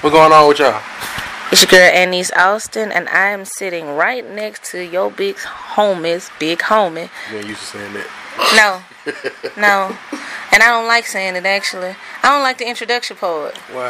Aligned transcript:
What 0.00 0.12
going 0.12 0.30
on 0.30 0.46
with 0.46 0.60
y'all? 0.60 0.80
It's 1.50 1.62
your 1.62 1.70
girl 1.70 1.90
Annice 1.92 2.30
Austin, 2.36 2.92
and 2.92 3.08
I 3.08 3.30
am 3.30 3.44
sitting 3.44 3.96
right 3.96 4.24
next 4.24 4.70
to 4.70 4.80
your 4.80 5.10
big 5.10 5.34
homies, 5.36 6.30
big 6.38 6.60
homie. 6.60 7.10
You 7.32 7.38
ain't 7.38 7.48
used 7.48 7.60
to 7.60 7.66
saying 7.66 7.94
that. 7.94 8.06
No, 8.54 9.52
no, 9.60 9.96
and 10.52 10.62
I 10.62 10.66
don't 10.68 10.86
like 10.86 11.04
saying 11.04 11.34
it 11.34 11.44
actually. 11.44 11.96
I 12.22 12.28
don't 12.28 12.44
like 12.44 12.58
the 12.58 12.68
introduction 12.68 13.16
part. 13.16 13.56
Why? 13.72 13.88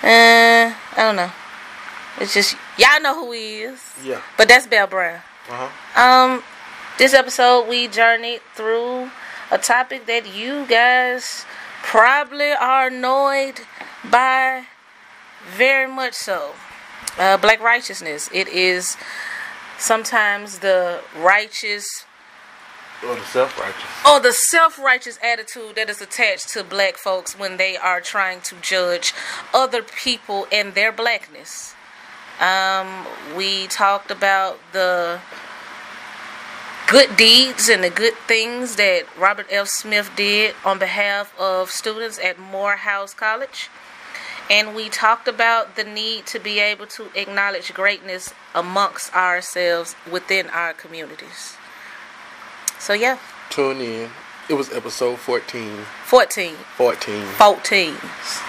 Uh, 0.00 0.74
I 0.96 0.96
don't 0.96 1.16
know. 1.16 1.32
It's 2.20 2.34
just 2.34 2.54
y'all 2.78 3.02
know 3.02 3.14
who 3.24 3.32
he 3.32 3.62
is. 3.62 3.82
Yeah. 4.04 4.20
But 4.36 4.46
that's 4.46 4.68
Bell 4.68 4.86
Brown. 4.86 5.20
Uh 5.48 5.68
huh. 5.68 6.00
Um, 6.00 6.42
this 6.98 7.14
episode 7.14 7.68
we 7.68 7.88
journeyed 7.88 8.42
through 8.54 9.10
a 9.50 9.58
topic 9.58 10.06
that 10.06 10.32
you 10.32 10.66
guys 10.66 11.44
probably 11.82 12.52
are 12.52 12.86
annoyed 12.86 13.60
by, 14.08 14.66
very 15.56 15.90
much 15.90 16.14
so. 16.14 16.52
Uh, 17.18 17.36
black 17.36 17.60
righteousness. 17.60 18.28
It 18.32 18.48
is 18.48 18.96
sometimes 19.78 20.58
the 20.60 21.00
righteous 21.16 21.86
Or 23.04 23.14
the 23.14 23.24
self 23.24 23.58
righteous. 23.58 23.84
or 24.08 24.20
the 24.20 24.32
self-righteous 24.32 25.18
attitude 25.22 25.76
that 25.76 25.88
is 25.88 26.00
attached 26.00 26.48
to 26.50 26.64
black 26.64 26.96
folks 26.96 27.38
when 27.38 27.56
they 27.56 27.76
are 27.76 28.00
trying 28.00 28.40
to 28.42 28.56
judge 28.60 29.12
other 29.54 29.82
people 29.82 30.46
and 30.52 30.74
their 30.74 30.92
blackness. 30.92 31.74
Um, 32.40 33.06
we 33.36 33.66
talked 33.68 34.10
about 34.10 34.58
the 34.72 35.20
good 36.88 37.16
deeds 37.16 37.68
and 37.68 37.82
the 37.84 37.90
good 37.90 38.14
things 38.26 38.76
that 38.76 39.04
Robert 39.18 39.46
F. 39.50 39.68
Smith 39.68 40.10
did 40.16 40.54
on 40.64 40.78
behalf 40.78 41.32
of 41.38 41.70
students 41.70 42.18
at 42.18 42.38
Morehouse 42.38 43.12
College. 43.14 43.68
And 44.50 44.74
we 44.74 44.88
talked 44.88 45.28
about 45.28 45.76
the 45.76 45.84
need 45.84 46.24
to 46.26 46.38
be 46.38 46.58
able 46.58 46.86
to 46.86 47.08
acknowledge 47.14 47.74
greatness 47.74 48.32
amongst 48.54 49.14
ourselves 49.14 49.94
within 50.10 50.48
our 50.50 50.72
communities. 50.72 51.54
So, 52.78 52.94
yeah, 52.94 53.18
Tune 53.50 53.80
in. 53.80 54.10
It 54.48 54.54
was 54.54 54.72
episode 54.72 55.18
14. 55.18 55.78
14. 56.04 56.54
14. 56.76 57.24
14. 57.26 57.94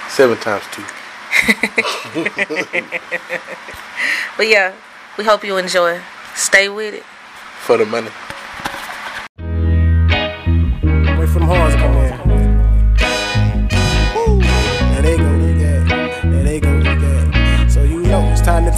Seven 0.08 0.38
times 0.38 0.64
two. 0.72 0.84
But 4.38 4.48
yeah, 4.48 4.74
we 5.18 5.26
hope 5.26 5.44
you 5.44 5.58
enjoy. 5.58 6.00
Stay 6.34 6.70
with 6.70 6.94
it. 6.94 7.04
For 7.66 7.76
the 7.76 7.86
money. 7.86 8.10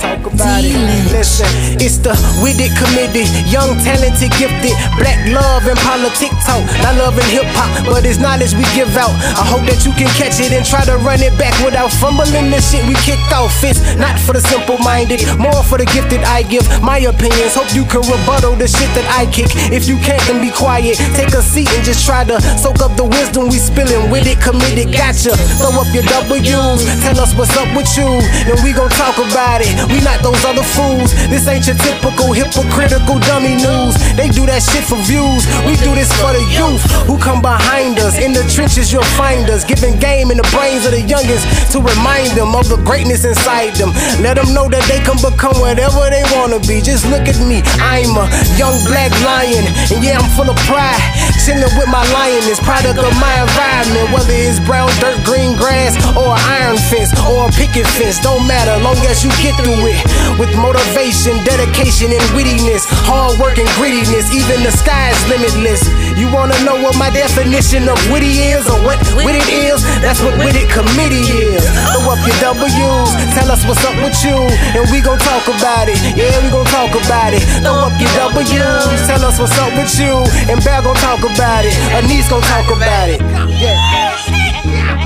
Talk 0.02 0.26
about 0.26 0.66
it. 0.66 0.74
Listen, 1.14 1.46
it's 1.78 2.02
the 2.02 2.18
witted 2.42 2.74
committed, 2.74 3.30
young, 3.46 3.78
talented, 3.86 4.34
gifted, 4.42 4.74
black 4.98 5.22
love 5.30 5.62
and 5.70 5.78
politic 5.86 6.34
talk. 6.42 6.66
Not 6.82 6.98
loving 6.98 7.30
hip 7.30 7.46
hop, 7.54 7.70
but 7.86 8.02
it's 8.04 8.18
knowledge 8.18 8.58
we 8.58 8.66
give 8.74 8.90
out. 8.98 9.14
I 9.38 9.46
hope 9.46 9.62
that 9.70 9.86
you 9.86 9.94
can 9.94 10.10
catch 10.18 10.42
it 10.42 10.50
and 10.50 10.66
try 10.66 10.82
to 10.90 10.98
run 11.06 11.22
it 11.22 11.38
back 11.38 11.54
without 11.62 11.94
fumbling 11.94 12.50
the 12.50 12.58
shit 12.58 12.82
we 12.90 12.98
kicked 13.06 13.30
off. 13.30 13.54
It's 13.62 13.80
not 14.02 14.18
for 14.18 14.34
the 14.34 14.42
simple 14.42 14.82
minded, 14.82 15.22
more 15.38 15.62
for 15.62 15.78
the 15.78 15.86
gifted. 15.94 16.26
I 16.26 16.42
give 16.42 16.66
my 16.82 16.98
opinions. 17.06 17.54
Hope 17.54 17.70
you 17.78 17.86
can 17.86 18.02
rebuttal 18.10 18.58
the 18.58 18.66
shit 18.66 18.90
that 18.98 19.06
I 19.14 19.30
kick. 19.30 19.54
If 19.70 19.86
you 19.86 20.02
can't, 20.02 20.22
then 20.26 20.42
be 20.42 20.50
quiet. 20.50 20.98
Take 21.14 21.38
a 21.38 21.46
seat 21.46 21.70
and 21.78 21.86
just 21.86 22.02
try 22.02 22.26
to 22.26 22.42
soak 22.58 22.82
up 22.82 22.98
the 22.98 23.06
wisdom 23.06 23.54
we 23.54 23.62
spilling. 23.62 24.10
With 24.10 24.26
it, 24.26 24.42
committed, 24.42 24.90
gotcha. 24.90 25.38
Throw 25.62 25.78
up 25.78 25.90
your 25.94 26.04
W's. 26.10 26.82
Tell 27.06 27.20
us 27.22 27.38
what's 27.38 27.54
up 27.54 27.70
with 27.78 27.90
you, 27.94 28.10
then 28.50 28.58
we 28.66 28.74
gon' 28.74 28.90
talk 28.98 29.22
about 29.22 29.62
it. 29.62 29.91
We 29.92 30.00
not 30.02 30.23
those 30.23 30.39
other 30.47 30.64
fools. 30.64 31.11
This 31.28 31.47
ain't 31.47 31.67
your 31.67 31.75
typical 31.75 32.31
hypocritical 32.31 33.20
dummy 33.27 33.60
news. 33.60 33.93
They 34.16 34.32
do 34.32 34.48
that 34.48 34.64
shit 34.64 34.88
for 34.88 34.98
views. 35.04 35.43
We 35.67 35.76
do 35.83 35.92
this 35.93 36.10
for 36.16 36.32
the 36.32 36.43
youth 36.55 36.82
who 37.05 37.20
come 37.20 37.43
behind 37.43 37.99
us. 37.99 38.16
In 38.17 38.32
the 38.32 38.48
trenches, 38.48 38.92
you'll 38.92 39.08
find 39.20 39.49
us. 39.52 39.67
Giving 39.67 39.99
game 39.99 40.32
in 40.32 40.38
the 40.38 40.48
brains 40.55 40.88
of 40.88 40.95
the 40.95 41.04
youngest 41.04 41.43
to 41.76 41.83
remind 41.83 42.32
them 42.39 42.55
of 42.55 42.71
the 42.71 42.80
greatness 42.88 43.27
inside 43.27 43.76
them. 43.76 43.92
Let 44.23 44.39
them 44.39 44.55
know 44.55 44.71
that 44.71 44.83
they 44.88 45.04
can 45.04 45.20
become 45.20 45.60
whatever 45.60 46.08
they 46.08 46.23
wanna 46.32 46.64
be. 46.64 46.80
Just 46.80 47.04
look 47.11 47.27
at 47.27 47.37
me. 47.43 47.60
I'm 47.83 48.16
a 48.16 48.26
young 48.55 48.76
black 48.87 49.11
lion. 49.27 49.67
And 49.92 49.99
yeah, 49.99 50.20
I'm 50.20 50.30
full 50.39 50.49
of 50.49 50.58
pride. 50.66 51.04
Chilling 51.42 51.74
with 51.74 51.90
my 51.90 52.06
lioness, 52.14 52.62
product 52.62 53.02
of 53.02 53.16
my 53.18 53.34
environment. 53.42 54.14
Whether 54.14 54.38
it's 54.38 54.62
brown 54.62 54.94
dirt, 55.02 55.18
green 55.26 55.58
grass, 55.58 55.98
or 56.14 56.38
iron 56.38 56.78
fence, 56.78 57.10
or 57.26 57.50
a 57.50 57.52
picket 57.58 57.90
fence, 57.98 58.22
don't 58.22 58.46
matter. 58.46 58.78
Long 58.86 59.02
as 59.10 59.26
you 59.26 59.34
get 59.42 59.58
through 59.58 59.82
it 59.90 59.98
with 60.38 60.54
motivation, 60.54 61.34
dedication, 61.42 62.14
and 62.14 62.22
wittiness, 62.38 62.86
hard 63.10 63.42
work 63.42 63.58
and 63.58 63.66
grittiness. 63.74 64.30
Even 64.30 64.62
the 64.62 64.70
sky 64.70 65.10
is 65.10 65.22
limitless. 65.34 65.82
You 66.14 66.30
wanna 66.30 66.54
know 66.62 66.78
what 66.78 66.94
my 67.02 67.10
definition 67.10 67.90
of 67.90 67.98
witty 68.14 68.54
is, 68.54 68.70
or 68.70 68.78
what 68.86 69.02
wit 69.18 69.34
it 69.34 69.50
is? 69.50 69.82
That's 70.06 70.22
what 70.22 70.38
witted 70.38 70.70
committee 70.70 71.26
is. 71.26 71.66
Throw 71.98 72.14
up 72.14 72.22
your 72.22 72.38
W's, 72.54 73.10
tell 73.34 73.50
us 73.50 73.66
what's 73.66 73.82
up 73.82 73.98
with 73.98 74.14
you, 74.22 74.38
and 74.78 74.86
we 74.94 75.02
gon' 75.02 75.18
talk 75.18 75.50
about 75.50 75.90
it. 75.90 75.98
Yeah, 76.14 76.38
we 76.46 76.54
gon' 76.54 76.70
talk 76.70 76.94
about 76.94 77.34
it. 77.34 77.42
Throw 77.66 77.90
up 77.90 77.98
your 77.98 78.14
W's, 78.30 79.02
tell 79.10 79.26
us 79.26 79.42
what's 79.42 79.58
up 79.58 79.73
with 79.73 79.90
you, 79.98 80.22
and 80.46 80.62
Bear 80.62 80.86
gon' 80.86 80.94
talk 81.02 81.18
about 81.18 81.26
it. 81.26 81.30
Anise 81.39 82.30
gon' 82.30 82.42
talk 82.42 82.65
about 82.75 83.09
it. 83.09 83.21
Yeah. 83.59 85.02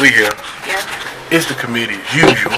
We 0.00 0.10
here. 0.10 0.30
Yeah. 0.66 0.80
It's 1.30 1.46
the 1.48 1.54
committee 1.54 1.94
as 1.94 2.14
usual. 2.14 2.52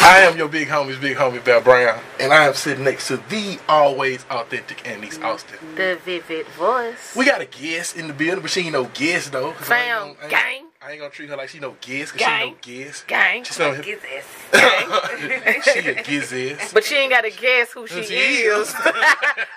I 0.00 0.20
am 0.20 0.38
your 0.38 0.48
big 0.48 0.68
homie's 0.68 0.98
big 0.98 1.16
homie 1.16 1.44
Bell 1.44 1.60
Brown, 1.60 2.00
and 2.18 2.32
I 2.32 2.46
am 2.46 2.54
sitting 2.54 2.84
next 2.84 3.08
to 3.08 3.18
the 3.28 3.58
always 3.68 4.24
authentic 4.30 4.78
Annice 4.84 5.22
Austin. 5.22 5.58
The 5.74 5.98
vivid 6.04 6.46
voice. 6.48 7.14
We 7.14 7.26
got 7.26 7.40
a 7.42 7.44
guest 7.46 7.96
in 7.96 8.06
the 8.08 8.14
building, 8.14 8.40
but 8.40 8.50
she 8.50 8.60
ain't 8.62 8.72
no 8.72 8.84
guest 8.94 9.32
though. 9.32 9.50
I 9.50 9.52
Fam, 9.54 9.98
gonna- 9.98 10.14
I 10.20 10.22
ain't- 10.22 10.30
gang. 10.30 10.65
I 10.86 10.92
ain't 10.92 11.00
gonna 11.00 11.10
treat 11.10 11.28
her 11.30 11.36
like 11.36 11.48
she 11.48 11.58
no 11.58 11.74
giz, 11.80 12.12
cause 12.12 12.20
Gang. 12.20 12.42
she 12.42 12.50
no 12.50 12.56
giz. 12.84 13.04
Gang. 13.08 13.42
She's 13.42 13.58
no, 13.58 13.74
Get 13.82 14.00
she 15.64 15.88
a 15.88 16.02
giz 16.04 16.70
But 16.72 16.84
she 16.84 16.94
ain't 16.94 17.10
got 17.10 17.22
to 17.22 17.30
guess 17.30 17.72
who 17.72 17.88
she, 17.88 18.04
she 18.04 18.14
is. 18.14 18.68
is. 18.68 18.72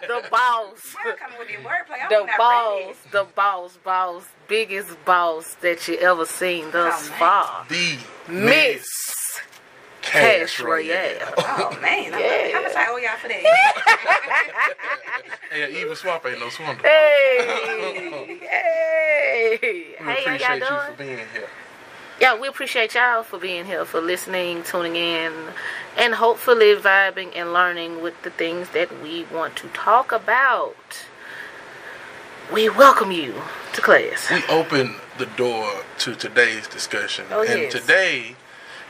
the 0.07 0.23
boss. 0.31 0.95
Come 1.03 1.31
with 1.38 1.51
your 1.51 1.62
wordplay. 1.62 2.09
The 2.09 2.25
not 2.25 2.38
boss. 2.38 2.95
The 3.12 3.28
boss. 3.35 3.78
Boss. 3.84 4.23
Biggest 4.47 5.06
boss 5.06 5.53
that 5.62 5.88
you 5.88 5.97
ever 5.97 6.25
seen 6.25 6.72
thus 6.72 7.07
Oh, 7.09 7.13
far. 7.19 7.66
the 7.69 8.00
Miss 8.28 8.84
Cash 10.09 10.40
Cash 10.58 10.59
Royale. 10.59 11.20
Royale. 11.20 11.34
Oh 11.38 11.78
man, 11.81 12.14
I'm 12.14 12.20
Yeah. 12.20 12.52
how 12.53 12.62
much 12.64 12.75
I 12.75 12.88
owe 12.90 12.97
y'all 12.97 13.18
for 13.18 13.28
that? 13.28 14.75
Hey, 15.52 15.81
even 15.81 15.96
Swamp 15.96 16.25
ain't 16.25 16.40
no 16.40 16.50
swindle. 16.50 16.84
Hey. 16.84 18.40
Hey. 18.42 19.59
We 19.62 20.06
Hey, 20.06 20.22
appreciate 20.24 20.42
y'all 20.42 20.56
you 20.56 20.62
doing? 20.62 20.80
for 20.97 21.03
being 21.03 21.18
here. 21.34 21.50
Yeah, 22.20 22.40
we 22.40 22.47
appreciate 22.47 22.96
y'all 22.96 23.24
for 23.24 23.40
being 23.40 23.66
here, 23.66 23.86
for 23.86 24.02
listening, 24.02 24.64
tuning 24.64 24.96
in, 24.96 25.34
and 25.97 26.14
hopefully 26.16 26.76
vibing 26.76 27.31
and 27.36 27.53
learning 27.53 28.02
with 28.02 28.22
the 28.24 28.30
things 28.31 28.70
that 28.70 28.90
we 29.02 29.26
want 29.34 29.56
to 29.58 29.68
talk 29.70 30.12
about. 30.12 30.76
We 32.52 32.70
welcome 32.70 33.12
you 33.12 33.36
to 33.74 33.81
class. 33.81 34.30
We 34.31 34.44
open 34.50 34.96
the 35.18 35.28
door 35.28 35.72
to 36.00 36.16
today's 36.16 36.68
discussion, 36.68 37.26
Oh, 37.31 37.41
and 37.41 37.62
yes. 37.64 37.72
today, 37.72 38.36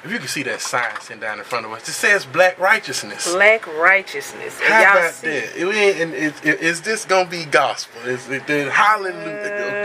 if 0.03 0.11
you 0.11 0.17
can 0.19 0.27
see 0.27 0.43
that 0.43 0.61
sign 0.61 0.89
sitting 1.01 1.19
down 1.19 1.39
in 1.39 1.45
front 1.45 1.65
of 1.65 1.71
us, 1.71 1.87
it 1.87 1.93
says 1.93 2.25
Black 2.25 2.57
Righteousness. 2.59 3.31
Black 3.33 3.65
righteousness. 3.77 4.59
And 4.63 4.73
How 4.73 4.81
y'all 4.81 4.97
about 4.99 5.13
see 5.13 5.27
that? 5.27 5.55
It 5.57 5.75
ain't- 5.75 6.13
it- 6.13 6.45
it- 6.45 6.59
is 6.61 6.81
this 6.81 7.05
gonna 7.05 7.29
be 7.29 7.45
gospel? 7.45 8.01
Is 8.07 8.29
it, 8.29 8.43
hallelujah? 8.43 9.15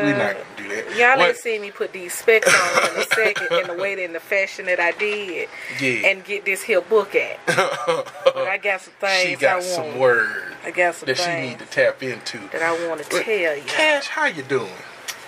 We're 0.03 0.17
not 0.17 0.19
gonna 0.19 0.41
uh, 0.41 0.56
do 0.56 0.69
that. 0.69 0.97
Y'all 0.97 1.19
What- 1.19 1.29
ain't 1.31 1.37
seen 1.39 1.61
me 1.61 1.71
put 1.71 1.93
these 1.93 2.15
specs 2.15 2.47
on 2.49 2.91
in 2.94 3.00
a 3.00 3.05
second 3.15 3.53
in 3.53 3.67
the 3.67 3.75
way 3.75 4.03
in 4.03 4.12
the 4.12 4.21
fashion 4.21 4.67
that 4.67 4.81
I 4.81 4.93
did 4.93 5.49
Yeah. 5.81 6.09
and 6.09 6.25
get 6.25 6.44
this 6.44 6.62
here 6.62 6.81
book 6.81 7.15
at. 7.15 7.39
But 7.47 8.49
I 8.49 8.59
got 8.59 8.81
some 8.83 8.93
things 9.00 9.29
she 9.31 9.37
got 9.37 9.50
I 9.53 9.55
want. 9.56 9.65
some 9.67 9.99
words 9.99 10.55
I 10.65 10.71
got 10.71 10.94
some 10.94 11.06
that 11.06 11.19
she 11.19 11.31
need 11.35 11.59
to 11.59 11.67
tap 11.67 12.03
into. 12.03 12.39
that 12.53 12.62
I 12.62 12.87
want 12.89 13.03
to 13.03 13.09
tell 13.09 13.56
you. 13.56 13.62
Cash, 13.67 14.06
how 14.09 14.27
you 14.27 14.43
doing? 14.43 14.71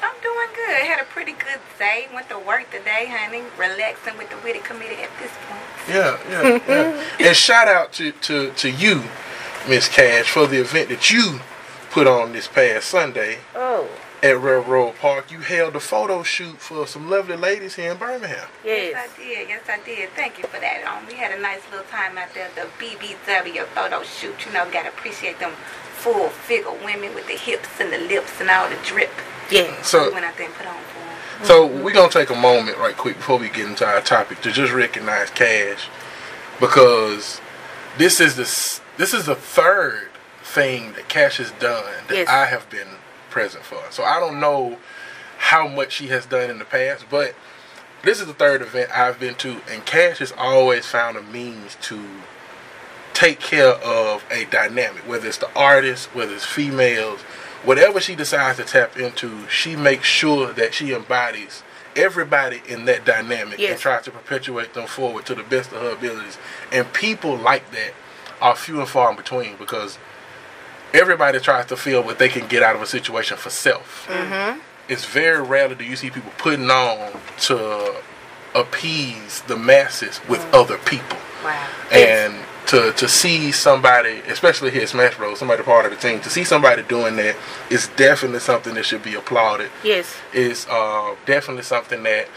I'm 0.02 0.14
doing 0.22 0.48
good. 0.54 0.86
Had 0.86 1.00
a 1.00 1.04
pretty 1.06 1.32
good 1.32 1.60
day. 1.78 2.08
Went 2.12 2.28
to 2.30 2.38
work 2.38 2.70
today, 2.70 3.06
honey. 3.08 3.42
Relaxing 3.58 4.16
with 4.18 4.30
the 4.30 4.36
witty 4.44 4.60
committee 4.60 5.02
at 5.02 5.10
this 5.20 5.32
point. 5.48 5.62
Yeah, 5.88 6.18
yeah, 6.28 6.60
yeah. 6.68 7.26
and 7.28 7.36
shout 7.36 7.68
out 7.68 7.92
to, 7.94 8.12
to, 8.12 8.52
to 8.52 8.70
you, 8.70 9.04
Miss 9.68 9.88
Cash, 9.88 10.30
for 10.30 10.46
the 10.46 10.58
event 10.60 10.88
that 10.88 11.10
you 11.10 11.40
put 11.90 12.06
on 12.06 12.32
this 12.32 12.48
past 12.48 12.88
Sunday. 12.88 13.38
Oh, 13.54 13.88
at 14.22 14.40
Railroad 14.40 14.96
Park, 14.96 15.30
you 15.30 15.40
held 15.40 15.76
a 15.76 15.80
photo 15.80 16.22
shoot 16.22 16.58
for 16.58 16.86
some 16.86 17.10
lovely 17.10 17.36
ladies 17.36 17.76
here 17.76 17.92
in 17.92 17.98
Birmingham. 17.98 18.48
Yes. 18.64 18.92
Yes, 18.92 19.10
I 19.10 19.22
did. 19.22 19.48
Yes, 19.48 19.62
I 19.68 19.84
did. 19.84 20.10
Thank 20.16 20.38
you 20.38 20.44
for 20.44 20.58
that. 20.58 20.84
Um, 20.84 21.06
we 21.06 21.14
had 21.14 21.36
a 21.36 21.40
nice 21.40 21.60
little 21.70 21.86
time 21.86 22.16
out 22.16 22.32
there, 22.34 22.48
the 22.54 22.66
BBW 22.82 23.66
photo 23.66 24.02
shoot. 24.02 24.34
You 24.46 24.52
know, 24.52 24.68
gotta 24.70 24.88
appreciate 24.88 25.38
them 25.38 25.52
full 26.06 26.28
figure 26.28 26.70
women 26.84 27.12
with 27.16 27.26
the 27.26 27.34
hips 27.34 27.68
and 27.80 27.92
the 27.92 27.98
lips 27.98 28.40
and 28.40 28.48
all 28.48 28.68
the 28.70 28.78
drip. 28.84 29.10
Yeah. 29.50 29.82
So 29.82 30.06
we 30.06 30.14
went 30.14 30.24
out 30.24 30.36
there 30.36 30.46
and 30.46 30.54
put 30.54 30.66
on 30.66 30.76
for 30.84 31.00
them. 31.00 31.44
So 31.46 31.66
we're 31.66 31.92
gonna 31.92 32.12
take 32.12 32.30
a 32.30 32.36
moment 32.36 32.78
right 32.78 32.96
quick 32.96 33.16
before 33.16 33.38
we 33.38 33.48
get 33.48 33.66
into 33.66 33.84
our 33.84 34.00
topic 34.00 34.40
to 34.42 34.52
just 34.52 34.72
recognize 34.72 35.30
Cash 35.30 35.88
because 36.60 37.40
this 37.98 38.20
is 38.20 38.36
the 38.36 38.44
this 38.98 39.12
is 39.12 39.26
the 39.26 39.34
third 39.34 40.10
thing 40.44 40.92
that 40.92 41.08
Cash 41.08 41.38
has 41.38 41.50
done 41.52 41.84
that 42.06 42.14
Yes. 42.14 42.28
I 42.28 42.46
have 42.46 42.70
been 42.70 42.88
present 43.28 43.64
for. 43.64 43.82
So 43.90 44.04
I 44.04 44.20
don't 44.20 44.38
know 44.38 44.78
how 45.38 45.66
much 45.66 45.92
she 45.92 46.06
has 46.06 46.24
done 46.24 46.50
in 46.50 46.60
the 46.60 46.64
past, 46.64 47.06
but 47.10 47.34
this 48.04 48.20
is 48.20 48.28
the 48.28 48.32
third 48.32 48.62
event 48.62 48.90
I've 48.96 49.18
been 49.18 49.34
to, 49.36 49.60
and 49.68 49.84
Cash 49.84 50.18
has 50.18 50.32
always 50.38 50.86
found 50.86 51.16
a 51.16 51.22
means 51.22 51.76
to 51.82 52.00
take 53.16 53.40
care 53.40 53.72
of 53.72 54.22
a 54.30 54.44
dynamic, 54.44 55.08
whether 55.08 55.26
it's 55.26 55.38
the 55.38 55.50
artist, 55.58 56.14
whether 56.14 56.34
it's 56.34 56.44
females, 56.44 57.20
whatever 57.64 57.98
she 57.98 58.14
decides 58.14 58.58
to 58.58 58.64
tap 58.64 58.98
into, 58.98 59.48
she 59.48 59.74
makes 59.74 60.06
sure 60.06 60.52
that 60.52 60.74
she 60.74 60.92
embodies 60.92 61.62
everybody 61.96 62.60
in 62.68 62.84
that 62.84 63.06
dynamic 63.06 63.58
and 63.58 63.78
tries 63.80 64.04
to 64.04 64.10
perpetuate 64.10 64.74
them 64.74 64.86
forward 64.86 65.24
to 65.24 65.34
the 65.34 65.42
best 65.42 65.72
of 65.72 65.80
her 65.80 65.92
abilities. 65.92 66.36
And 66.70 66.92
people 66.92 67.36
like 67.38 67.70
that 67.70 67.94
are 68.42 68.54
few 68.54 68.80
and 68.80 68.88
far 68.88 69.08
in 69.10 69.16
between 69.16 69.56
because 69.56 69.96
everybody 70.92 71.40
tries 71.40 71.64
to 71.66 71.76
feel 71.76 72.02
what 72.02 72.18
they 72.18 72.28
can 72.28 72.46
get 72.48 72.62
out 72.62 72.76
of 72.76 72.82
a 72.82 72.86
situation 72.86 73.38
for 73.38 73.48
self. 73.48 74.06
Mm-hmm. 74.10 74.60
It's 74.90 75.06
very 75.06 75.42
rarely 75.42 75.74
do 75.74 75.84
you 75.84 75.96
see 75.96 76.10
people 76.10 76.32
putting 76.36 76.70
on 76.70 77.18
to 77.48 77.96
appease 78.54 79.40
the 79.48 79.56
masses 79.56 80.20
with 80.28 80.44
other 80.52 80.76
people 80.76 81.16
Wow. 81.42 81.66
and 81.92 82.34
to 82.66 82.92
to 82.92 83.08
see 83.08 83.52
somebody, 83.52 84.20
especially 84.28 84.70
here 84.70 84.82
at 84.82 84.88
Smash 84.88 85.16
Bros, 85.16 85.38
somebody 85.38 85.62
part 85.62 85.86
of 85.86 85.92
the 85.92 85.96
team, 85.96 86.20
to 86.20 86.30
see 86.30 86.44
somebody 86.44 86.82
doing 86.82 87.16
that 87.16 87.36
is 87.70 87.88
definitely 87.96 88.40
something 88.40 88.74
that 88.74 88.84
should 88.84 89.02
be 89.02 89.14
applauded. 89.14 89.70
Yes. 89.84 90.16
Is 90.32 90.66
uh, 90.70 91.14
definitely 91.26 91.62
something 91.62 92.02
that 92.02 92.28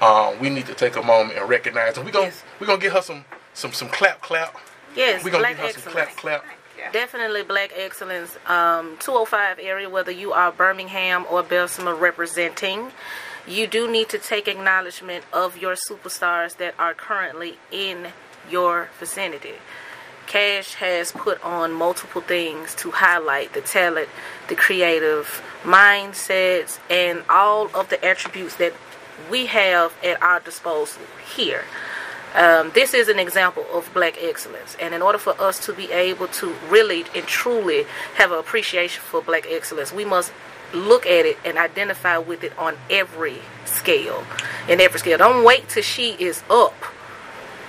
um, 0.00 0.38
we 0.40 0.50
need 0.50 0.66
to 0.66 0.74
take 0.74 0.96
a 0.96 1.02
moment 1.02 1.38
and 1.38 1.48
recognize. 1.48 1.96
And 1.96 2.04
we 2.06 2.12
gonna 2.12 2.26
Yes. 2.26 2.42
we 2.60 2.66
gonna 2.66 2.80
get 2.80 2.92
her 2.92 3.02
some 3.02 3.24
some 3.54 3.72
some 3.72 3.88
clap 3.88 4.20
clap. 4.20 4.56
Yes. 4.96 5.24
We 5.24 5.30
gonna 5.30 5.42
Black 5.42 5.56
give 5.56 5.66
her 5.74 5.80
some 5.80 5.92
clap 5.92 6.16
clap. 6.16 6.44
Yeah. 6.78 6.92
Definitely 6.92 7.42
Black 7.42 7.72
Excellence. 7.76 8.36
Um, 8.46 8.96
205 9.00 9.58
area, 9.60 9.88
whether 9.90 10.12
you 10.12 10.32
are 10.32 10.52
Birmingham 10.52 11.26
or 11.28 11.42
Bessemer 11.42 11.94
representing, 11.94 12.92
you 13.48 13.66
do 13.66 13.90
need 13.90 14.08
to 14.10 14.18
take 14.18 14.46
acknowledgement 14.46 15.24
of 15.32 15.56
your 15.58 15.74
superstars 15.74 16.56
that 16.58 16.74
are 16.78 16.94
currently 16.94 17.58
in 17.72 18.08
your 18.50 18.88
vicinity. 18.98 19.54
Cash 20.26 20.74
has 20.74 21.10
put 21.10 21.42
on 21.42 21.72
multiple 21.72 22.20
things 22.20 22.74
to 22.76 22.90
highlight 22.90 23.54
the 23.54 23.62
talent, 23.62 24.10
the 24.48 24.54
creative 24.54 25.42
mindsets, 25.62 26.78
and 26.90 27.22
all 27.30 27.74
of 27.74 27.88
the 27.88 28.04
attributes 28.04 28.56
that 28.56 28.74
we 29.30 29.46
have 29.46 29.94
at 30.04 30.22
our 30.22 30.40
disposal 30.40 31.02
here. 31.34 31.64
Um, 32.34 32.72
this 32.74 32.92
is 32.92 33.08
an 33.08 33.18
example 33.18 33.64
of 33.72 33.90
black 33.94 34.18
excellence. 34.20 34.76
And 34.78 34.94
in 34.94 35.00
order 35.00 35.16
for 35.16 35.40
us 35.40 35.64
to 35.64 35.72
be 35.72 35.90
able 35.92 36.28
to 36.28 36.54
really 36.68 37.06
and 37.14 37.26
truly 37.26 37.86
have 38.16 38.30
an 38.30 38.38
appreciation 38.38 39.02
for 39.02 39.22
black 39.22 39.46
excellence, 39.48 39.92
we 39.92 40.04
must 40.04 40.30
look 40.74 41.06
at 41.06 41.24
it 41.24 41.38
and 41.42 41.56
identify 41.56 42.18
with 42.18 42.44
it 42.44 42.56
on 42.58 42.76
every 42.90 43.38
scale. 43.64 44.24
In 44.68 44.78
every 44.78 45.00
scale. 45.00 45.16
Don't 45.16 45.42
wait 45.42 45.70
till 45.70 45.82
she 45.82 46.10
is 46.18 46.42
up 46.50 46.74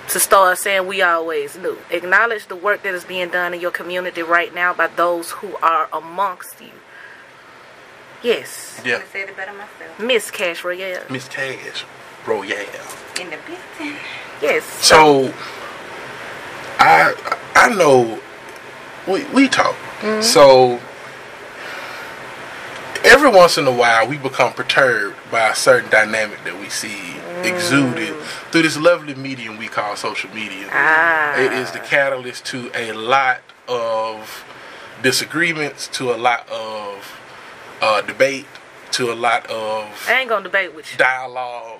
to 0.09 0.19
start 0.19 0.57
saying 0.57 0.87
we 0.87 1.01
always 1.01 1.57
knew. 1.57 1.77
Acknowledge 1.91 2.47
the 2.47 2.55
work 2.55 2.83
that 2.83 2.93
is 2.93 3.03
being 3.03 3.29
done 3.29 3.53
in 3.53 3.59
your 3.59 3.71
community 3.71 4.21
right 4.21 4.53
now 4.53 4.73
by 4.73 4.87
those 4.87 5.31
who 5.31 5.55
are 5.57 5.87
amongst 5.93 6.59
you. 6.59 6.71
Yes. 8.23 8.81
Yeah, 8.83 8.97
I 8.97 9.03
said 9.11 9.29
it 9.29 9.37
better 9.37 9.53
myself. 9.53 9.99
Miss 9.99 10.31
Cash 10.31 10.63
Royale. 10.63 11.03
Miss 11.09 11.27
Cash, 11.27 11.85
bro, 12.25 12.41
yeah. 12.41 12.65
In 13.19 13.29
the 13.29 13.37
building. 13.45 13.95
Yes. 14.41 14.65
So 14.65 15.33
I 16.79 17.13
I 17.55 17.73
know 17.75 18.19
we 19.07 19.25
we 19.25 19.47
talk. 19.47 19.75
Mm-hmm. 20.01 20.21
So 20.21 20.79
every 23.03 23.29
once 23.29 23.57
in 23.57 23.67
a 23.67 23.71
while 23.71 24.07
we 24.07 24.17
become 24.17 24.53
perturbed 24.53 25.15
by 25.31 25.49
a 25.49 25.55
certain 25.55 25.89
dynamic 25.89 26.43
that 26.43 26.59
we 26.59 26.69
see 26.69 27.15
exuded 27.45 28.15
through 28.51 28.61
this 28.63 28.77
lovely 28.77 29.15
medium 29.15 29.57
we 29.57 29.67
call 29.67 29.95
social 29.95 30.29
media. 30.33 30.67
Ah. 30.71 31.37
It 31.37 31.53
is 31.53 31.71
the 31.71 31.79
catalyst 31.79 32.45
to 32.47 32.71
a 32.73 32.91
lot 32.93 33.41
of 33.67 34.43
disagreements, 35.01 35.87
to 35.89 36.11
a 36.11 36.17
lot 36.17 36.47
of 36.49 37.19
uh, 37.81 38.01
debate, 38.01 38.47
to 38.91 39.11
a 39.11 39.15
lot 39.15 39.45
of 39.47 40.05
I 40.07 40.19
ain't 40.21 40.29
gonna 40.29 40.43
debate 40.43 40.75
with 40.75 40.91
you. 40.91 40.97
dialogue. 40.97 41.78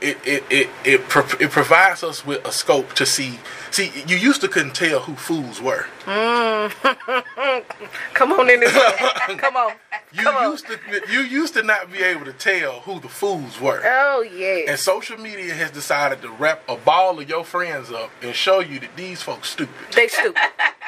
It 0.00 0.16
it 0.24 0.44
it 0.50 0.68
it, 0.84 1.08
pro- 1.08 1.38
it 1.38 1.50
provides 1.50 2.02
us 2.02 2.24
with 2.24 2.44
a 2.46 2.52
scope 2.52 2.94
to 2.94 3.04
see. 3.04 3.38
See, 3.70 3.92
you 4.06 4.16
used 4.16 4.40
to 4.40 4.48
couldn't 4.48 4.74
tell 4.74 5.00
who 5.00 5.14
fools 5.14 5.60
were. 5.60 5.86
Mm-hmm. 6.04 7.84
Come 8.14 8.32
on 8.32 8.50
in 8.50 8.60
this 8.60 8.74
way. 8.74 9.36
Come 9.36 9.56
on. 9.56 9.72
You 10.12 10.22
Come 10.24 10.36
on. 10.36 10.50
used 10.50 10.66
to 10.66 10.78
you 11.12 11.20
used 11.20 11.54
to 11.54 11.62
not 11.62 11.92
be 11.92 12.02
able 12.02 12.24
to 12.24 12.32
tell 12.32 12.80
who 12.80 12.98
the 13.00 13.08
fools 13.08 13.60
were. 13.60 13.80
Oh 13.84 14.22
yeah. 14.22 14.70
And 14.70 14.78
social 14.78 15.18
media 15.18 15.54
has 15.54 15.70
decided 15.70 16.22
to 16.22 16.30
wrap 16.30 16.62
a 16.68 16.76
ball 16.76 17.20
of 17.20 17.28
your 17.28 17.44
friends 17.44 17.90
up 17.92 18.10
and 18.22 18.34
show 18.34 18.60
you 18.60 18.80
that 18.80 18.96
these 18.96 19.22
folks 19.22 19.50
stupid. 19.50 19.74
They 19.94 20.08
stupid. 20.08 20.40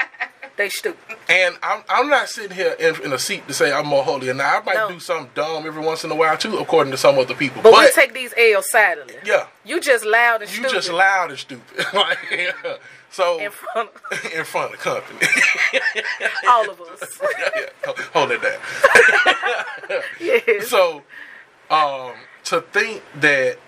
They 0.62 0.68
stupid. 0.68 1.16
And 1.28 1.56
I'm, 1.60 1.82
I'm 1.88 2.08
not 2.08 2.28
sitting 2.28 2.56
here 2.56 2.76
in, 2.78 2.94
in 3.02 3.12
a 3.12 3.18
seat 3.18 3.48
to 3.48 3.52
say 3.54 3.72
I'm 3.72 3.84
more 3.88 4.04
holy 4.04 4.28
than 4.28 4.40
I 4.40 4.60
might 4.64 4.76
No. 4.76 4.90
do 4.90 5.00
something 5.00 5.28
dumb 5.34 5.66
every 5.66 5.84
once 5.84 6.04
in 6.04 6.10
a 6.12 6.14
while 6.14 6.36
too, 6.36 6.56
according 6.58 6.92
to 6.92 6.96
some 6.96 7.18
other 7.18 7.34
people. 7.34 7.62
But, 7.62 7.72
we 7.72 7.90
take 7.90 8.14
these 8.14 8.32
L's 8.36 8.70
silently. 8.70 9.16
yeah, 9.24 9.48
You 9.64 9.80
just 9.80 10.04
loud 10.04 10.42
and 10.42 10.50
you 10.50 10.54
stupid. 10.58 10.70
You 10.70 10.74
just 10.78 10.92
loud 10.92 11.30
and 11.30 11.38
stupid. 11.40 11.84
like, 11.92 12.18
yeah. 12.30 12.52
So 13.10 13.40
in 13.40 13.50
front 13.50 13.90
of 14.12 14.24
in 14.34 14.44
front 14.44 14.74
of 14.74 14.78
company. 14.80 15.26
all 16.48 16.70
of 16.70 16.80
us. 16.80 17.20
yeah, 17.56 17.66
hold- 17.84 17.98
hold 17.98 18.30
it 18.30 18.40
down. 18.40 20.02
yes. 20.20 20.68
So, 20.68 21.02
um, 21.70 22.12
to 22.44 22.60
think 22.60 23.02
that 23.20 23.58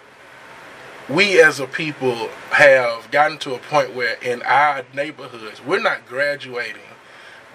we 1.09 1.43
as 1.43 1.59
a 1.61 1.67
people 1.67 2.29
have 2.51 3.11
gotten 3.11 3.37
to 3.39 3.55
a 3.55 3.59
point 3.59 3.95
where 3.95 4.15
in 4.23 4.43
our 4.43 4.85
neighborhoods 4.95 5.63
we're 5.65 5.79
not 5.83 6.07
graduating 6.07 6.81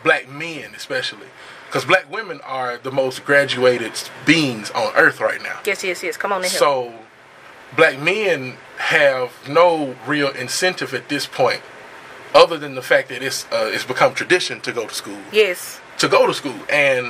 black 0.04 0.30
men, 0.30 0.74
especially 0.76 1.28
because 1.68 1.86
black 1.86 2.12
women 2.12 2.42
are 2.44 2.78
the 2.78 2.92
most 2.92 3.24
graduated 3.26 3.92
beings 4.26 4.72
on 4.72 4.92
earth 4.96 5.20
right 5.20 5.42
now. 5.42 5.60
Yes, 5.66 5.84
yes, 5.84 6.02
yes. 6.02 6.18
Come 6.18 6.32
on 6.32 6.44
in 6.44 6.50
here. 6.50 6.58
So, 6.58 6.94
black 7.76 8.00
men 8.00 8.58
have 8.78 9.32
no 9.48 9.96
real 10.08 10.30
incentive 10.30 10.94
at 10.94 11.10
this 11.10 11.28
point, 11.28 11.62
other 12.34 12.58
than 12.58 12.76
the 12.76 12.82
fact 12.82 13.10
that 13.10 13.22
it's 13.22 13.46
uh, 13.52 13.70
it's 13.72 13.84
become 13.84 14.14
tradition 14.14 14.62
to 14.62 14.72
go 14.72 14.88
to 14.88 14.94
school 14.94 15.18
yes. 15.32 15.80
to 15.98 16.08
go 16.08 16.28
to 16.28 16.34
school 16.34 16.56
and 16.70 17.08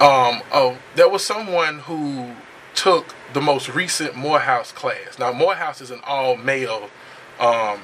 um 0.00 0.42
oh 0.52 0.78
there 0.94 1.08
was 1.08 1.24
someone 1.24 1.80
who 1.80 2.32
took 2.74 3.14
the 3.32 3.40
most 3.40 3.68
recent 3.68 4.14
Morehouse 4.14 4.70
class. 4.70 5.18
Now 5.18 5.32
Morehouse 5.32 5.80
is 5.80 5.90
an 5.90 6.00
all 6.06 6.36
male 6.36 6.90
um 7.40 7.80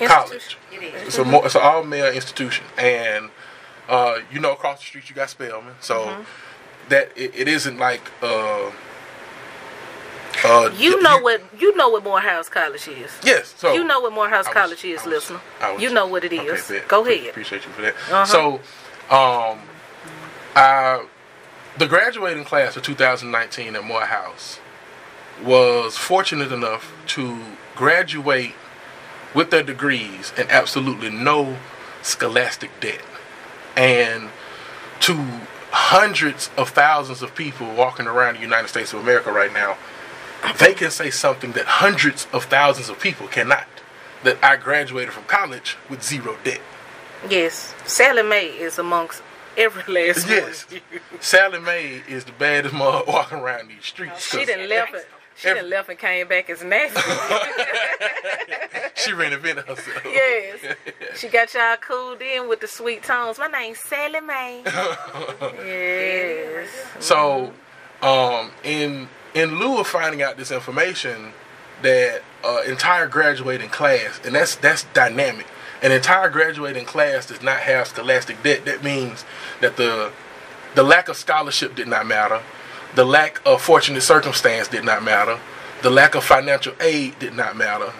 college. 0.00 0.56
It 0.72 0.82
is. 0.82 1.08
It's 1.08 1.18
a 1.18 1.24
more, 1.24 1.44
it's 1.46 1.54
an 1.54 1.62
all 1.62 1.82
male 1.84 2.12
institution 2.12 2.64
and 2.78 3.30
uh 3.88 4.18
you 4.32 4.40
know 4.40 4.52
across 4.52 4.78
the 4.80 4.84
street 4.86 5.08
you 5.10 5.14
got 5.16 5.28
Spelman. 5.30 5.74
So 5.80 6.06
Mm-hmm. 6.06 6.22
that 6.88 7.12
it, 7.16 7.32
it 7.34 7.48
isn't 7.48 7.78
like 7.78 8.02
uh 8.22 8.70
uh 10.44 10.70
You 10.76 11.00
know 11.00 11.18
what 11.20 11.42
you 11.58 11.74
know 11.76 11.88
what 11.90 12.02
Morehouse 12.04 12.48
College 12.48 12.88
is. 12.88 13.10
Yes. 13.24 13.54
So 13.56 13.72
you 13.72 13.84
know 13.84 14.00
what 14.00 14.12
Morehouse 14.12 14.46
was- 14.46 14.54
College 14.54 14.84
is, 14.84 15.02
was- 15.04 15.06
listener. 15.06 15.40
Was- 15.60 15.80
you 15.82 15.92
know 15.92 16.06
what 16.06 16.24
it 16.24 16.32
is. 16.32 16.70
Okay. 16.70 16.82
Go 16.88 17.04
ahead. 17.06 17.28
Appreciate 17.30 17.64
you 17.64 17.70
for 17.72 17.82
that. 17.82 17.94
Uh-huh. 18.10 18.24
So, 18.24 18.54
um, 19.14 19.58
I, 20.56 21.04
the 21.78 21.86
graduating 21.86 22.44
class 22.44 22.76
of 22.76 22.82
2019 22.82 23.76
at 23.76 23.84
Morehouse 23.84 24.60
was 25.42 25.96
fortunate 25.96 26.52
enough 26.52 26.92
to 27.08 27.38
graduate 27.74 28.54
with 29.34 29.50
their 29.50 29.62
degrees 29.62 30.32
and 30.38 30.48
absolutely 30.50 31.10
no 31.10 31.56
scholastic 32.02 32.70
debt, 32.80 33.00
and 33.76 34.28
to 35.00 35.14
hundreds 35.70 36.50
of 36.56 36.68
thousands 36.70 37.20
of 37.22 37.34
people 37.34 37.72
walking 37.74 38.06
around 38.06 38.36
the 38.36 38.40
United 38.40 38.68
States 38.68 38.92
of 38.92 39.00
America 39.00 39.32
right 39.32 39.52
now, 39.52 39.76
they 40.58 40.72
can 40.74 40.90
say 40.90 41.10
something 41.10 41.52
that 41.52 41.64
hundreds 41.66 42.26
of 42.32 42.44
thousands 42.44 42.88
of 42.88 43.00
people 43.00 43.26
cannot. 43.26 43.66
That 44.22 44.42
I 44.42 44.56
graduated 44.56 45.12
from 45.12 45.24
college 45.24 45.76
with 45.90 46.02
zero 46.02 46.38
debt. 46.44 46.60
Yes. 47.28 47.74
Sallie 47.84 48.22
Mae 48.22 48.46
is 48.46 48.78
amongst 48.78 49.22
every 49.56 49.82
last 50.06 50.26
Yes. 50.28 50.64
one. 50.70 50.80
Sallie 51.20 51.58
Mae 51.60 52.00
is 52.08 52.24
the 52.24 52.32
baddest 52.32 52.74
mother 52.74 53.02
walking 53.08 53.38
around 53.38 53.68
these 53.68 53.84
streets. 53.84 54.26
She 54.30 54.44
didn't 54.46 54.68
left 54.70 54.94
it. 54.94 55.06
She 55.36 55.48
Every- 55.48 55.62
done 55.62 55.70
left 55.70 55.88
and 55.88 55.98
came 55.98 56.28
back 56.28 56.50
as 56.50 56.62
nasty. 56.62 57.00
She 58.96 59.10
reinvented 59.10 59.66
herself. 59.66 60.02
yes. 60.04 60.76
She 61.16 61.28
got 61.28 61.52
y'all 61.52 61.76
cooled 61.76 62.22
in 62.22 62.48
with 62.48 62.60
the 62.60 62.68
sweet 62.68 63.02
tones. 63.02 63.38
My 63.38 63.48
name's 63.48 63.80
Sallie 63.80 64.20
Mae. 64.20 64.62
yes. 64.64 66.68
So, 67.00 67.52
um, 68.02 68.52
in 68.62 69.08
in 69.34 69.58
lieu 69.58 69.78
of 69.80 69.88
finding 69.88 70.22
out 70.22 70.36
this 70.36 70.50
information, 70.52 71.32
that 71.82 72.22
uh, 72.44 72.62
entire 72.66 73.08
graduating 73.08 73.68
class, 73.70 74.20
and 74.24 74.34
that's 74.34 74.54
that's 74.56 74.84
dynamic. 74.94 75.46
An 75.82 75.90
entire 75.92 76.30
graduating 76.30 76.86
class 76.86 77.26
does 77.26 77.42
not 77.42 77.58
have 77.58 77.88
scholastic 77.88 78.42
debt. 78.42 78.64
That 78.64 78.84
means 78.84 79.24
that 79.60 79.76
the 79.76 80.12
the 80.76 80.82
lack 80.82 81.08
of 81.08 81.16
scholarship 81.16 81.74
did 81.74 81.88
not 81.88 82.06
matter. 82.06 82.40
The 82.94 83.04
lack 83.04 83.40
of 83.44 83.60
fortunate 83.60 84.02
circumstance 84.02 84.68
did 84.68 84.84
not 84.84 85.02
matter. 85.02 85.38
The 85.82 85.90
lack 85.90 86.14
of 86.14 86.24
financial 86.24 86.74
aid 86.80 87.18
did 87.18 87.34
not 87.34 87.56
matter. 87.56 87.92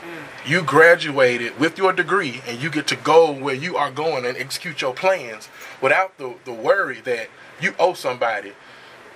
You 0.46 0.62
graduated 0.62 1.58
with 1.58 1.78
your 1.78 1.92
degree 1.92 2.42
and 2.46 2.62
you 2.62 2.70
get 2.70 2.86
to 2.88 2.96
go 2.96 3.32
where 3.32 3.54
you 3.54 3.76
are 3.76 3.90
going 3.90 4.24
and 4.24 4.36
execute 4.36 4.82
your 4.82 4.94
plans 4.94 5.48
without 5.80 6.16
the, 6.18 6.34
the 6.44 6.52
worry 6.52 7.00
that 7.02 7.28
you 7.60 7.74
owe 7.78 7.94
somebody 7.94 8.52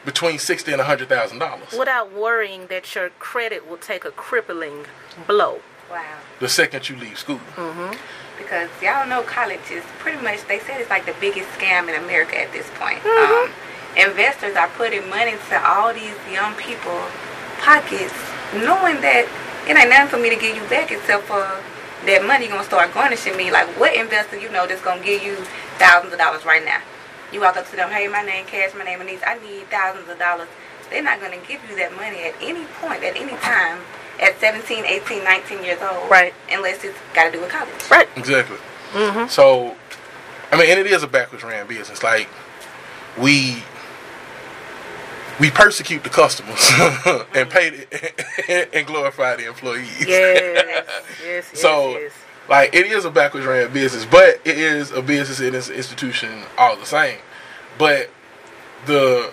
between 0.04 0.38
sixty 0.38 0.72
and 0.72 0.80
a 0.80 0.84
hundred 0.84 1.08
thousand 1.08 1.38
dollars. 1.38 1.72
Without 1.78 2.12
worrying 2.12 2.66
that 2.68 2.94
your 2.94 3.10
credit 3.18 3.68
will 3.68 3.76
take 3.76 4.04
a 4.04 4.10
crippling 4.10 4.86
blow. 5.26 5.60
Wow. 5.90 6.18
The 6.40 6.48
second 6.48 6.88
you 6.88 6.96
leave 6.96 7.18
school. 7.18 7.40
Mm-hmm. 7.56 7.94
Because 8.38 8.70
y'all 8.82 9.06
know 9.06 9.22
college 9.22 9.70
is 9.70 9.84
pretty 9.98 10.22
much, 10.22 10.46
they 10.46 10.60
said 10.60 10.80
it's 10.80 10.90
like 10.90 11.06
the 11.06 11.14
biggest 11.20 11.48
scam 11.50 11.88
in 11.88 12.02
America 12.02 12.40
at 12.40 12.52
this 12.52 12.68
point. 12.74 13.00
Mm-hmm. 13.00 13.50
Um, 13.50 13.52
investors 13.98 14.54
are 14.56 14.68
putting 14.78 15.08
money 15.10 15.32
into 15.32 15.58
all 15.66 15.92
these 15.92 16.14
young 16.30 16.54
people 16.54 17.02
pockets, 17.58 18.14
knowing 18.54 19.02
that 19.02 19.26
it 19.66 19.76
ain't 19.76 19.90
nothing 19.90 20.08
for 20.08 20.22
me 20.22 20.30
to 20.30 20.38
give 20.38 20.56
you 20.56 20.62
back 20.70 20.90
except 20.92 21.24
for 21.24 21.42
that 22.06 22.24
money 22.24 22.46
gonna 22.46 22.64
start 22.64 22.94
garnishing 22.94 23.36
me. 23.36 23.50
Like 23.50 23.66
what 23.78 23.94
investor 23.94 24.38
you 24.38 24.48
know 24.50 24.66
that's 24.66 24.80
gonna 24.80 25.02
give 25.02 25.22
you 25.22 25.34
thousands 25.82 26.12
of 26.12 26.18
dollars 26.18 26.44
right 26.44 26.64
now? 26.64 26.80
You 27.32 27.40
walk 27.40 27.56
up 27.56 27.68
to 27.68 27.76
them, 27.76 27.90
hey, 27.90 28.08
my 28.08 28.22
name 28.22 28.46
Cash, 28.46 28.72
my 28.78 28.84
name 28.84 29.00
Anise, 29.00 29.20
I 29.26 29.38
need 29.42 29.66
thousands 29.68 30.08
of 30.08 30.18
dollars. 30.18 30.48
They're 30.88 31.02
not 31.02 31.20
gonna 31.20 31.42
give 31.46 31.60
you 31.68 31.76
that 31.76 31.94
money 31.94 32.22
at 32.22 32.34
any 32.40 32.64
point, 32.80 33.04
at 33.04 33.16
any 33.16 33.36
time, 33.42 33.80
at 34.22 34.40
17, 34.40 34.86
18, 34.86 35.24
19 35.24 35.64
years 35.64 35.82
old. 35.82 36.08
Right. 36.10 36.32
Unless 36.50 36.84
it's 36.84 36.96
gotta 37.12 37.30
do 37.30 37.40
with 37.40 37.50
college. 37.50 37.90
Right. 37.90 38.08
Exactly. 38.16 38.56
Mm-hmm. 38.92 39.28
So, 39.28 39.76
I 40.50 40.56
mean, 40.56 40.70
and 40.70 40.78
it 40.78 40.86
is 40.86 41.02
a 41.02 41.06
backwards 41.06 41.44
ran 41.44 41.66
business. 41.66 42.02
Like 42.02 42.28
we 43.18 43.62
we 45.40 45.50
persecute 45.50 46.02
the 46.02 46.10
customers 46.10 46.70
and 47.34 47.48
pay 47.50 47.70
the, 47.70 48.68
and 48.74 48.86
glorify 48.86 49.36
the 49.36 49.46
employees. 49.46 50.06
Yes. 50.06 50.08
yes. 50.08 50.86
Yes. 51.24 51.60
So, 51.60 51.90
yes. 51.98 52.12
like, 52.48 52.74
it 52.74 52.86
is 52.86 53.04
a 53.04 53.10
backwards 53.10 53.46
ran 53.46 53.72
business, 53.72 54.04
but 54.04 54.40
it 54.44 54.58
is 54.58 54.90
a 54.90 55.02
business 55.02 55.40
and 55.40 55.54
it's 55.54 55.68
an 55.68 55.74
institution 55.74 56.42
all 56.56 56.76
the 56.76 56.86
same. 56.86 57.18
But 57.76 58.10
the 58.86 59.32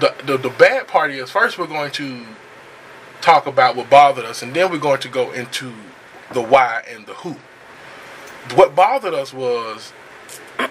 the 0.00 0.14
the, 0.24 0.36
the 0.36 0.50
bad 0.50 0.86
part 0.86 1.10
is 1.10 1.30
first 1.30 1.58
we're 1.58 1.66
going 1.66 1.90
to 1.92 2.24
talk 3.20 3.46
about 3.46 3.76
what 3.76 3.90
bothered 3.90 4.24
us, 4.24 4.42
and 4.42 4.54
then 4.54 4.70
we're 4.70 4.78
going 4.78 5.00
to 5.00 5.08
go 5.08 5.32
into 5.32 5.72
the 6.32 6.42
why 6.42 6.82
and 6.88 7.06
the 7.06 7.14
who. 7.14 7.36
What 8.54 8.74
bothered 8.74 9.14
us 9.14 9.32
was 9.32 9.92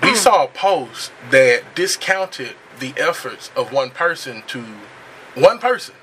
we 0.03 0.15
saw 0.15 0.45
a 0.45 0.47
post 0.47 1.11
that 1.31 1.63
discounted 1.75 2.55
the 2.79 2.93
efforts 2.97 3.51
of 3.55 3.71
one 3.71 3.89
person 3.89 4.43
to 4.47 4.63
one 5.35 5.59
person 5.59 5.95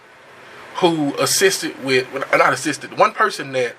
who 0.76 1.14
assisted 1.16 1.82
with 1.84 2.06
not 2.32 2.52
assisted 2.52 2.98
one 2.98 3.12
person 3.12 3.52
that 3.52 3.74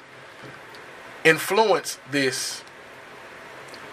influenced 1.23 1.99
this 2.11 2.63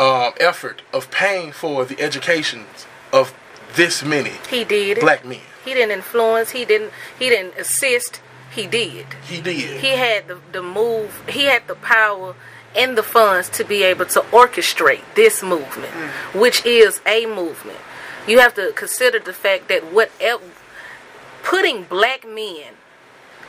um, 0.00 0.32
effort 0.40 0.82
of 0.92 1.10
paying 1.10 1.52
for 1.52 1.84
the 1.84 2.00
educations 2.00 2.86
of 3.12 3.34
this 3.74 4.02
many 4.02 4.32
he 4.48 4.64
did 4.64 5.00
black 5.00 5.24
men 5.24 5.40
he 5.64 5.72
didn't 5.72 5.92
influence. 5.92 6.50
He 6.50 6.64
didn't. 6.64 6.92
He 7.18 7.28
didn't 7.28 7.56
assist. 7.58 8.20
He 8.54 8.66
did. 8.66 9.06
He 9.26 9.40
did. 9.40 9.80
He 9.80 9.90
had 9.90 10.28
the 10.28 10.38
the 10.52 10.62
move. 10.62 11.22
He 11.28 11.44
had 11.44 11.66
the 11.66 11.74
power 11.74 12.34
and 12.76 12.98
the 12.98 13.02
funds 13.02 13.48
to 13.48 13.64
be 13.64 13.82
able 13.82 14.04
to 14.04 14.20
orchestrate 14.20 15.02
this 15.14 15.42
movement, 15.42 15.92
which 16.34 16.64
is 16.66 17.00
a 17.06 17.24
movement. 17.26 17.78
You 18.26 18.38
have 18.38 18.54
to 18.54 18.72
consider 18.74 19.18
the 19.18 19.32
fact 19.32 19.68
that 19.68 19.92
whatever 19.92 20.44
putting 21.42 21.84
black 21.84 22.26
men 22.26 22.74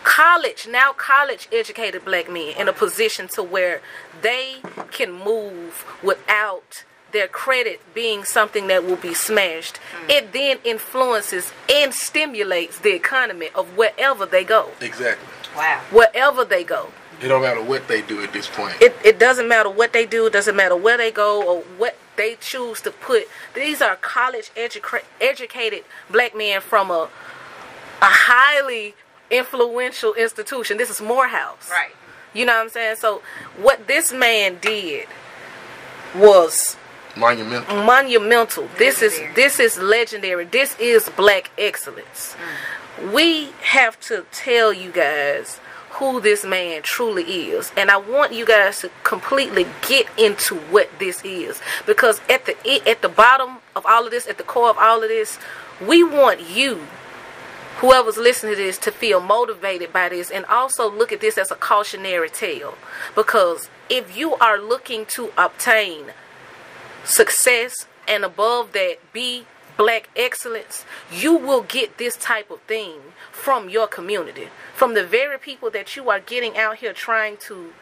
college 0.04 0.68
now 0.70 0.94
college 0.94 1.48
educated 1.52 2.06
black 2.06 2.30
men 2.32 2.54
in 2.60 2.68
a 2.68 2.74
position 2.74 3.28
to 3.28 3.42
where 3.42 3.82
they 4.22 4.58
can 4.92 5.12
move 5.12 5.84
without 6.04 6.84
their 7.12 7.28
credit 7.28 7.82
being 7.96 8.24
something 8.24 8.68
that 8.68 8.84
will 8.84 8.98
be 8.98 9.16
smashed 9.16 9.80
mm. 10.00 10.10
it 10.10 10.32
then 10.32 10.60
influences 10.64 11.52
and 11.74 11.94
stimulates 11.94 12.78
the 12.80 12.94
economy 12.94 13.50
of 13.56 13.76
wherever 13.76 14.26
they 14.28 14.44
go 14.44 14.70
exactly. 14.80 15.28
Wow. 15.56 15.82
wherever 15.90 16.46
they 16.46 16.64
go 16.64 16.92
It 17.22 17.28
don't 17.30 17.42
matter 17.42 17.62
what 17.62 17.88
they 17.88 18.02
do 18.02 18.22
at 18.24 18.34
this 18.34 18.48
point. 18.48 18.76
it, 18.82 18.96
it 19.04 19.20
doesn't 19.20 19.48
matter 19.48 19.70
what 19.70 19.94
they 19.94 20.06
do, 20.06 20.26
it 20.28 20.34
doesn't 20.34 20.56
matter 20.56 20.76
where 20.76 20.98
they 20.98 21.12
go 21.12 21.42
or 21.48 21.62
what 21.78 21.98
they 22.18 22.36
choose 22.40 22.82
to 22.82 22.92
put. 22.92 23.24
These 23.54 23.82
are 23.82 23.96
college 23.96 24.52
educa- 24.56 25.04
educated 25.22 25.84
black 26.10 26.36
men 26.36 26.62
from 26.62 26.92
a 26.92 27.10
a 28.02 28.08
highly 28.08 28.94
influential 29.32 30.14
institution. 30.14 30.78
This 30.78 30.90
is 30.90 31.02
Morehouse. 31.02 31.70
Right. 31.72 31.92
You 32.34 32.46
know 32.46 32.54
what 32.56 32.64
I'm 32.64 32.70
saying? 32.70 32.98
So 32.98 33.22
what 33.58 33.88
this 33.88 34.12
man 34.12 34.58
did 34.62 35.08
was 36.14 36.76
Monumental. 37.16 37.84
monumental. 37.84 38.68
This 38.78 39.02
is 39.02 39.20
this 39.36 39.60
is 39.60 39.78
legendary. 39.78 40.44
This 40.46 40.78
is 40.80 41.10
black 41.16 41.50
excellence. 41.58 42.36
Mm. 43.00 43.14
We 43.14 43.52
have 43.62 44.00
to 44.02 44.26
tell 44.32 44.74
you 44.74 44.92
guys 44.92 45.60
who 45.96 46.20
this 46.20 46.44
man 46.44 46.82
truly 46.84 47.24
is, 47.24 47.72
and 47.78 47.90
I 47.90 47.98
want 47.98 48.34
you 48.34 48.46
guys 48.46 48.80
to 48.82 48.92
completely 49.04 49.66
get 49.88 50.08
into 50.18 50.56
what 50.56 50.90
this 51.00 51.24
is. 51.24 51.62
Because 51.86 52.22
at 52.30 52.46
the 52.46 52.56
at 52.88 53.02
the 53.02 53.10
bottom 53.10 53.58
of 53.76 53.86
all 53.86 54.06
of 54.06 54.12
this, 54.12 54.28
at 54.28 54.38
the 54.38 54.44
core 54.44 54.70
of 54.70 54.78
all 54.78 55.04
of 55.04 55.10
this, 55.10 55.40
we 55.86 56.04
want 56.04 56.50
you 56.50 56.82
whoever's 57.78 58.18
listening 58.18 58.56
to 58.56 58.62
this 58.62 58.78
to 58.78 58.92
feel 58.92 59.20
motivated 59.20 59.92
by 59.92 60.10
this. 60.10 60.32
And 60.32 60.46
also 60.46 60.90
look 60.90 61.12
at 61.12 61.22
this 61.22 61.38
as 61.38 61.52
a 61.52 61.56
cautionary 61.56 62.30
tale. 62.30 62.76
Because 63.16 63.70
if 63.90 64.18
you 64.18 64.36
are 64.36 64.60
looking 64.60 65.06
to 65.08 65.32
obtain 65.38 66.06
success 67.04 67.86
and 68.08 68.24
above 68.24 68.72
that 68.74 68.98
be 69.14 69.46
black 69.78 70.10
excellence 70.16 70.86
you 71.12 71.36
will 71.36 71.62
get 71.62 71.98
this 71.98 72.16
type 72.16 72.50
of 72.50 72.60
thing 72.62 73.00
from 73.36 73.70
your 73.70 73.86
community 73.86 74.48
from 74.74 74.94
the 74.94 75.06
very 75.06 75.38
people 75.38 75.70
that 75.70 75.96
you 75.96 76.10
are 76.10 76.20
getting 76.20 76.58
out 76.58 76.78
here 76.78 76.94
trying 76.94 77.36
to 77.38 77.74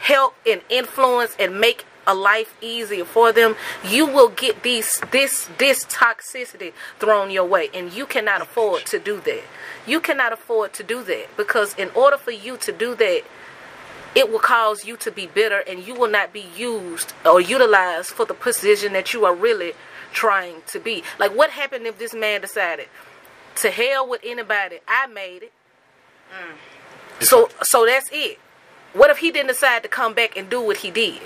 help 0.00 0.34
and 0.46 0.60
influence 0.68 1.34
and 1.38 1.58
make 1.58 1.84
a 2.06 2.14
life 2.14 2.54
easier 2.60 3.04
for 3.04 3.32
them 3.32 3.54
you 3.86 4.04
will 4.04 4.28
get 4.28 4.62
these 4.62 5.00
this 5.12 5.48
this 5.58 5.84
toxicity 5.84 6.72
thrown 6.98 7.30
your 7.30 7.44
way 7.44 7.68
and 7.72 7.92
you 7.92 8.04
cannot 8.04 8.42
afford 8.42 8.84
to 8.84 8.98
do 8.98 9.20
that 9.20 9.42
you 9.86 10.00
cannot 10.00 10.32
afford 10.32 10.72
to 10.72 10.82
do 10.82 11.02
that 11.04 11.26
because 11.36 11.74
in 11.76 11.88
order 11.90 12.18
for 12.18 12.32
you 12.32 12.56
to 12.56 12.72
do 12.72 12.94
that 12.94 13.22
it 14.14 14.30
will 14.30 14.40
cause 14.40 14.84
you 14.84 14.96
to 14.96 15.10
be 15.10 15.26
bitter 15.26 15.62
and 15.68 15.86
you 15.86 15.94
will 15.94 16.10
not 16.10 16.32
be 16.32 16.46
used 16.56 17.12
or 17.24 17.40
utilized 17.40 18.10
for 18.10 18.24
the 18.26 18.34
position 18.34 18.92
that 18.92 19.14
you 19.14 19.24
are 19.24 19.34
really 19.34 19.72
trying 20.12 20.62
to 20.66 20.80
be. 20.80 21.02
Like, 21.18 21.34
what 21.36 21.50
happened 21.50 21.86
if 21.86 21.98
this 21.98 22.14
man 22.14 22.40
decided 22.40 22.88
to 23.56 23.70
hell 23.70 24.08
with 24.08 24.20
anybody? 24.24 24.78
I 24.86 25.06
made 25.06 25.44
it. 25.44 25.52
Mm. 26.30 27.24
So, 27.24 27.48
so 27.62 27.86
that's 27.86 28.08
it. 28.12 28.38
What 28.92 29.10
if 29.10 29.18
he 29.18 29.30
didn't 29.30 29.48
decide 29.48 29.82
to 29.82 29.88
come 29.88 30.14
back 30.14 30.36
and 30.36 30.48
do 30.48 30.62
what 30.62 30.78
he 30.78 30.90
did? 30.90 31.20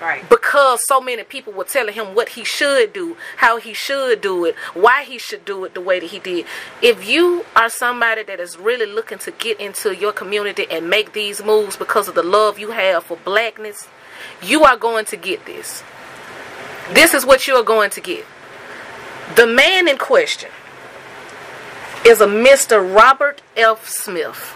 Right. 0.00 0.28
because 0.28 0.80
so 0.88 1.00
many 1.00 1.22
people 1.22 1.52
were 1.52 1.62
telling 1.62 1.94
him 1.94 2.16
what 2.16 2.30
he 2.30 2.42
should 2.42 2.92
do, 2.92 3.16
how 3.36 3.58
he 3.58 3.72
should 3.72 4.20
do 4.20 4.44
it, 4.46 4.56
why 4.74 5.04
he 5.04 5.16
should 5.16 5.44
do 5.44 5.64
it 5.64 5.74
the 5.74 5.80
way 5.80 6.00
that 6.00 6.10
he 6.10 6.18
did. 6.18 6.44
If 6.82 7.08
you 7.08 7.44
are 7.54 7.70
somebody 7.70 8.24
that 8.24 8.40
is 8.40 8.58
really 8.58 8.86
looking 8.86 9.18
to 9.18 9.30
get 9.30 9.60
into 9.60 9.94
your 9.94 10.12
community 10.12 10.66
and 10.68 10.90
make 10.90 11.12
these 11.12 11.44
moves 11.44 11.76
because 11.76 12.08
of 12.08 12.16
the 12.16 12.22
love 12.24 12.58
you 12.58 12.72
have 12.72 13.04
for 13.04 13.16
blackness, 13.18 13.86
you 14.42 14.64
are 14.64 14.76
going 14.76 15.04
to 15.04 15.16
get 15.16 15.46
this. 15.46 15.84
This 16.90 17.14
is 17.14 17.24
what 17.24 17.46
you 17.46 17.54
are 17.54 17.62
going 17.62 17.90
to 17.90 18.00
get. 18.00 18.24
The 19.36 19.46
man 19.46 19.86
in 19.86 19.98
question 19.98 20.50
is 22.04 22.20
a 22.20 22.26
Mr. 22.26 22.94
Robert 22.94 23.42
F. 23.56 23.88
Smith. 23.88 24.54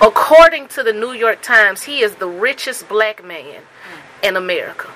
According 0.00 0.68
to 0.68 0.82
the 0.82 0.92
New 0.92 1.12
York 1.12 1.42
Times, 1.42 1.84
he 1.84 2.00
is 2.00 2.16
the 2.16 2.26
richest 2.26 2.88
black 2.88 3.24
man 3.24 3.62
in 4.22 4.36
America. 4.36 4.90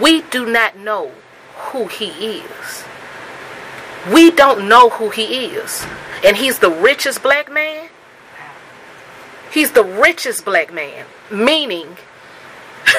We 0.00 0.22
do 0.22 0.46
not 0.46 0.76
know 0.76 1.12
who 1.56 1.86
he 1.86 2.08
is. 2.38 2.84
We 4.12 4.30
don't 4.30 4.68
know 4.68 4.90
who 4.90 5.10
he 5.10 5.46
is. 5.46 5.84
And 6.24 6.36
he's 6.36 6.58
the 6.58 6.70
richest 6.70 7.22
black 7.22 7.50
man. 7.50 7.88
He's 9.50 9.72
the 9.72 9.84
richest 9.84 10.44
black 10.44 10.72
man, 10.72 11.06
meaning 11.30 11.96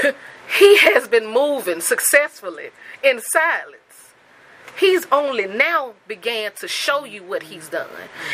he 0.59 0.77
has 0.79 1.07
been 1.07 1.27
moving 1.27 1.81
successfully 1.81 2.71
in 3.03 3.21
silence. 3.21 3.76
He's 4.77 5.07
only 5.11 5.47
now 5.47 5.93
began 6.07 6.51
to 6.59 6.67
show 6.67 7.03
you 7.03 7.23
what 7.23 7.43
he's 7.43 7.69
done. 7.69 7.89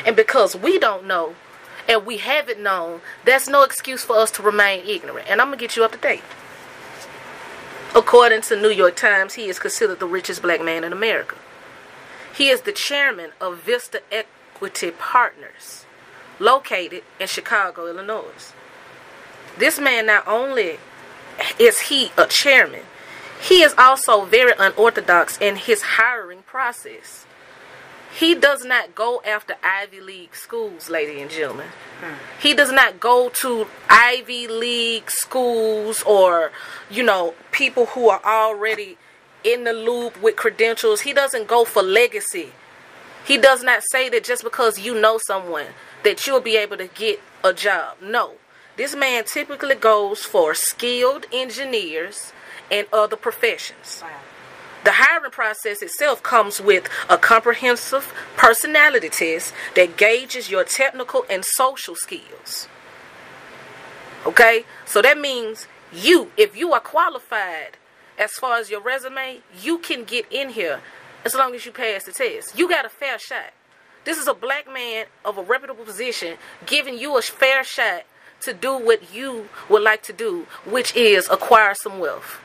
And 0.05 0.15
because 0.15 0.55
we 0.55 0.77
don't 0.77 1.05
know 1.05 1.35
and 1.87 2.05
we 2.05 2.17
haven't 2.17 2.61
known, 2.61 3.01
that's 3.25 3.47
no 3.47 3.63
excuse 3.63 4.03
for 4.03 4.17
us 4.17 4.29
to 4.31 4.43
remain 4.43 4.85
ignorant. 4.85 5.29
And 5.29 5.39
I'm 5.39 5.47
going 5.47 5.59
to 5.59 5.63
get 5.63 5.75
you 5.77 5.85
up 5.85 5.93
to 5.93 5.97
date. 5.97 6.23
According 7.95 8.41
to 8.43 8.59
New 8.59 8.71
York 8.71 8.95
Times, 8.95 9.35
he 9.35 9.47
is 9.47 9.59
considered 9.59 9.99
the 9.99 10.05
richest 10.05 10.41
black 10.41 10.61
man 10.63 10.83
in 10.83 10.91
America. 10.91 11.35
He 12.35 12.49
is 12.49 12.61
the 12.61 12.71
chairman 12.71 13.31
of 13.39 13.59
Vista 13.59 14.01
Equity 14.11 14.91
Partners, 14.91 15.85
located 16.39 17.03
in 17.19 17.27
Chicago, 17.27 17.87
Illinois. 17.87 18.53
This 19.59 19.79
man 19.79 20.07
not 20.07 20.27
only 20.27 20.79
is 21.59 21.81
he 21.81 22.11
a 22.17 22.25
chairman, 22.25 22.81
he 23.43 23.61
is 23.61 23.75
also 23.77 24.23
very 24.23 24.53
unorthodox 24.57 25.37
in 25.37 25.57
his 25.57 25.81
hiring 25.81 26.43
process. 26.43 27.25
He 28.17 28.35
does 28.35 28.63
not 28.63 28.95
go 28.95 29.21
after 29.25 29.55
Ivy 29.61 29.99
League 29.99 30.33
schools, 30.33 30.89
ladies 30.89 31.21
and 31.21 31.29
gentlemen. 31.29 31.67
He 32.39 32.53
does 32.53 32.71
not 32.71 33.01
go 33.01 33.29
to 33.41 33.67
Ivy 33.89 34.47
League 34.47 35.09
schools 35.09 36.03
or, 36.03 36.51
you 36.89 37.03
know, 37.03 37.33
people 37.51 37.87
who 37.87 38.07
are 38.07 38.21
already 38.23 38.97
in 39.43 39.65
the 39.65 39.73
loop 39.73 40.21
with 40.21 40.37
credentials. 40.37 41.01
He 41.01 41.11
doesn't 41.11 41.47
go 41.47 41.65
for 41.65 41.81
legacy. 41.81 42.53
He 43.25 43.37
does 43.37 43.61
not 43.61 43.83
say 43.91 44.07
that 44.09 44.23
just 44.23 44.43
because 44.43 44.79
you 44.79 44.99
know 44.99 45.19
someone 45.27 45.67
that 46.05 46.25
you'll 46.25 46.39
be 46.39 46.55
able 46.55 46.77
to 46.77 46.87
get 46.87 47.19
a 47.43 47.51
job. 47.51 47.97
No. 48.01 48.35
This 48.77 48.95
man 48.95 49.25
typically 49.25 49.75
goes 49.75 50.23
for 50.23 50.55
skilled 50.55 51.25
engineers 51.33 52.31
and 52.71 52.87
other 52.91 53.15
professions. 53.15 54.03
The 54.83 54.93
hiring 54.93 55.31
process 55.31 55.81
itself 55.81 56.21
comes 56.21 56.59
with 56.59 56.89
a 57.09 57.17
comprehensive 57.17 58.13
personality 58.35 59.07
test 59.09 59.53
that 59.75 59.95
gauges 59.95 60.51
your 60.51 60.65
technical 60.65 61.25
and 61.29 61.45
social 61.45 61.95
skills. 61.95 62.67
Okay? 64.25 64.65
So 64.85 65.01
that 65.01 65.17
means 65.17 65.67
you, 65.93 66.31
if 66.35 66.57
you 66.57 66.73
are 66.73 66.81
qualified 66.81 67.77
as 68.17 68.31
far 68.33 68.57
as 68.57 68.69
your 68.69 68.81
resume, 68.81 69.39
you 69.61 69.77
can 69.77 70.03
get 70.03 70.25
in 70.29 70.49
here 70.49 70.81
as 71.23 71.33
long 71.33 71.55
as 71.55 71.65
you 71.65 71.71
pass 71.71 72.03
the 72.03 72.11
test. 72.11 72.57
You 72.57 72.67
got 72.67 72.85
a 72.85 72.89
fair 72.89 73.17
shot. 73.17 73.53
This 74.03 74.17
is 74.17 74.27
a 74.27 74.33
black 74.33 74.71
man 74.71 75.05
of 75.23 75.37
a 75.37 75.41
reputable 75.41 75.85
position 75.85 76.37
giving 76.65 76.97
you 76.97 77.17
a 77.17 77.21
fair 77.21 77.63
shot 77.63 78.03
to 78.41 78.53
do 78.53 78.77
what 78.77 79.13
you 79.13 79.47
would 79.69 79.81
like 79.81 80.03
to 80.03 80.13
do, 80.13 80.45
which 80.65 80.93
is 80.93 81.29
acquire 81.29 81.73
some 81.73 81.99
wealth. 81.99 82.41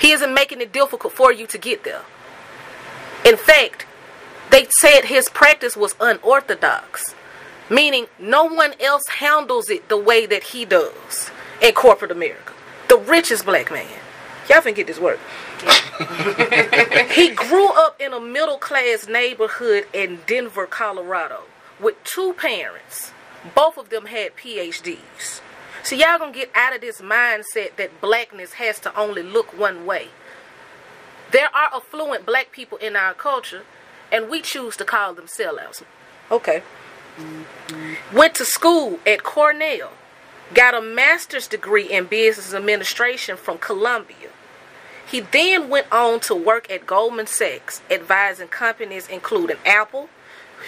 He 0.00 0.12
isn't 0.12 0.32
making 0.32 0.60
it 0.60 0.72
difficult 0.72 1.12
for 1.12 1.30
you 1.30 1.46
to 1.46 1.58
get 1.58 1.84
there. 1.84 2.02
In 3.24 3.36
fact, 3.36 3.86
they 4.50 4.66
said 4.80 5.04
his 5.04 5.28
practice 5.28 5.76
was 5.76 5.94
unorthodox, 6.00 7.14
meaning 7.68 8.06
no 8.18 8.44
one 8.44 8.74
else 8.80 9.06
handles 9.06 9.68
it 9.68 9.88
the 9.88 9.98
way 9.98 10.24
that 10.26 10.42
he 10.42 10.64
does 10.64 11.30
in 11.62 11.74
corporate 11.74 12.10
America. 12.10 12.52
The 12.88 12.96
richest 12.96 13.44
black 13.44 13.70
man. 13.70 13.86
Y'all 14.48 14.62
can 14.62 14.74
get 14.74 14.86
this 14.86 14.98
work. 14.98 15.20
he 17.12 17.28
grew 17.30 17.68
up 17.68 18.00
in 18.00 18.12
a 18.12 18.20
middle 18.20 18.58
class 18.58 19.06
neighborhood 19.06 19.86
in 19.92 20.20
Denver, 20.26 20.66
Colorado, 20.66 21.42
with 21.78 22.02
two 22.04 22.32
parents. 22.32 23.12
Both 23.54 23.76
of 23.76 23.90
them 23.90 24.06
had 24.06 24.34
PhDs. 24.34 25.40
So 25.82 25.96
y'all 25.96 26.18
gonna 26.18 26.32
get 26.32 26.50
out 26.54 26.74
of 26.74 26.80
this 26.82 27.00
mindset 27.00 27.76
that 27.76 28.00
blackness 28.00 28.54
has 28.54 28.78
to 28.80 28.96
only 28.96 29.22
look 29.22 29.58
one 29.58 29.86
way. 29.86 30.08
There 31.32 31.48
are 31.54 31.74
affluent 31.74 32.26
black 32.26 32.52
people 32.52 32.78
in 32.78 32.96
our 32.96 33.14
culture, 33.14 33.62
and 34.12 34.28
we 34.28 34.42
choose 34.42 34.76
to 34.76 34.84
call 34.84 35.14
them 35.14 35.26
sellouts. 35.26 35.82
Okay. 36.30 36.62
Went 38.12 38.34
to 38.36 38.44
school 38.44 39.00
at 39.06 39.22
Cornell, 39.22 39.92
got 40.54 40.74
a 40.74 40.82
master's 40.82 41.48
degree 41.48 41.90
in 41.90 42.06
business 42.06 42.52
administration 42.52 43.36
from 43.36 43.58
Columbia. 43.58 44.28
He 45.06 45.20
then 45.20 45.68
went 45.68 45.90
on 45.90 46.20
to 46.20 46.34
work 46.34 46.70
at 46.70 46.86
Goldman 46.86 47.26
Sachs, 47.26 47.80
advising 47.90 48.48
companies 48.48 49.08
including 49.08 49.56
Apple, 49.64 50.08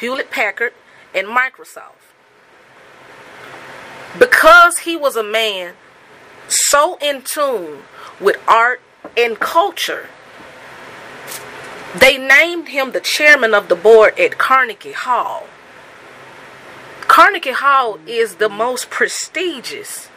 Hewlett 0.00 0.30
Packard, 0.30 0.72
and 1.14 1.28
Microsoft 1.28 2.11
because 4.18 4.78
he 4.78 4.96
was 4.96 5.16
a 5.16 5.22
man 5.22 5.74
so 6.48 6.98
in 7.00 7.22
tune 7.22 7.82
with 8.20 8.36
art 8.46 8.80
and 9.16 9.38
culture, 9.38 10.08
they 11.98 12.18
named 12.18 12.68
him 12.68 12.92
the 12.92 13.00
chairman 13.00 13.54
of 13.54 13.68
the 13.68 13.76
board 13.76 14.18
at 14.18 14.38
Carnegie 14.38 14.92
Hall. 14.92 15.46
Carnegie 17.00 17.52
Hall 17.52 17.98
is 18.06 18.36
the 18.36 18.48
most 18.48 18.90
prestigious, 18.90 20.08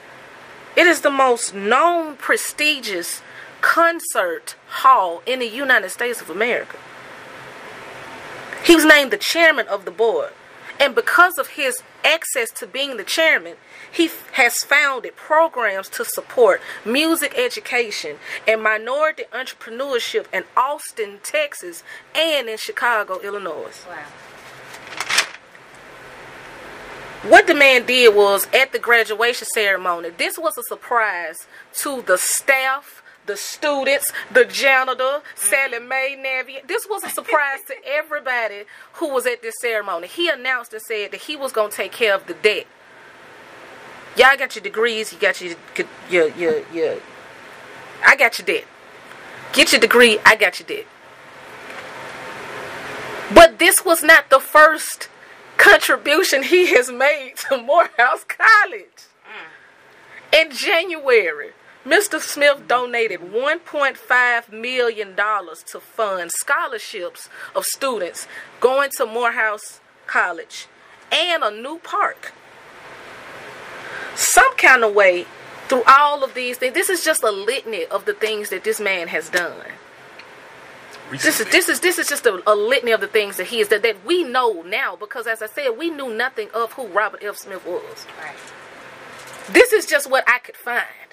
it 0.76 0.88
is 0.88 1.02
the 1.02 1.10
most 1.10 1.54
known 1.54 2.16
prestigious 2.16 3.22
concert 3.62 4.56
hall 4.68 5.22
in 5.26 5.40
the 5.40 5.48
United 5.48 5.90
States 5.90 6.22
of 6.22 6.30
America. 6.30 6.78
He 8.64 8.76
was 8.76 8.86
named 8.86 9.12
the 9.12 9.18
chairman 9.18 9.68
of 9.68 9.86
the 9.86 9.92
board. 9.92 10.32
And 10.80 10.94
because 10.94 11.38
of 11.38 11.48
his 11.50 11.82
access 12.04 12.52
to 12.52 12.68
being 12.68 12.98
the 12.98 13.04
chairman, 13.04 13.56
he 13.92 14.10
has 14.34 14.58
founded 14.64 15.16
programs 15.16 15.90
to 15.90 16.06
support 16.06 16.62
music 16.84 17.34
education 17.38 18.18
and 18.48 18.62
minority 18.62 19.24
entrepreneurship 19.34 20.26
in 20.34 20.44
Austin, 20.58 21.20
Texas, 21.24 21.84
and 22.14 22.50
in 22.50 22.58
Chicago, 22.58 23.20
Illinois. 23.20 23.86
Wow. 23.88 24.04
What 27.30 27.48
the 27.48 27.56
man 27.56 27.88
did 27.88 28.14
was 28.14 28.48
at 28.54 28.72
the 28.72 28.78
graduation 28.78 29.48
ceremony, 29.52 30.10
this 30.12 30.38
was 30.38 30.60
a 30.60 30.64
surprise 30.64 31.48
to 31.78 32.04
the 32.04 32.20
staff 32.20 32.95
the 33.26 33.38
students, 33.38 34.12
the 34.32 34.46
janitor, 34.46 35.22
Sallie 35.36 35.80
Mae 35.80 36.16
Navient. 36.18 36.68
This 36.68 36.88
was 36.90 37.04
a 37.04 37.10
surprise 37.10 37.60
to 37.68 37.76
everybody 37.86 38.64
who 38.94 39.10
was 39.10 39.26
at 39.26 39.42
this 39.42 39.56
ceremony. 39.60 40.08
He 40.08 40.30
announced 40.30 40.74
and 40.74 40.82
said 40.82 41.12
that 41.12 41.22
he 41.22 41.36
was 41.36 41.52
going 41.52 41.72
to 41.72 41.78
take 41.78 41.92
care 41.92 42.16
of 42.16 42.28
the 42.28 42.34
debt. 42.34 42.68
Y'all 44.18 44.38
got 44.38 44.56
your 44.56 44.64
degrees, 44.64 45.12
you 45.12 45.20
got 45.20 45.42
your, 45.42 45.56
your, 46.10 46.30
your, 46.30 46.64
your, 46.72 46.98
I 48.06 48.16
got 48.16 48.40
your 48.40 48.46
debt. 48.46 48.66
Get 49.52 49.72
your 49.72 49.82
degree, 49.82 50.20
I 50.26 50.36
got 50.36 50.60
your 50.60 50.68
debt. 50.68 50.86
But 53.34 53.60
this 53.60 53.84
was 53.84 54.04
not 54.04 54.30
the 54.30 54.40
first 54.40 55.10
contribution 55.58 56.44
he 56.44 56.68
has 56.68 56.92
made 56.92 57.34
to 57.50 57.58
Morehouse 57.58 58.24
College. 58.24 59.08
Mm. 59.26 60.42
In 60.42 60.52
January, 60.52 61.52
Mr. 61.86 62.20
Smith 62.20 62.68
donated 62.68 63.20
$1.5 63.20 64.52
million 64.52 65.16
to 65.16 65.80
fund 65.80 66.32
scholarships 66.32 67.30
of 67.56 67.64
students 67.64 68.28
going 68.60 68.90
to 68.98 69.06
Morehouse 69.06 69.80
College 70.08 70.68
and 71.12 71.44
a 71.44 71.52
new 71.52 71.78
park. 71.80 72.34
Some 74.16 74.56
kind 74.58 74.84
of 74.84 74.96
way, 74.96 75.28
through 75.68 75.84
all 75.88 76.24
of 76.24 76.34
these 76.34 76.58
things, 76.58 76.74
this 76.74 76.90
is 76.90 77.04
just 77.04 77.22
a 77.22 77.32
litany 77.32 77.86
of 77.86 78.06
the 78.06 78.14
things 78.14 78.50
that 78.50 78.64
this 78.64 78.80
man 78.80 79.08
has 79.10 79.30
done. 79.30 79.54
This 81.12 81.40
is 81.40 81.48
this 81.52 81.70
is 81.70 81.82
this 81.82 82.00
is 82.00 82.08
just 82.08 82.26
a, 82.26 82.42
a, 82.48 82.56
litany 82.56 82.92
of 82.92 83.00
the 83.00 83.08
things 83.08 83.38
that 83.38 83.46
he 83.46 83.60
is 83.60 83.68
that, 83.68 83.84
that 83.84 84.04
we 84.06 84.24
know 84.24 84.64
now 84.64 84.96
because 84.96 85.28
as 85.28 85.40
I 85.44 85.46
said, 85.46 85.78
we 85.78 85.92
knew 85.92 86.12
nothing 86.12 86.50
of 86.52 86.74
who 86.74 86.88
Robert 86.88 87.24
F. 87.24 87.38
Smith 87.38 87.64
was. 87.64 88.08
Right. 88.20 88.36
This 89.54 89.72
is 89.72 89.86
just 89.86 90.10
what 90.10 90.28
I 90.28 90.40
could 90.40 90.56
find. 90.56 91.05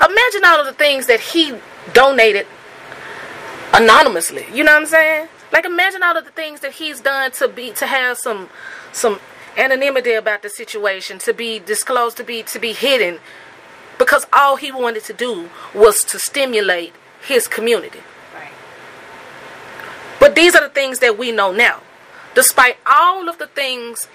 Imagine 0.00 0.44
all 0.44 0.60
of 0.60 0.66
the 0.66 0.72
things 0.72 1.06
that 1.06 1.20
he 1.20 1.54
donated 1.92 2.46
anonymously. 3.72 4.46
You 4.52 4.64
know 4.64 4.72
what 4.72 4.82
I'm 4.82 4.86
saying? 4.86 5.28
Like 5.52 5.64
imagine 5.64 6.02
all 6.02 6.16
of 6.16 6.24
the 6.24 6.30
things 6.30 6.60
that 6.60 6.72
he's 6.72 7.00
done 7.00 7.30
to 7.32 7.48
be 7.48 7.70
to 7.72 7.86
have 7.86 8.18
some 8.18 8.48
some 8.92 9.20
anonymity 9.56 10.12
about 10.12 10.42
the 10.42 10.50
situation, 10.50 11.18
to 11.20 11.32
be 11.32 11.58
disclosed, 11.58 12.16
to 12.16 12.24
be 12.24 12.42
to 12.42 12.58
be 12.58 12.72
hidden, 12.72 13.20
because 13.98 14.26
all 14.32 14.56
he 14.56 14.72
wanted 14.72 15.04
to 15.04 15.12
do 15.12 15.50
was 15.74 16.04
to 16.04 16.18
stimulate 16.18 16.92
his 17.22 17.46
community. 17.46 18.00
Right. 18.34 18.50
But 20.18 20.34
these 20.34 20.54
are 20.54 20.62
the 20.62 20.74
things 20.74 20.98
that 20.98 21.16
we 21.16 21.30
know 21.30 21.52
now. 21.52 21.82
Despite 22.34 22.76
all 22.84 23.28
of 23.28 23.38
the 23.38 23.46
things 23.46 24.08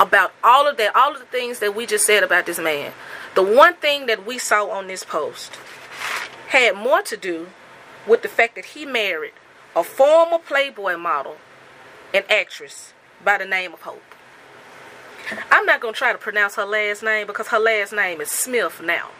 about 0.00 0.32
all 0.42 0.68
of 0.68 0.76
that, 0.76 0.94
all 0.96 1.12
of 1.12 1.20
the 1.20 1.26
things 1.26 1.58
that 1.60 1.74
we 1.74 1.86
just 1.86 2.06
said 2.06 2.22
about 2.22 2.46
this 2.46 2.58
man, 2.58 2.92
the 3.34 3.42
one 3.42 3.74
thing 3.74 4.06
that 4.06 4.26
we 4.26 4.38
saw 4.38 4.68
on 4.68 4.86
this 4.86 5.04
post 5.04 5.52
had 6.48 6.76
more 6.76 7.02
to 7.02 7.16
do 7.16 7.48
with 8.06 8.22
the 8.22 8.28
fact 8.28 8.54
that 8.54 8.66
he 8.66 8.84
married 8.84 9.32
a 9.74 9.82
former 9.82 10.38
Playboy 10.38 10.96
model 10.96 11.36
and 12.12 12.24
actress 12.30 12.92
by 13.24 13.38
the 13.38 13.44
name 13.44 13.72
of 13.72 13.82
Hope. 13.82 14.02
I'm 15.50 15.64
not 15.64 15.80
gonna 15.80 15.94
try 15.94 16.12
to 16.12 16.18
pronounce 16.18 16.56
her 16.56 16.64
last 16.64 17.02
name 17.02 17.26
because 17.26 17.48
her 17.48 17.58
last 17.58 17.92
name 17.92 18.20
is 18.20 18.30
Smith 18.30 18.80
now. 18.82 19.10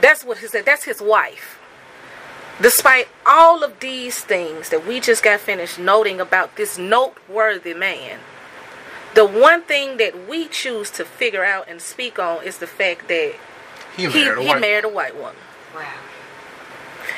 That's 0.00 0.24
what 0.24 0.38
said. 0.38 0.66
That's 0.66 0.84
his 0.84 1.00
wife. 1.00 1.58
Despite 2.60 3.08
all 3.24 3.64
of 3.64 3.80
these 3.80 4.20
things 4.20 4.68
that 4.68 4.86
we 4.86 5.00
just 5.00 5.22
got 5.22 5.40
finished 5.40 5.78
noting 5.78 6.20
about 6.20 6.56
this 6.56 6.76
noteworthy 6.76 7.74
man, 7.74 8.18
the 9.14 9.24
one 9.26 9.62
thing 9.62 9.96
that 9.98 10.28
we 10.28 10.48
choose 10.48 10.90
to 10.92 11.04
figure 11.04 11.44
out 11.44 11.68
and 11.68 11.80
speak 11.80 12.18
on 12.18 12.44
is 12.44 12.58
the 12.58 12.66
fact 12.66 13.08
that 13.08 13.34
He 13.96 14.06
he, 14.06 14.24
married 14.24 14.38
a 14.38 14.42
he 14.42 14.48
white. 14.48 14.60
married 14.60 14.84
a 14.84 14.88
white 14.88 15.16
woman. 15.16 15.34
Wow. 15.74 15.82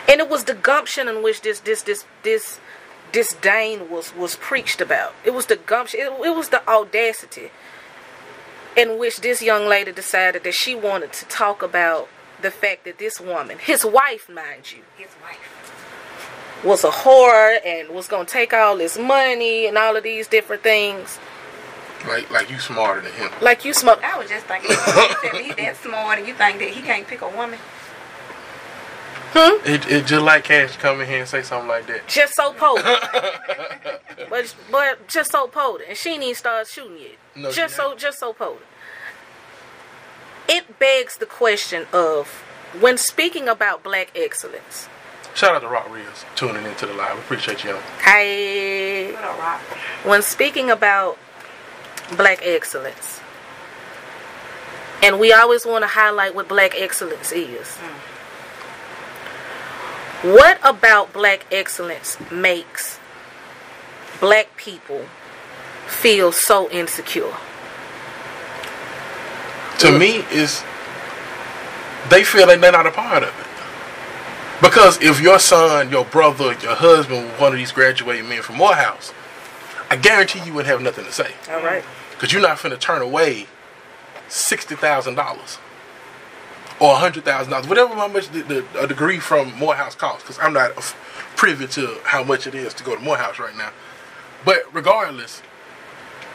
And 0.09 0.21
it 0.21 0.29
was 0.29 0.45
the 0.45 0.55
gumption 0.55 1.09
in 1.09 1.23
which 1.23 1.41
this 1.43 1.61
this 1.61 1.83
this 1.83 2.05
this 2.23 2.59
disdain 3.13 3.89
was 3.91 4.15
was 4.15 4.37
preached 4.37 4.81
about. 4.81 5.15
It 5.25 5.33
was 5.35 5.47
the 5.47 5.57
gumption. 5.57 6.01
It, 6.01 6.13
it 6.27 6.35
was 6.37 6.49
the 6.49 6.67
audacity 6.69 7.51
in 8.77 8.99
which 8.99 9.21
this 9.21 9.41
young 9.41 9.67
lady 9.69 9.93
decided 9.93 10.43
that 10.45 10.55
she 10.55 10.75
wanted 10.75 11.13
to 11.13 11.25
talk 11.27 11.63
about 11.63 12.09
the 12.43 12.51
fact 12.51 12.85
that 12.85 12.99
this 12.99 13.21
woman, 13.21 13.59
his 13.59 13.85
wife, 13.85 14.29
mind 14.29 14.73
you, 14.73 14.83
His 14.97 15.09
wife. 15.23 16.63
was 16.65 16.83
a 16.83 16.91
whore 16.91 17.59
and 17.65 17.91
was 17.91 18.09
gonna 18.09 18.25
take 18.25 18.53
all 18.53 18.77
his 18.79 18.99
money 18.99 19.67
and 19.67 19.79
all 19.79 19.97
of 19.97 20.03
these 20.03 20.27
different 20.27 20.63
things. 20.65 21.19
Like 22.07 22.31
like 22.31 22.51
you 22.51 22.59
smarter 22.59 23.01
than 23.01 23.13
him. 23.13 23.31
Like 23.41 23.65
you 23.65 23.73
smoke. 23.73 24.03
I 24.05 24.19
was 24.19 24.29
just 24.29 24.47
thinking, 24.47 24.71
you 24.71 24.77
said 24.77 25.41
he 25.41 25.53
that 25.63 25.77
smart, 25.77 26.19
and 26.19 26.29
you 26.29 26.35
think 26.35 26.59
that 26.59 26.69
he 26.69 26.83
can't 26.83 27.07
pick 27.07 27.23
a 27.23 27.29
woman? 27.29 27.59
Huh 29.33 29.59
it, 29.65 29.91
it 29.91 30.07
just 30.07 30.25
like 30.25 30.45
Cash 30.45 30.75
to 30.75 30.79
come 30.79 31.01
in 31.01 31.09
here 31.09 31.19
and 31.19 31.29
say 31.29 31.43
something 31.43 31.69
like 31.69 31.89
that. 31.89 32.07
Just 32.07 32.35
so 32.37 32.53
potent. 32.53 32.87
but 34.31 34.55
but 34.71 35.09
just 35.09 35.33
so 35.33 35.49
potent. 35.49 35.89
And 35.89 35.99
she 35.99 36.11
ain't 36.11 36.23
even 36.23 36.35
started 36.37 36.69
shooting 36.71 36.99
yet. 36.99 37.17
No, 37.35 37.51
just 37.51 37.75
so 37.75 37.97
just 37.97 38.21
so 38.21 38.33
potent. 38.33 38.67
It 40.49 40.79
begs 40.79 41.17
the 41.17 41.27
question 41.27 41.87
of 41.93 42.29
when 42.81 42.97
speaking 42.99 43.49
about 43.49 43.83
black 43.83 44.13
excellence. 44.15 44.89
Shout 45.35 45.57
out 45.57 45.63
to 45.63 45.69
Rock 45.69 45.93
Reels 45.93 46.25
tuning 46.37 46.65
into 46.65 46.87
the 46.87 46.93
live. 46.95 47.19
Appreciate 47.19 47.65
you. 47.65 47.77
I 48.05 49.11
What 49.15 49.25
a 49.25 49.41
rock. 49.41 49.61
when 50.05 50.23
speaking 50.23 50.71
about 50.71 51.19
black 52.17 52.41
excellence, 52.43 53.21
and 55.03 55.19
we 55.19 55.33
always 55.33 55.67
want 55.67 55.83
to 55.83 55.89
highlight 55.89 56.35
what 56.35 56.49
black 56.49 56.75
excellence 56.77 57.33
is. 57.33 57.77
What 60.23 60.59
about 60.65 61.13
black 61.13 61.47
excellence 61.53 62.17
makes 62.31 62.99
black 64.21 64.57
people 64.57 65.05
feel 65.87 66.33
so 66.33 66.71
insecure? 66.71 67.35
To 69.81 69.99
me, 69.99 70.25
is 70.31 70.63
they 72.09 72.25
feel 72.25 72.47
like 72.47 72.61
they're 72.61 72.73
not 72.73 72.87
a 72.87 72.91
part 72.91 73.23
of 73.23 73.29
it. 73.29 73.47
Because 74.63 75.01
if 75.03 75.21
your 75.21 75.39
son, 75.39 75.91
your 75.91 76.05
brother, 76.05 76.55
your 76.63 76.75
husband, 76.75 77.29
one 77.39 77.53
of 77.53 77.59
these 77.59 77.73
graduating 77.73 78.29
men 78.29 78.41
from 78.41 78.57
Morehouse, 78.57 79.13
I 79.95 79.97
guarantee 79.97 80.41
you 80.41 80.53
wouldn't 80.53 80.67
have 80.73 80.83
nothing 80.83 81.05
to 81.05 81.13
say. 81.13 81.33
All 81.49 81.63
right. 81.63 81.85
Because 82.11 82.33
you're 82.33 82.43
not 82.43 82.59
finna 82.59 82.81
turn 82.81 83.01
away 83.01 83.47
sixty 84.27 84.75
thousand 84.75 85.15
dollars 85.15 85.59
or 86.81 86.97
hundred 86.97 87.25
thousand 87.25 87.53
dollars, 87.53 87.69
whatever 87.69 87.95
how 87.95 88.09
much 88.09 88.29
the, 88.31 88.43
the, 88.43 88.67
a 88.77 88.89
degree 88.89 89.21
from 89.21 89.57
Morehouse 89.57 89.95
costs. 89.95 90.25
Because 90.25 90.41
I'm 90.43 90.53
not 90.53 90.75
privy 91.37 91.69
to 91.69 92.01
how 92.03 92.25
much 92.25 92.49
it 92.49 92.57
is 92.57 92.75
to 92.75 92.83
go 92.83 92.97
to 92.97 93.01
Morehouse 93.01 93.39
right 93.39 93.57
now. 93.57 93.71
But 94.45 94.65
regardless, 94.75 95.43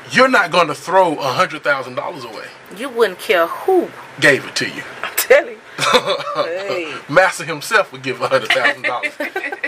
you're 0.10 0.30
not 0.30 0.52
going 0.52 0.68
to 0.68 0.76
throw 0.76 1.16
a 1.16 1.24
hundred 1.34 1.62
thousand 1.62 1.96
dollars 1.96 2.24
away. 2.24 2.46
You 2.78 2.88
wouldn't 2.88 3.20
care 3.20 3.48
who. 3.48 3.90
Gave 4.22 4.46
it 4.46 4.56
to 4.56 4.70
you. 4.70 4.84
I'm 5.04 5.18
telling 5.18 5.56
you. 5.56 5.60
hey, 6.36 6.98
Master 7.10 7.44
himself 7.44 7.92
would 7.92 8.04
give 8.04 8.22
a 8.22 8.30
hundred 8.30 8.54
thousand 8.54 8.84
dollars. 8.84 9.12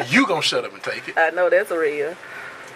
You 0.08 0.26
gonna 0.26 0.42
shut 0.42 0.66
up 0.66 0.74
and 0.74 0.82
take 0.82 1.08
it 1.10 1.14
I 1.18 1.30
know 1.30 1.50
that's 1.50 1.70
real. 1.70 2.16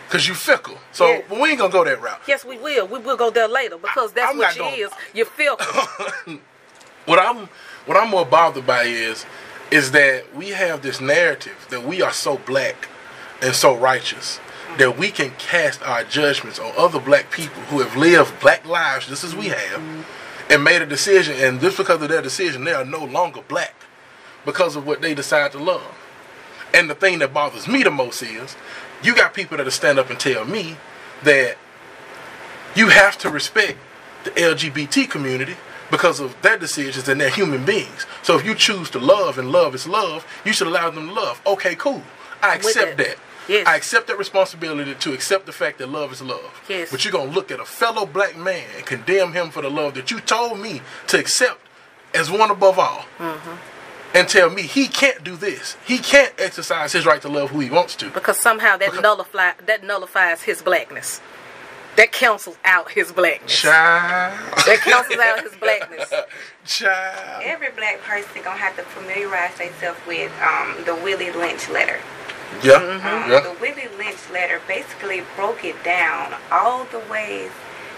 Because 0.07 0.27
you 0.27 0.33
fickle. 0.33 0.77
So 0.91 1.07
Yeah. 1.07 1.21
we 1.41 1.49
ain't 1.49 1.59
gonna 1.59 1.71
go 1.71 1.83
that 1.83 2.01
route. 2.01 2.21
Yes, 2.27 2.45
we 2.45 2.57
will. 2.57 2.87
We 2.87 2.99
will 2.99 3.17
go 3.17 3.29
there 3.29 3.47
later 3.47 3.77
because 3.77 4.11
that's 4.13 4.31
I'm 4.31 4.37
what 4.37 4.55
you 4.55 4.61
going- 4.61 4.79
is. 4.79 4.89
You 5.13 5.25
feel 5.25 5.57
what 7.05 7.19
I'm 7.19 7.49
what 7.85 7.97
I'm 7.97 8.09
more 8.09 8.25
bothered 8.25 8.65
by 8.65 8.83
is 8.83 9.25
is 9.71 9.91
that 9.91 10.33
we 10.35 10.49
have 10.49 10.81
this 10.81 11.01
narrative 11.01 11.65
that 11.69 11.83
we 11.83 12.01
are 12.01 12.13
so 12.13 12.37
black 12.37 12.87
and 13.41 13.53
so 13.55 13.75
righteous 13.75 14.39
that 14.77 14.97
we 14.97 15.09
can 15.09 15.31
cast 15.37 15.81
our 15.83 16.03
judgments 16.03 16.59
on 16.59 16.71
other 16.77 16.99
black 16.99 17.31
people 17.31 17.61
who 17.63 17.79
have 17.79 17.95
lived 17.95 18.39
black 18.41 18.65
lives 18.67 19.07
just 19.07 19.23
as 19.23 19.35
we 19.35 19.47
mm-hmm. 19.47 19.85
have 19.85 20.05
and 20.49 20.63
made 20.63 20.81
a 20.81 20.85
decision 20.85 21.35
and 21.37 21.59
just 21.59 21.77
because 21.77 22.01
of 22.01 22.09
their 22.09 22.21
decision 22.21 22.63
they 22.63 22.73
are 22.73 22.85
no 22.85 23.03
longer 23.03 23.41
black 23.47 23.73
because 24.45 24.75
of 24.75 24.85
what 24.85 25.01
they 25.01 25.13
decide 25.15 25.51
to 25.51 25.57
love. 25.57 25.95
And 26.73 26.89
the 26.89 26.95
thing 26.95 27.19
that 27.19 27.33
bothers 27.33 27.67
me 27.67 27.83
the 27.83 27.91
most 27.91 28.21
is 28.21 28.55
you 29.05 29.15
got 29.15 29.33
people 29.33 29.57
that 29.57 29.63
will 29.63 29.71
stand 29.71 29.99
up 29.99 30.09
and 30.09 30.19
tell 30.19 30.45
me 30.45 30.77
that 31.23 31.57
you 32.75 32.89
have 32.89 33.17
to 33.19 33.29
respect 33.29 33.77
the 34.23 34.31
LGBT 34.31 35.09
community 35.09 35.55
because 35.91 36.19
of 36.19 36.39
their 36.41 36.57
decisions 36.57 37.07
and 37.07 37.21
they're 37.21 37.29
human 37.29 37.63
beings. 37.63 38.05
So 38.23 38.37
if 38.37 38.45
you 38.45 38.55
choose 38.55 38.89
to 38.91 38.99
love 38.99 39.37
and 39.37 39.51
love 39.51 39.75
is 39.75 39.87
love, 39.87 40.25
you 40.43 40.51
should 40.51 40.67
allow 40.67 40.89
them 40.89 41.07
to 41.07 41.13
love. 41.13 41.41
Okay, 41.45 41.75
cool. 41.75 42.01
I 42.41 42.55
accept 42.55 42.97
that. 42.97 43.07
that. 43.07 43.17
Yes. 43.47 43.67
I 43.67 43.75
accept 43.75 44.07
that 44.07 44.17
responsibility 44.17 44.95
to 44.95 45.13
accept 45.13 45.45
the 45.45 45.51
fact 45.51 45.77
that 45.77 45.89
love 45.89 46.11
is 46.11 46.21
love. 46.21 46.63
Yes. 46.67 46.89
But 46.89 47.05
you're 47.05 47.11
going 47.11 47.29
to 47.29 47.35
look 47.35 47.51
at 47.51 47.59
a 47.59 47.65
fellow 47.65 48.07
black 48.07 48.35
man 48.35 48.65
and 48.75 48.85
condemn 48.85 49.33
him 49.33 49.51
for 49.51 49.61
the 49.61 49.69
love 49.69 49.93
that 49.93 50.09
you 50.09 50.19
told 50.19 50.59
me 50.59 50.81
to 51.07 51.19
accept 51.19 51.61
as 52.15 52.31
one 52.31 52.49
above 52.49 52.79
all. 52.79 53.05
Mm-hmm. 53.19 53.74
And 54.15 54.29
tell 54.29 54.49
me 54.49 54.61
he 54.61 54.87
can't 54.87 55.23
do 55.23 55.35
this. 55.35 55.75
He 55.85 55.97
can't 55.97 56.33
exercise 56.39 56.93
his 56.93 57.05
right 57.05 57.21
to 57.21 57.27
love 57.29 57.49
who 57.51 57.59
he 57.59 57.69
wants 57.69 57.95
to. 57.97 58.09
because 58.09 58.39
somehow 58.39 58.77
that 58.77 58.93
nullify 59.01 59.51
that 59.65 59.83
nullifies 59.83 60.43
his 60.43 60.61
blackness. 60.61 61.19
That 61.97 62.11
cancels 62.11 62.57
out 62.65 62.91
his 62.91 63.11
blackness. 63.11 63.61
Child. 63.61 64.37
That 64.65 64.79
cancels 64.83 65.19
out 65.19 65.41
his 65.43 65.55
blackness. 65.55 66.13
Child. 66.65 67.43
Every 67.45 67.69
black 67.71 68.01
person 68.01 68.41
gonna 68.43 68.57
have 68.57 68.75
to 68.77 68.83
familiarize 68.83 69.57
themselves 69.57 69.99
with 70.07 70.31
um, 70.41 70.75
the 70.85 70.95
Willie 70.95 71.31
Lynch 71.31 71.69
letter. 71.69 71.99
Yeah. 72.63 72.73
Um, 72.75 73.31
Yeah. 73.31 73.41
The 73.41 73.55
Willie 73.61 73.89
Lynch 73.97 74.29
letter 74.31 74.61
basically 74.67 75.23
broke 75.35 75.63
it 75.65 75.81
down 75.83 76.33
all 76.51 76.85
the 76.85 76.99
ways 77.11 77.51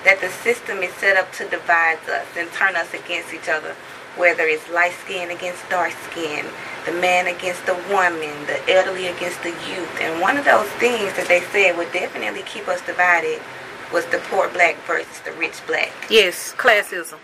that 0.03 0.21
the 0.21 0.29
system 0.29 0.79
is 0.79 0.93
set 0.93 1.17
up 1.17 1.31
to 1.33 1.47
divide 1.49 1.97
us 2.09 2.25
and 2.37 2.51
turn 2.53 2.75
us 2.75 2.93
against 2.93 3.33
each 3.33 3.49
other. 3.49 3.75
Whether 4.17 4.43
it's 4.43 4.67
light 4.69 4.93
skin 5.05 5.29
against 5.31 5.69
dark 5.69 5.93
skin, 6.11 6.45
the 6.85 6.91
man 6.93 7.27
against 7.27 7.65
the 7.65 7.75
woman, 7.89 8.33
the 8.47 8.59
elderly 8.69 9.07
against 9.07 9.43
the 9.43 9.49
youth. 9.49 9.93
And 10.01 10.21
one 10.21 10.37
of 10.37 10.45
those 10.45 10.67
things 10.81 11.13
that 11.17 11.27
they 11.27 11.41
said 11.51 11.77
would 11.77 11.91
definitely 11.91 12.43
keep 12.43 12.67
us 12.67 12.81
divided 12.85 13.41
was 13.93 14.05
the 14.07 14.19
poor 14.29 14.49
black 14.49 14.75
versus 14.85 15.19
the 15.21 15.31
rich 15.33 15.65
black 15.67 15.91
Yes, 16.09 16.53
classism. 16.57 17.19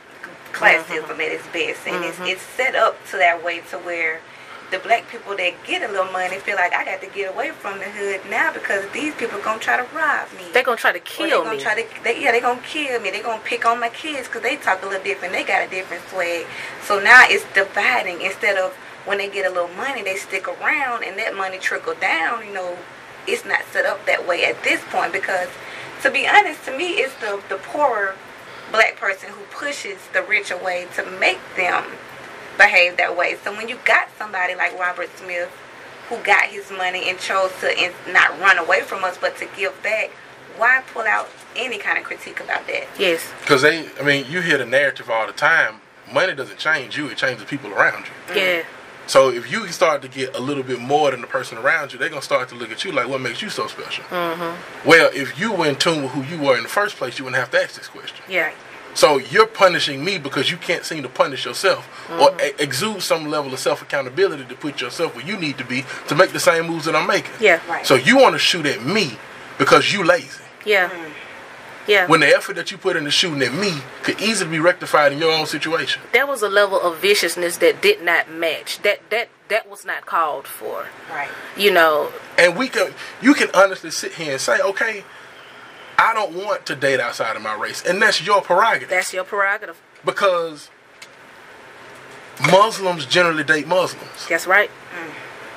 classism 0.54 1.04
mm-hmm. 1.04 1.22
at 1.22 1.32
its 1.32 1.48
best, 1.48 1.88
and 1.88 2.06
it's 2.06 2.18
mm-hmm. 2.18 2.28
it's 2.28 2.42
set 2.42 2.76
up 2.76 2.96
to 3.12 3.18
that 3.18 3.44
way 3.44 3.62
to 3.72 3.78
where 3.80 4.22
the 4.74 4.80
black 4.80 5.08
people 5.08 5.38
that 5.38 5.54
get 5.68 5.88
a 5.88 5.88
little 5.88 6.12
money 6.12 6.40
feel 6.40 6.56
like 6.56 6.74
I 6.74 6.84
got 6.84 7.00
to 7.02 7.08
get 7.08 7.32
away 7.32 7.52
from 7.52 7.78
the 7.78 7.86
hood 7.86 8.22
now 8.28 8.52
because 8.52 8.84
these 8.92 9.14
people 9.14 9.40
gonna 9.40 9.60
try 9.60 9.78
to 9.78 9.86
rob 9.96 10.28
me. 10.34 10.46
They're 10.52 10.64
gonna 10.64 10.78
try 10.78 10.92
to 10.92 11.00
kill 11.00 11.44
they 11.44 11.46
gonna 11.46 11.58
me. 11.58 11.62
try 11.62 11.80
to, 11.80 12.04
they, 12.04 12.24
yeah, 12.24 12.32
they 12.32 12.42
gonna 12.42 12.60
kill 12.62 13.00
me. 13.00 13.12
They 13.12 13.22
gonna 13.22 13.42
pick 13.44 13.68
on 13.68 13.80
my 13.80 13.90
kids 13.90 14.28
because 14.28 14.42
they 14.42 14.58
talk 14.58 14.82
a 14.82 14.88
little 14.88 15.04
different. 15.04 15.32
They 15.32 15.44
got 15.44 15.66
a 15.66 15.70
different 15.70 16.02
swag. 16.10 16.48
So 16.82 17.00
now 17.00 17.22
it's 17.28 17.46
dividing 17.54 18.22
instead 18.22 18.58
of 18.58 18.74
when 19.06 19.20
they 19.20 19.30
get 19.30 19.46
a 19.46 19.54
little 19.54 19.74
money, 19.76 20.02
they 20.02 20.16
stick 20.16 20.48
around 20.48 21.04
and 21.04 21.20
that 21.20 21.36
money 21.36 21.60
trickle 21.60 21.94
down. 21.94 22.44
You 22.48 22.54
know, 22.54 22.78
it's 23.28 23.46
not 23.46 23.62
set 23.72 23.86
up 23.86 24.04
that 24.08 24.28
way 24.28 24.44
at 24.44 24.64
this 24.64 24.82
point 24.90 25.14
because, 25.14 25.50
to 26.02 26.10
be 26.10 26.28
honest, 26.28 26.66
to 26.66 26.76
me, 26.76 26.98
it's 26.98 27.14
the 27.22 27.40
the 27.48 27.58
poorer 27.58 28.16
black 28.72 28.96
person 28.98 29.30
who 29.30 29.44
pushes 29.52 30.00
the 30.14 30.24
rich 30.24 30.50
away 30.50 30.88
to 30.96 31.06
make 31.20 31.40
them 31.56 31.84
behave 32.58 32.98
that 32.98 33.16
way. 33.16 33.38
So 33.44 33.56
when 33.56 33.70
you 33.70 33.78
got 33.86 34.10
somebody 34.18 34.56
like 34.56 34.78
Robert 34.80 35.10
Smith 35.18 35.52
who 36.10 36.18
got 36.18 36.46
his 36.46 36.70
money 36.72 37.10
and 37.10 37.18
chose 37.18 37.52
to 37.62 37.78
in, 37.78 37.92
not 38.12 38.38
run 38.40 38.58
away 38.58 38.82
from 38.82 39.04
us 39.04 39.18
but 39.20 39.38
to 39.38 39.48
give 39.58 39.82
back, 39.82 40.12
why 40.58 40.84
pull 40.94 41.04
out 41.04 41.30
any 41.56 41.78
kind 41.78 41.98
of 41.98 42.04
critique 42.04 42.40
about 42.40 42.68
that? 42.68 42.88
yes. 43.00 43.32
Because 43.42 43.62
they, 43.62 43.88
I 44.00 44.04
mean, 44.04 44.26
you 44.30 44.42
hear 44.42 44.58
the 44.58 44.66
narrative 44.66 45.10
all 45.10 45.26
the 45.28 45.34
time. 45.34 45.76
Money 46.12 46.36
doesn't 46.36 46.60
change 46.60 46.98
you; 46.98 47.08
it 47.08 47.18
changes 47.18 47.40
the 47.40 47.46
people 47.48 47.72
around 47.72 48.06
you. 48.06 48.36
Yeah. 48.36 48.64
So 49.08 49.30
if 49.30 49.52
you 49.52 49.68
start 49.68 50.02
to 50.04 50.08
get 50.08 50.36
a 50.36 50.40
little 50.40 50.64
bit 50.64 50.80
more 50.80 51.12
than 51.12 51.22
the 51.22 51.28
person 51.28 51.58
around 51.58 51.92
you, 51.92 52.00
they're 52.00 52.10
gonna 52.10 52.22
start 52.22 52.50
to 52.50 52.56
look 52.56 52.72
at 52.72 52.84
you 52.84 52.92
like, 52.92 53.08
"What 53.08 53.22
makes 53.22 53.42
you 53.42 53.50
so 53.50 53.68
special?" 53.68 54.04
Mm-hmm. 54.06 54.88
Well, 54.88 55.10
if 55.14 55.40
you 55.40 55.52
were 55.54 55.68
in 55.68 55.76
tune 55.76 56.04
with 56.04 56.12
who 56.12 56.24
you 56.24 56.42
were 56.42 56.56
in 56.58 56.64
the 56.64 56.70
first 56.70 56.96
place, 56.98 57.18
you 57.18 57.26
wouldn't 57.26 57.40
have 57.40 57.52
to 57.52 57.62
ask 57.62 57.76
this 57.76 57.88
question. 57.88 58.24
Yeah. 58.30 58.52
So 58.94 59.18
you're 59.18 59.48
punishing 59.48 60.04
me 60.04 60.18
because 60.18 60.52
you 60.52 60.58
can't 60.58 60.86
seem 60.86 61.04
to 61.04 61.10
punish 61.10 61.46
yourself 61.46 61.88
or 62.12 62.30
mm-hmm. 62.30 62.40
e- 62.60 62.64
exude 62.64 63.02
some 63.02 63.30
level 63.30 63.54
of 63.54 63.60
self 63.60 63.82
accountability 63.82 64.46
to 64.46 64.56
put 64.56 64.82
yourself 64.82 65.16
where 65.16 65.26
you 65.26 65.38
need 65.38 65.58
to 65.58 65.66
be 65.66 65.84
to 66.08 66.16
make 66.16 66.32
the 66.32 66.40
same 66.40 66.68
moves 66.68 66.86
that 66.86 66.96
I'm 66.96 67.08
making. 67.08 67.32
Yeah. 67.40 67.60
Right. 67.68 67.86
So 67.86 67.96
you 67.96 68.18
want 68.18 68.34
to 68.34 68.40
shoot 68.40 68.66
at 68.66 68.86
me 68.86 69.18
because 69.58 69.92
you 69.92 70.04
lazy. 70.04 70.44
Yeah. 70.66 70.90
Mm. 70.90 71.12
Yeah. 71.88 72.08
When 72.08 72.22
the 72.22 72.28
effort 72.28 72.56
that 72.56 72.72
you 72.72 72.78
put 72.78 72.96
into 72.96 73.12
shooting 73.12 73.42
at 73.42 73.54
me 73.54 73.74
could 74.04 74.22
easily 74.22 74.52
be 74.52 74.60
rectified 74.60 75.12
in 75.12 75.20
your 75.20 75.32
own 75.32 75.46
situation. 75.46 76.02
there 76.14 76.26
was 76.26 76.42
a 76.42 76.48
level 76.48 76.80
of 76.80 77.00
viciousness 77.00 77.58
that 77.58 77.82
did 77.82 78.02
not 78.02 78.32
match. 78.32 78.82
That 78.84 79.10
that 79.10 79.30
that 79.50 79.70
was 79.70 79.84
not 79.84 80.06
called 80.06 80.48
for. 80.48 80.88
Right. 81.12 81.30
You 81.58 81.72
know, 81.72 82.12
And 82.38 82.56
we 82.56 82.70
can 82.70 82.94
you 83.22 83.34
can 83.34 83.50
honestly 83.54 83.92
sit 83.92 84.14
here 84.14 84.34
and 84.34 84.42
say, 84.42 84.60
okay, 84.62 85.04
I 85.98 86.14
don't 86.14 86.34
want 86.34 86.66
to 86.68 86.76
date 86.76 87.00
outside 87.00 87.36
of 87.36 87.42
my 87.42 87.56
race. 87.56 87.84
And 87.86 88.02
that's 88.02 88.26
your 88.26 88.42
prerogative. 88.42 88.90
that's 88.90 89.14
your 89.14 89.24
prerogative. 89.24 89.82
because 90.06 90.70
Muslims 92.52 93.06
generally 93.06 93.44
date 93.44 93.68
Muslims. 93.68 94.28
That's 94.28 94.48
right. 94.48 94.70
Mm. 94.70 95.14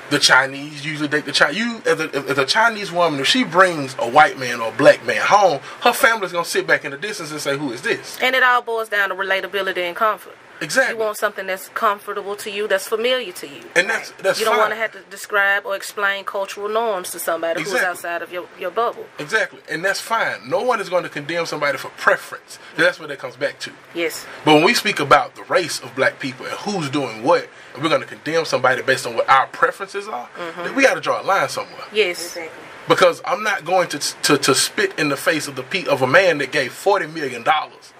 The 0.09 0.19
Chinese 0.19 0.85
usually 0.85 1.09
date 1.09 1.25
the 1.25 1.33
Chinese. 1.33 1.57
You, 1.57 1.81
if, 1.85 1.99
a, 1.99 2.29
if 2.31 2.37
a 2.37 2.45
Chinese 2.45 2.91
woman, 2.93 3.19
if 3.19 3.27
she 3.27 3.43
brings 3.43 3.93
a 3.99 4.09
white 4.09 4.39
man 4.39 4.61
or 4.61 4.69
a 4.69 4.77
black 4.77 5.05
man 5.05 5.21
home, 5.21 5.59
her 5.81 5.91
family's 5.91 6.31
gonna 6.31 6.45
sit 6.45 6.65
back 6.65 6.85
in 6.85 6.91
the 6.91 6.97
distance 6.97 7.31
and 7.31 7.41
say, 7.41 7.57
"Who 7.57 7.71
is 7.73 7.81
this?" 7.81 8.17
And 8.21 8.33
it 8.35 8.41
all 8.41 8.61
boils 8.61 8.87
down 8.87 9.09
to 9.09 9.15
relatability 9.15 9.79
and 9.79 9.95
comfort. 9.97 10.37
Exactly. 10.61 10.97
You 10.97 11.03
want 11.03 11.17
something 11.17 11.45
that's 11.47 11.69
comfortable 11.69 12.35
to 12.37 12.51
you, 12.51 12.67
that's 12.67 12.87
familiar 12.87 13.31
to 13.33 13.47
you. 13.47 13.61
and 13.75 13.89
that's 13.89 14.11
that's 14.11 14.39
you 14.39 14.45
don't 14.45 14.57
want 14.57 14.71
to 14.71 14.75
have 14.75 14.91
to 14.93 15.01
describe 15.09 15.65
or 15.65 15.75
explain 15.75 16.23
cultural 16.23 16.67
norms 16.67 17.11
to 17.11 17.19
somebody 17.19 17.61
who's 17.61 17.75
outside 17.75 18.21
of 18.21 18.31
your, 18.31 18.47
your 18.59 18.71
bubble. 18.71 19.05
Exactly, 19.19 19.59
and 19.69 19.83
that's 19.85 20.01
fine. 20.01 20.49
No 20.49 20.63
one 20.63 20.79
is 20.79 20.89
going 20.89 21.03
to 21.03 21.09
condemn 21.09 21.45
somebody 21.45 21.77
for 21.77 21.89
preference. 21.89 22.59
That's 22.75 22.99
what 22.99 23.11
it 23.11 23.19
comes 23.19 23.35
back 23.35 23.59
to. 23.61 23.71
Yes. 23.93 24.25
But 24.45 24.55
when 24.55 24.63
we 24.63 24.73
speak 24.73 24.99
about 24.99 25.35
the 25.35 25.43
race 25.43 25.79
of 25.79 25.95
black 25.95 26.19
people 26.19 26.45
and 26.45 26.55
who's 26.55 26.89
doing 26.89 27.23
what, 27.23 27.47
and 27.73 27.83
we're 27.83 27.89
going 27.89 28.01
to 28.01 28.07
condemn 28.07 28.45
somebody 28.45 28.81
based 28.81 29.05
on 29.05 29.15
what 29.15 29.29
our 29.29 29.47
preferences 29.47 30.07
are, 30.07 30.27
mm-hmm. 30.27 30.63
then 30.63 30.75
we 30.75 30.83
got 30.83 30.95
to 30.95 31.01
draw 31.01 31.21
a 31.21 31.23
line 31.23 31.49
somewhere. 31.49 31.83
Yes. 31.93 32.35
Exactly. 32.37 32.63
Because 32.87 33.21
I'm 33.25 33.43
not 33.43 33.65
going 33.65 33.89
to 33.89 33.99
to, 33.99 34.37
to 34.37 34.55
spit 34.55 34.97
in 34.97 35.09
the 35.09 35.17
face 35.17 35.47
of 35.47 35.55
the 35.55 35.63
pe- 35.63 35.85
of 35.85 36.01
a 36.01 36.07
man 36.07 36.37
that 36.37 36.51
gave 36.51 36.71
forty 36.71 37.05
million 37.05 37.43
dollars 37.43 37.93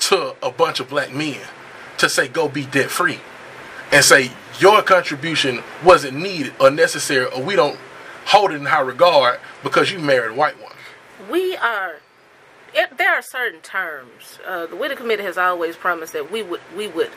to 0.00 0.34
a 0.42 0.50
bunch 0.50 0.80
of 0.80 0.88
black 0.88 1.12
men 1.12 1.40
to 1.98 2.08
say 2.08 2.28
go 2.28 2.48
be 2.48 2.64
debt 2.66 2.90
free, 2.90 3.18
and 3.92 4.04
say 4.04 4.30
your 4.60 4.82
contribution 4.82 5.62
wasn't 5.84 6.16
needed 6.16 6.52
or 6.60 6.70
necessary, 6.70 7.26
or 7.26 7.42
we 7.42 7.54
don't 7.56 7.78
hold 8.26 8.50
it 8.50 8.54
in 8.56 8.66
high 8.66 8.80
regard 8.80 9.40
because 9.62 9.90
you 9.90 9.98
married 9.98 10.32
a 10.32 10.34
white 10.34 10.56
woman. 10.58 10.76
we 11.30 11.56
are 11.56 11.96
it, 12.74 12.98
there 12.98 13.14
are 13.14 13.22
certain 13.22 13.60
terms 13.60 14.38
uh, 14.46 14.66
the 14.66 14.76
Witty 14.76 14.94
Committee 14.94 15.22
has 15.22 15.38
always 15.38 15.74
promised 15.76 16.12
that 16.12 16.30
we 16.30 16.42
would 16.42 16.60
we 16.76 16.86
would 16.86 17.10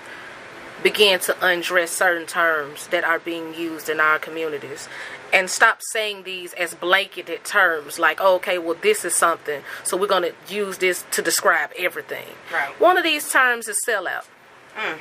begin 0.82 1.20
to 1.20 1.36
undress 1.46 1.91
certain 1.91 2.26
terms 2.26 2.88
that 2.88 3.04
are 3.04 3.20
being 3.20 3.54
used 3.54 3.88
in 3.89 4.00
our 4.00 4.17
communities 4.17 4.88
and 5.34 5.50
stop 5.50 5.80
saying 5.91 6.24
these 6.24 6.54
as 6.54 6.74
blanketed 6.74 7.44
terms 7.44 8.00
like 8.00 8.20
oh, 8.22 8.36
okay 8.36 8.58
well 8.58 8.78
this 8.82 9.04
is 9.06 9.13
something 9.15 9.62
so 9.84 9.96
we're 9.98 10.08
going 10.08 10.24
to 10.24 10.34
use 10.54 10.78
this 10.80 11.04
to 11.12 11.22
describe 11.22 11.70
everything 11.78 12.26
Right. 12.54 12.80
one 12.80 12.98
of 12.98 13.04
these 13.04 13.30
terms 13.30 13.67
is 13.67 13.78
sellout 13.86 14.26
Mm. 14.75 14.97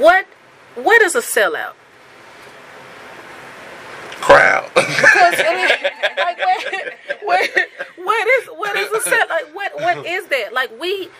what 0.00 0.26
what 0.76 1.02
is 1.02 1.14
a 1.14 1.20
sellout 1.20 1.74
Crowd. 4.26 4.68
Because 4.74 5.34
I 5.38 5.54
mean, 5.54 5.92
like 6.18 6.38
what, 6.38 6.94
what, 7.22 7.50
what 7.96 8.28
is 8.28 8.48
what 8.48 8.76
is 8.76 8.90
a 8.90 9.00
set? 9.02 9.28
Like 9.28 9.54
what 9.54 9.76
what 9.76 10.04
is 10.06 10.26
that? 10.26 10.52
Like 10.52 10.70
we, 10.80 11.10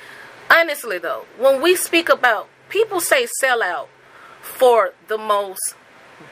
honestly 0.51 0.99
though, 0.99 1.25
when 1.39 1.63
we 1.63 1.77
speak 1.77 2.09
about 2.09 2.49
people 2.69 3.01
say 3.01 3.29
sellout 3.41 3.87
for 4.41 4.93
the 5.07 5.19
most 5.19 5.77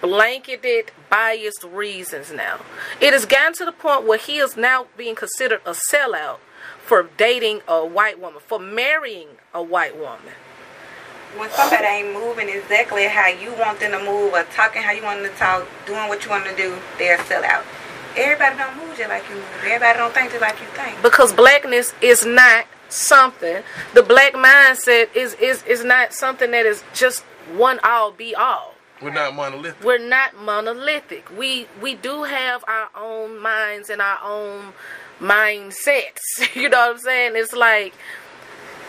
blanketed, 0.01 0.91
biased 1.09 1.63
reasons. 1.63 2.33
Now 2.33 2.61
it 3.01 3.13
has 3.13 3.25
gotten 3.25 3.53
to 3.55 3.65
the 3.65 3.73
point 3.73 4.05
where 4.05 4.19
he 4.19 4.39
is 4.39 4.57
now 4.57 4.87
being 4.97 5.15
considered 5.15 5.61
a 5.65 5.77
sellout 5.93 6.39
for 6.85 7.09
dating 7.17 7.61
a 7.69 7.87
white 7.87 8.19
woman, 8.21 8.41
for 8.45 8.59
marrying 8.59 9.29
a 9.53 9.63
white 9.63 9.97
woman. 9.97 10.35
When 11.39 11.51
somebody 11.51 11.85
ain't 11.85 12.13
moving 12.15 12.49
exactly 12.49 13.07
how 13.09 13.27
you 13.29 13.53
want 13.55 13.81
them 13.81 13.91
to 13.93 13.99
move 14.05 14.33
or 14.35 14.45
talking 14.55 14.83
how 14.83 14.93
you 14.93 15.03
want 15.03 15.23
them 15.23 15.33
to 15.33 15.37
talk, 15.39 15.67
doing 15.87 16.09
what 16.09 16.25
you 16.25 16.31
want 16.31 16.45
them 16.45 16.55
to 16.57 16.63
do, 16.63 16.77
they're 16.99 17.23
still 17.25 17.43
out. 17.45 17.65
Everybody 18.17 18.57
don't 18.57 18.77
move 18.77 18.97
just 18.97 19.09
like 19.09 19.29
you 19.29 19.35
move. 19.35 19.45
Everybody 19.65 19.99
don't 19.99 20.15
think 20.15 20.31
just 20.31 20.41
like 20.41 20.61
you 20.61 20.67
think. 20.69 21.03
because 21.03 21.33
blackness 21.33 21.93
is 22.01 22.25
not 22.25 22.67
something 22.89 23.63
the 23.95 24.03
black 24.05 24.35
mindset 24.35 25.09
is 25.17 25.35
is 25.35 25.65
is 25.65 25.83
not 25.83 26.13
something 26.13 26.53
that 26.53 26.65
is 26.65 26.85
just 26.93 27.23
one 27.57 27.81
all 27.83 28.13
be 28.13 28.37
all 28.37 28.75
We're 29.03 29.11
not 29.13 29.35
monolithic. 29.35 29.83
we're 29.83 29.99
not 30.07 30.37
monolithic 30.41 31.29
we 31.37 31.67
we 31.83 31.97
do 31.97 32.23
have 32.23 32.63
our 32.69 32.89
own 32.97 33.41
minds 33.43 33.91
and 33.91 34.01
our 34.01 34.19
own 34.23 34.75
mindsets 35.21 36.21
you 36.55 36.69
know 36.69 36.79
what 36.79 36.91
i'm 36.93 36.99
saying 36.99 37.33
it's 37.35 37.53
like 37.53 37.95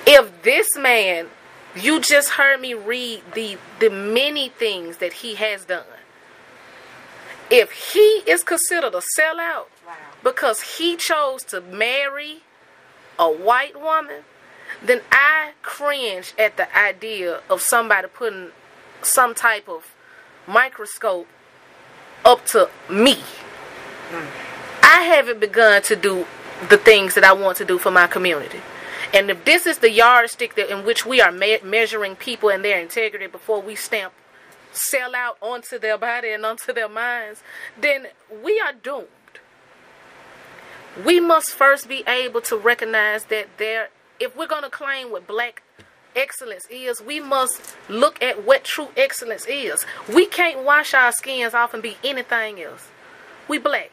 if 0.05 0.43
this 0.43 0.67
man 0.77 1.27
you 1.75 1.99
just 1.99 2.31
heard 2.31 2.61
me 2.61 2.73
read 2.73 3.21
the 3.33 3.57
the 3.79 3.89
many 3.89 4.49
things 4.49 4.97
that 4.97 5.13
he 5.13 5.35
has 5.35 5.65
done 5.65 5.83
if 7.49 7.71
he 7.93 8.21
is 8.25 8.43
considered 8.43 8.93
a 8.95 9.01
sellout 9.17 9.67
Wow. 9.85 9.93
because 10.23 10.77
he 10.77 10.95
chose 10.95 11.43
to 11.43 11.61
marry 11.61 12.41
a 13.19 13.29
white 13.29 13.79
woman, 13.79 14.23
then 14.83 15.01
I 15.11 15.51
cringe 15.61 16.33
at 16.39 16.57
the 16.57 16.75
idea 16.75 17.41
of 17.49 17.61
somebody 17.61 18.07
putting 18.07 18.49
some 19.03 19.35
type 19.35 19.69
of 19.69 19.93
microscope 20.47 21.27
up 22.23 22.45
to 22.47 22.69
me. 22.89 23.15
Mm. 24.11 24.27
I 24.81 25.01
haven't 25.01 25.39
begun 25.39 25.81
to 25.83 25.95
do 25.95 26.25
the 26.69 26.77
things 26.77 27.13
that 27.15 27.23
I 27.23 27.33
want 27.33 27.57
to 27.57 27.65
do 27.65 27.77
for 27.77 27.91
my 27.91 28.07
community. 28.07 28.59
And 29.13 29.29
if 29.29 29.45
this 29.45 29.65
is 29.65 29.79
the 29.79 29.91
yardstick 29.91 30.55
that 30.55 30.69
in 30.69 30.85
which 30.85 31.05
we 31.05 31.21
are 31.21 31.31
me- 31.31 31.59
measuring 31.63 32.15
people 32.15 32.49
and 32.49 32.63
their 32.63 32.79
integrity 32.79 33.27
before 33.27 33.61
we 33.61 33.75
stamp 33.75 34.13
sell 34.71 35.15
out 35.15 35.37
onto 35.41 35.79
their 35.79 35.97
body 35.97 36.31
and 36.31 36.45
onto 36.45 36.73
their 36.73 36.89
minds, 36.89 37.41
then 37.79 38.07
we 38.43 38.59
are 38.59 38.73
doomed. 38.73 39.07
We 41.05 41.19
must 41.19 41.51
first 41.51 41.87
be 41.87 42.03
able 42.07 42.41
to 42.41 42.57
recognize 42.57 43.25
that 43.25 43.47
there 43.57 43.89
if 44.19 44.35
we're 44.35 44.47
going 44.47 44.63
to 44.63 44.69
claim 44.69 45.11
what 45.11 45.27
black 45.27 45.61
excellence 46.15 46.65
is 46.69 47.01
we 47.01 47.19
must 47.19 47.75
look 47.89 48.21
at 48.21 48.45
what 48.45 48.63
true 48.63 48.87
excellence 48.95 49.45
is. 49.47 49.85
We 50.13 50.25
can't 50.25 50.63
wash 50.63 50.93
our 50.93 51.11
skins 51.11 51.53
off 51.53 51.73
and 51.73 51.83
be 51.83 51.97
anything 52.03 52.61
else. 52.61 52.87
We 53.47 53.57
black. 53.57 53.91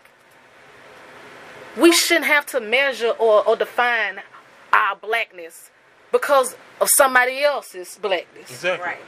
We 1.77 1.93
shouldn't 1.93 2.27
have 2.27 2.47
to 2.47 2.61
measure 2.61 3.11
or, 3.11 3.47
or 3.47 3.57
define 3.57 4.21
our 4.73 4.97
blackness 4.97 5.71
because 6.11 6.57
of 6.81 6.89
somebody 6.97 7.43
else's 7.43 7.99
blackness 8.01 8.51
Exactly. 8.51 8.87
Right. 8.87 8.99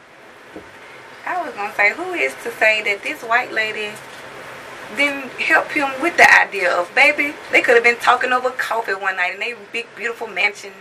I 1.27 1.45
was 1.45 1.55
gonna 1.55 1.75
say, 1.75 1.93
who 1.95 2.13
is 2.13 2.35
to 2.43 2.51
say 2.53 2.83
that 2.83 3.03
this 3.03 3.23
white 3.23 3.53
lady 3.53 3.91
didn't 4.97 5.31
help 5.41 5.71
him 5.71 5.89
with 6.03 6.17
the 6.17 6.41
idea 6.41 6.71
of 6.73 6.95
baby? 6.95 7.35
They 7.51 7.63
could 7.63 7.75
have 7.75 7.85
been 7.85 7.97
talking 7.97 8.33
over 8.33 8.51
coffee 8.51 8.93
one 8.93 9.17
night 9.17 9.35
in 9.35 9.41
they 9.41 9.55
big 9.73 9.87
beautiful 9.97 10.27
mansion, 10.27 10.73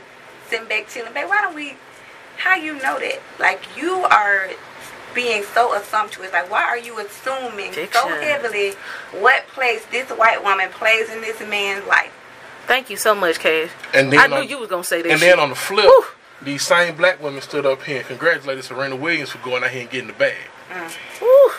sitting 0.50 0.68
back 0.68 0.90
chilling. 0.90 1.14
Babe, 1.14 1.30
why 1.30 1.42
don't 1.42 1.56
we? 1.56 1.76
How 2.38 2.56
you 2.56 2.74
know 2.74 3.00
that? 3.00 3.22
Like 3.40 3.62
you 3.78 3.94
are 3.94 4.50
being 5.16 5.44
so 5.44 5.74
assumptuous. 5.76 6.34
Like 6.34 6.52
why 6.52 6.64
are 6.64 6.78
you 6.78 7.00
assuming 7.00 7.72
so 7.74 8.08
heavily 8.10 8.72
what 9.14 9.48
place 9.48 9.86
this 9.92 10.10
white 10.10 10.44
woman 10.44 10.70
plays 10.72 11.10
in 11.10 11.22
this 11.22 11.40
man's 11.40 11.88
life? 11.88 12.12
Thank 12.68 12.90
you 12.90 12.98
so 12.98 13.14
much 13.16 13.40
cash 13.40 13.70
And 13.94 14.12
then 14.12 14.20
i 14.20 14.28
knew 14.28 14.36
on- 14.44 14.48
you 14.50 14.60
was 14.60 14.70
going 14.70 14.84
to 14.84 14.88
say 14.88 15.02
that 15.02 15.12
And 15.12 15.20
shit. 15.20 15.30
then 15.30 15.40
on 15.40 15.50
the 15.50 15.56
flip, 15.56 15.86
Whew. 15.86 16.06
these 16.42 16.66
same 16.66 16.96
black 16.96 17.22
women 17.22 17.42
stood 17.42 17.66
up 17.66 17.84
here 17.84 17.98
and 18.00 18.06
congratulated 18.08 18.64
Serena 18.64 18.96
Williams 18.96 19.30
for 19.30 19.38
going 19.40 19.64
out 19.64 19.70
here 19.72 19.82
and 19.82 19.90
getting 19.90 20.08
the 20.08 20.14
bag. 20.14 20.36
Mm. 20.72 20.92
Whew. 21.20 21.52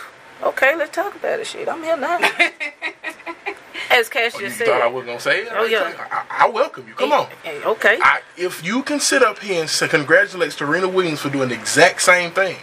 Okay, 0.42 0.74
let's 0.76 0.94
talk 0.94 1.14
about 1.14 1.40
it. 1.40 1.46
Shit, 1.46 1.68
I'm 1.68 1.82
here 1.82 1.96
now. 1.96 2.18
As 3.90 4.08
Cash 4.08 4.32
Oh, 4.34 4.40
you 4.40 4.48
just 4.48 4.58
thought 4.60 4.82
I 4.82 4.86
was 4.88 5.04
gonna 5.06 5.20
say 5.20 5.42
it? 5.42 5.48
Oh, 5.52 5.64
yeah. 5.64 5.92
I, 6.10 6.46
I 6.46 6.48
welcome 6.48 6.86
you. 6.88 6.94
Come 6.94 7.12
on. 7.12 7.28
Hey, 7.44 7.62
okay. 7.62 7.98
I, 8.02 8.20
if 8.36 8.64
you 8.64 8.82
can 8.82 8.98
sit 8.98 9.22
up 9.22 9.38
here 9.38 9.60
and 9.60 9.70
say, 9.70 9.86
congratulate 9.88 10.52
Serena 10.52 10.88
Williams 10.88 11.20
for 11.20 11.28
doing 11.30 11.48
the 11.50 11.54
exact 11.54 12.02
same 12.02 12.32
thing, 12.32 12.56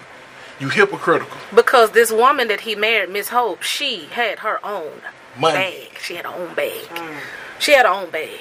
you 0.59 0.67
hypocritical. 0.69 1.37
Because 1.55 1.91
this 1.91 2.11
woman 2.11 2.49
that 2.49 2.61
he 2.61 2.75
married, 2.75 3.09
Miss 3.11 3.29
Hope, 3.29 3.61
she 3.61 4.05
had 4.07 4.39
her 4.39 4.63
own 4.65 4.91
Money. 5.39 5.55
bag. 5.55 5.97
She 6.01 6.15
had 6.15 6.25
her 6.25 6.33
own 6.33 6.53
bag. 6.53 6.81
Mm. 6.89 7.17
She 7.61 7.71
had 7.73 7.85
her 7.85 7.91
own 7.91 8.09
bag. 8.09 8.39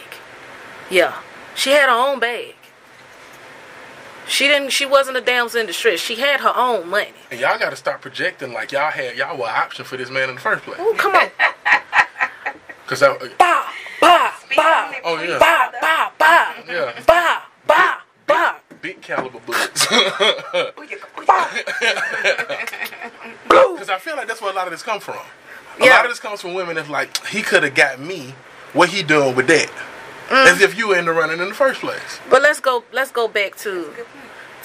Yeah. 0.90 1.14
She 1.54 1.70
had 1.70 1.88
her 1.90 1.94
own 1.94 2.18
bag. 2.20 2.54
She 4.26 4.48
didn't 4.48 4.70
she 4.70 4.86
wasn't 4.86 5.18
a 5.18 5.20
damsel 5.20 5.60
in 5.60 5.66
distress. 5.66 6.00
She 6.00 6.14
had 6.16 6.40
her 6.40 6.52
own 6.56 6.88
money. 6.88 7.12
And 7.30 7.38
y'all 7.38 7.58
got 7.58 7.68
to 7.70 7.76
start 7.76 8.00
projecting 8.00 8.52
like 8.54 8.72
y'all 8.72 8.90
had 8.90 9.16
y'all 9.16 9.36
were 9.36 9.44
an 9.46 9.54
option 9.54 9.84
for 9.84 9.96
this 9.98 10.08
man 10.10 10.30
in 10.30 10.36
the 10.36 10.40
first 10.40 10.64
place. 10.64 10.80
Ooh, 10.80 10.94
come 10.96 11.14
on. 11.14 11.28
Cause 12.86 13.00
that, 13.00 13.10
uh, 13.22 13.28
Bah, 13.38 13.66
bah, 14.00 14.32
Speak 14.40 14.56
bah. 14.56 14.86
on 14.88 14.94
it, 14.94 15.00
Oh, 15.04 15.16
please, 15.16 15.28
yeah. 15.30 15.38
Bah, 15.38 15.70
bah, 15.80 16.10
bah. 16.18 16.54
Yeah. 16.66 16.92
Bah, 17.06 17.42
bah, 18.26 18.54
big 18.80 19.00
caliber 19.02 19.38
bullets. 19.40 19.86
Ooh, 19.92 19.96
you- 19.96 20.02
ooh, 20.82 20.82
you- 20.88 20.96
Because 23.74 23.90
I 23.90 23.98
feel 23.98 24.16
like 24.16 24.26
that's 24.28 24.40
where 24.40 24.50
a 24.50 24.54
lot 24.54 24.66
of 24.66 24.70
this 24.72 24.82
come 24.82 24.98
from. 25.00 25.16
A 25.16 25.84
Yeah. 25.84 25.96
lot 25.96 26.04
of 26.06 26.10
this 26.10 26.20
comes 26.20 26.40
from 26.40 26.54
women 26.54 26.76
that's 26.76 26.88
like, 26.88 27.26
he 27.26 27.42
could 27.42 27.62
have 27.62 27.74
got 27.74 28.00
me. 28.00 28.34
What 28.72 28.90
he 28.90 29.02
doing 29.02 29.34
with 29.34 29.46
that? 29.48 29.70
Mm. 30.28 30.46
As 30.46 30.60
if 30.60 30.78
you 30.78 30.88
were 30.88 30.98
in 30.98 31.06
the 31.06 31.12
running 31.12 31.40
in 31.40 31.48
the 31.48 31.54
first 31.54 31.80
place. 31.80 32.20
But 32.28 32.42
let's 32.42 32.60
go. 32.60 32.84
Let's 32.92 33.10
go 33.10 33.26
back 33.26 33.56
to 33.58 33.92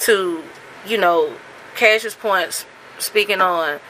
to 0.00 0.42
you 0.86 0.98
know 0.98 1.34
Cash's 1.74 2.14
points. 2.14 2.64
Speaking 2.98 3.40
on 3.40 3.80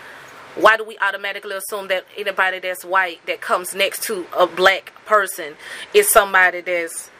why 0.56 0.76
do 0.78 0.84
we 0.84 0.98
automatically 0.98 1.54
assume 1.54 1.88
that 1.88 2.06
anybody 2.16 2.58
that's 2.58 2.84
white 2.84 3.24
that 3.26 3.40
comes 3.40 3.74
next 3.74 4.02
to 4.04 4.26
a 4.36 4.46
black 4.46 4.92
person 5.04 5.54
is 5.92 6.10
somebody 6.10 6.62
that's 6.62 7.10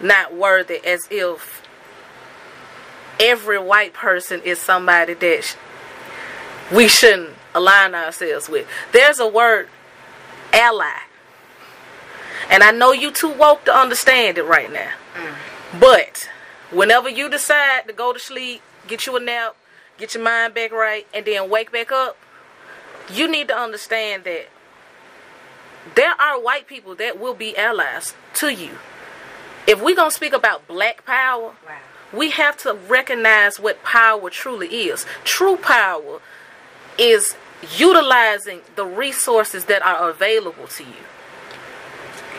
not 0.00 0.34
worthy, 0.34 0.84
as 0.84 1.06
if 1.10 1.62
every 3.20 3.58
white 3.58 3.94
person 3.94 4.40
is 4.44 4.58
somebody 4.58 5.14
that 5.14 5.44
sh- 5.44 5.54
we 6.74 6.88
shouldn't 6.88 7.30
align 7.54 7.94
ourselves 7.94 8.48
with. 8.48 8.66
There's 8.92 9.20
a 9.20 9.28
word, 9.28 9.68
ally. 10.52 10.98
And 12.48 12.62
I 12.62 12.70
know 12.70 12.92
you 12.92 13.10
too 13.10 13.30
woke 13.30 13.64
to 13.66 13.74
understand 13.74 14.38
it 14.38 14.44
right 14.44 14.72
now. 14.72 14.90
But 15.78 16.28
whenever 16.70 17.08
you 17.08 17.28
decide 17.28 17.86
to 17.86 17.92
go 17.92 18.12
to 18.12 18.18
sleep, 18.18 18.62
get 18.88 19.06
you 19.06 19.16
a 19.16 19.20
nap, 19.20 19.56
get 19.98 20.14
your 20.14 20.22
mind 20.24 20.54
back 20.54 20.72
right, 20.72 21.06
and 21.12 21.24
then 21.26 21.50
wake 21.50 21.70
back 21.70 21.92
up, 21.92 22.16
you 23.12 23.28
need 23.30 23.48
to 23.48 23.56
understand 23.56 24.24
that 24.24 24.46
there 25.94 26.12
are 26.20 26.40
white 26.40 26.66
people 26.66 26.94
that 26.96 27.18
will 27.20 27.34
be 27.34 27.56
allies 27.56 28.14
to 28.34 28.52
you. 28.52 28.78
If 29.66 29.82
we're 29.82 29.96
going 29.96 30.10
to 30.10 30.14
speak 30.14 30.32
about 30.32 30.66
black 30.66 31.04
power, 31.04 31.52
Wow. 31.66 31.76
we 32.12 32.30
have 32.30 32.56
to 32.58 32.74
recognize 32.74 33.60
what 33.60 33.82
power 33.82 34.30
truly 34.30 34.88
is. 34.88 35.06
True 35.24 35.56
power 35.56 36.20
is 36.98 37.36
utilizing 37.76 38.60
the 38.76 38.84
resources 38.84 39.66
that 39.66 39.82
are 39.82 40.08
available 40.10 40.66
to 40.66 40.84
you. 40.84 41.04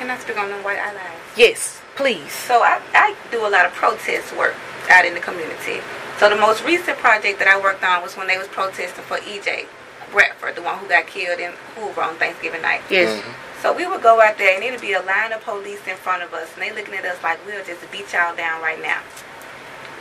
Can 0.02 0.10
I 0.10 0.18
speak 0.18 0.36
on 0.40 0.50
the 0.50 0.58
white 0.66 0.80
allies? 0.80 1.14
Yes, 1.38 1.80
please. 1.94 2.32
So 2.32 2.64
I, 2.64 2.82
I 2.96 3.14
do 3.30 3.46
a 3.46 3.52
lot 3.54 3.68
of 3.68 3.72
protest 3.74 4.36
work 4.36 4.56
out 4.90 5.06
in 5.06 5.14
the 5.14 5.20
community. 5.20 5.78
So 6.18 6.28
the 6.28 6.42
most 6.42 6.66
recent 6.66 6.98
project 6.98 7.38
that 7.38 7.48
I 7.48 7.62
worked 7.62 7.84
on 7.84 8.02
was 8.02 8.18
when 8.18 8.26
they 8.26 8.36
was 8.36 8.48
protesting 8.48 9.06
for 9.06 9.18
EJ 9.18 9.70
Bradford, 10.12 10.56
the 10.56 10.64
one 10.64 10.80
who 10.80 10.90
got 10.90 11.06
killed 11.06 11.38
in 11.38 11.54
Hoover 11.78 12.02
on 12.02 12.16
Thanksgiving 12.16 12.64
night. 12.64 12.82
Yes. 12.90 13.14
Mm-hmm. 13.14 13.62
So 13.62 13.78
we 13.78 13.86
would 13.86 14.02
go 14.02 14.20
out 14.20 14.40
there 14.40 14.56
and 14.56 14.64
it'd 14.64 14.82
be 14.82 14.94
a 14.94 15.06
line 15.06 15.34
of 15.34 15.46
police 15.46 15.86
in 15.86 15.96
front 15.98 16.24
of 16.24 16.34
us 16.34 16.50
and 16.58 16.64
they 16.66 16.74
looking 16.74 16.96
at 16.96 17.06
us 17.06 17.22
like 17.22 17.38
we'll 17.46 17.64
just 17.64 17.86
beat 17.92 18.12
y'all 18.12 18.36
down 18.36 18.60
right 18.60 18.82
now. 18.82 19.06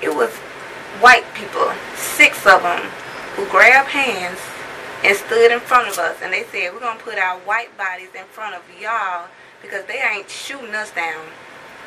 It 0.00 0.16
was 0.16 0.32
white 1.04 1.28
people, 1.36 1.76
six 1.92 2.46
of 2.48 2.64
them, 2.64 2.88
who 3.36 3.44
grabbed 3.52 3.92
hands 3.92 4.40
and 5.04 5.12
stood 5.12 5.52
in 5.52 5.60
front 5.60 5.92
of 5.92 5.98
us 5.98 6.16
and 6.24 6.32
they 6.32 6.44
said 6.44 6.72
we're 6.72 6.80
gonna 6.80 6.98
put 7.00 7.18
our 7.18 7.36
white 7.40 7.76
bodies 7.76 8.16
in 8.16 8.24
front 8.32 8.56
of 8.56 8.64
y'all 8.80 9.28
because 9.62 9.84
they 9.86 10.00
ain't 10.00 10.30
shooting 10.30 10.74
us 10.74 10.90
down. 10.92 11.26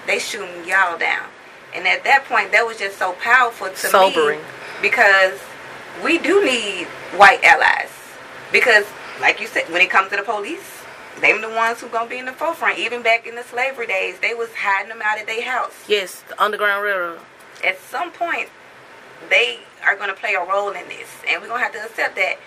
They 0.07 0.19
shooting 0.19 0.67
y'all 0.67 0.97
down. 0.97 1.27
And 1.75 1.87
at 1.87 2.03
that 2.03 2.25
point 2.25 2.51
that 2.51 2.65
was 2.65 2.77
just 2.77 2.97
so 2.97 3.13
powerful 3.13 3.67
to 3.67 3.73
me. 3.73 3.89
Sobering. 3.89 4.39
me 4.39 4.45
because 4.81 5.39
we 6.03 6.17
do 6.19 6.43
need 6.43 6.85
white 7.17 7.43
allies. 7.43 7.89
Because 8.51 8.85
like 9.19 9.39
you 9.39 9.47
said, 9.47 9.63
when 9.71 9.81
it 9.81 9.89
comes 9.89 10.09
to 10.11 10.17
the 10.17 10.23
police, 10.23 10.83
them 11.21 11.41
the 11.41 11.49
ones 11.49 11.79
who 11.79 11.87
gonna 11.89 12.09
be 12.09 12.17
in 12.17 12.25
the 12.25 12.31
forefront. 12.31 12.79
Even 12.79 13.01
back 13.01 13.27
in 13.27 13.35
the 13.35 13.43
slavery 13.43 13.87
days, 13.87 14.19
they 14.19 14.33
was 14.33 14.49
hiding 14.55 14.89
them 14.89 15.01
out 15.03 15.19
of 15.19 15.27
their 15.27 15.43
house. 15.43 15.73
Yes, 15.87 16.21
the 16.27 16.41
Underground 16.41 16.83
Railroad. 16.83 17.19
At 17.63 17.79
some 17.79 18.11
point, 18.11 18.49
they 19.29 19.59
are 19.85 19.95
gonna 19.95 20.13
play 20.13 20.33
a 20.33 20.43
role 20.43 20.71
in 20.71 20.87
this, 20.87 21.07
and 21.27 21.41
we're 21.41 21.47
gonna 21.47 21.63
have 21.63 21.73
to 21.73 21.83
accept 21.83 22.15
that. 22.15 22.37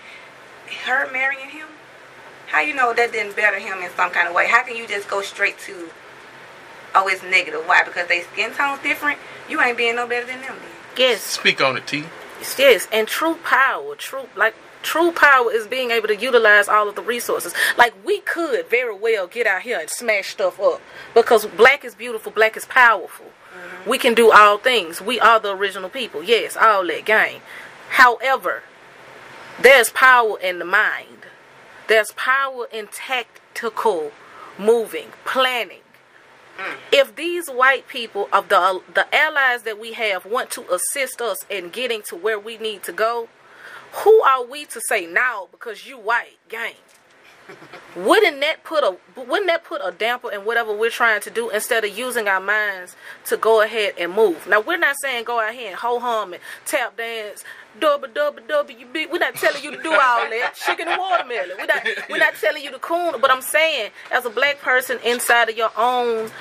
Her 0.85 1.09
marrying 1.11 1.49
him, 1.49 1.67
how 2.47 2.61
you 2.61 2.73
know 2.73 2.93
that 2.93 3.11
didn't 3.11 3.35
better 3.35 3.59
him 3.59 3.79
in 3.79 3.89
some 3.91 4.11
kind 4.11 4.27
of 4.27 4.33
way? 4.33 4.47
How 4.47 4.63
can 4.63 4.75
you 4.75 4.87
just 4.87 5.09
go 5.09 5.21
straight 5.21 5.59
to, 5.59 5.89
oh, 6.95 7.07
it's 7.07 7.23
negative? 7.23 7.61
Why? 7.65 7.83
Because 7.83 8.07
they 8.07 8.21
skin 8.21 8.51
tone's 8.53 8.81
different. 8.81 9.19
You 9.49 9.61
ain't 9.61 9.77
being 9.77 9.95
no 9.95 10.07
better 10.07 10.25
than 10.25 10.41
them. 10.41 10.55
Then. 10.57 10.71
Yes, 10.97 11.21
Speak 11.21 11.61
on 11.61 11.77
it, 11.77 11.85
T. 11.85 12.05
yes, 12.57 12.87
and 12.91 13.07
true 13.07 13.35
power, 13.43 13.95
true 13.95 14.27
like 14.35 14.55
true 14.81 15.11
power 15.11 15.51
is 15.51 15.67
being 15.67 15.91
able 15.91 16.07
to 16.07 16.15
utilize 16.15 16.67
all 16.67 16.87
of 16.87 16.95
the 16.95 17.01
resources. 17.01 17.53
Like 17.77 17.93
we 18.05 18.21
could 18.21 18.67
very 18.69 18.95
well 18.95 19.27
get 19.27 19.45
out 19.45 19.61
here 19.61 19.79
and 19.79 19.89
smash 19.89 20.29
stuff 20.29 20.59
up 20.59 20.81
because 21.13 21.45
black 21.45 21.83
is 21.83 21.93
beautiful, 21.93 22.31
black 22.31 22.55
is 22.55 22.65
powerful. 22.65 23.25
Mm-hmm. 23.25 23.89
We 23.89 23.97
can 23.97 24.13
do 24.13 24.31
all 24.31 24.57
things. 24.57 25.01
We 25.01 25.19
are 25.19 25.39
the 25.39 25.55
original 25.55 25.89
people. 25.89 26.23
Yes, 26.23 26.55
all 26.55 26.85
that 26.87 27.05
game. 27.05 27.41
However, 27.89 28.63
there's 29.61 29.89
power 29.89 30.39
in 30.39 30.59
the 30.59 30.65
mind. 30.65 31.16
There's 31.87 32.11
power 32.11 32.67
in 32.71 32.87
tactical 32.87 34.11
moving, 34.59 35.07
planning. 35.23 35.81
If 36.91 37.15
these 37.15 37.47
white 37.47 37.87
people 37.87 38.27
of 38.33 38.49
the 38.49 38.81
the 38.93 39.13
allies 39.15 39.63
that 39.63 39.79
we 39.79 39.93
have 39.93 40.25
want 40.25 40.49
to 40.51 40.65
assist 40.73 41.21
us 41.21 41.37
in 41.49 41.69
getting 41.69 42.01
to 42.09 42.15
where 42.15 42.39
we 42.39 42.57
need 42.57 42.83
to 42.83 42.91
go, 42.91 43.29
who 43.91 44.21
are 44.21 44.43
we 44.43 44.65
to 44.65 44.81
say 44.89 45.05
now 45.05 45.47
because 45.51 45.85
you 45.87 45.97
white 45.97 46.37
gang? 46.49 46.73
Wouldn't 47.95 48.41
that 48.41 48.63
put 48.63 48.83
a 48.83 48.97
wouldn't 49.19 49.47
that 49.47 49.63
put 49.63 49.81
a 49.83 49.91
damper 49.91 50.31
in 50.31 50.41
whatever 50.45 50.75
we're 50.75 50.89
trying 50.89 51.21
to 51.21 51.29
do 51.29 51.49
instead 51.49 51.85
of 51.85 51.97
using 51.97 52.27
our 52.27 52.41
minds 52.41 52.95
to 53.25 53.37
go 53.37 53.61
ahead 53.61 53.93
and 53.97 54.13
move? 54.13 54.47
Now 54.47 54.59
we're 54.59 54.77
not 54.77 54.95
saying 55.01 55.23
go 55.23 55.39
out 55.39 55.53
here 55.53 55.69
and 55.69 55.77
ho 55.77 55.99
hum 55.99 56.33
and 56.33 56.41
tap 56.65 56.97
dance, 56.97 57.43
dubba 57.79 58.07
dubba 58.13 58.39
WB. 58.47 59.11
We're 59.11 59.19
not 59.19 59.35
telling 59.35 59.63
you 59.63 59.71
to 59.71 59.81
do 59.81 59.91
all 59.91 60.29
that. 60.29 60.53
Chicken 60.55 60.87
and 60.87 60.99
watermelon. 60.99 61.57
We're 61.57 61.65
not 61.65 61.87
we're 62.09 62.17
not 62.17 62.35
telling 62.35 62.63
you 62.63 62.71
to 62.71 62.79
coon. 62.79 63.19
But 63.21 63.31
I'm 63.31 63.41
saying 63.41 63.91
as 64.11 64.25
a 64.25 64.29
black 64.29 64.59
person 64.61 64.99
inside 65.03 65.49
of 65.49 65.57
your 65.57 65.71
own 65.77 66.31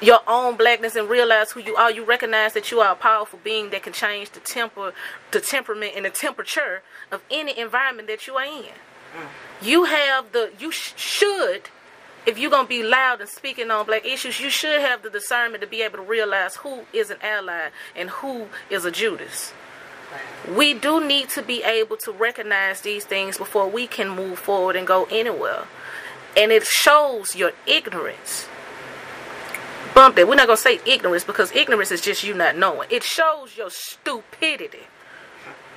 your 0.00 0.20
own 0.26 0.56
blackness 0.56 0.96
and 0.96 1.08
realize 1.08 1.52
who 1.52 1.60
you 1.60 1.76
are, 1.76 1.90
you 1.90 2.04
recognize 2.04 2.52
that 2.54 2.70
you 2.70 2.80
are 2.80 2.92
a 2.92 2.96
powerful 2.96 3.38
being 3.42 3.70
that 3.70 3.82
can 3.82 3.92
change 3.92 4.30
the 4.30 4.40
temper, 4.40 4.92
the 5.30 5.40
temperament, 5.40 5.92
and 5.96 6.04
the 6.04 6.10
temperature 6.10 6.82
of 7.10 7.22
any 7.30 7.56
environment 7.58 8.08
that 8.08 8.26
you 8.26 8.34
are 8.34 8.44
in. 8.44 8.64
Mm. 9.14 9.26
You 9.62 9.84
have 9.84 10.32
the, 10.32 10.50
you 10.58 10.70
sh- 10.72 10.92
should, 10.96 11.62
if 12.26 12.38
you're 12.38 12.50
going 12.50 12.64
to 12.64 12.68
be 12.68 12.82
loud 12.82 13.20
and 13.20 13.30
speaking 13.30 13.70
on 13.70 13.86
black 13.86 14.04
issues, 14.04 14.40
you 14.40 14.50
should 14.50 14.80
have 14.80 15.02
the 15.02 15.10
discernment 15.10 15.62
to 15.62 15.66
be 15.66 15.82
able 15.82 15.98
to 15.98 16.04
realize 16.04 16.56
who 16.56 16.84
is 16.92 17.10
an 17.10 17.18
ally 17.22 17.68
and 17.96 18.10
who 18.10 18.48
is 18.70 18.84
a 18.84 18.90
Judas. 18.90 19.52
We 20.48 20.74
do 20.74 21.04
need 21.04 21.30
to 21.30 21.42
be 21.42 21.62
able 21.62 21.96
to 21.98 22.12
recognize 22.12 22.82
these 22.82 23.04
things 23.04 23.38
before 23.38 23.68
we 23.68 23.86
can 23.86 24.08
move 24.08 24.38
forward 24.38 24.76
and 24.76 24.86
go 24.86 25.06
anywhere. 25.10 25.64
And 26.36 26.52
it 26.52 26.64
shows 26.64 27.34
your 27.34 27.52
ignorance 27.66 28.48
bump 29.94 30.16
that. 30.16 30.28
We're 30.28 30.34
not 30.34 30.48
gonna 30.48 30.56
say 30.56 30.80
ignorance 30.84 31.24
because 31.24 31.52
ignorance 31.52 31.90
is 31.90 32.00
just 32.00 32.24
you 32.24 32.34
not 32.34 32.56
knowing. 32.56 32.88
It 32.90 33.04
shows 33.04 33.56
your 33.56 33.70
stupidity. 33.70 34.86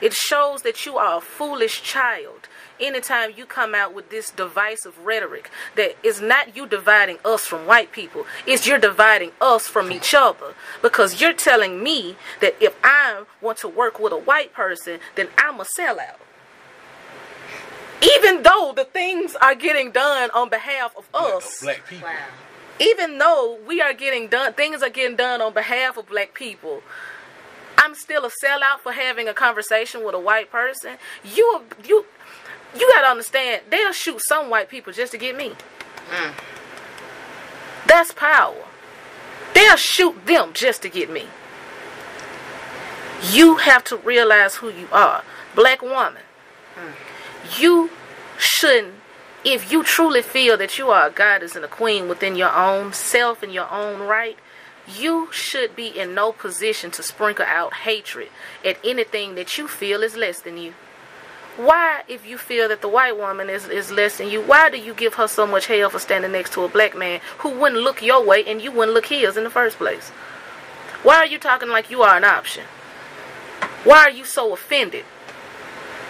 It 0.01 0.13
shows 0.13 0.63
that 0.63 0.85
you 0.85 0.97
are 0.97 1.17
a 1.17 1.21
foolish 1.21 1.83
child. 1.83 2.46
Anytime 2.79 3.31
you 3.35 3.45
come 3.45 3.73
out 3.73 3.93
with 3.93 4.09
this 4.09 4.29
divisive 4.29 4.97
rhetoric, 5.05 5.49
that 5.75 5.97
is 6.03 6.21
not 6.21 6.55
you 6.55 6.67
dividing 6.67 7.17
us 7.25 7.41
from 7.45 7.65
white 7.65 7.91
people, 7.91 8.25
it's 8.45 8.67
you're 8.67 8.77
dividing 8.77 9.31
us 9.41 9.67
from 9.67 9.91
each 9.91 10.13
other. 10.13 10.53
Because 10.81 11.19
you're 11.19 11.33
telling 11.33 11.81
me 11.83 12.15
that 12.41 12.55
if 12.61 12.75
I 12.83 13.23
want 13.41 13.57
to 13.59 13.67
work 13.67 13.99
with 13.99 14.13
a 14.13 14.17
white 14.17 14.53
person, 14.53 14.99
then 15.15 15.27
I'm 15.37 15.59
a 15.59 15.65
sellout. 15.77 16.17
Even 18.01 18.43
though 18.43 18.73
the 18.75 18.85
things 18.85 19.35
are 19.41 19.55
getting 19.55 19.91
done 19.91 20.29
on 20.31 20.49
behalf 20.49 20.95
of 20.95 21.07
us, 21.15 21.61
Black 21.63 21.85
people. 21.87 22.07
even 22.79 23.17
though 23.17 23.57
we 23.67 23.81
are 23.81 23.93
getting 23.93 24.27
done, 24.27 24.53
things 24.53 24.83
are 24.83 24.89
getting 24.89 25.15
done 25.17 25.41
on 25.41 25.51
behalf 25.53 25.97
of 25.97 26.07
black 26.07 26.35
people. 26.35 26.83
I'm 27.79 27.95
still 27.95 28.25
a 28.25 28.29
sellout 28.43 28.79
for 28.83 28.91
having 28.91 29.27
a 29.27 29.33
conversation 29.33 30.03
with 30.03 30.13
a 30.13 30.19
white 30.19 30.51
person. 30.51 30.97
You, 31.23 31.63
you, 31.87 32.05
you 32.75 32.91
gotta 32.93 33.07
understand. 33.07 33.63
They'll 33.69 33.93
shoot 33.93 34.21
some 34.27 34.49
white 34.49 34.69
people 34.69 34.93
just 34.93 35.11
to 35.11 35.17
get 35.17 35.35
me. 35.35 35.53
Mm. 36.11 36.33
That's 37.87 38.11
power. 38.13 38.65
They'll 39.53 39.77
shoot 39.77 40.25
them 40.25 40.51
just 40.53 40.81
to 40.83 40.89
get 40.89 41.09
me. 41.09 41.27
You 43.31 43.57
have 43.57 43.83
to 43.85 43.97
realize 43.97 44.55
who 44.55 44.69
you 44.69 44.87
are, 44.91 45.23
black 45.55 45.81
woman. 45.81 46.23
Mm. 46.75 47.59
You 47.61 47.89
shouldn't 48.37 48.93
if 49.47 49.71
you 49.71 49.81
truly 49.81 50.21
feel 50.21 50.57
that 50.57 50.77
you 50.77 50.89
are 50.89 51.07
a 51.07 51.11
goddess 51.11 51.55
and 51.55 51.63
a 51.63 51.69
queen 51.69 52.09
within 52.09 52.35
your 52.35 52.53
own 52.53 52.91
self 52.91 53.41
and 53.41 53.53
your 53.53 53.71
own 53.71 54.01
right, 54.01 54.37
you 54.87 55.29
should 55.31 55.73
be 55.73 55.87
in 55.87 56.13
no 56.13 56.33
position 56.33 56.91
to 56.91 57.01
sprinkle 57.01 57.45
out 57.45 57.73
hatred 57.73 58.27
at 58.65 58.77
anything 58.83 59.35
that 59.35 59.57
you 59.57 59.67
feel 59.67 60.03
is 60.03 60.17
less 60.17 60.41
than 60.41 60.57
you. 60.57 60.73
Why, 61.57 62.03
if 62.07 62.27
you 62.27 62.37
feel 62.37 62.69
that 62.69 62.81
the 62.81 62.87
white 62.87 63.17
woman 63.17 63.49
is, 63.49 63.67
is 63.67 63.91
less 63.91 64.19
than 64.19 64.29
you, 64.29 64.41
why 64.41 64.69
do 64.69 64.77
you 64.77 64.93
give 64.93 65.15
her 65.15 65.27
so 65.27 65.47
much 65.47 65.65
hell 65.65 65.89
for 65.89 65.97
standing 65.97 66.31
next 66.31 66.53
to 66.53 66.63
a 66.63 66.69
black 66.69 66.95
man 66.95 67.19
who 67.39 67.49
wouldn't 67.49 67.81
look 67.81 68.03
your 68.03 68.23
way 68.23 68.45
and 68.45 68.61
you 68.61 68.71
wouldn't 68.71 68.93
look 68.93 69.07
his 69.07 69.35
in 69.35 69.43
the 69.43 69.49
first 69.49 69.77
place? 69.77 70.09
Why 71.01 71.15
are 71.15 71.25
you 71.25 71.39
talking 71.39 71.69
like 71.69 71.89
you 71.89 72.03
are 72.03 72.15
an 72.15 72.23
option? 72.23 72.63
Why 73.83 74.03
are 74.03 74.11
you 74.11 74.23
so 74.23 74.53
offended? 74.53 75.03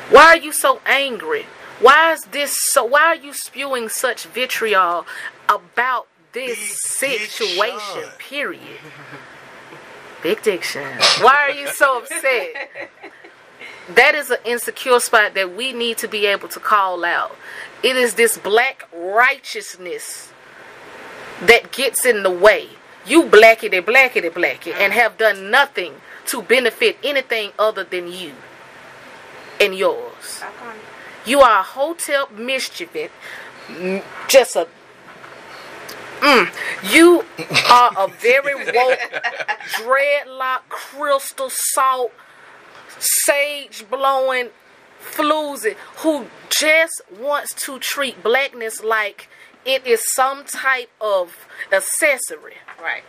Why 0.09 0.25
are 0.25 0.37
you 0.37 0.51
so 0.51 0.81
angry? 0.85 1.45
Why 1.79 2.13
is 2.13 2.23
this 2.31 2.59
so? 2.59 2.83
Why 2.83 3.03
are 3.03 3.15
you 3.15 3.31
spewing 3.33 3.87
such 3.87 4.25
vitriol 4.25 5.05
about 5.47 6.07
this 6.33 6.57
Big 6.99 7.19
situation? 7.29 8.09
Period. 8.17 8.79
Big 10.23 10.41
diction. 10.41 10.87
Why 11.21 11.47
are 11.47 11.51
you 11.51 11.67
so 11.71 11.99
upset? 11.99 12.89
That 13.89 14.15
is 14.15 14.29
an 14.29 14.39
insecure 14.45 14.99
spot 14.99 15.33
that 15.35 15.55
we 15.55 15.71
need 15.71 15.97
to 15.99 16.07
be 16.07 16.25
able 16.25 16.49
to 16.49 16.59
call 16.59 17.05
out. 17.05 17.35
It 17.83 17.95
is 17.95 18.15
this 18.15 18.37
black 18.37 18.87
righteousness 18.93 20.31
that 21.41 21.71
gets 21.71 22.05
in 22.05 22.23
the 22.23 22.31
way. 22.31 22.69
You 23.05 23.23
blackety 23.23 23.81
blackety 23.81 24.29
blacky 24.29 24.73
and 24.73 24.91
have 24.91 25.17
done 25.17 25.49
nothing 25.49 25.93
to 26.27 26.41
benefit 26.41 26.97
anything 27.03 27.51
other 27.57 27.83
than 27.83 28.11
you 28.11 28.33
and 29.61 29.73
yours. 29.75 30.13
Stop 30.21 30.53
on 30.63 30.75
it. 30.75 30.81
You 31.25 31.41
are 31.41 31.59
a 31.59 31.63
hotel 31.63 32.29
mischievous, 32.33 33.11
just 34.27 34.55
a. 34.55 34.67
Mm, 36.19 36.49
you 36.91 37.25
are 37.69 37.91
a 37.97 38.07
very 38.07 38.55
woke, 38.55 38.99
dreadlock, 39.75 40.61
crystal 40.69 41.49
salt, 41.49 42.11
sage 42.99 43.85
blowing 43.89 44.49
floozy 45.01 45.75
who 45.97 46.25
just 46.49 47.01
wants 47.19 47.53
to 47.53 47.79
treat 47.79 48.21
blackness 48.23 48.83
like 48.83 49.29
it 49.65 49.85
is 49.85 50.13
some 50.13 50.45
type 50.45 50.89
of 51.01 51.47
accessory. 51.71 52.55
Right. 52.81 53.03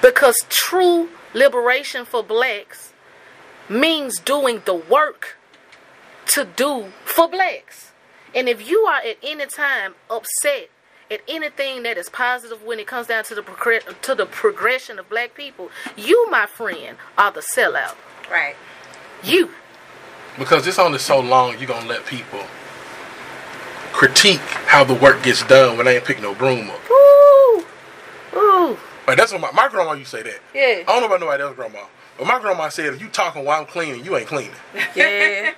Because 0.00 0.44
true 0.48 1.08
liberation 1.32 2.04
for 2.04 2.22
blacks 2.22 2.92
means 3.68 4.18
doing 4.18 4.62
the 4.64 4.74
work 4.74 5.36
to 6.26 6.44
do 6.44 6.92
for 7.04 7.28
blacks. 7.28 7.92
And 8.34 8.48
if 8.48 8.68
you 8.68 8.80
are 8.80 9.00
at 9.00 9.16
any 9.22 9.46
time 9.46 9.94
upset 10.10 10.70
at 11.10 11.20
anything 11.28 11.82
that 11.82 11.98
is 11.98 12.08
positive 12.08 12.62
when 12.64 12.78
it 12.78 12.86
comes 12.86 13.06
down 13.06 13.24
to 13.24 13.34
the 13.34 13.42
to 14.02 14.14
the 14.14 14.26
progression 14.26 14.98
of 14.98 15.08
black 15.08 15.34
people, 15.34 15.70
you, 15.96 16.26
my 16.30 16.46
friend, 16.46 16.96
are 17.18 17.30
the 17.30 17.40
sellout. 17.40 17.96
Right. 18.30 18.56
You. 19.22 19.50
Because 20.38 20.66
it's 20.66 20.78
only 20.78 20.98
so 20.98 21.20
long 21.20 21.58
you're 21.58 21.68
gonna 21.68 21.86
let 21.88 22.06
people 22.06 22.40
critique 23.92 24.40
how 24.40 24.84
the 24.84 24.94
work 24.94 25.22
gets 25.22 25.42
done 25.46 25.76
when 25.76 25.86
they 25.86 25.96
ain't 25.96 26.04
picking 26.04 26.22
no 26.22 26.34
broom 26.34 26.70
up. 26.70 26.80
Ooh. 26.90 27.64
Ooh. 28.34 28.78
Like 29.06 29.16
that's 29.18 29.32
what 29.32 29.40
my, 29.40 29.50
my 29.52 29.68
grandma 29.68 29.92
used 29.92 30.10
to 30.12 30.16
say 30.18 30.22
that. 30.22 30.40
Yeah. 30.54 30.82
I 30.88 30.92
don't 30.92 31.00
know 31.00 31.06
about 31.06 31.20
nobody 31.20 31.42
else's 31.42 31.56
grandma. 31.56 31.80
But 32.18 32.26
my 32.26 32.40
grandma 32.40 32.68
said 32.68 32.86
if 32.94 33.00
you 33.00 33.08
talking 33.08 33.44
while 33.44 33.60
I'm 33.60 33.66
cleaning, 33.66 34.04
you 34.04 34.16
ain't 34.16 34.26
cleaning. 34.28 34.52
Yeah. 34.96 35.52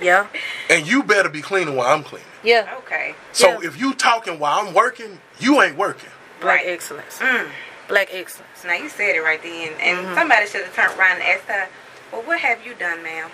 yeah. 0.00 0.26
And 0.70 0.86
you 0.86 1.02
better 1.02 1.28
be 1.28 1.42
cleaning 1.42 1.76
while 1.76 1.94
I'm 1.94 2.02
cleaning. 2.02 2.26
Yeah. 2.42 2.74
Okay. 2.78 3.14
So 3.32 3.60
Yeah. 3.60 3.68
if 3.68 3.78
you 3.80 3.94
talking 3.94 4.38
while 4.38 4.66
I'm 4.66 4.74
working, 4.74 5.18
you 5.38 5.62
ain't 5.62 5.76
working. 5.76 6.10
Black 6.40 6.60
Right. 6.62 6.68
excellence. 6.68 7.18
Mm. 7.18 7.48
Black 7.88 8.08
excellence. 8.12 8.64
Now 8.64 8.74
you 8.74 8.88
said 8.88 9.14
it 9.14 9.20
right 9.22 9.40
then, 9.42 9.72
and 9.80 9.98
Mm-hmm. 10.06 10.14
somebody 10.14 10.46
should 10.46 10.64
have 10.64 10.74
turned 10.74 10.98
around 10.98 11.20
and 11.20 11.22
asked 11.22 11.44
her, 11.44 11.68
"Well, 12.12 12.22
what 12.22 12.38
have 12.40 12.64
you 12.64 12.74
done, 12.74 13.02
ma'am? 13.02 13.30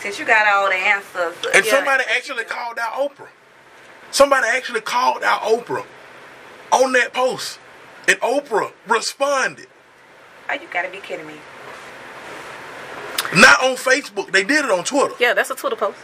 Since 0.00 0.18
you 0.18 0.24
got 0.24 0.46
all 0.46 0.68
the 0.68 0.76
answers." 0.76 1.34
And 1.52 1.64
Yeah. 1.64 1.70
somebody 1.70 2.04
actually 2.16 2.44
called 2.44 2.78
out 2.78 2.94
Oprah. 2.94 3.28
Somebody 4.10 4.48
actually 4.48 4.80
called 4.80 5.22
out 5.22 5.42
Oprah 5.42 5.84
on 6.70 6.92
that 6.92 7.12
post. 7.12 7.58
And 8.08 8.18
Oprah 8.20 8.72
responded. 8.86 9.68
Oh, 10.48 10.54
you 10.54 10.66
gotta 10.72 10.88
be 10.88 10.98
kidding 10.98 11.26
me. 11.26 11.40
Not 13.34 13.62
on 13.62 13.76
Facebook. 13.76 14.32
They 14.32 14.42
did 14.42 14.64
it 14.64 14.70
on 14.70 14.84
Twitter. 14.84 15.14
Yeah, 15.18 15.34
that's 15.34 15.50
a 15.50 15.54
Twitter 15.54 15.76
post. 15.76 15.98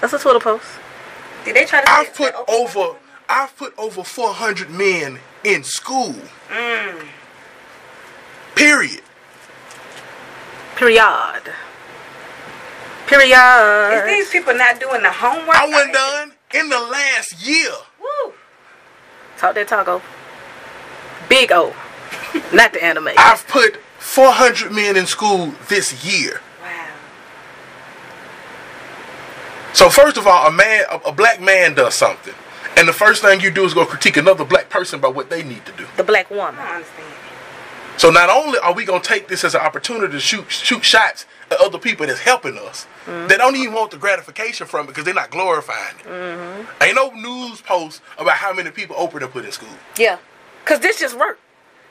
That's 0.00 0.12
a 0.12 0.18
Twitter 0.18 0.40
post. 0.40 0.66
Did 1.44 1.56
they 1.56 1.64
try 1.64 1.80
to? 1.80 1.90
I've 1.90 2.14
put 2.14 2.34
over 2.48 2.96
I've 3.28 3.56
put 3.56 3.72
over 3.78 4.04
400 4.04 4.70
men 4.70 5.18
in 5.44 5.64
school. 5.64 6.14
Mm. 6.50 7.06
Period. 8.54 9.02
Period. 10.76 11.42
Period. 13.06 13.92
Is 13.92 14.04
these 14.06 14.30
people 14.30 14.54
not 14.54 14.80
doing 14.80 15.02
the 15.02 15.10
homework? 15.10 15.56
I 15.56 15.68
wasn't 15.68 15.92
done 15.94 16.32
in 16.54 16.68
the 16.68 16.78
last 16.78 17.46
year. 17.46 17.70
Woo. 18.00 18.32
Talk 19.36 19.54
that 19.54 19.68
taco. 19.68 20.00
Oh. 20.00 20.02
Big 21.28 21.52
O. 21.52 21.74
Not 22.52 22.72
the 22.72 22.82
anime. 22.82 23.10
I've 23.16 23.46
put 23.46 23.76
400 23.98 24.72
men 24.72 24.96
in 24.96 25.06
school 25.06 25.52
this 25.68 26.04
year. 26.04 26.40
Wow. 26.62 26.86
So 29.72 29.88
first 29.90 30.16
of 30.16 30.26
all, 30.26 30.46
a 30.46 30.52
man, 30.52 30.84
a, 30.90 30.96
a 31.08 31.12
black 31.12 31.40
man 31.40 31.74
does 31.74 31.94
something, 31.94 32.34
and 32.76 32.88
the 32.88 32.92
first 32.92 33.22
thing 33.22 33.40
you 33.40 33.50
do 33.50 33.64
is 33.64 33.74
go 33.74 33.84
critique 33.84 34.16
another 34.16 34.44
black 34.44 34.70
person 34.70 34.98
about 34.98 35.14
what 35.14 35.30
they 35.30 35.42
need 35.42 35.64
to 35.66 35.72
do. 35.72 35.86
The 35.96 36.04
black 36.04 36.30
woman. 36.30 36.56
don't 36.56 36.66
understand. 36.66 37.23
So 37.96 38.10
not 38.10 38.28
only 38.28 38.58
are 38.58 38.74
we 38.74 38.84
gonna 38.84 39.02
take 39.02 39.28
this 39.28 39.44
as 39.44 39.54
an 39.54 39.60
opportunity 39.60 40.12
to 40.12 40.20
shoot 40.20 40.50
shoot 40.50 40.84
shots 40.84 41.26
at 41.50 41.60
other 41.60 41.78
people 41.78 42.06
that's 42.06 42.20
helping 42.20 42.58
us, 42.58 42.86
mm-hmm. 43.06 43.28
they 43.28 43.36
don't 43.36 43.56
even 43.56 43.72
want 43.72 43.90
the 43.92 43.96
gratification 43.98 44.66
from 44.66 44.86
it 44.86 44.88
because 44.88 45.04
they're 45.04 45.14
not 45.14 45.30
glorifying 45.30 45.96
it. 46.00 46.06
Mm-hmm. 46.06 46.82
Ain't 46.82 46.96
no 46.96 47.10
news 47.10 47.60
post 47.60 48.02
about 48.18 48.36
how 48.36 48.52
many 48.52 48.70
people 48.70 48.96
Oprah 48.96 49.20
done 49.20 49.30
put 49.30 49.44
in 49.44 49.52
school. 49.52 49.68
Yeah. 49.98 50.18
Cause 50.64 50.80
this 50.80 50.98
just 50.98 51.16
work. 51.18 51.38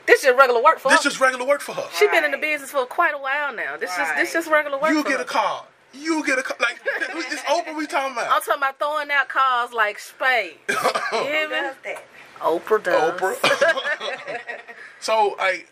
This 0.06 0.22
just 0.22 0.36
regular 0.36 0.62
work 0.62 0.78
for 0.78 0.90
This 0.90 1.02
her. 1.02 1.08
just 1.10 1.20
regular 1.20 1.46
work 1.46 1.60
for 1.62 1.72
her. 1.72 1.86
she 1.98 2.06
been 2.08 2.24
in 2.24 2.32
the 2.32 2.38
business 2.38 2.70
for 2.70 2.84
quite 2.84 3.14
a 3.14 3.18
while 3.18 3.54
now. 3.54 3.76
This 3.78 3.96
just 3.96 4.14
this 4.16 4.32
just 4.32 4.50
regular 4.50 4.78
work. 4.78 4.90
You 4.90 5.02
for 5.02 5.08
get 5.08 5.18
her. 5.18 5.24
a 5.24 5.26
call. 5.26 5.66
You 5.94 6.24
get 6.26 6.38
a 6.38 6.42
call. 6.42 6.56
Like 6.60 6.80
it's 6.86 7.40
Oprah 7.42 7.76
we 7.76 7.86
talking 7.86 8.12
about. 8.12 8.30
I'm 8.30 8.42
talking 8.42 8.58
about 8.58 8.78
throwing 8.78 9.10
out 9.10 9.28
calls 9.28 9.72
like 9.72 9.98
spade. 9.98 10.56
You 10.68 11.22
hear 11.22 11.48
Who 11.48 11.54
me? 11.54 11.60
does 11.60 11.76
that? 11.84 12.04
Oprah 12.40 12.82
does. 12.82 13.20
Oprah. 13.20 14.50
so 15.00 15.36
like, 15.38 15.68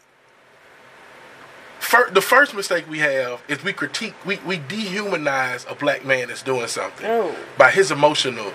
fir- 1.83 2.11
the 2.11 2.21
first 2.21 2.55
mistake 2.55 2.89
we 2.89 3.01
have 3.01 3.43
is 3.49 3.63
we 3.63 3.73
critique, 3.73 4.15
we, 4.25 4.39
we 4.47 4.59
dehumanize 4.59 5.71
a 5.71 5.75
black 5.75 6.05
man 6.05 6.29
that's 6.29 6.43
doing 6.43 6.67
something 6.69 7.07
Oh. 7.07 7.35
by 7.59 7.71
his 7.71 7.91
emotional 7.91 8.53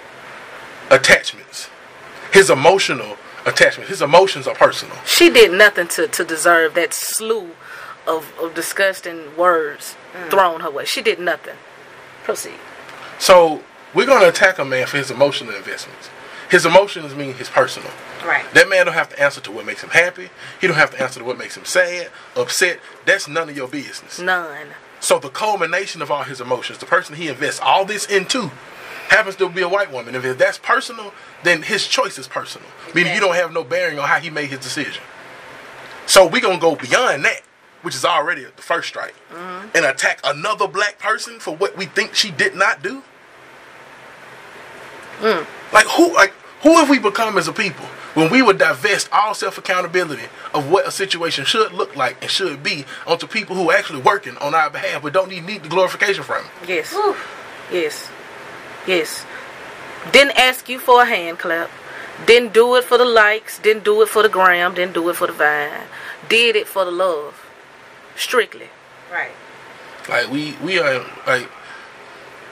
attachments. 0.89 1.69
His 2.31 2.49
emotional 2.49 3.17
attachment. 3.45 3.89
His 3.89 4.01
emotions 4.01 4.47
are 4.47 4.55
personal. 4.55 4.95
She 5.05 5.29
did 5.29 5.51
nothing 5.51 5.87
to, 5.89 6.07
to 6.07 6.23
deserve 6.23 6.73
that 6.75 6.93
slew 6.93 7.51
of, 8.05 8.33
of 8.41 8.53
disgusting 8.53 9.35
words 9.35 9.95
mm. 10.13 10.29
thrown 10.29 10.61
her 10.61 10.71
way. 10.71 10.85
She 10.85 11.01
did 11.01 11.19
nothing. 11.19 11.55
Proceed. 12.23 12.59
So 13.19 13.63
we're 13.93 14.05
gonna 14.05 14.27
attack 14.27 14.59
a 14.59 14.65
man 14.65 14.87
for 14.87 14.97
his 14.97 15.11
emotional 15.11 15.55
investments. 15.55 16.09
His 16.49 16.65
emotions 16.65 17.13
mean 17.13 17.33
his 17.33 17.49
personal. 17.49 17.91
Right. 18.25 18.45
That 18.53 18.69
man 18.69 18.85
don't 18.85 18.93
have 18.95 19.09
to 19.09 19.21
answer 19.21 19.41
to 19.41 19.51
what 19.51 19.65
makes 19.65 19.83
him 19.83 19.89
happy. 19.89 20.29
He 20.61 20.67
don't 20.67 20.77
have 20.77 20.91
to 20.91 21.01
answer 21.01 21.19
to 21.19 21.25
what 21.25 21.37
makes 21.37 21.57
him 21.57 21.65
sad, 21.65 22.09
upset. 22.35 22.79
That's 23.05 23.27
none 23.27 23.49
of 23.49 23.57
your 23.57 23.67
business. 23.67 24.19
None. 24.19 24.67
So 24.99 25.19
the 25.19 25.29
culmination 25.29 26.01
of 26.01 26.09
all 26.09 26.23
his 26.23 26.41
emotions, 26.41 26.79
the 26.79 26.85
person 26.85 27.15
he 27.15 27.27
invests 27.27 27.59
all 27.61 27.85
this 27.85 28.05
into, 28.05 28.51
happens 29.09 29.35
to 29.37 29.49
be 29.49 29.61
a 29.61 29.69
white 29.69 29.91
woman. 29.91 30.15
If 30.15 30.37
that's 30.37 30.57
personal, 30.57 31.13
then 31.43 31.63
his 31.63 31.87
choice 31.87 32.17
is 32.17 32.27
personal. 32.27 32.67
Meaning 32.95 33.13
you 33.13 33.19
don't 33.19 33.35
have 33.35 33.53
no 33.53 33.63
bearing 33.63 33.99
on 33.99 34.07
how 34.07 34.19
he 34.19 34.29
made 34.29 34.49
his 34.49 34.59
decision. 34.59 35.03
So 36.05 36.25
we're 36.25 36.41
gonna 36.41 36.59
go 36.59 36.75
beyond 36.75 37.25
that, 37.25 37.41
which 37.81 37.95
is 37.95 38.05
already 38.05 38.43
the 38.43 38.61
first 38.61 38.87
strike, 38.87 39.15
mm-hmm. 39.31 39.67
and 39.75 39.85
attack 39.85 40.21
another 40.23 40.67
black 40.67 40.99
person 40.99 41.39
for 41.39 41.55
what 41.55 41.77
we 41.77 41.85
think 41.85 42.15
she 42.15 42.31
did 42.31 42.55
not 42.55 42.81
do. 42.81 43.03
Mm. 45.19 45.45
Like 45.71 45.85
who 45.87 46.13
like 46.13 46.33
who 46.61 46.75
have 46.77 46.89
we 46.89 46.99
become 46.99 47.37
as 47.37 47.47
a 47.47 47.53
people 47.53 47.85
when 48.13 48.31
we 48.31 48.41
would 48.41 48.57
divest 48.57 49.09
all 49.11 49.33
self 49.33 49.57
accountability 49.57 50.23
of 50.53 50.69
what 50.71 50.87
a 50.87 50.91
situation 50.91 51.45
should 51.45 51.71
look 51.71 51.95
like 51.95 52.17
and 52.21 52.31
should 52.31 52.63
be 52.63 52.85
onto 53.05 53.27
people 53.27 53.55
who 53.55 53.69
are 53.69 53.77
actually 53.77 54.01
working 54.01 54.37
on 54.37 54.55
our 54.55 54.69
behalf 54.69 55.03
but 55.03 55.13
don't 55.13 55.29
need, 55.29 55.45
need 55.45 55.63
the 55.63 55.69
glorification 55.69 56.23
from 56.23 56.43
it. 56.45 56.51
Yes. 56.67 56.95
Yes. 57.71 58.09
Yes. 58.87 59.25
Didn't 60.11 60.37
ask 60.37 60.69
you 60.69 60.79
for 60.79 61.03
a 61.03 61.05
hand 61.05 61.39
clap. 61.39 61.69
Didn't 62.25 62.53
do 62.53 62.75
it 62.75 62.83
for 62.83 62.97
the 62.97 63.05
likes. 63.05 63.59
Didn't 63.59 63.83
do 63.83 64.01
it 64.01 64.09
for 64.09 64.23
the 64.23 64.29
gram. 64.29 64.73
Didn't 64.73 64.93
do 64.93 65.07
it 65.09 65.15
for 65.15 65.27
the 65.27 65.33
vine. 65.33 65.87
Did 66.27 66.55
it 66.55 66.67
for 66.67 66.85
the 66.85 66.91
love. 66.91 67.45
Strictly. 68.15 68.69
Right. 69.11 69.31
Like 70.09 70.29
we 70.31 70.55
we 70.63 70.79
are 70.79 71.05
like 71.27 71.49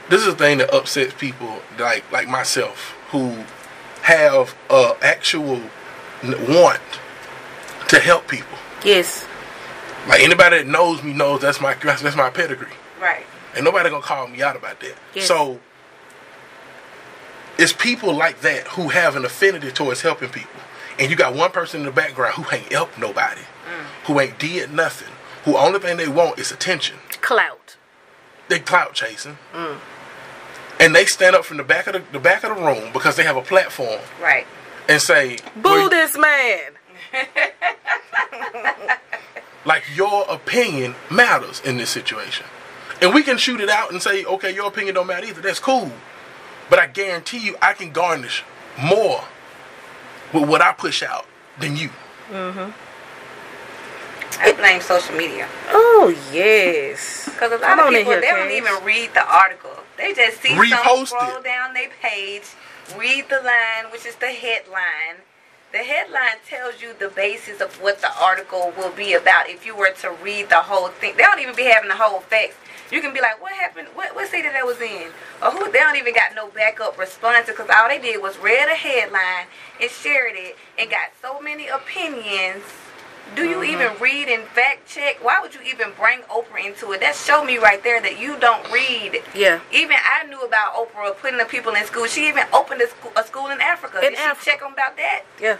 this 0.08 0.20
is 0.20 0.28
a 0.28 0.36
thing 0.36 0.58
that 0.58 0.72
upsets 0.72 1.14
people 1.14 1.60
like 1.78 2.10
like 2.12 2.28
myself 2.28 2.95
who 3.08 3.44
have 4.02 4.54
a 4.70 4.96
actual 5.02 5.60
want 6.48 6.80
to 7.88 7.98
help 7.98 8.28
people. 8.28 8.58
Yes. 8.84 9.26
Like 10.08 10.20
anybody 10.20 10.58
that 10.58 10.66
knows 10.66 11.02
me 11.02 11.12
knows 11.12 11.40
that's 11.40 11.60
my 11.60 11.74
that's, 11.74 12.16
my 12.16 12.30
pedigree. 12.30 12.72
Right. 13.00 13.24
And 13.54 13.64
nobody 13.64 13.90
gonna 13.90 14.02
call 14.02 14.28
me 14.28 14.42
out 14.42 14.56
about 14.56 14.80
that. 14.80 14.94
Yes. 15.14 15.26
So 15.26 15.60
it's 17.58 17.72
people 17.72 18.12
like 18.14 18.40
that 18.40 18.68
who 18.68 18.88
have 18.88 19.16
an 19.16 19.24
affinity 19.24 19.70
towards 19.70 20.02
helping 20.02 20.28
people. 20.28 20.60
And 20.98 21.10
you 21.10 21.16
got 21.16 21.34
one 21.34 21.50
person 21.50 21.80
in 21.80 21.86
the 21.86 21.92
background 21.92 22.34
who 22.34 22.54
ain't 22.54 22.72
helped 22.72 22.98
nobody, 22.98 23.40
mm. 23.40 24.06
who 24.06 24.20
ain't 24.20 24.38
did 24.38 24.72
nothing, 24.72 25.12
who 25.44 25.56
only 25.56 25.78
thing 25.78 25.96
they 25.96 26.08
want 26.08 26.38
is 26.38 26.50
attention. 26.50 26.96
clout. 27.20 27.76
They 28.48 28.60
clout 28.60 28.94
chasing. 28.94 29.38
Mm. 29.52 29.78
And 30.78 30.94
they 30.94 31.06
stand 31.06 31.34
up 31.34 31.44
from 31.44 31.56
the 31.56 31.64
back 31.64 31.86
of 31.86 31.94
the, 31.94 32.02
the 32.12 32.18
back 32.18 32.44
of 32.44 32.56
the 32.56 32.62
room 32.62 32.92
because 32.92 33.16
they 33.16 33.22
have 33.24 33.36
a 33.36 33.42
platform 33.42 34.00
Right. 34.20 34.46
and 34.88 35.00
say, 35.00 35.38
Boo 35.56 35.88
this 35.88 36.16
man. 36.16 36.72
like 39.64 39.82
your 39.94 40.24
opinion 40.28 40.94
matters 41.10 41.60
in 41.60 41.76
this 41.76 41.90
situation. 41.90 42.46
And 43.00 43.14
we 43.14 43.22
can 43.22 43.36
shoot 43.36 43.60
it 43.60 43.68
out 43.68 43.90
and 43.92 44.00
say, 44.02 44.24
okay, 44.24 44.54
your 44.54 44.68
opinion 44.68 44.94
don't 44.94 45.06
matter 45.06 45.26
either. 45.26 45.40
That's 45.42 45.58
cool. 45.60 45.92
But 46.70 46.78
I 46.78 46.86
guarantee 46.86 47.38
you 47.38 47.56
I 47.60 47.72
can 47.74 47.90
garnish 47.92 48.42
more 48.82 49.24
with 50.32 50.48
what 50.48 50.62
I 50.62 50.72
push 50.72 51.02
out 51.02 51.26
than 51.58 51.76
you. 51.76 51.90
Mm-hmm. 52.30 52.70
I 54.40 54.52
blame 54.52 54.80
social 54.80 55.14
media. 55.16 55.48
Oh 55.70 56.14
yes. 56.32 57.24
Because 57.26 57.52
a 57.52 57.56
lot 57.56 57.62
Come 57.76 57.78
of 57.80 57.88
people, 57.94 58.12
here, 58.12 58.20
they 58.20 58.28
don't 58.30 58.50
even 58.50 58.84
read 58.84 59.10
the 59.14 59.24
article. 59.26 59.70
They 59.96 60.12
just 60.14 60.40
see 60.42 60.50
Repost 60.50 60.68
something, 60.84 61.06
scroll 61.06 61.36
it. 61.38 61.44
down 61.44 61.74
their 61.74 61.90
page, 62.02 62.44
read 62.98 63.28
the 63.28 63.40
line, 63.40 63.90
which 63.92 64.04
is 64.06 64.16
the 64.16 64.28
headline. 64.28 65.24
The 65.72 65.78
headline 65.78 66.38
tells 66.48 66.80
you 66.80 66.94
the 66.98 67.08
basis 67.08 67.60
of 67.60 67.80
what 67.82 68.00
the 68.00 68.10
article 68.22 68.72
will 68.76 68.92
be 68.92 69.14
about 69.14 69.48
if 69.48 69.66
you 69.66 69.76
were 69.76 69.90
to 70.00 70.10
read 70.22 70.48
the 70.48 70.62
whole 70.62 70.88
thing. 70.88 71.16
They 71.16 71.22
don't 71.24 71.40
even 71.40 71.56
be 71.56 71.64
having 71.64 71.88
the 71.88 71.96
whole 71.96 72.20
facts. 72.20 72.54
You 72.90 73.00
can 73.00 73.12
be 73.12 73.20
like, 73.20 73.42
what 73.42 73.52
happened? 73.52 73.88
What, 73.94 74.14
what 74.14 74.30
city 74.30 74.48
that 74.48 74.64
was 74.64 74.80
in? 74.80 75.10
Or 75.42 75.50
who? 75.50 75.70
They 75.72 75.80
don't 75.80 75.96
even 75.96 76.14
got 76.14 76.34
no 76.36 76.48
backup 76.48 76.96
response 76.98 77.46
because 77.48 77.68
all 77.74 77.88
they 77.88 77.98
did 77.98 78.22
was 78.22 78.38
read 78.38 78.68
a 78.68 78.74
headline 78.76 79.46
and 79.80 79.90
shared 79.90 80.34
it 80.36 80.56
and 80.78 80.88
got 80.88 81.10
so 81.20 81.40
many 81.40 81.66
opinions. 81.66 82.62
Do 83.34 83.44
you 83.44 83.56
Mm-hmm. 83.56 83.80
even 83.82 84.00
read 84.00 84.28
and 84.28 84.44
fact 84.44 84.88
check? 84.88 85.22
Why 85.22 85.40
would 85.40 85.54
you 85.54 85.60
even 85.62 85.88
bring 85.98 86.20
Oprah 86.22 86.64
into 86.64 86.92
it? 86.92 87.00
That 87.00 87.14
show 87.16 87.44
me 87.44 87.58
right 87.58 87.82
there 87.82 88.00
that 88.00 88.18
you 88.20 88.38
don't 88.38 88.70
read. 88.72 89.22
Yeah. 89.34 89.60
Even 89.72 89.96
I 90.04 90.26
knew 90.26 90.40
about 90.42 90.74
Oprah 90.74 91.16
putting 91.18 91.38
the 91.38 91.44
people 91.44 91.74
in 91.74 91.84
school. 91.84 92.06
She 92.06 92.28
even 92.28 92.44
opened 92.54 92.80
a 92.82 92.88
school, 92.88 93.12
a 93.16 93.24
school 93.24 93.48
in 93.48 93.60
Africa. 93.60 93.98
In 93.98 94.10
Did 94.12 94.18
Africa. 94.18 94.40
she 94.44 94.50
check 94.50 94.62
on 94.62 94.72
about 94.72 94.96
that? 94.96 95.22
Yeah. 95.40 95.58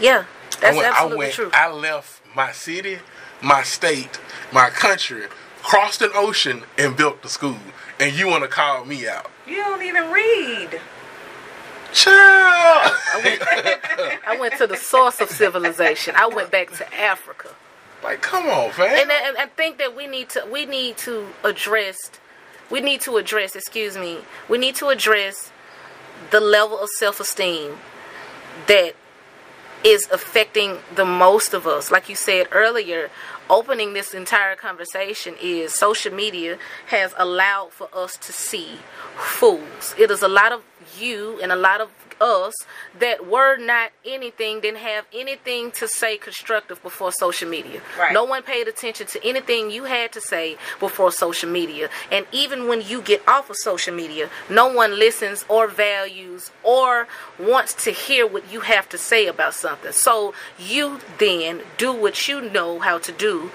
Yeah. 0.00 0.24
That's 0.60 0.74
I 0.76 0.78
went, 0.80 0.86
absolutely 0.88 1.16
I 1.16 1.18
went, 1.18 1.34
true. 1.34 1.50
I 1.52 1.70
left 1.70 2.22
my 2.34 2.52
city, 2.52 2.98
my 3.42 3.62
state, 3.62 4.18
my 4.52 4.70
country, 4.70 5.24
crossed 5.62 6.00
an 6.02 6.10
ocean 6.14 6.62
and 6.78 6.96
built 6.96 7.22
the 7.22 7.28
school. 7.28 7.58
And 8.00 8.16
you 8.16 8.26
want 8.28 8.42
to 8.44 8.48
call 8.48 8.84
me 8.84 9.06
out. 9.06 9.30
You 9.46 9.56
don't 9.56 9.82
even 9.82 10.10
read. 10.10 10.80
Child! 11.92 12.96
I 14.26 14.36
went 14.38 14.56
to 14.58 14.66
the 14.66 14.76
source 14.76 15.20
of 15.20 15.30
civilization. 15.30 16.14
I 16.16 16.26
went 16.26 16.50
back 16.50 16.70
to 16.72 16.94
Africa. 16.94 17.48
like, 18.02 18.20
come 18.20 18.46
on, 18.46 18.70
fam. 18.72 18.86
and 18.86 19.10
I, 19.10 19.28
and 19.28 19.36
I 19.38 19.46
think 19.46 19.78
that 19.78 19.96
we 19.96 20.06
need 20.06 20.28
to 20.30 20.46
we 20.50 20.66
need 20.66 20.96
to 20.98 21.28
address 21.44 22.10
we 22.70 22.80
need 22.80 23.00
to 23.02 23.16
address 23.16 23.56
excuse 23.56 23.96
me 23.96 24.18
we 24.48 24.58
need 24.58 24.74
to 24.76 24.88
address 24.88 25.50
the 26.30 26.40
level 26.40 26.78
of 26.78 26.88
self-esteem 26.98 27.78
that 28.66 28.94
is 29.84 30.08
affecting 30.12 30.78
the 30.94 31.04
most 31.04 31.54
of 31.54 31.66
us 31.66 31.90
like 31.90 32.08
you 32.08 32.14
said 32.16 32.46
earlier 32.52 33.10
opening 33.48 33.94
this 33.94 34.12
entire 34.12 34.54
conversation 34.56 35.34
is 35.40 35.72
social 35.72 36.12
media 36.12 36.58
has 36.88 37.14
allowed 37.16 37.72
for 37.72 37.88
us 37.94 38.16
to 38.16 38.32
see 38.32 38.78
fools 39.16 39.94
it 39.98 40.10
is 40.10 40.22
a 40.22 40.28
lot 40.28 40.52
of 40.52 40.62
you 41.00 41.38
and 41.42 41.50
a 41.52 41.56
lot 41.56 41.80
of 41.80 41.90
us 42.20 42.52
that 42.98 43.26
were 43.28 43.56
not 43.56 43.92
anything 44.04 44.60
didn't 44.60 44.80
have 44.80 45.04
anything 45.14 45.70
to 45.70 45.86
say 45.86 46.16
constructive 46.16 46.82
before 46.82 47.12
social 47.12 47.48
media 47.48 47.80
Right. 47.96 48.12
no 48.12 48.24
one 48.24 48.42
paid 48.42 48.66
attention 48.66 49.06
to 49.08 49.24
anything 49.24 49.70
you 49.70 49.84
had 49.84 50.10
to 50.12 50.20
say 50.20 50.56
before 50.80 51.12
social 51.12 51.48
media. 51.48 51.88
And 52.10 52.26
even 52.32 52.66
when 52.66 52.80
you 52.82 53.02
get 53.02 53.22
off 53.28 53.50
of 53.50 53.56
social 53.56 53.94
media, 53.94 54.30
no 54.50 54.66
one 54.66 54.98
listens 54.98 55.44
or 55.48 55.68
values 55.68 56.50
or 56.64 57.06
wants 57.38 57.72
to 57.84 57.92
hear 57.92 58.26
what 58.26 58.50
you 58.52 58.60
have 58.60 58.88
to 58.88 58.98
say 58.98 59.26
about 59.28 59.54
something. 59.54 59.92
So 59.92 60.34
you 60.58 60.98
then 61.18 61.62
do 61.76 61.92
what 61.92 62.26
you 62.26 62.40
know 62.40 62.80
how 62.80 62.98
to 62.98 63.12
do 63.12 63.52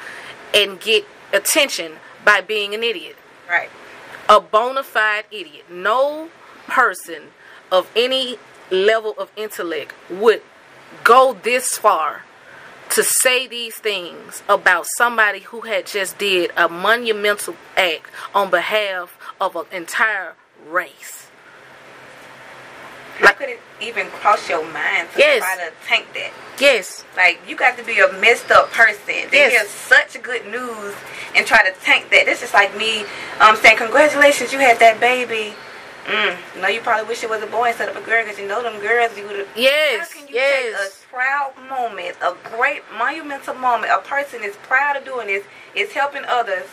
and 0.53 0.79
get 0.79 1.05
attention 1.33 1.93
by 2.23 2.39
being 2.39 2.73
an 2.73 2.81
idiot 2.83 3.17
Right. 3.49 3.69
a 4.29 4.39
bona 4.39 4.83
fide 4.83 5.25
idiot. 5.31 5.65
No 5.69 6.29
person 6.67 7.29
of 7.71 7.89
any 7.95 8.37
level 8.71 9.13
of 9.17 9.31
intellect 9.35 9.93
would 10.09 10.41
go 11.03 11.33
this 11.43 11.77
far 11.77 12.23
to 12.89 13.03
say 13.03 13.47
these 13.47 13.75
things 13.75 14.43
about 14.47 14.85
somebody 14.97 15.39
who 15.39 15.61
had 15.61 15.85
just 15.87 16.17
did 16.19 16.51
a 16.55 16.69
monumental 16.69 17.55
act 17.75 18.09
on 18.35 18.49
behalf 18.51 19.17
of 19.41 19.55
an 19.55 19.65
entire 19.71 20.35
race. 20.67 21.27
How 23.17 23.31
could 23.33 23.49
it 23.49 23.59
even 23.81 24.07
cross 24.07 24.49
your 24.49 24.63
mind 24.65 25.07
to 25.13 25.19
Yes. 25.19 25.39
try 25.43 25.55
to 25.65 25.71
tank 25.87 26.05
that? 26.13 26.31
Yes, 26.59 27.03
Like 27.15 27.39
you 27.47 27.55
got 27.55 27.77
to 27.77 27.83
be 27.83 27.99
a 27.99 28.11
messed 28.13 28.51
up 28.51 28.71
person 28.71 29.29
to 29.29 29.35
Yes. 29.35 29.51
hear 29.51 29.65
such 29.65 30.21
good 30.21 30.45
news 30.47 30.93
and 31.35 31.45
try 31.45 31.63
to 31.63 31.71
tank 31.83 32.09
that. 32.11 32.25
This 32.25 32.41
is 32.43 32.53
like 32.53 32.75
me 32.75 33.05
um, 33.39 33.55
saying, 33.57 33.77
"Congratulations, 33.77 34.51
you 34.53 34.59
had 34.59 34.77
that 34.79 34.99
baby." 34.99 35.53
Mm, 36.05 36.61
no, 36.61 36.67
you 36.67 36.81
probably 36.81 37.07
wish 37.07 37.23
it 37.23 37.29
was 37.29 37.41
a 37.41 37.47
boy 37.47 37.69
instead 37.69 37.89
of 37.89 37.95
a 37.95 38.01
girl 38.01 38.23
because 38.23 38.37
you 38.37 38.47
know 38.47 38.61
them 38.61 38.79
girls. 38.81 39.17
You 39.17 39.25
would. 39.27 39.47
Yes, 39.55 40.11
How 40.11 40.19
can 40.19 40.27
you 40.27 40.35
yes. 40.35 40.77
take 40.77 40.91
a 40.91 41.15
proud 41.15 41.53
moment, 41.69 42.17
a 42.21 42.35
great 42.55 42.81
monumental 42.97 43.53
moment? 43.55 43.91
A 43.91 43.99
person 43.99 44.43
is 44.43 44.55
proud 44.63 44.97
of 44.97 45.05
doing 45.05 45.27
this, 45.27 45.45
is 45.75 45.93
helping 45.93 46.23
others, 46.27 46.65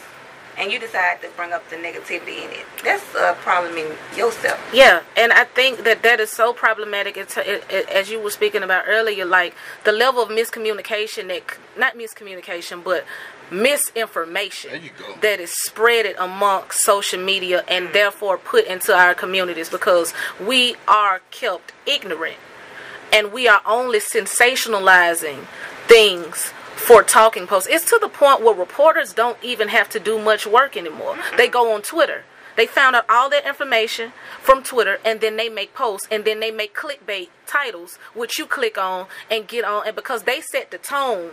and 0.58 0.72
you 0.72 0.80
decide 0.80 1.22
to 1.22 1.28
bring 1.36 1.52
up 1.52 1.68
the 1.70 1.76
negativity 1.76 2.44
in 2.44 2.50
it. 2.50 2.66
That's 2.82 3.04
a 3.14 3.34
problem 3.40 3.76
in 3.76 3.92
yourself. 4.16 4.58
Yeah, 4.74 5.02
and 5.16 5.32
I 5.32 5.44
think 5.44 5.84
that 5.84 6.02
that 6.02 6.18
is 6.18 6.30
so 6.30 6.52
problematic. 6.52 7.16
It's, 7.16 7.36
it, 7.36 7.64
it, 7.70 7.88
as 7.88 8.10
you 8.10 8.20
were 8.20 8.30
speaking 8.30 8.62
about 8.64 8.84
earlier, 8.88 9.24
like 9.24 9.54
the 9.84 9.92
level 9.92 10.22
of 10.22 10.28
miscommunication 10.28 11.28
that 11.28 11.56
not 11.78 11.96
miscommunication, 11.96 12.82
but 12.82 13.04
misinformation 13.51 14.70
There 14.70 14.80
you 14.80 14.90
go. 14.98 15.14
that 15.20 15.40
is 15.40 15.55
spreaded 15.66 16.14
amongst 16.18 16.82
social 16.82 17.20
media 17.20 17.64
and 17.68 17.88
mm. 17.88 17.92
therefore 17.92 18.38
put 18.38 18.66
into 18.66 18.94
our 18.94 19.14
communities 19.14 19.68
because 19.68 20.14
we 20.40 20.76
are 20.86 21.20
kept 21.30 21.72
ignorant 21.86 22.36
and 23.12 23.32
we 23.32 23.48
are 23.48 23.62
only 23.66 23.98
sensationalizing 23.98 25.46
things 25.86 26.53
for 26.76 27.03
talking 27.03 27.46
posts. 27.46 27.68
It's 27.68 27.84
to 27.90 27.98
the 28.01 28.09
point 28.09 28.42
where 28.42 28.55
reporters 28.55 29.12
don't 29.12 29.36
even 29.42 29.68
have 29.68 29.88
to 29.90 30.01
do 30.01 30.18
much 30.18 30.46
work 30.46 30.76
anymore. 30.76 31.18
They 31.36 31.48
go 31.48 31.74
on 31.74 31.82
Twitter. 31.82 32.24
They 32.57 32.66
found 32.66 32.96
out 32.96 33.05
all 33.09 33.30
that 33.30 33.46
information 33.46 34.12
from 34.40 34.62
Twitter 34.62 34.98
and 35.05 35.20
then 35.20 35.36
they 35.36 35.48
make 35.48 35.74
posts 35.74 36.09
and 36.11 36.24
then 36.24 36.40
they 36.40 36.51
make 36.51 36.74
clickbait 36.74 37.28
titles 37.46 37.96
which 38.14 38.38
you 38.38 38.46
click 38.46 38.76
on 38.76 39.07
and 39.30 39.46
get 39.46 39.64
on 39.64 39.86
and 39.86 39.94
because 39.94 40.24
they 40.24 40.40
set 40.40 40.70
the 40.70 40.78
tone 40.78 41.32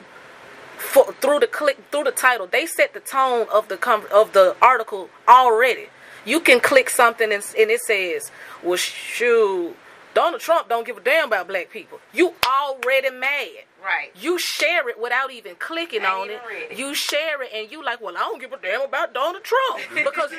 for, 0.77 1.11
through 1.13 1.39
the 1.39 1.47
click 1.47 1.77
through 1.91 2.03
the 2.05 2.11
title 2.11 2.47
they 2.47 2.65
set 2.65 2.93
the 2.93 2.99
tone 2.99 3.47
of 3.53 3.67
the 3.67 3.77
com- 3.77 4.05
of 4.13 4.33
the 4.33 4.55
article 4.61 5.09
already 5.27 5.87
you 6.25 6.39
can 6.39 6.59
click 6.59 6.89
something 6.89 7.31
and, 7.31 7.43
and 7.57 7.71
it 7.71 7.79
says 7.81 8.31
well 8.63 8.77
shoot 8.77 9.75
donald 10.13 10.41
trump 10.41 10.69
don't 10.69 10.85
give 10.85 10.97
a 10.97 11.01
damn 11.01 11.27
about 11.27 11.47
black 11.47 11.69
people 11.69 11.99
you 12.13 12.33
already 12.45 13.09
mad 13.11 13.47
Right. 13.83 14.11
you 14.19 14.37
share 14.39 14.89
it 14.89 14.99
without 14.99 15.31
even 15.31 15.55
clicking 15.55 16.01
Ain't 16.01 16.09
on 16.11 16.25
even 16.25 16.37
it. 16.37 16.41
read 16.49 16.71
it. 16.71 16.77
You 16.79 16.93
share 16.95 17.41
it 17.43 17.51
and 17.53 17.71
you 17.71 17.85
like, 17.85 18.01
well, 18.01 18.17
I 18.17 18.21
don't 18.21 18.41
give 18.41 18.51
a 18.51 18.57
damn 18.57 18.81
about 18.81 19.13
Donald 19.13 19.43
Trump 19.45 19.79
because 19.93 20.31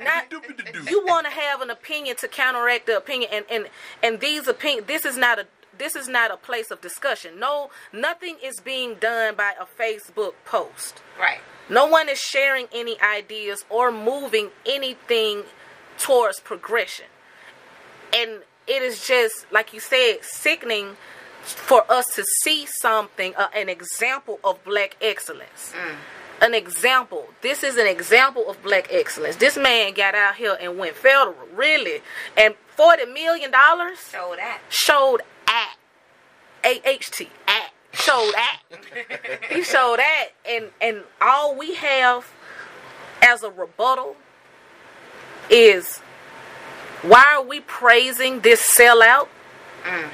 not, 0.00 0.32
you 0.88 1.04
want 1.04 1.26
to 1.26 1.30
have 1.32 1.60
an 1.60 1.68
opinion 1.70 2.16
to 2.20 2.28
counteract 2.28 2.86
the 2.86 2.96
opinion, 2.96 3.30
and 3.32 3.44
and 3.50 3.66
and 4.02 4.20
these 4.20 4.46
opinion. 4.48 4.84
This 4.86 5.04
is 5.04 5.18
not 5.18 5.38
a 5.40 5.46
this 5.78 5.94
is 5.96 6.08
not 6.08 6.30
a 6.30 6.36
place 6.36 6.70
of 6.70 6.80
discussion. 6.80 7.38
No, 7.38 7.70
nothing 7.92 8.36
is 8.42 8.60
being 8.60 8.94
done 8.96 9.34
by 9.34 9.52
a 9.60 9.64
Facebook 9.80 10.34
post. 10.44 11.02
Right. 11.18 11.40
No 11.68 11.86
one 11.86 12.08
is 12.08 12.18
sharing 12.18 12.66
any 12.72 13.00
ideas 13.00 13.64
or 13.70 13.92
moving 13.92 14.50
anything 14.66 15.44
towards 15.98 16.40
progression. 16.40 17.06
And 18.14 18.40
it 18.66 18.82
is 18.82 19.06
just, 19.06 19.46
like 19.52 19.72
you 19.74 19.80
said, 19.80 20.18
sickening 20.22 20.96
for 21.42 21.90
us 21.90 22.06
to 22.14 22.24
see 22.42 22.66
something, 22.80 23.34
uh, 23.36 23.48
an 23.54 23.68
example 23.68 24.38
of 24.44 24.62
black 24.64 24.96
excellence. 25.00 25.72
An 26.40 26.54
example. 26.54 27.28
This 27.42 27.64
is 27.64 27.76
an 27.76 27.86
example 27.86 28.48
of 28.48 28.62
black 28.62 28.88
excellence. 28.90 29.36
This 29.36 29.56
man 29.56 29.92
got 29.94 30.14
out 30.14 30.36
here 30.36 30.56
and 30.60 30.78
went 30.78 30.94
federal, 30.94 31.34
really. 31.54 32.00
And 32.36 32.54
$40 32.78 33.12
million 33.12 33.50
So 33.96 34.34
that. 34.36 34.60
showed 34.68 35.22
at 35.48 35.76
AHT 36.64 37.22
at 37.46 37.72
showed 37.92 38.32
at. 38.36 38.60
He 39.50 39.62
showed 39.62 39.98
at 39.98 40.32
and 40.48 40.66
and 40.80 41.02
all 41.20 41.56
we 41.56 41.74
have 41.74 42.30
as 43.22 43.42
a 43.42 43.50
rebuttal 43.50 44.16
is 45.50 45.98
why 47.02 47.24
are 47.36 47.42
we 47.42 47.60
praising 47.60 48.40
this 48.40 48.60
sellout? 48.60 49.28
Mm. 49.84 50.08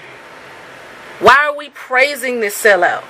Why 1.21 1.47
are 1.47 1.57
we 1.57 1.71
praising 1.71 2.41
this 2.41 2.61
sellout? 2.63 3.05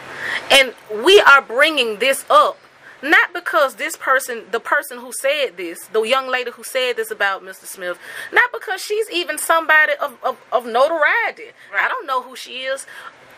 And 0.50 0.74
we 1.04 1.20
are 1.20 1.42
bringing 1.42 1.98
this 1.98 2.24
up 2.30 2.58
Not 3.02 3.32
because 3.34 3.74
this 3.74 3.96
person, 3.96 4.44
the 4.50 4.60
person 4.60 4.98
who 4.98 5.12
said 5.12 5.56
this, 5.56 5.86
the 5.86 6.02
young 6.02 6.28
lady 6.28 6.50
who 6.50 6.64
said 6.64 6.96
this 6.96 7.10
about 7.10 7.42
Mr. 7.42 7.66
Smith, 7.66 7.98
not 8.32 8.50
because 8.52 8.80
she's 8.80 9.10
even 9.10 9.38
somebody 9.38 9.92
of, 10.00 10.16
of, 10.22 10.38
of 10.52 10.64
notoriety. 10.64 11.52
I 11.76 11.88
don't 11.88 12.06
know 12.06 12.22
who 12.22 12.36
she 12.36 12.62
is. 12.62 12.86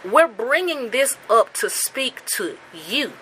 We're 0.04 0.28
bringing 0.28 0.90
this 0.90 1.16
up 1.28 1.52
to 1.54 1.68
speak 1.68 2.24
to 2.36 2.58
you. 2.88 3.12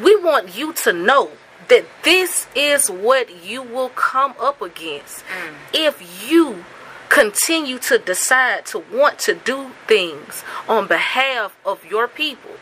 We 0.00 0.16
want 0.16 0.56
you 0.56 0.72
to 0.84 0.92
know 0.92 1.30
that 1.68 1.84
this 2.02 2.46
is 2.54 2.90
what 2.90 3.44
you 3.44 3.62
will 3.62 3.90
come 3.90 4.34
up 4.40 4.60
against 4.60 5.24
mm. 5.26 5.54
if 5.72 6.30
you 6.30 6.64
continue 7.08 7.78
to 7.78 7.98
decide 7.98 8.64
to 8.64 8.78
want 8.92 9.18
to 9.18 9.34
do 9.34 9.72
things 9.86 10.44
on 10.68 10.86
behalf 10.86 11.56
of 11.64 11.84
your 11.84 12.06
people. 12.08 12.52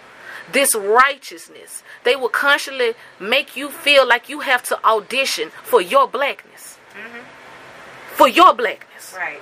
This 0.53 0.75
righteousness, 0.75 1.83
they 2.05 2.17
will 2.17 2.29
constantly 2.31 2.95
make 3.21 3.57
you 3.57 3.71
feel 3.71 4.07
like 4.07 4.29
you 4.29 4.41
have 4.41 4.63
to 4.65 4.85
audition 4.85 5.51
for 5.63 5.81
your 5.81 6.09
blackness. 6.09 6.79
For 8.15 8.29
your 8.29 8.55
blackness. 8.55 9.15
Right. 9.17 9.41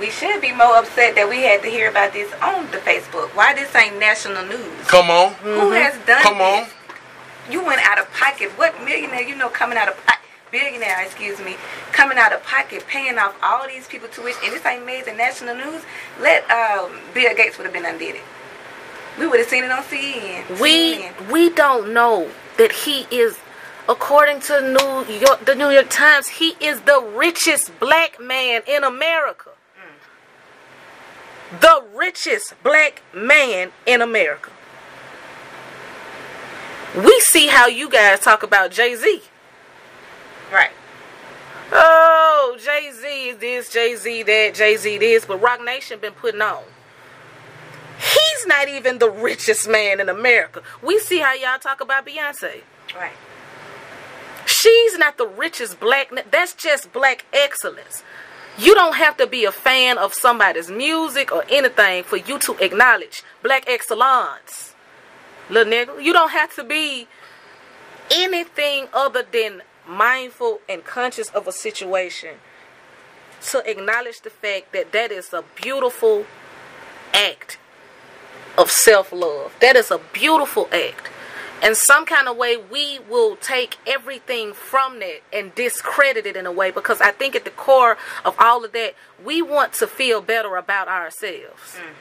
We 0.00 0.10
should 0.10 0.40
be 0.40 0.52
more 0.52 0.76
upset 0.76 1.16
that 1.16 1.28
we 1.28 1.42
had 1.42 1.62
to 1.62 1.68
hear 1.68 1.90
about 1.90 2.12
this 2.12 2.32
on 2.40 2.70
the 2.70 2.78
Facebook. 2.78 3.34
Why 3.34 3.54
this 3.54 3.74
ain't 3.74 3.98
national 3.98 4.44
news? 4.46 4.86
Come 4.86 5.10
on. 5.10 5.32
Who 5.42 5.72
has 5.72 5.94
done 6.06 6.22
Come 6.22 6.40
on. 6.40 6.64
this? 6.64 6.72
You 7.50 7.64
went 7.64 7.80
out 7.84 7.98
of 7.98 8.12
pocket. 8.12 8.50
What 8.56 8.78
millionaire 8.84 9.22
you 9.22 9.34
know 9.34 9.48
coming 9.48 9.76
out 9.78 9.88
of 9.88 9.96
pocket? 10.06 10.18
Billionaire, 10.50 11.02
excuse 11.04 11.38
me, 11.40 11.56
coming 11.92 12.16
out 12.16 12.32
of 12.32 12.42
pocket, 12.42 12.86
paying 12.86 13.18
off 13.18 13.36
all 13.42 13.66
these 13.68 13.86
people 13.86 14.08
tuition, 14.08 14.40
and 14.44 14.52
this 14.54 14.64
ain't 14.64 14.86
made 14.86 15.04
the 15.04 15.12
national 15.12 15.54
news. 15.54 15.82
Let 16.20 16.48
um, 16.50 16.90
Bill 17.12 17.34
Gates 17.36 17.58
would 17.58 17.64
have 17.64 17.72
been 17.74 17.84
undid 17.84 18.14
it. 18.14 18.22
We 19.18 19.26
would 19.26 19.40
have 19.40 19.48
seen 19.48 19.64
it 19.64 19.70
on 19.70 19.82
CNN. 19.82 20.60
we 20.60 20.96
CNN. 20.96 21.30
we 21.32 21.50
don't 21.50 21.92
know 21.92 22.30
that 22.56 22.72
he 22.72 23.06
is 23.10 23.38
according 23.88 24.40
to 24.40 24.60
New 24.60 25.14
York 25.14 25.44
the 25.44 25.54
New 25.54 25.70
York 25.70 25.88
Times 25.90 26.28
he 26.28 26.50
is 26.60 26.80
the 26.82 27.00
richest 27.14 27.78
black 27.80 28.20
man 28.20 28.62
in 28.66 28.84
America 28.84 29.50
the 31.60 31.82
richest 31.94 32.54
black 32.62 33.02
man 33.14 33.72
in 33.86 34.02
America 34.02 34.50
we 36.96 37.18
see 37.20 37.46
how 37.46 37.66
you 37.66 37.88
guys 37.88 38.20
talk 38.20 38.42
about 38.42 38.70
Jay-Z 38.70 39.22
right. 40.52 40.70
oh 41.72 42.56
Jay-Z 42.58 43.06
is 43.28 43.38
this 43.38 43.72
Jay-Z 43.72 44.22
that 44.24 44.54
Jay-Z 44.54 44.98
this 44.98 45.24
but 45.24 45.40
Roc 45.40 45.64
Nation 45.64 45.98
been 45.98 46.12
putting 46.12 46.42
on 46.42 46.62
he's 48.38 48.46
not 48.46 48.68
even 48.68 48.98
the 48.98 49.10
richest 49.10 49.68
man 49.68 50.00
in 50.00 50.08
America 50.08 50.62
we 50.82 50.98
see 50.98 51.18
how 51.18 51.34
y'all 51.34 51.58
talk 51.58 51.80
about 51.80 52.06
Beyonce 52.06 52.62
Right. 52.96 53.12
She's 54.46 54.98
not 54.98 55.18
the 55.18 55.26
richest 55.26 55.78
black. 55.78 56.10
That's 56.30 56.54
just 56.54 56.92
black 56.92 57.26
excellence. 57.32 58.02
You 58.58 58.74
don't 58.74 58.96
have 58.96 59.16
to 59.18 59.26
be 59.26 59.44
a 59.44 59.52
fan 59.52 59.98
of 59.98 60.14
somebody's 60.14 60.70
music 60.70 61.30
or 61.30 61.44
anything 61.48 62.02
for 62.02 62.16
you 62.16 62.38
to 62.40 62.56
acknowledge 62.58 63.22
black 63.42 63.64
excellence. 63.68 64.74
Little 65.48 65.72
nigga, 65.72 66.02
you 66.02 66.12
don't 66.12 66.30
have 66.30 66.54
to 66.56 66.64
be 66.64 67.06
anything 68.10 68.88
other 68.92 69.22
than 69.30 69.62
mindful 69.86 70.60
and 70.68 70.84
conscious 70.84 71.28
of 71.30 71.46
a 71.46 71.52
situation 71.52 72.36
to 73.50 73.70
acknowledge 73.70 74.22
the 74.22 74.30
fact 74.30 74.72
that 74.72 74.92
that 74.92 75.12
is 75.12 75.32
a 75.32 75.44
beautiful 75.54 76.26
act 77.14 77.58
of 78.56 78.70
self 78.70 79.12
love. 79.12 79.54
That 79.60 79.76
is 79.76 79.90
a 79.90 80.00
beautiful 80.12 80.68
act. 80.72 81.08
In 81.62 81.74
some 81.74 82.06
kind 82.06 82.28
of 82.28 82.36
way, 82.36 82.56
we 82.56 83.00
will 83.10 83.36
take 83.36 83.78
everything 83.86 84.52
from 84.52 85.00
that 85.00 85.20
and 85.32 85.52
discredit 85.56 86.24
it 86.24 86.36
in 86.36 86.46
a 86.46 86.52
way 86.52 86.70
because 86.70 87.00
I 87.00 87.10
think 87.10 87.34
at 87.34 87.44
the 87.44 87.50
core 87.50 87.98
of 88.24 88.36
all 88.38 88.64
of 88.64 88.72
that, 88.72 88.94
we 89.24 89.42
want 89.42 89.72
to 89.74 89.88
feel 89.88 90.20
better 90.20 90.54
about 90.56 90.86
ourselves. 90.86 91.76
Mm. 91.76 91.94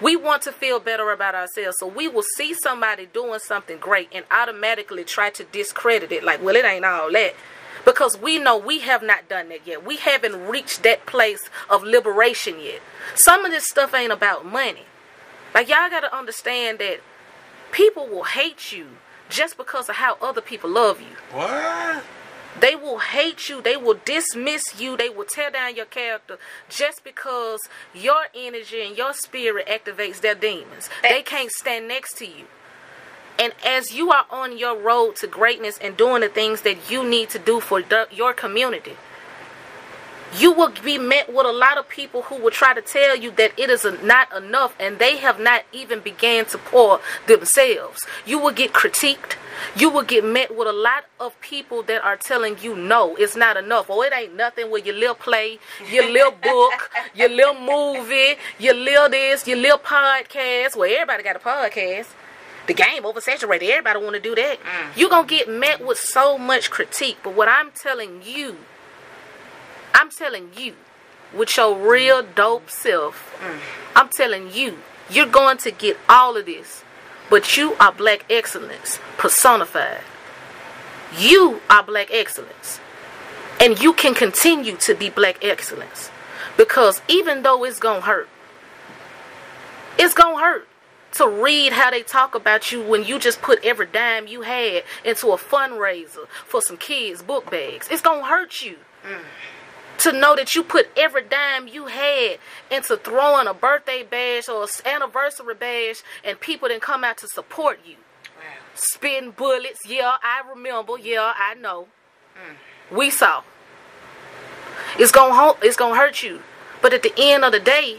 We 0.00 0.16
want 0.16 0.42
to 0.42 0.52
feel 0.52 0.80
better 0.80 1.10
about 1.10 1.34
ourselves. 1.34 1.76
So 1.78 1.86
we 1.86 2.08
will 2.08 2.24
see 2.36 2.54
somebody 2.54 3.06
doing 3.06 3.40
something 3.40 3.78
great 3.78 4.08
and 4.12 4.24
automatically 4.30 5.04
try 5.04 5.30
to 5.30 5.44
discredit 5.44 6.12
it 6.12 6.24
like, 6.24 6.42
well, 6.42 6.56
it 6.56 6.64
ain't 6.64 6.84
all 6.84 7.12
that. 7.12 7.34
Because 7.84 8.16
we 8.18 8.38
know 8.38 8.56
we 8.56 8.80
have 8.80 9.02
not 9.02 9.28
done 9.28 9.48
that 9.50 9.66
yet. 9.66 9.84
We 9.84 9.96
haven't 9.96 10.46
reached 10.46 10.82
that 10.84 11.04
place 11.06 11.48
of 11.68 11.82
liberation 11.82 12.60
yet. 12.60 12.80
Some 13.16 13.44
of 13.44 13.50
this 13.50 13.66
stuff 13.66 13.92
ain't 13.94 14.12
about 14.12 14.46
money. 14.46 14.84
Like, 15.54 15.68
y'all 15.68 15.90
got 15.90 16.00
to 16.00 16.16
understand 16.16 16.78
that 16.78 17.00
people 17.72 18.06
will 18.06 18.24
hate 18.24 18.72
you 18.72 18.86
just 19.28 19.56
because 19.56 19.88
of 19.88 19.96
how 19.96 20.16
other 20.20 20.40
people 20.40 20.70
love 20.70 21.00
you. 21.00 21.16
What? 21.32 22.04
They 22.60 22.74
will 22.74 22.98
hate 22.98 23.48
you. 23.48 23.60
They 23.62 23.76
will 23.76 23.98
dismiss 24.04 24.80
you. 24.80 24.96
They 24.96 25.08
will 25.08 25.24
tear 25.24 25.50
down 25.50 25.76
your 25.76 25.84
character 25.86 26.38
just 26.68 27.04
because 27.04 27.60
your 27.94 28.24
energy 28.34 28.82
and 28.82 28.96
your 28.96 29.12
spirit 29.12 29.68
activates 29.68 30.20
their 30.20 30.34
demons. 30.34 30.88
They 31.02 31.22
can't 31.22 31.50
stand 31.50 31.88
next 31.88 32.16
to 32.18 32.26
you. 32.26 32.46
And 33.38 33.52
as 33.64 33.94
you 33.94 34.10
are 34.10 34.26
on 34.30 34.58
your 34.58 34.76
road 34.76 35.16
to 35.16 35.28
greatness 35.28 35.78
and 35.78 35.96
doing 35.96 36.22
the 36.22 36.28
things 36.28 36.62
that 36.62 36.90
you 36.90 37.08
need 37.08 37.30
to 37.30 37.38
do 37.38 37.60
for 37.60 37.80
the, 37.80 38.08
your 38.10 38.32
community, 38.32 38.96
you 40.36 40.52
will 40.52 40.72
be 40.84 40.98
met 40.98 41.32
with 41.32 41.46
a 41.46 41.52
lot 41.52 41.78
of 41.78 41.88
people 41.88 42.22
who 42.22 42.36
will 42.36 42.50
try 42.50 42.74
to 42.74 42.82
tell 42.82 43.16
you 43.16 43.30
that 43.32 43.52
it 43.58 43.70
is 43.70 43.86
not 44.02 44.34
enough 44.36 44.74
and 44.78 44.98
they 44.98 45.16
have 45.16 45.40
not 45.40 45.64
even 45.72 46.00
began 46.00 46.44
to 46.46 46.58
pour 46.58 47.00
themselves. 47.26 48.00
You 48.26 48.38
will 48.38 48.52
get 48.52 48.72
critiqued. 48.72 49.36
You 49.76 49.90
will 49.90 50.02
get 50.02 50.24
met 50.24 50.56
with 50.56 50.68
a 50.68 50.72
lot 50.72 51.04
of 51.18 51.38
people 51.40 51.82
that 51.84 52.04
are 52.04 52.16
telling 52.16 52.58
you 52.60 52.76
no, 52.76 53.16
it's 53.16 53.36
not 53.36 53.56
enough. 53.56 53.86
Oh, 53.88 54.02
it 54.02 54.12
ain't 54.12 54.36
nothing 54.36 54.70
with 54.70 54.86
your 54.86 54.94
little 54.94 55.14
play, 55.14 55.58
your 55.90 56.08
little 56.10 56.32
book, 56.32 56.90
your 57.14 57.28
little 57.28 57.54
movie, 57.54 58.36
your 58.58 58.74
little 58.74 59.08
this, 59.08 59.46
your 59.46 59.56
little 59.56 59.78
podcast. 59.78 60.76
Well, 60.76 60.90
everybody 60.90 61.22
got 61.22 61.36
a 61.36 61.40
podcast. 61.40 62.08
The 62.66 62.74
game 62.74 63.02
oversaturated. 63.02 63.62
Everybody 63.62 63.98
want 64.00 64.14
to 64.14 64.20
do 64.20 64.34
that. 64.34 64.58
Mm. 64.60 64.96
You're 64.96 65.08
going 65.08 65.26
to 65.26 65.34
get 65.34 65.48
met 65.48 65.84
with 65.84 65.98
so 65.98 66.36
much 66.36 66.70
critique. 66.70 67.16
But 67.24 67.34
what 67.34 67.48
I'm 67.48 67.70
telling 67.70 68.20
you 68.22 68.58
I'm 69.94 70.10
telling 70.10 70.50
you, 70.56 70.74
with 71.34 71.56
your 71.56 71.76
real 71.76 72.22
dope 72.22 72.70
self, 72.70 73.38
I'm 73.94 74.08
telling 74.08 74.52
you, 74.52 74.78
you're 75.10 75.26
going 75.26 75.58
to 75.58 75.70
get 75.70 75.98
all 76.08 76.36
of 76.36 76.46
this. 76.46 76.84
But 77.30 77.56
you 77.56 77.74
are 77.74 77.92
black 77.92 78.24
excellence 78.30 78.98
personified. 79.18 80.00
You 81.18 81.60
are 81.68 81.82
black 81.82 82.08
excellence. 82.10 82.80
And 83.60 83.78
you 83.80 83.92
can 83.92 84.14
continue 84.14 84.76
to 84.78 84.94
be 84.94 85.10
black 85.10 85.44
excellence. 85.44 86.10
Because 86.56 87.02
even 87.08 87.42
though 87.42 87.64
it's 87.64 87.78
going 87.78 88.00
to 88.00 88.06
hurt, 88.06 88.28
it's 89.98 90.14
going 90.14 90.36
to 90.36 90.42
hurt 90.42 90.68
to 91.12 91.28
read 91.28 91.72
how 91.72 91.90
they 91.90 92.02
talk 92.02 92.34
about 92.34 92.70
you 92.70 92.82
when 92.82 93.04
you 93.04 93.18
just 93.18 93.42
put 93.42 93.62
every 93.64 93.86
dime 93.86 94.26
you 94.26 94.42
had 94.42 94.84
into 95.04 95.28
a 95.28 95.36
fundraiser 95.36 96.28
for 96.46 96.62
some 96.62 96.76
kids' 96.76 97.22
book 97.22 97.50
bags. 97.50 97.88
It's 97.90 98.02
going 98.02 98.20
to 98.20 98.26
hurt 98.26 98.62
you 98.62 98.76
to 99.98 100.12
know 100.12 100.36
that 100.36 100.54
you 100.54 100.62
put 100.62 100.88
every 100.96 101.22
dime 101.22 101.68
you 101.68 101.86
had 101.86 102.38
into 102.70 102.96
throwing 102.96 103.46
a 103.46 103.54
birthday 103.54 104.02
bash 104.02 104.48
or 104.48 104.62
an 104.62 104.68
anniversary 104.86 105.54
bash 105.54 106.02
and 106.24 106.40
people 106.40 106.68
didn't 106.68 106.82
come 106.82 107.04
out 107.04 107.18
to 107.18 107.28
support 107.28 107.80
you. 107.84 107.96
Spitting 108.74 109.32
bullets, 109.32 109.80
yeah, 109.86 110.16
I 110.22 110.42
remember, 110.48 110.98
yeah, 110.98 111.32
I 111.36 111.54
know. 111.54 111.88
We 112.90 113.10
saw. 113.10 113.42
It's 114.98 115.12
ho- 115.14 115.58
it's 115.62 115.76
gonna 115.76 115.96
hurt 115.96 116.22
you, 116.22 116.42
but 116.80 116.92
at 116.94 117.02
the 117.02 117.12
end 117.16 117.44
of 117.44 117.52
the 117.52 117.60
day, 117.60 117.98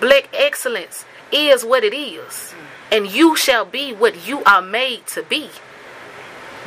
black 0.00 0.28
excellence 0.32 1.04
is 1.32 1.64
what 1.64 1.84
it 1.84 1.94
is, 1.94 2.54
and 2.92 3.10
you 3.10 3.34
shall 3.34 3.64
be 3.64 3.92
what 3.92 4.26
you 4.26 4.44
are 4.44 4.62
made 4.62 5.06
to 5.08 5.22
be. 5.22 5.50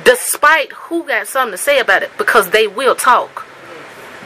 Despite 0.03 0.71
who 0.73 1.03
got 1.03 1.27
something 1.27 1.51
to 1.51 1.57
say 1.57 1.79
about 1.79 2.03
it, 2.03 2.11
because 2.17 2.49
they 2.49 2.67
will 2.67 2.95
talk. 2.95 3.46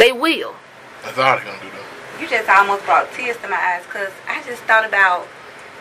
They 0.02 0.12
will. 0.12 0.56
That's 1.04 1.16
all 1.20 1.36
they're 1.36 1.46
gonna 1.46 1.62
do 1.62 1.70
though. 1.70 2.22
You 2.22 2.28
just 2.28 2.50
almost 2.50 2.84
brought 2.86 3.12
tears 3.14 3.38
to 3.38 3.48
my 3.48 3.56
eyes 3.56 3.84
because 3.86 4.10
I 4.28 4.42
just 4.44 4.64
thought 4.64 4.84
about 4.84 5.28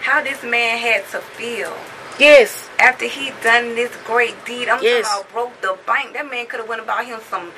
how 0.03 0.23
this 0.23 0.43
man 0.43 0.77
had 0.77 1.07
to 1.13 1.21
feel 1.21 1.73
Yes. 2.19 2.69
after 2.79 3.07
he 3.07 3.33
done 3.43 3.75
this 3.77 3.91
great 4.05 4.45
deed. 4.45 4.69
I'm 4.69 4.83
Yes. 4.83 5.09
talking 5.09 5.21
about 5.23 5.33
broke 5.33 5.61
the 5.63 5.79
bank. 5.87 6.13
That 6.13 6.31
man 6.31 6.45
could 6.47 6.61
have 6.61 6.69
went 6.69 6.81
and 6.81 6.87
bought 6.87 7.07
him 7.07 7.19
some 7.31 7.51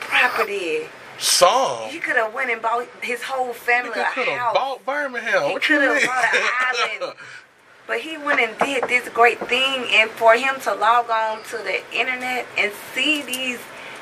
property. 0.00 0.88
Some. 1.18 1.88
He 1.88 1.98
could 1.98 2.16
have 2.16 2.34
went 2.34 2.50
and 2.50 2.60
bought 2.60 2.86
his 3.00 3.22
whole 3.22 3.54
family 3.54 3.98
a 3.98 4.04
could 4.12 4.28
have 4.28 4.38
house. 4.38 4.54
bought 4.54 4.84
Birmingham. 4.84 5.44
He 5.48 5.58
coulda 5.58 5.98
bought 6.06 6.34
an 6.34 6.42
island. 7.00 7.14
But 7.86 8.00
he 8.00 8.18
went 8.18 8.40
and 8.40 8.58
did 8.58 8.84
this 8.84 9.08
great 9.10 9.38
thing, 9.48 9.86
and 9.92 10.10
for 10.10 10.34
him 10.34 10.60
to 10.62 10.74
log 10.74 11.08
on 11.08 11.42
to 11.44 11.56
the 11.56 11.80
internet 11.90 12.44
and 12.58 12.70
see 12.94 13.22
these 13.22 13.60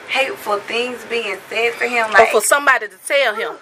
hateful 0.08 0.58
things 0.60 1.04
being 1.06 1.36
said 1.48 1.72
to 1.78 1.88
him, 1.88 2.10
Or 2.10 2.12
like 2.12 2.30
for 2.30 2.40
somebody 2.40 2.88
to 2.88 2.96
tell 3.06 3.34
him. 3.34 3.56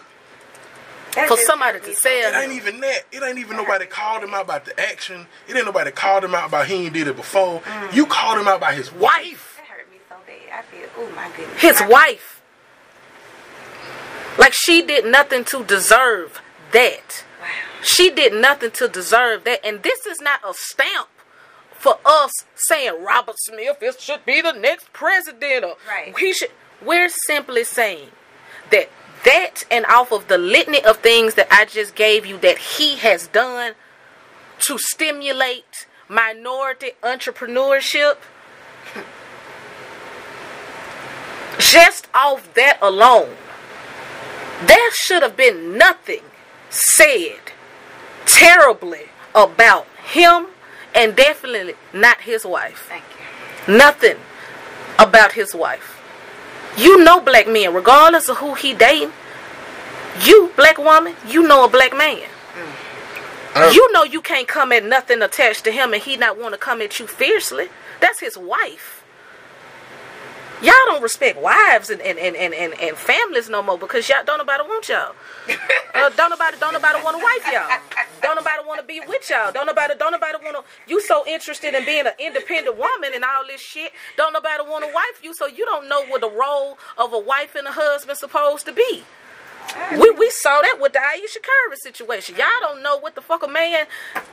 That 1.14 1.28
for 1.28 1.36
somebody 1.36 1.78
to 1.78 1.88
me 1.88 1.92
so 1.92 2.00
say 2.00 2.20
It 2.22 2.34
ain't 2.34 2.52
even 2.52 2.80
that. 2.80 3.02
It 3.12 3.22
ain't 3.22 3.38
even 3.38 3.56
nobody 3.56 3.84
called 3.84 4.24
him 4.24 4.32
out 4.32 4.44
about 4.44 4.64
the 4.64 4.78
action. 4.80 5.26
It 5.46 5.54
ain't 5.56 5.66
nobody 5.66 5.90
called 5.90 6.24
him 6.24 6.34
out 6.34 6.48
about 6.48 6.66
he 6.66 6.86
ain't 6.86 6.94
did 6.94 7.06
it 7.06 7.16
before. 7.16 7.60
Mm. 7.60 7.94
You 7.94 8.06
called 8.06 8.38
him 8.38 8.48
out 8.48 8.60
by 8.60 8.74
his 8.74 8.90
wife. 8.92 9.58
That 9.58 9.66
hurt 9.66 9.90
me 9.90 9.98
so 10.08 10.16
bad. 10.26 10.58
I 10.58 10.62
feel, 10.62 10.88
oh 10.96 11.10
my 11.14 11.28
goodness. 11.36 11.60
his 11.60 11.80
I- 11.82 11.88
wife. 11.88 12.40
Like 14.38 14.54
she 14.54 14.80
did 14.80 15.04
nothing 15.04 15.44
to 15.44 15.62
deserve 15.64 16.40
that. 16.72 17.24
Wow. 17.40 17.46
She 17.82 18.08
did 18.10 18.32
nothing 18.32 18.70
to 18.72 18.88
deserve 18.88 19.44
that. 19.44 19.60
And 19.64 19.82
this 19.82 20.06
is 20.06 20.22
not 20.22 20.40
a 20.48 20.54
stamp 20.54 21.08
for 21.82 21.98
us 22.04 22.30
saying 22.54 23.02
Robert 23.02 23.34
Smith 23.38 23.78
it 23.80 24.00
should 24.00 24.24
be 24.24 24.40
the 24.40 24.52
next 24.52 24.92
president 24.92 25.64
or 25.64 25.74
Right. 25.88 26.16
he 26.16 26.32
should 26.32 26.50
we're 26.80 27.08
simply 27.08 27.64
saying 27.64 28.08
that 28.70 28.88
that 29.24 29.64
and 29.68 29.84
off 29.86 30.12
of 30.12 30.28
the 30.28 30.38
litany 30.38 30.82
of 30.84 30.98
things 30.98 31.34
that 31.34 31.48
I 31.50 31.64
just 31.64 31.96
gave 31.96 32.24
you 32.24 32.38
that 32.38 32.58
he 32.58 32.96
has 32.98 33.26
done 33.26 33.72
to 34.60 34.78
stimulate 34.78 35.86
minority 36.08 36.92
entrepreneurship 37.02 38.16
just 41.58 42.06
off 42.14 42.54
that 42.54 42.78
alone 42.80 43.34
there 44.66 44.92
should 44.92 45.22
have 45.22 45.36
been 45.36 45.76
nothing 45.76 46.22
said 46.70 47.40
terribly 48.26 49.06
about 49.34 49.86
him 50.04 50.46
and 50.94 51.16
definitely 51.16 51.74
not 51.92 52.20
his 52.22 52.44
wife. 52.44 52.86
Thank 52.88 53.04
you. 53.68 53.76
Nothing 53.76 54.16
about 54.98 55.32
his 55.32 55.54
wife. 55.54 56.00
You 56.76 57.02
know 57.04 57.20
black 57.20 57.46
men, 57.48 57.74
regardless 57.74 58.28
of 58.28 58.38
who 58.38 58.54
he 58.54 58.72
dating. 58.74 59.12
You, 60.24 60.52
black 60.56 60.78
woman, 60.78 61.14
you 61.26 61.46
know 61.46 61.64
a 61.64 61.68
black 61.68 61.96
man. 61.96 62.28
Uh, 63.54 63.70
You 63.74 63.92
know 63.92 64.04
you 64.04 64.20
can't 64.20 64.48
come 64.48 64.72
at 64.72 64.84
nothing 64.84 65.20
attached 65.22 65.64
to 65.64 65.72
him 65.72 65.92
and 65.92 66.02
he 66.02 66.16
not 66.16 66.38
want 66.38 66.54
to 66.54 66.58
come 66.58 66.80
at 66.80 66.98
you 66.98 67.06
fiercely. 67.06 67.68
That's 68.00 68.20
his 68.20 68.36
wife. 68.38 69.01
Y'all 70.62 70.72
don't 70.86 71.02
respect 71.02 71.40
wives 71.40 71.90
and, 71.90 72.00
and, 72.00 72.18
and, 72.18 72.36
and, 72.36 72.54
and, 72.54 72.72
and 72.80 72.96
families 72.96 73.48
no 73.50 73.62
more 73.62 73.76
because 73.76 74.08
y'all 74.08 74.24
don't 74.24 74.38
nobody 74.38 74.62
want 74.62 74.88
y'all. 74.88 75.14
Uh, 75.94 76.08
don't 76.16 76.30
nobody 76.30 76.56
don't 76.58 76.72
nobody 76.72 76.98
want 77.04 77.14
to 77.18 77.22
wife 77.22 77.52
y'all. 77.52 77.68
Don't 78.22 78.34
nobody 78.34 78.66
want 78.66 78.80
to 78.80 78.86
be 78.86 79.00
with 79.06 79.28
y'all. 79.28 79.52
Don't 79.52 79.66
nobody 79.66 79.92
don't 79.98 80.10
nobody 80.12 80.38
want 80.42 80.56
to. 80.56 80.64
You 80.90 81.02
so 81.02 81.22
interested 81.28 81.74
in 81.74 81.84
being 81.84 82.06
an 82.06 82.14
independent 82.18 82.78
woman 82.78 83.10
and 83.14 83.22
all 83.22 83.46
this 83.46 83.60
shit. 83.60 83.92
Don't 84.16 84.32
nobody 84.32 84.62
want 84.66 84.86
to 84.86 84.90
wife 84.92 85.20
you, 85.22 85.34
so 85.34 85.46
you 85.46 85.66
don't 85.66 85.90
know 85.90 86.02
what 86.06 86.22
the 86.22 86.30
role 86.30 86.78
of 86.96 87.12
a 87.12 87.18
wife 87.18 87.54
and 87.56 87.66
a 87.68 87.72
husband 87.72 88.16
supposed 88.16 88.64
to 88.66 88.72
be. 88.72 89.04
We 90.00 90.10
we 90.12 90.30
saw 90.30 90.62
that 90.62 90.78
with 90.80 90.94
the 90.94 91.00
Ayesha 91.00 91.40
Curry 91.40 91.76
situation. 91.76 92.36
Y'all 92.36 92.46
don't 92.62 92.82
know 92.82 92.96
what 92.98 93.14
the 93.14 93.20
fuck 93.20 93.42
a 93.42 93.48
man. 93.48 93.86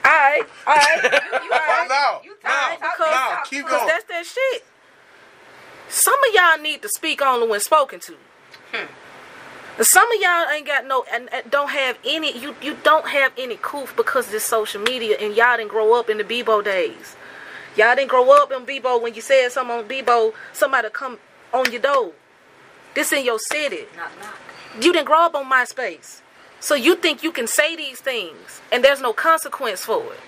I 0.06 0.44
I 0.66 1.00
You 1.44 1.52
Oh, 1.52 1.86
no, 1.90 2.22
You 2.24 2.38
no, 2.42 2.50
talk, 2.50 2.80
talk, 2.80 3.00
no, 3.00 3.38
keep 3.50 3.64
talk. 3.64 3.70
Cause 3.72 3.80
going. 3.80 3.88
that's 3.90 4.06
that 4.06 4.26
shit. 4.26 4.64
Some 5.90 6.24
of 6.24 6.34
y'all 6.34 6.62
need 6.62 6.82
to 6.84 6.90
speak 6.90 7.22
only 7.22 7.48
when 7.48 7.60
spoken 7.60 8.00
to. 8.02 8.16
And 8.74 9.88
Some 9.88 10.12
of 10.12 10.22
y'all 10.22 10.50
ain't 10.54 10.68
got 10.68 10.86
no 10.86 11.06
and, 11.12 11.30
and 11.34 11.50
don't 11.50 11.70
have 11.72 11.98
any. 12.06 12.38
You 12.38 12.56
you 12.62 12.78
don't 12.84 13.08
have 13.08 13.32
any 13.38 13.58
coof 13.62 13.96
because 13.96 14.28
of 14.28 14.32
this 14.32 14.46
social 14.46 14.82
media, 14.82 15.18
and 15.20 15.36
y'all 15.36 15.58
didn't 15.58 15.70
grow 15.70 16.00
up 16.00 16.10
in 16.10 16.18
the 16.18 16.24
Bebo 16.24 16.64
days. 16.64 17.16
Y'all 17.76 17.96
didn't 17.96 18.10
grow 18.10 18.30
up 18.32 18.52
in 18.52 18.66
Bebo 18.66 19.02
when 19.02 19.14
you 19.14 19.22
said 19.22 19.50
something 19.52 19.78
on 19.78 19.86
Bebo, 19.86 20.34
somebody 20.54 20.90
come 20.90 21.18
on 21.54 21.72
your 21.72 21.82
door. 21.82 22.12
This 22.94 23.12
in 23.14 23.24
your 23.24 23.40
city. 23.40 23.86
Knock, 23.96 24.12
knock. 24.20 24.38
You 24.76 24.94
didn't 24.94 25.06
grow 25.06 25.26
up 25.26 25.36
on 25.36 25.50
MySpace. 25.50 26.22
So 26.60 26.76
you 26.76 26.96
think 26.96 27.24
you 27.24 27.32
can 27.32 27.48
say 27.48 27.76
these 27.76 28.02
things 28.02 28.62
and 28.72 28.84
there's 28.84 29.02
no 29.02 29.14
consequence 29.14 29.86
for 29.86 30.04
it. 30.14 30.20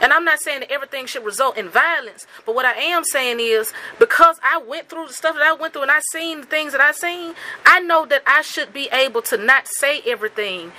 And 0.00 0.12
I'm 0.12 0.24
not 0.24 0.40
saying 0.40 0.60
that 0.60 0.72
everything 0.72 1.06
should 1.06 1.24
result 1.24 1.56
in 1.56 1.68
violence, 1.68 2.26
but 2.46 2.54
what 2.54 2.64
I 2.64 2.72
am 2.74 3.04
saying 3.04 3.38
is 3.40 3.72
because 3.98 4.38
I 4.42 4.58
went 4.58 4.88
through 4.88 5.08
the 5.08 5.12
stuff 5.12 5.34
that 5.34 5.42
I 5.42 5.52
went 5.52 5.74
through 5.74 5.82
and 5.82 5.90
I 5.90 6.00
seen 6.12 6.40
the 6.40 6.46
things 6.46 6.72
that 6.72 6.80
I 6.80 6.92
seen, 6.92 7.34
I 7.66 7.80
know 7.80 8.06
that 8.06 8.22
I 8.26 8.42
should 8.42 8.72
be 8.72 8.88
able 8.92 9.22
to 9.22 9.36
not 9.36 9.68
say 9.68 10.00
everything 10.06 10.72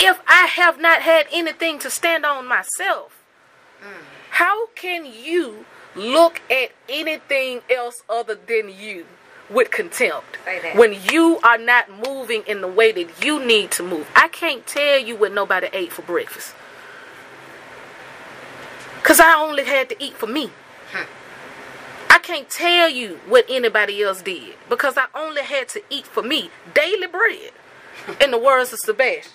if 0.00 0.20
I 0.26 0.46
have 0.46 0.80
not 0.80 1.02
had 1.02 1.26
anything 1.30 1.78
to 1.80 1.90
stand 1.90 2.24
on 2.24 2.48
myself. 2.48 3.22
How 4.30 4.68
can 4.68 5.04
you 5.04 5.66
look 5.94 6.40
at 6.50 6.70
anything 6.88 7.60
else 7.68 8.02
other 8.08 8.34
than 8.34 8.70
you 8.70 9.06
with 9.50 9.70
contempt 9.70 10.36
when 10.74 10.96
you 11.10 11.40
are 11.42 11.58
not 11.58 11.90
moving 12.06 12.42
in 12.46 12.60
the 12.60 12.68
way 12.68 12.92
that 12.92 13.24
you 13.24 13.44
need 13.44 13.70
to 13.72 13.82
move? 13.82 14.08
I 14.14 14.28
can't 14.28 14.66
tell 14.66 14.98
you 14.98 15.16
what 15.16 15.32
nobody 15.32 15.68
ate 15.72 15.92
for 15.92 16.02
breakfast. 16.02 16.54
Because 19.02 19.20
I 19.20 19.34
only 19.34 19.64
had 19.64 19.88
to 19.88 20.02
eat 20.02 20.14
for 20.14 20.26
me. 20.26 20.50
I 22.10 22.18
can't 22.18 22.50
tell 22.50 22.88
you 22.88 23.20
what 23.28 23.46
anybody 23.48 24.02
else 24.02 24.20
did 24.20 24.54
because 24.68 24.98
I 24.98 25.06
only 25.14 25.42
had 25.42 25.68
to 25.70 25.82
eat 25.88 26.06
for 26.06 26.22
me 26.22 26.50
daily 26.74 27.06
bread. 27.06 27.52
In 28.20 28.30
the 28.30 28.38
words 28.38 28.72
of 28.72 28.78
Sebastian. 28.80 29.32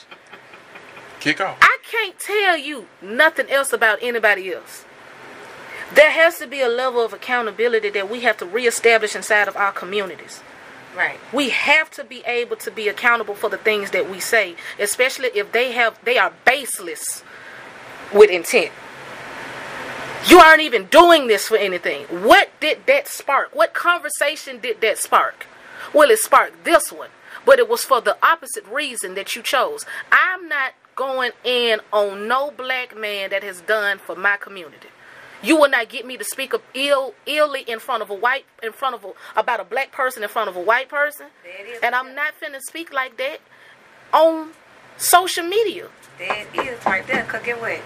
Kick 1.19 1.39
off. 1.39 1.57
I 1.61 1.77
can't 1.89 2.19
tell 2.19 2.57
you 2.57 2.87
nothing 3.01 3.49
else 3.49 3.71
about 3.73 3.99
anybody 4.01 4.53
else. 4.53 4.85
There 5.93 6.11
has 6.11 6.39
to 6.39 6.47
be 6.47 6.61
a 6.61 6.67
level 6.67 7.01
of 7.01 7.13
accountability 7.13 7.89
that 7.91 8.09
we 8.09 8.21
have 8.21 8.37
to 8.37 8.45
reestablish 8.45 9.15
inside 9.15 9.47
of 9.47 9.55
our 9.55 9.71
communities. 9.71 10.41
Right. 10.95 11.19
We 11.33 11.49
have 11.49 11.91
to 11.91 12.03
be 12.03 12.23
able 12.25 12.55
to 12.57 12.71
be 12.71 12.87
accountable 12.87 13.35
for 13.35 13.49
the 13.49 13.57
things 13.57 13.91
that 13.91 14.09
we 14.09 14.19
say, 14.19 14.55
especially 14.79 15.29
if 15.35 15.51
they 15.51 15.71
have 15.73 15.97
they 16.03 16.17
are 16.17 16.33
baseless 16.45 17.23
with 18.13 18.29
intent. 18.29 18.71
You 20.27 20.39
aren't 20.39 20.61
even 20.61 20.85
doing 20.85 21.27
this 21.27 21.47
for 21.47 21.57
anything. 21.57 22.03
What 22.05 22.49
did 22.59 22.87
that 22.87 23.07
spark? 23.07 23.53
What 23.53 23.73
conversation 23.73 24.59
did 24.59 24.81
that 24.81 24.97
spark? 24.97 25.45
Well, 25.93 26.09
it 26.09 26.17
sparked 26.19 26.63
this 26.63 26.91
one, 26.91 27.09
but 27.45 27.59
it 27.59 27.69
was 27.69 27.83
for 27.83 28.01
the 28.01 28.17
opposite 28.25 28.65
reason 28.65 29.13
that 29.15 29.35
you 29.35 29.43
chose. 29.43 29.85
I'm 30.11 30.47
not 30.47 30.73
going 30.95 31.31
in 31.43 31.79
on 31.93 32.27
no 32.27 32.51
black 32.51 32.97
man 32.97 33.29
that 33.29 33.43
has 33.43 33.61
done 33.61 33.99
for 33.99 34.15
my 34.15 34.37
community. 34.37 34.87
You 35.43 35.57
will 35.57 35.69
not 35.69 35.89
get 35.89 36.07
me 36.07 36.17
to 36.17 36.23
speak 36.23 36.55
up 36.55 36.63
ill 36.73 37.13
illy 37.27 37.61
in 37.61 37.79
front 37.79 38.01
of 38.01 38.09
a 38.09 38.15
white 38.15 38.45
in 38.63 38.71
front 38.71 38.95
of 38.95 39.05
a 39.05 39.39
about 39.39 39.59
a 39.59 39.63
black 39.63 39.91
person 39.91 40.23
in 40.23 40.29
front 40.29 40.49
of 40.49 40.55
a 40.55 40.61
white 40.61 40.89
person. 40.89 41.27
And 41.83 41.93
I'm 41.93 42.15
not 42.15 42.33
finna 42.41 42.61
speak 42.61 42.91
like 42.91 43.17
that 43.17 43.41
on 44.11 44.51
social 44.97 45.45
media. 45.45 45.89
That 46.17 46.47
is 46.55 46.83
right 46.85 47.05
there. 47.05 47.27
Get 47.45 47.61
what? 47.61 47.79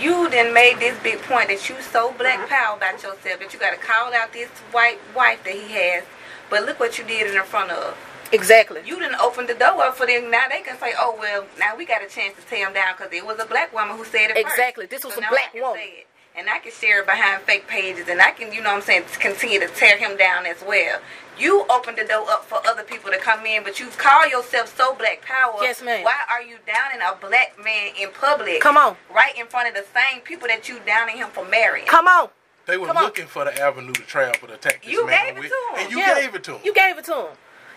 You 0.00 0.30
then 0.30 0.54
made 0.54 0.78
this 0.78 0.98
big 1.02 1.20
point 1.22 1.48
that 1.48 1.68
you 1.68 1.76
so 1.82 2.12
black 2.12 2.38
uh-huh. 2.38 2.48
power 2.48 2.76
about 2.76 2.94
yourself 2.94 3.22
that 3.22 3.52
you 3.52 3.58
got 3.58 3.72
to 3.72 3.76
call 3.76 4.14
out 4.14 4.32
this 4.32 4.48
white 4.72 4.98
wife 5.14 5.44
that 5.44 5.52
he 5.52 5.72
has. 5.74 6.04
But 6.48 6.64
look 6.64 6.80
what 6.80 6.98
you 6.98 7.04
did 7.04 7.34
in 7.34 7.42
front 7.44 7.70
of. 7.70 7.96
Exactly. 8.32 8.80
You 8.86 8.98
didn't 8.98 9.20
open 9.20 9.46
the 9.46 9.54
door 9.54 9.82
up 9.82 9.96
for 9.96 10.06
them. 10.06 10.30
Now 10.30 10.44
they 10.48 10.62
can 10.62 10.78
say, 10.78 10.94
"Oh 10.98 11.16
well, 11.18 11.46
now 11.58 11.76
we 11.76 11.84
got 11.84 12.02
a 12.02 12.08
chance 12.08 12.36
to 12.36 12.46
tear 12.46 12.66
him 12.66 12.74
down 12.74 12.94
because 12.96 13.12
it 13.12 13.26
was 13.26 13.38
a 13.40 13.44
black 13.44 13.74
woman 13.74 13.96
who 13.96 14.04
said 14.04 14.30
it 14.30 14.34
first." 14.34 14.54
Exactly. 14.54 14.86
This 14.86 15.04
was 15.04 15.16
a 15.16 15.26
black 15.28 15.52
woman. 15.54 15.82
And 16.36 16.48
I 16.48 16.60
can 16.60 16.70
share 16.72 17.00
it 17.00 17.06
behind 17.06 17.42
fake 17.42 17.66
pages, 17.66 18.08
and 18.08 18.22
I 18.22 18.30
can, 18.30 18.52
you 18.52 18.62
know 18.62 18.70
what 18.70 18.76
I'm 18.76 18.82
saying, 18.82 19.02
continue 19.18 19.58
to 19.58 19.66
tear 19.66 19.98
him 19.98 20.16
down 20.16 20.46
as 20.46 20.62
well. 20.64 21.00
You 21.40 21.64
opened 21.70 21.96
the 21.96 22.04
door 22.04 22.26
up 22.28 22.44
for 22.44 22.60
other 22.66 22.82
people 22.82 23.10
to 23.10 23.16
come 23.18 23.46
in, 23.46 23.62
but 23.64 23.80
you 23.80 23.86
call 23.96 24.28
yourself 24.28 24.76
so 24.76 24.94
black 24.94 25.22
power. 25.22 25.54
Yes, 25.62 25.82
ma'am. 25.82 26.04
Why 26.04 26.14
are 26.30 26.42
you 26.42 26.56
downing 26.66 27.00
a 27.00 27.16
black 27.18 27.56
man 27.64 27.92
in 27.98 28.10
public? 28.10 28.60
Come 28.60 28.76
on. 28.76 28.96
Right 29.14 29.36
in 29.38 29.46
front 29.46 29.68
of 29.68 29.74
the 29.74 29.84
same 29.94 30.20
people 30.20 30.48
that 30.48 30.68
you 30.68 30.78
downing 30.84 31.16
him 31.16 31.28
for 31.30 31.44
marrying. 31.46 31.86
Come 31.86 32.06
on. 32.06 32.28
They 32.66 32.76
were 32.76 32.86
Come 32.86 32.98
on. 32.98 33.04
looking 33.04 33.26
for 33.26 33.46
the 33.46 33.58
avenue 33.58 33.92
to 33.94 34.02
travel 34.02 34.48
to 34.48 34.54
attack 34.54 34.82
this 34.84 34.92
You 34.92 35.06
man 35.06 35.28
gave 35.28 35.36
it 35.36 35.40
with, 35.40 35.50
to 35.50 35.56
'em. 35.72 35.78
and 35.80 35.90
you 35.90 35.98
Yeah. 35.98 36.20
gave 36.20 36.34
it 36.34 36.44
to 36.44 36.52
him. 36.52 36.60
You 36.62 36.74
gave 36.74 36.98
it 36.98 37.04
to 37.06 37.14
him. 37.14 37.26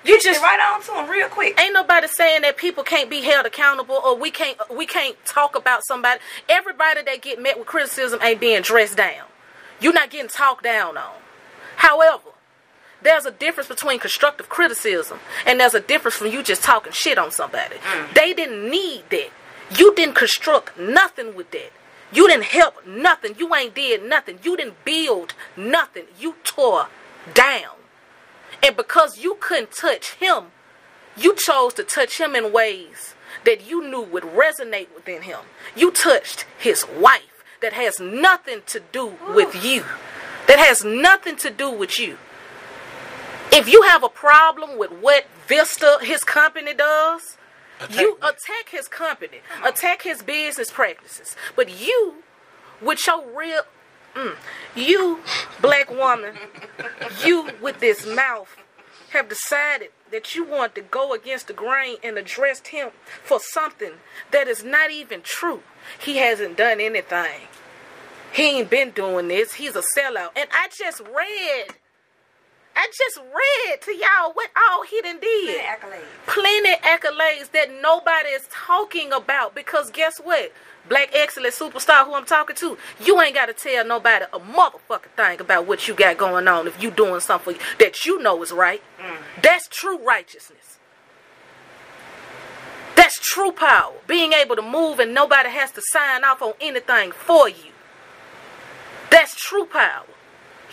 You 0.04 0.16
Just 0.16 0.26
just 0.26 0.42
right 0.44 0.60
on 0.60 0.82
to 0.84 0.92
him 0.96 1.10
real 1.10 1.30
quick. 1.30 1.58
ain't 1.60 1.74
nobody 1.74 2.08
saying 2.10 2.42
that 2.42 2.58
people 2.58 2.84
can't 2.84 3.10
be 3.10 3.22
held 3.22 3.46
accountable 3.46 3.96
or 4.04 4.16
we 4.18 4.30
can't 4.30 4.58
we 4.70 4.86
can't 4.86 5.16
talk 5.26 5.56
about 5.56 5.86
somebody. 5.86 6.20
Everybody 6.50 7.02
that 7.04 7.22
get 7.22 7.40
met 7.42 7.58
with 7.58 7.66
criticism 7.68 8.20
ain't 8.22 8.42
being 8.42 8.62
dressed 8.62 8.98
down. 8.98 9.26
You're 9.80 9.94
not 9.94 10.10
getting 10.10 10.28
talked 10.28 10.64
down 10.66 10.98
on. 10.98 11.14
However, 11.78 12.32
there's 13.04 13.26
a 13.26 13.32
difference 13.32 13.68
between 13.68 14.00
constructive 14.00 14.50
criticism 14.50 15.20
and 15.46 15.60
there's 15.60 15.74
a 15.74 15.80
difference 15.80 16.16
from 16.16 16.28
you 16.28 16.44
just 16.44 16.64
talking 16.64 16.92
shit 16.92 17.18
on 17.18 17.32
somebody. 17.32 17.76
Mm. 17.76 18.14
They 18.14 18.34
didn't 18.34 18.70
need 18.70 19.04
that. 19.10 19.30
You 19.78 19.94
didn't 19.96 20.16
construct 20.16 20.78
nothing 20.78 21.36
with 21.36 21.52
that. 21.52 21.72
You 22.12 22.28
didn't 22.28 22.46
help 22.46 22.86
nothing. 22.86 23.36
You 23.40 23.54
ain't 23.56 23.74
did 23.74 24.04
nothing. 24.04 24.40
You 24.44 24.56
didn't 24.56 24.86
build 24.86 25.34
nothing. 25.58 26.06
You 26.20 26.36
tore 26.44 26.88
down. 27.34 27.76
And 28.62 28.78
because 28.78 29.18
you 29.18 29.38
couldn't 29.40 29.72
touch 29.72 30.14
him, 30.14 30.46
you 31.18 31.36
chose 31.36 31.74
to 31.76 31.84
touch 31.84 32.20
him 32.20 32.36
in 32.36 32.54
ways 32.54 33.16
that 33.46 33.68
you 33.68 33.88
knew 33.88 34.02
would 34.02 34.24
resonate 34.24 34.88
within 34.96 35.24
him. 35.24 35.40
You 35.76 35.92
touched 35.92 36.46
his 36.58 36.86
wife 37.00 37.44
that 37.62 37.74
has 37.74 38.00
nothing 38.00 38.62
to 38.68 38.82
do 38.92 39.14
with 39.34 39.64
you. 39.64 39.84
That 40.48 40.60
has 40.60 40.84
nothing 40.84 41.36
to 41.38 41.50
do 41.50 41.72
with 41.72 42.00
you. 42.00 42.18
If 43.56 43.70
you 43.70 43.84
have 43.84 44.04
a 44.04 44.10
problem 44.10 44.80
with 44.80 44.92
what 44.92 45.28
Vista, 45.48 46.00
his 46.02 46.24
company, 46.24 46.74
does, 46.74 47.38
you 47.92 48.18
attack 48.18 48.70
his 48.72 48.88
company, 48.88 49.42
attack 49.64 50.02
his 50.02 50.24
business 50.24 50.72
practices, 50.72 51.36
but 51.56 51.70
you, 51.70 52.16
with 52.82 53.06
your 53.06 53.24
real, 53.38 53.62
mm, 54.16 54.36
you, 54.76 55.20
black 55.62 55.92
woman, 55.92 56.34
you 57.24 57.52
with 57.62 57.80
this 57.80 58.08
mouth, 58.08 58.58
have 59.12 59.30
decided 59.30 59.90
that 60.12 60.34
you 60.34 60.44
want 60.44 60.74
to 60.74 60.82
go 60.82 61.14
against 61.14 61.46
the 61.46 61.54
grain 61.54 61.98
and 62.04 62.18
address 62.18 62.66
him 62.66 62.90
for 63.24 63.40
something 63.40 63.94
that 64.32 64.48
is 64.48 64.64
not 64.64 64.90
even 64.90 65.22
true. 65.22 65.62
He 66.00 66.18
hasn't 66.18 66.58
done 66.58 66.82
anything. 66.82 67.42
He 68.34 68.58
ain't 68.58 68.72
been 68.72 68.90
doing 68.90 69.28
this. 69.28 69.54
He's 69.54 69.76
a 69.76 69.84
sellout. 69.96 70.30
And 70.36 70.50
I 70.52 70.70
just 70.76 71.02
read 71.02 71.68
I 72.76 72.88
just 72.98 73.18
read 73.18 73.82
to 73.82 73.92
y'all 73.96 74.34
what 74.34 74.50
all 74.56 74.84
he 74.84 75.02
done 75.02 75.20
did. 75.20 75.62
Plenty 75.62 75.68
accolades. 75.68 76.26
Plenty 76.26 76.76
accolades 76.82 77.52
that 77.52 77.70
nobody 77.82 78.30
is 78.30 78.48
talking 78.52 79.12
about 79.12 79.54
because 79.54 79.92
guess 79.92 80.20
what? 80.20 80.52
Black 80.90 81.10
excellent 81.14 81.54
superstar 81.54 82.06
who 82.06 82.14
I'm 82.14 82.26
talking 82.26 82.56
to, 82.58 82.78
you 83.04 83.22
ain't 83.22 83.36
got 83.36 83.46
to 83.46 83.54
tell 83.54 83.86
nobody 83.86 84.26
a 84.34 84.40
motherfucking 84.40 85.16
thing 85.16 85.40
about 85.40 85.66
what 85.66 85.88
you 85.88 85.94
got 85.94 86.18
going 86.18 86.48
on 86.48 86.68
if 86.68 86.82
you 86.82 86.92
doing 86.92 87.22
something 87.22 87.58
that 87.80 88.06
you 88.06 88.22
know 88.22 88.42
is 88.44 88.52
right. 88.52 88.82
Mm. 89.00 89.18
That's 89.42 89.68
true 89.68 89.98
righteousness. 90.00 90.80
That's 92.96 93.18
true 93.20 93.52
power. 93.52 93.94
Being 94.08 94.34
able 94.34 94.56
to 94.56 94.62
move 94.62 95.00
and 95.00 95.14
nobody 95.14 95.50
has 95.50 95.72
to 95.72 95.82
sign 95.92 96.24
off 96.24 96.42
on 96.42 96.54
anything 96.60 97.12
for 97.12 97.48
you. 97.48 97.72
That's 99.10 99.36
true 99.36 99.66
power. 99.66 100.06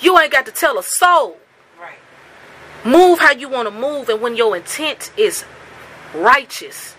You 0.00 0.18
ain't 0.18 0.32
got 0.32 0.46
to 0.46 0.52
tell 0.52 0.78
a 0.78 0.82
soul. 0.82 1.38
Move 2.84 3.18
how 3.18 3.32
you 3.32 3.48
want 3.48 3.66
to 3.66 3.70
move 3.70 4.08
and 4.08 4.20
when 4.20 4.36
your 4.36 4.56
intent 4.56 5.12
is 5.16 5.44
righteous 6.14 6.94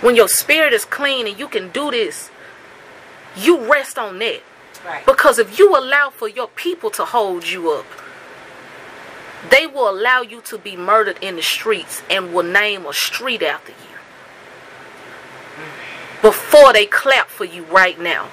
when 0.00 0.14
your 0.14 0.28
spirit 0.28 0.72
is 0.72 0.84
clean 0.84 1.26
and 1.26 1.38
you 1.38 1.48
can 1.48 1.70
do 1.70 1.90
this 1.90 2.30
you 3.36 3.70
rest 3.70 3.98
on 3.98 4.18
that. 4.18 4.40
Right. 4.86 5.04
because 5.04 5.38
if 5.38 5.58
you 5.58 5.76
allow 5.76 6.10
for 6.10 6.28
your 6.28 6.48
people 6.48 6.90
to 6.90 7.04
hold 7.04 7.48
you 7.48 7.70
up 7.72 7.86
they 9.50 9.66
will 9.66 9.88
allow 9.88 10.20
you 10.22 10.40
to 10.42 10.58
be 10.58 10.76
murdered 10.76 11.18
in 11.20 11.36
the 11.36 11.42
streets 11.42 12.02
and 12.10 12.34
will 12.34 12.42
name 12.42 12.86
a 12.86 12.92
street 12.92 13.42
after 13.42 13.72
you. 13.72 13.76
Before 16.20 16.72
they 16.72 16.86
clap 16.86 17.28
for 17.28 17.44
you 17.44 17.64
right 17.64 17.98
now. 17.98 18.28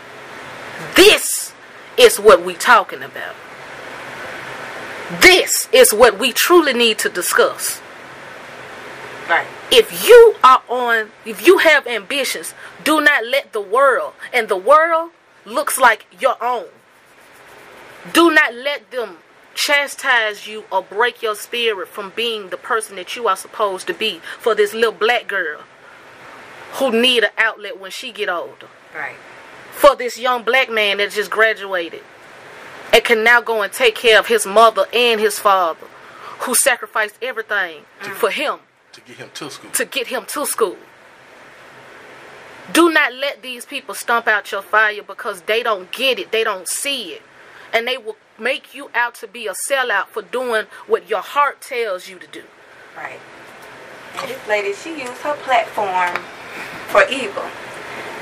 This 0.95 1.53
is 1.97 2.19
what 2.19 2.43
we 2.43 2.55
talking 2.55 3.03
about 3.03 3.35
this 5.21 5.69
is 5.71 5.93
what 5.93 6.17
we 6.19 6.31
truly 6.31 6.73
need 6.73 6.97
to 6.99 7.09
discuss. 7.09 7.81
Right. 9.29 9.47
If 9.71 10.07
you 10.07 10.35
are 10.43 10.61
on, 10.69 11.11
if 11.25 11.45
you 11.45 11.57
have 11.59 11.87
ambitions, 11.87 12.53
do 12.83 13.01
not 13.01 13.25
let 13.25 13.53
the 13.53 13.61
world, 13.61 14.13
and 14.33 14.47
the 14.47 14.57
world 14.57 15.11
looks 15.45 15.79
like 15.79 16.05
your 16.19 16.41
own, 16.43 16.65
do 18.13 18.29
not 18.31 18.53
let 18.53 18.91
them 18.91 19.17
chastise 19.55 20.45
you 20.47 20.65
or 20.71 20.81
break 20.83 21.21
your 21.21 21.33
spirit 21.35 21.87
from 21.87 22.11
being 22.15 22.49
the 22.49 22.57
person 22.57 22.95
that 22.97 23.15
you 23.15 23.27
are 23.27 23.37
supposed 23.37 23.87
to 23.87 23.93
be 23.93 24.19
for 24.39 24.53
this 24.53 24.73
little 24.73 24.91
black 24.91 25.27
girl 25.27 25.61
who 26.73 26.91
need 26.91 27.23
an 27.23 27.29
outlet 27.37 27.79
when 27.79 27.89
she 27.89 28.11
get 28.11 28.27
older 28.27 28.67
Right. 28.93 29.15
for 29.71 29.95
this 29.95 30.19
young 30.19 30.43
black 30.43 30.69
man 30.69 30.97
that 30.97 31.11
just 31.11 31.31
graduated 31.31 32.03
and 32.95 33.03
can 33.03 33.25
now 33.25 33.41
go 33.41 33.61
and 33.61 33.73
take 33.73 33.93
care 33.93 34.17
of 34.17 34.27
his 34.27 34.45
mother 34.45 34.85
and 34.93 35.19
his 35.19 35.37
father 35.37 35.85
who 36.39 36.55
sacrificed 36.55 37.17
everything 37.21 37.83
for 37.99 38.31
him 38.31 38.59
to 38.93 39.01
get 39.01 39.17
him 39.17 39.29
to 39.33 39.49
school. 39.49 39.71
to 39.71 39.85
get 39.85 40.07
him 40.07 40.23
to 40.25 40.45
school. 40.45 40.77
Do 42.71 42.89
not 42.89 43.13
let 43.13 43.41
these 43.41 43.65
people 43.65 43.95
stomp 43.95 44.29
out 44.29 44.49
your 44.49 44.61
fire 44.61 45.03
because 45.03 45.41
they 45.41 45.61
don't 45.61 45.91
get 45.91 46.19
it, 46.19 46.31
they 46.31 46.45
don't 46.45 46.69
see 46.69 47.11
it. 47.11 47.21
And 47.73 47.85
they 47.85 47.97
will 47.97 48.15
make 48.39 48.73
you 48.73 48.89
out 48.95 49.15
to 49.15 49.27
be 49.27 49.45
a 49.47 49.53
sellout 49.69 50.07
for 50.07 50.21
doing 50.21 50.65
what 50.87 51.09
your 51.09 51.21
heart 51.21 51.59
tells 51.59 52.07
you 52.07 52.17
to 52.17 52.27
do. 52.27 52.43
Right. 52.95 53.19
And 54.19 54.29
this 54.29 54.47
lady, 54.47 54.73
she 54.73 54.91
used 54.91 55.21
her 55.21 55.35
platform 55.43 56.23
for 56.87 57.05
evil. 57.09 57.43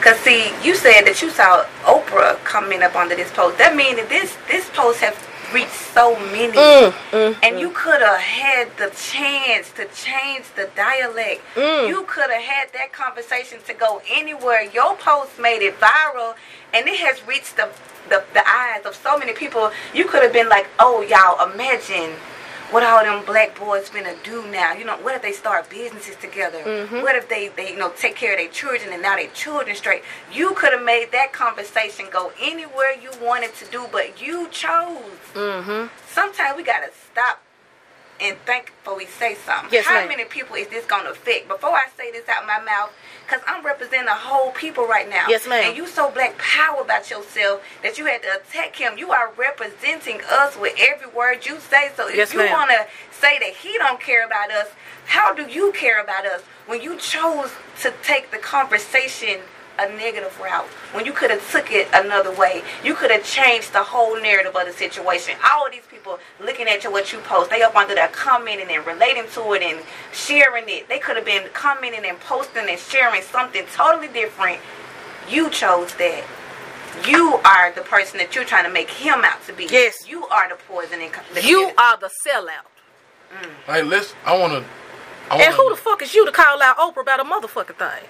Cause 0.04 0.20
see, 0.20 0.52
you 0.62 0.76
said 0.76 1.04
that 1.04 1.22
you 1.22 1.30
saw 1.30 1.64
Oprah 1.84 2.36
coming 2.44 2.84
up 2.84 2.94
under 2.94 3.16
this 3.16 3.32
post. 3.32 3.58
That 3.58 3.74
means 3.74 3.96
that 3.96 4.10
this 4.10 4.36
this 4.52 4.70
post 4.72 5.00
has 5.00 5.16
reached 5.54 5.72
so 5.72 6.20
many, 6.28 6.52
mm, 6.52 6.92
mm, 7.12 7.38
and 7.42 7.58
you 7.58 7.70
mm. 7.70 7.74
could 7.74 8.02
have 8.02 8.20
had 8.20 8.68
the 8.76 8.90
chance 8.98 9.72
to 9.80 9.86
change 9.96 10.44
the 10.58 10.70
dialect. 10.76 11.42
You 11.56 12.04
could 12.06 12.30
have 12.30 12.42
had 12.42 12.74
that 12.74 12.92
conversation 12.92 13.60
to 13.66 13.74
go 13.74 14.02
anywhere. 14.12 14.64
Your 14.74 14.98
post 14.98 15.40
made 15.40 15.62
it 15.62 15.80
viral, 15.80 16.36
and 16.74 16.86
it 16.86 17.00
has 17.00 17.26
reached 17.26 17.56
the 17.56 17.70
the, 18.10 18.26
the 18.34 18.44
eyes 18.46 18.86
of 18.86 18.96
so 18.96 19.18
many 19.18 19.32
people. 19.32 19.72
You 19.94 20.04
could 20.04 20.22
have 20.22 20.34
been 20.34 20.50
like, 20.50 20.68
"Oh, 20.80 21.00
y'all, 21.02 21.50
imagine." 21.50 22.12
What 22.74 22.84
all 22.84 23.04
them 23.04 23.24
black 23.26 23.58
boys 23.58 23.88
finna 23.90 24.16
do 24.24 24.46
now? 24.48 24.74
You 24.74 24.84
know, 24.84 24.98
what 24.98 25.16
if 25.16 25.22
they 25.22 25.32
start 25.32 25.70
businesses 25.70 26.16
together? 26.16 26.60
What 27.04 27.16
if 27.16 27.30
they, 27.30 27.50
they 27.50 27.72
you 27.72 27.78
know 27.78 27.92
take 27.96 28.16
care 28.16 28.34
of 28.34 28.40
their 28.40 28.50
children 28.50 28.92
and 28.92 29.02
now 29.02 29.16
their 29.16 29.30
children 29.30 29.76
straight? 29.76 30.02
You 30.32 30.54
could 30.56 30.74
have 30.74 30.84
made 30.84 31.12
that 31.12 31.32
conversation 31.34 32.08
go 32.12 32.32
anywhere 32.42 32.94
you 33.00 33.12
wanted 33.22 33.54
to 33.56 33.66
do, 33.66 33.86
but 33.92 34.20
you 34.20 34.48
chose. 34.50 34.98
Mm-hmm. 35.36 35.88
Sometimes 36.08 36.58
we 36.58 36.64
gotta 36.64 36.90
stop 37.12 37.42
and 38.22 38.38
think 38.46 38.72
before 38.84 38.98
we 38.98 39.06
say 39.06 39.36
something. 39.36 39.70
Yes, 39.72 39.86
How 39.86 40.08
many 40.08 40.26
people 40.26 40.56
is 40.56 40.68
this 40.68 40.86
gonna 40.86 41.10
affect? 41.12 41.48
Before 41.48 41.72
I 41.72 41.88
say 41.98 42.12
this 42.12 42.28
out 42.30 42.46
my 42.46 42.62
mouth, 42.62 42.92
because 43.26 43.42
I'm 43.48 43.66
representing 43.66 44.08
a 44.08 44.16
whole 44.16 44.52
people 44.52 44.86
right 44.86 45.10
now. 45.10 45.26
Yes, 45.28 45.48
ma'am. 45.48 45.66
And 45.68 45.78
you 45.78 45.88
so 45.88 46.12
black 46.12 46.38
power 46.38 46.82
about 46.82 47.10
yourself 47.10 47.64
that 47.82 47.98
you 47.98 48.06
had 48.06 48.22
to 48.24 48.40
attack 48.42 48.76
him. 48.76 48.98
You 48.98 49.12
are 49.12 49.32
representing 49.38 50.22
us 50.30 50.58
with 50.58 50.74
every 50.78 51.08
word 51.08 51.46
you 51.46 51.60
say. 51.60 51.92
So 51.96 52.08
if 52.08 52.16
Yes, 52.16 52.34
you 52.34 52.40
want 52.40 52.72
to 52.72 52.86
say 53.12 53.40
that 53.40 53.54
he 53.62 53.78
don't 53.78 54.00
care 54.00 54.26
about 54.26 54.52
us, 54.52 54.70
how 55.06 55.34
do 55.34 55.44
you 55.48 55.72
care 55.74 56.02
about 56.02 56.26
us 56.26 56.42
when 56.68 56.82
you 56.82 56.98
chose 56.98 57.52
to 57.82 57.94
take 58.04 58.32
the 58.32 58.38
conversation 58.38 59.40
a 59.80 59.90
negative 59.98 60.40
route 60.40 60.66
when 60.94 61.06
you 61.06 61.12
could 61.14 61.32
have 61.32 61.52
took 61.52 61.72
it 61.72 61.88
another 61.94 62.32
way 62.36 62.62
you 62.84 62.94
could 62.94 63.10
have 63.12 63.24
changed 63.24 63.74
the 63.74 63.82
whole 63.84 64.20
narrative 64.22 64.56
of 64.56 64.66
the 64.68 64.74
situation 64.74 65.36
all 65.52 65.66
of 65.66 65.72
these 65.72 65.86
people 65.90 66.20
looking 66.40 66.68
at 66.68 66.84
you 66.84 66.92
what 66.92 67.12
you 67.12 67.20
post 67.22 67.50
they 67.50 67.62
up 67.64 67.76
under 67.76 67.96
that 67.96 68.14
commenting 68.14 68.68
and 68.70 68.86
relating 68.86 69.24
to 69.32 69.54
it 69.54 69.62
and 69.64 69.80
sharing 70.14 70.64
it 70.68 70.88
they 70.90 71.00
could 71.00 71.16
have 71.16 71.26
been 71.26 71.48
commenting 71.54 72.06
and 72.06 72.20
posting 72.20 72.70
and 72.70 72.80
sharing 72.80 73.22
something 73.22 73.64
totally 73.74 74.08
different 74.10 74.60
you 75.30 75.50
chose 75.50 75.94
that 75.96 76.24
you 77.08 77.34
are 77.44 77.72
the 77.74 77.82
person 77.82 78.20
that 78.20 78.36
you're 78.36 78.46
trying 78.46 78.64
to 78.66 78.70
make 78.72 78.90
him 78.90 79.24
out 79.26 79.44
to 79.48 79.54
be 79.54 79.66
Yes. 79.72 80.08
you 80.08 80.26
are 80.28 80.48
the 80.50 80.56
poison 80.68 81.02
in 81.02 81.12
the 81.34 81.42
You 81.42 81.58
community. 81.72 81.76
are 81.80 81.98
the 81.98 82.10
sellout. 82.26 82.70
Hey, 83.66 83.82
let's. 83.82 84.14
I 84.24 84.38
want 84.38 84.54
to. 84.54 84.64
I 85.34 85.42
And 85.42 85.54
who 85.56 85.70
the 85.72 85.76
fuck 85.76 86.04
is 86.04 86.14
you 86.14 86.24
to 86.28 86.32
call 86.32 86.62
out 86.62 86.78
Oprah 86.78 87.02
about 87.02 87.20
a 87.20 87.24
motherfucking 87.24 87.78
thing? 87.78 88.04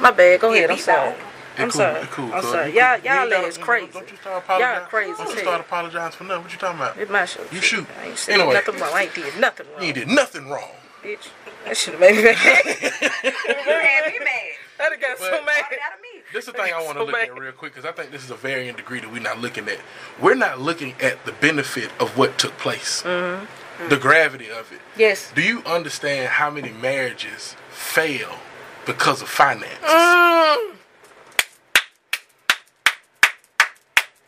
My 0.00 0.10
bad. 0.10 0.40
Go 0.40 0.52
ahead. 0.52 0.70
I'm 0.70 0.78
sorry. 0.78 1.14
I'm 1.58 1.68
cool, 1.68 1.70
sorry. 1.72 2.00
it 2.00 2.10
cool, 2.10 2.32
I'm 2.32 2.42
sorry. 2.42 2.70
You 2.72 2.78
Y'all, 2.80 2.96
cool. 2.96 3.04
You 3.04 3.10
y'all 3.10 3.34
ain't 3.34 3.46
is 3.46 3.58
crazy. 3.58 3.92
Don't 3.92 4.10
you 4.10 4.16
start 4.16 4.38
apologizing. 4.42 4.80
Y'all 4.80 4.88
crazy 4.88 5.12
Don't 5.18 5.34
you 5.34 5.38
start 5.40 5.60
apologizing 5.60 6.12
for 6.12 6.24
nothing. 6.24 6.42
What 6.44 6.52
you 6.52 6.58
talking 6.58 6.78
about? 6.80 6.96
It's 6.98 7.10
my 7.10 7.24
show. 7.26 7.42
You 7.52 7.60
shoot. 7.60 7.86
I 8.00 8.06
ain't 8.06 8.18
said 8.18 8.34
Anyway. 8.40 8.54
nothing 8.54 8.80
wrong. 8.80 8.90
I 8.94 9.02
ain't 9.02 9.14
did 9.14 9.38
nothing 9.38 9.66
wrong. 9.74 9.82
You 9.86 9.92
did 9.92 10.08
nothing 10.08 10.48
wrong. 10.48 10.70
bitch. 11.04 11.28
That 11.66 11.76
should 11.76 11.92
have 11.94 12.00
made 12.00 12.16
me 12.16 12.22
mad. 12.22 12.36
You 13.24 13.30
had 13.32 14.12
me 14.12 14.18
mad 14.18 14.52
I'd 14.80 14.92
have 14.92 15.00
got 15.00 15.18
so 15.18 15.30
mad. 15.30 15.44
Brought 15.44 15.72
it 15.72 15.78
out 15.86 15.94
of 15.94 16.00
me 16.02 16.22
This 16.32 16.46
is 16.48 16.52
the 16.54 16.58
thing 16.58 16.72
I 16.74 16.82
want 16.82 16.94
to 16.94 17.00
So 17.00 17.04
look 17.04 17.14
at 17.14 17.38
real 17.38 17.52
quick 17.52 17.74
because 17.74 17.88
I 17.88 17.92
think 17.92 18.10
this 18.12 18.24
is 18.24 18.30
a 18.30 18.34
varying 18.34 18.74
degree 18.74 19.00
that 19.00 19.12
we're 19.12 19.20
not 19.20 19.38
looking 19.38 19.68
at. 19.68 19.78
We're 20.20 20.34
not 20.34 20.58
looking 20.58 20.94
at 21.02 21.24
the 21.26 21.32
benefit 21.32 21.90
of 22.00 22.16
what 22.16 22.38
took 22.38 22.56
place, 22.56 23.02
Mm-hmm. 23.02 23.88
the 23.90 23.96
gravity 23.98 24.48
of 24.50 24.72
it. 24.72 24.80
Yes. 24.96 25.30
Do 25.34 25.42
you 25.42 25.62
understand 25.66 26.28
how 26.30 26.50
many 26.50 26.70
marriages 26.70 27.56
fail 27.70 28.38
because 28.86 29.22
of 29.22 29.28
finances? 29.28 29.78
Mm. 29.82 30.72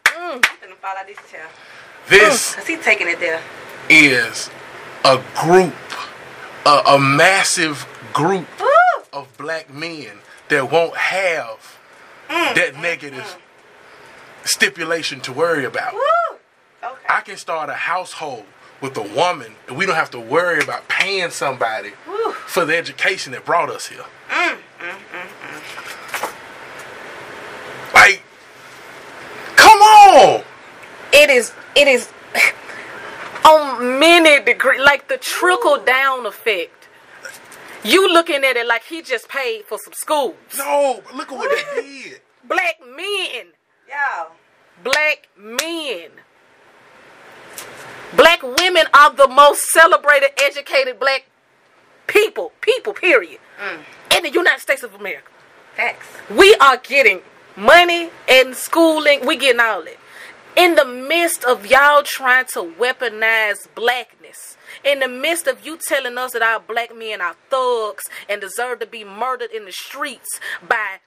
I'm 0.07 0.41
finna 0.41 0.75
fall 0.81 0.97
out 0.99 1.07
this 1.07 1.19
chair 1.31 1.47
This 2.09 2.55
Cause 2.55 2.67
he 2.67 2.77
taking 2.77 3.09
it 3.09 3.21
there 3.21 3.41
is 3.89 4.51
a 5.05 5.23
group, 5.43 5.75
a, 6.65 6.83
a 6.95 6.99
massive 6.99 7.87
group 8.15 8.47
Woo! 8.59 8.69
of 9.13 9.29
black 9.37 9.73
men 9.73 10.19
that 10.49 10.71
won't 10.71 10.97
have 10.97 11.79
Mm. 12.31 12.55
that 12.55 12.81
negative 12.81 13.37
stipulation 14.45 15.21
to 15.21 15.31
worry 15.33 15.67
about. 15.67 15.93
Okay. 16.83 17.05
I 17.07 17.21
can 17.21 17.37
start 17.37 17.69
a 17.69 17.75
household 17.75 18.47
with 18.85 18.97
a 18.99 19.15
woman 19.17 19.55
and 19.67 19.79
we 19.79 19.87
don't 19.87 19.95
have 19.97 20.11
to 20.11 20.21
worry 20.21 20.63
about 20.63 20.87
paying 20.89 21.31
somebody 21.31 21.93
Woo. 22.07 22.33
for 22.33 22.67
the 22.67 22.77
education 22.77 23.33
that 23.33 23.43
brought 23.47 23.71
us 23.71 23.87
here. 23.87 24.05
Mm, 24.29 24.59
mm, 24.79 24.99
mm, 25.15 25.25
like, 27.95 28.23
come 29.57 29.79
on! 29.79 30.43
It 31.15 31.31
is. 31.31 31.55
It 31.75 31.89
is 31.89 32.11
on 33.47 33.99
many 33.99 34.45
degrees, 34.45 34.83
like 34.85 35.09
the 35.09 35.17
trickle 35.17 35.79
down 35.79 36.27
effect. 36.27 36.89
You 37.85 38.13
looking 38.13 38.45
at 38.45 38.57
it 38.59 38.67
like 38.67 38.85
he 38.85 39.01
just 39.01 39.31
paid 39.31 39.65
for 39.65 39.79
some 39.83 39.95
schools. 39.95 40.35
No, 40.59 41.03
look 41.15 41.33
at 41.33 41.39
what 41.39 41.51
they 41.75 41.81
did. 42.03 42.21
Black 42.47 42.81
men. 42.87 43.47
Y'all. 43.89 44.33
Black 44.83 45.29
men. 45.39 46.11
Black 48.17 48.43
women 48.43 48.87
are 48.95 49.13
the 49.13 49.29
most 49.29 49.71
celebrated, 49.71 50.31
educated 50.41 51.01
black 51.01 51.27
people. 52.07 52.53
People, 52.61 52.93
period. 52.93 53.41
Mm. 53.61 53.81
In 54.17 54.23
the 54.23 54.31
United 54.31 54.61
States 54.61 54.83
of 54.83 54.95
America. 54.95 55.31
Facts. 55.75 56.07
We 56.31 56.55
are 56.61 56.77
getting 56.77 57.21
money 57.57 58.11
and 58.29 58.55
schooling. 58.55 59.27
We 59.27 59.37
getting 59.37 59.61
all 59.61 59.83
it. 59.83 59.99
In 60.57 60.77
the 60.77 60.85
midst 60.85 61.45
of 61.45 61.67
y'all 61.67 62.05
trying 62.05 62.45
to 62.53 62.61
weaponize 62.79 63.67
blackness, 63.75 64.57
in 64.85 65.01
the 65.01 65.09
midst 65.09 65.49
of 65.49 65.67
you 65.67 65.77
telling 65.77 66.17
us 66.17 66.33
that 66.33 66.43
our 66.43 66.61
black 66.61 66.97
men 66.97 67.21
are 67.21 67.35
thugs 67.51 68.05
and 68.29 68.41
deserve 68.41 68.79
to 68.79 68.87
be 68.87 69.03
murdered 69.03 69.51
in 69.51 69.65
the 69.65 69.73
streets 69.73 70.39
by 70.69 70.99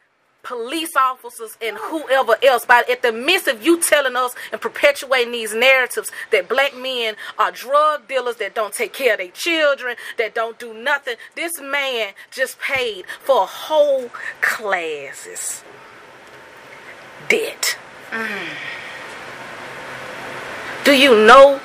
police 0.48 0.96
officers 0.96 1.58
and 1.62 1.78
whoever 1.78 2.36
else, 2.42 2.66
by 2.66 2.84
at 2.90 3.02
the 3.02 3.12
midst 3.12 3.48
of 3.50 3.66
you 3.66 3.82
telling 3.82 4.16
us 4.16 4.34
and 4.54 4.62
perpetuating 4.62 5.34
these 5.34 5.54
narratives 5.54 6.10
that 6.32 6.48
black 6.48 6.74
men 6.76 7.16
are 7.38 7.52
drug 7.52 8.08
dealers 8.08 8.38
that 8.38 8.56
don't 8.56 8.74
take 8.74 8.94
care 8.94 9.14
of 9.14 9.20
their 9.20 9.28
children, 9.32 9.98
that 10.18 10.34
don't 10.34 10.58
do 10.58 10.74
nothing, 10.74 11.18
this 11.36 11.60
man 11.60 12.14
just 12.32 12.58
paid 12.60 13.06
for 13.20 13.46
whole 13.46 14.10
classes 14.40 15.64
debt. 17.28 17.78
Mm. 18.12 18.48
Do 20.86 20.98
you 20.98 21.12
know 21.28 21.58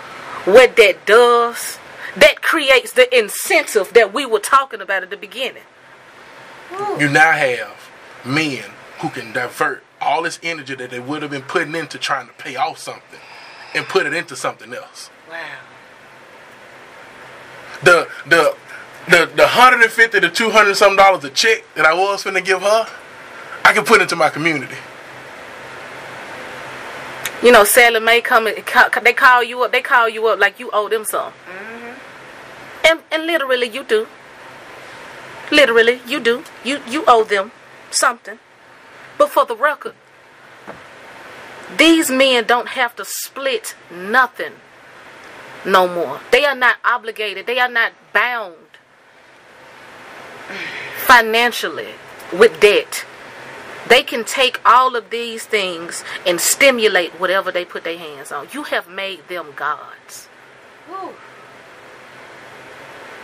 what 0.44 0.74
that 0.74 1.06
does? 1.06 1.78
That 2.16 2.42
creates 2.42 2.92
the 2.92 3.16
incentive 3.16 3.92
that 3.92 4.12
we 4.12 4.26
were 4.26 4.40
talking 4.40 4.80
about 4.80 5.04
at 5.04 5.10
the 5.10 5.16
beginning. 5.16 5.62
You 6.98 7.08
now 7.08 7.32
have 7.32 7.81
men 8.24 8.64
who 9.00 9.08
can 9.10 9.32
divert 9.32 9.82
all 10.00 10.22
this 10.22 10.38
energy 10.42 10.74
that 10.74 10.90
they 10.90 11.00
would 11.00 11.22
have 11.22 11.30
been 11.30 11.42
putting 11.42 11.74
into 11.74 11.98
trying 11.98 12.26
to 12.26 12.32
pay 12.34 12.56
off 12.56 12.78
something 12.78 13.20
and 13.74 13.86
put 13.86 14.06
it 14.06 14.12
into 14.14 14.36
something 14.36 14.72
else. 14.74 15.10
Wow. 15.30 15.38
The 17.82 18.08
the 18.26 18.56
the 19.08 19.30
the 19.34 19.46
hundred 19.48 19.82
and 19.82 19.90
fifty 19.90 20.20
to 20.20 20.28
two 20.30 20.50
hundred 20.50 20.76
some 20.76 20.96
dollars 20.96 21.24
a 21.24 21.30
check 21.30 21.64
that 21.74 21.84
I 21.84 21.94
was 21.94 22.22
finna 22.24 22.44
give 22.44 22.62
her, 22.62 22.86
I 23.64 23.72
can 23.72 23.84
put 23.84 24.00
into 24.00 24.14
my 24.16 24.28
community. 24.28 24.76
You 27.42 27.50
know, 27.50 27.64
Sallie 27.64 27.98
Mae 27.98 28.20
come. 28.20 28.46
and- 28.46 28.56
They 29.02 29.12
call 29.12 29.42
you 29.42 29.62
up. 29.64 29.72
They 29.72 29.82
call 29.82 30.08
you 30.08 30.26
up 30.28 30.38
like 30.38 30.60
you 30.60 30.70
owe 30.72 30.88
them 30.88 31.04
some. 31.04 31.32
Mhm. 31.32 31.94
And 32.88 33.00
and 33.10 33.26
literally 33.26 33.68
you 33.68 33.82
do. 33.82 34.06
Literally 35.50 36.00
you 36.06 36.20
do. 36.20 36.44
You 36.62 36.80
you 36.86 37.04
owe 37.08 37.24
them 37.24 37.50
something. 37.94 38.38
But 39.18 39.30
for 39.30 39.44
the 39.44 39.56
record, 39.56 39.94
these 41.76 42.10
men 42.10 42.44
don't 42.44 42.68
have 42.68 42.94
to 42.96 43.04
split 43.04 43.74
nothing 43.90 44.52
no 45.64 45.86
more. 45.88 46.20
They 46.30 46.44
are 46.44 46.54
not 46.54 46.76
obligated. 46.84 47.46
They 47.46 47.58
are 47.58 47.68
not 47.68 47.92
bound 48.12 48.56
financially 51.06 51.94
with 52.32 52.60
debt. 52.60 53.04
They 53.88 54.02
can 54.02 54.24
take 54.24 54.60
all 54.64 54.96
of 54.96 55.10
these 55.10 55.44
things 55.44 56.04
and 56.26 56.40
stimulate 56.40 57.12
whatever 57.20 57.52
they 57.52 57.64
put 57.64 57.84
their 57.84 57.98
hands 57.98 58.32
on. 58.32 58.48
You 58.52 58.64
have 58.64 58.88
made 58.88 59.28
them 59.28 59.52
gods. 59.54 60.28
Woo. 60.88 61.10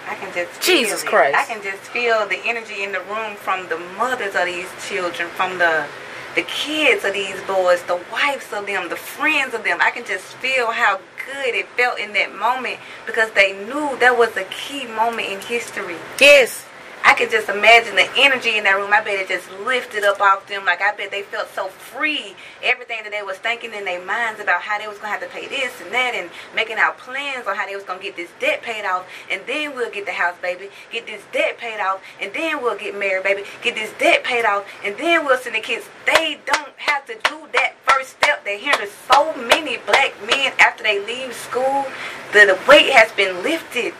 I 0.08 0.14
can 0.14 0.32
just 0.34 0.50
feel 0.62 0.76
Jesus. 0.78 1.02
Christ. 1.02 1.36
I 1.36 1.44
can 1.44 1.62
just 1.62 1.82
feel 1.82 2.26
the 2.26 2.40
energy 2.44 2.82
in 2.82 2.92
the 2.92 3.00
room 3.00 3.36
from 3.36 3.68
the 3.68 3.78
mothers 3.96 4.34
of 4.34 4.46
these 4.46 4.68
children, 4.88 5.28
from 5.30 5.58
the 5.58 5.86
the 6.34 6.42
kids 6.42 7.04
of 7.04 7.14
these 7.14 7.40
boys, 7.42 7.82
the 7.84 8.00
wives 8.12 8.52
of 8.52 8.66
them, 8.66 8.88
the 8.88 8.96
friends 8.96 9.54
of 9.54 9.64
them. 9.64 9.78
I 9.80 9.90
can 9.90 10.04
just 10.04 10.34
feel 10.36 10.70
how 10.70 11.00
good 11.26 11.54
it 11.54 11.66
felt 11.76 11.98
in 11.98 12.12
that 12.12 12.34
moment 12.34 12.78
because 13.06 13.30
they 13.32 13.52
knew 13.52 13.96
that 13.98 14.16
was 14.16 14.36
a 14.36 14.44
key 14.44 14.86
moment 14.86 15.28
in 15.28 15.40
history. 15.40 15.96
Yes. 16.20 16.64
I 17.04 17.14
could 17.14 17.30
just 17.30 17.48
imagine 17.48 17.96
the 17.96 18.08
energy 18.16 18.58
in 18.58 18.64
that 18.64 18.76
room. 18.76 18.92
I 18.92 19.02
bet 19.02 19.18
it 19.18 19.28
just 19.28 19.50
lifted 19.64 20.04
up 20.04 20.20
off 20.20 20.46
them. 20.46 20.64
Like 20.64 20.80
I 20.80 20.94
bet 20.94 21.10
they 21.10 21.22
felt 21.22 21.48
so 21.54 21.68
free. 21.68 22.34
Everything 22.62 22.98
that 23.02 23.10
they 23.10 23.22
was 23.22 23.38
thinking 23.38 23.72
in 23.72 23.84
their 23.84 24.04
minds 24.04 24.40
about 24.40 24.62
how 24.62 24.78
they 24.78 24.86
was 24.86 24.98
gonna 24.98 25.12
have 25.12 25.20
to 25.20 25.28
pay 25.28 25.48
this 25.48 25.72
and 25.80 25.92
that, 25.92 26.14
and 26.14 26.30
making 26.54 26.76
out 26.78 26.98
plans 26.98 27.46
on 27.46 27.56
how 27.56 27.66
they 27.66 27.74
was 27.74 27.84
gonna 27.84 28.02
get 28.02 28.16
this 28.16 28.30
debt 28.40 28.62
paid 28.62 28.84
off, 28.84 29.06
and 29.30 29.42
then 29.46 29.74
we'll 29.74 29.90
get 29.90 30.06
the 30.06 30.12
house, 30.12 30.36
baby. 30.42 30.70
Get 30.92 31.06
this 31.06 31.22
debt 31.32 31.58
paid 31.58 31.80
off, 31.80 32.02
and 32.20 32.32
then 32.34 32.62
we'll 32.62 32.78
get 32.78 32.98
married, 32.98 33.24
baby. 33.24 33.44
Get 33.62 33.74
this 33.74 33.92
debt 33.98 34.24
paid 34.24 34.44
off, 34.44 34.66
and 34.84 34.96
then 34.98 35.24
we'll 35.24 35.38
send 35.38 35.54
the 35.54 35.60
kids. 35.60 35.88
They 36.06 36.40
don't 36.46 36.76
have 36.76 37.06
to 37.06 37.14
do 37.14 37.48
that 37.54 37.74
first 37.86 38.10
step. 38.10 38.44
They 38.44 38.58
hear 38.58 38.74
so 39.10 39.34
many 39.34 39.78
black 39.78 40.14
men 40.26 40.52
after 40.58 40.82
they 40.82 41.04
leave 41.04 41.34
school. 41.34 41.86
The, 42.32 42.46
the 42.46 42.58
weight 42.68 42.90
has 42.92 43.10
been 43.12 43.42
lifted, 43.42 43.94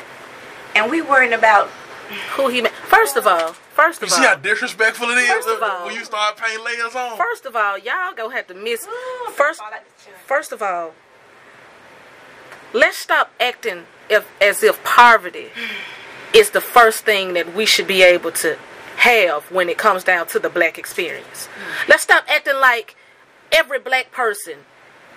and 0.75 0.91
we 0.91 1.03
worrying 1.03 1.33
about 1.33 1.71
Who 2.37 2.49
he 2.49 2.61
met. 2.63 2.73
First 2.73 3.17
of 3.17 3.27
all, 3.27 3.53
first 3.53 4.03
of 4.03 4.09
You 4.09 4.15
of 4.17 4.21
see 4.23 4.27
how 4.27 4.37
disrespectful 4.37 5.09
it 5.11 5.19
is 5.19 5.29
First 5.29 5.49
of 5.49 5.63
uh, 5.63 5.67
all- 5.67 5.87
when 5.87 5.95
you 5.95 6.05
start 6.05 6.37
paying 6.37 6.63
layers 6.65 6.95
on. 6.95 7.17
first 7.19 7.45
of 7.47 7.55
all, 7.57 7.77
y'all 7.79 8.15
gonna 8.15 8.35
have 8.35 8.47
to 8.49 8.55
miss 8.55 8.87
Ooh, 8.87 9.31
first 9.33 9.61
fall 9.61 9.73
out 9.73 9.81
the 9.85 10.05
chair. 10.05 10.15
first 10.27 10.53
of 10.53 10.63
all, 10.63 10.95
let's 12.73 12.97
stop 12.99 13.31
acting 13.41 13.85
if, 14.09 14.27
as 14.41 14.63
if 14.63 14.83
poverty 14.85 15.49
is 16.35 16.51
the 16.51 16.61
first 16.61 17.05
thing 17.05 17.35
that 17.35 17.55
we 17.55 17.67
should 17.67 17.87
be 17.87 18.03
able 18.03 18.31
to 18.33 18.57
have 18.97 19.51
when 19.51 19.69
it 19.69 19.79
comes 19.79 20.05
down 20.05 20.27
to 20.29 20.39
the 20.39 20.49
black 20.51 20.79
experience. 20.79 21.49
Mm. 21.85 21.89
Let's 21.89 22.03
stop 22.03 22.25
acting 22.29 22.57
like 22.61 22.97
every 23.53 23.79
black 23.79 24.13
person, 24.13 24.59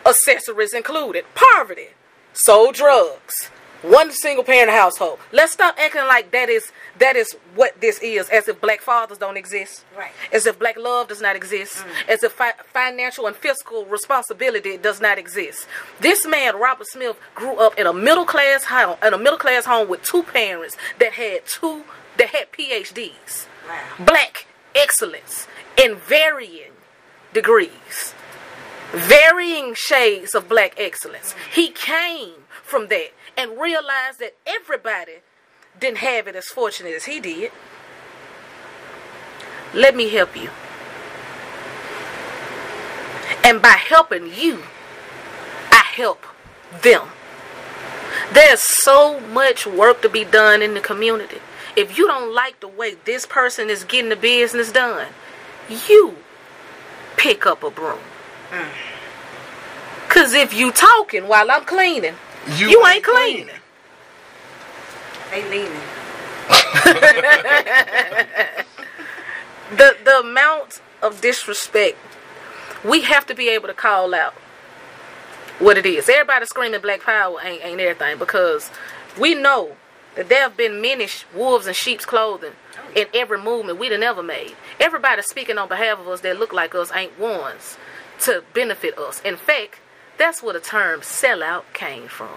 accessories 0.06 0.74
included, 0.74 1.26
poverty, 1.36 1.90
sold 2.34 2.76
drugs, 2.76 3.51
one 3.82 4.12
single 4.12 4.44
parent 4.44 4.70
household. 4.72 5.20
Let's 5.32 5.54
stop 5.54 5.76
acting 5.80 6.06
like 6.06 6.32
that 6.32 6.50
is 6.50 6.72
that 7.00 7.16
is 7.16 7.36
what 7.56 7.80
this 7.82 8.00
is, 8.00 8.30
as 8.30 8.48
if 8.48 8.62
black 8.62 8.82
fathers 8.82 9.18
don't 9.18 9.38
exist, 9.38 9.84
Right. 9.98 10.12
as 10.32 10.46
if 10.46 10.60
black 10.60 10.78
love 10.78 11.08
does 11.08 11.22
not 11.22 11.36
exist, 11.36 11.78
mm. 11.78 12.10
as 12.10 12.24
if 12.24 12.32
fi- 12.34 12.54
financial 12.74 13.26
and 13.28 13.36
fiscal 13.36 13.86
responsibility 13.86 14.78
does 14.78 15.02
not 15.02 15.18
exist. 15.18 15.68
This 16.00 16.28
man, 16.28 16.58
Robert 16.58 16.88
Smith, 16.88 17.18
grew 17.34 17.56
up 17.58 17.78
in 17.80 17.88
a 17.88 17.94
middle 17.94 18.26
class 18.26 18.66
home, 18.66 18.98
in 19.04 19.14
a 19.14 19.18
middle 19.18 19.40
class 19.40 19.66
home 19.66 19.88
with 19.90 20.04
two 20.04 20.24
parents 20.24 20.78
that 21.00 21.14
had 21.14 21.46
two 21.46 21.84
that 22.18 22.30
had 22.30 22.52
PhDs. 22.52 23.48
Wow. 23.68 24.06
Black 24.06 24.46
excellence 24.76 25.48
in 25.78 25.96
varying 25.96 26.72
degrees, 27.34 28.14
varying 28.92 29.74
shades 29.76 30.36
of 30.36 30.48
black 30.50 30.76
excellence. 30.78 31.34
He 31.52 31.70
came 31.70 32.34
from 32.72 32.88
that 32.88 33.10
and 33.38 33.60
realize 33.60 34.18
that 34.20 34.34
everybody 34.48 35.18
didn't 35.80 35.98
have 35.98 36.26
it 36.28 36.36
as 36.36 36.48
fortunate 36.48 36.94
as 36.94 37.06
he 37.06 37.20
did. 37.20 37.52
Let 39.74 39.96
me 39.96 40.10
help 40.10 40.36
you. 40.36 40.50
And 43.44 43.62
by 43.62 43.76
helping 43.78 44.34
you, 44.34 44.64
I 45.70 45.84
help 45.94 46.26
them. 46.82 47.08
There's 48.34 48.62
so 48.62 49.20
much 49.20 49.68
work 49.68 50.02
to 50.02 50.10
be 50.10 50.24
done 50.24 50.62
in 50.62 50.74
the 50.74 50.80
community. 50.80 51.40
If 51.76 51.98
you 51.98 52.08
don't 52.08 52.34
like 52.34 52.60
the 52.62 52.68
way 52.68 52.96
this 53.06 53.26
person 53.26 53.70
is 53.70 53.84
getting 53.84 54.10
the 54.10 54.16
business 54.16 54.72
done, 54.72 55.08
you 55.88 56.16
pick 57.18 57.46
up 57.46 57.64
a 57.64 57.70
broom. 57.70 58.00
Mm. 58.52 58.70
Cause 60.10 60.34
if 60.34 60.54
you 60.54 60.72
talking 60.72 61.28
while 61.28 61.50
I'm 61.50 61.64
cleaning, 61.64 62.16
you, 62.58 62.86
ain't 62.88 63.04
clean. 63.04 63.50
They 65.32 65.50
leaning. 65.50 65.82
The 69.72 69.96
the 70.04 70.20
amount 70.20 70.82
of 71.02 71.22
disrespect 71.22 71.98
we 72.84 73.02
have 73.04 73.26
to 73.28 73.34
be 73.34 73.48
able 73.48 73.68
to 73.68 73.74
call 73.74 74.14
out 74.14 74.34
what 75.60 75.78
it 75.78 75.86
is. 75.86 76.10
Everybody 76.10 76.46
screaming 76.46 76.82
black 76.82 77.02
power 77.02 77.38
ain't 77.42 77.64
ain't 77.64 77.80
everything 77.80 78.18
because 78.18 78.70
we 79.18 79.34
know 79.34 79.78
that 80.16 80.28
there 80.28 80.42
have 80.42 80.58
been 80.58 80.82
many 80.82 81.08
sh- 81.08 81.26
wolves 81.34 81.68
in 81.68 81.74
sheep's 81.74 82.06
clothing 82.06 82.52
oh, 82.78 83.00
in 83.00 83.08
every 83.14 83.42
movement 83.42 83.80
we 83.80 83.88
done 83.88 84.04
ever 84.04 84.22
made. 84.22 84.56
Everybody 84.78 85.22
speaking 85.22 85.58
on 85.58 85.70
behalf 85.70 86.00
of 86.00 86.08
us 86.10 86.20
that 86.22 86.38
look 86.38 86.52
like 86.52 86.76
us 86.76 86.92
ain't 86.94 87.18
ones 87.18 87.78
to 88.22 88.44
benefit 88.54 88.98
us. 88.98 89.22
In 89.22 89.38
fact, 89.38 89.80
that's 90.18 90.42
where 90.44 90.54
the 90.54 90.60
term 90.60 91.02
sellout 91.02 91.64
came 91.74 92.08
from. 92.08 92.30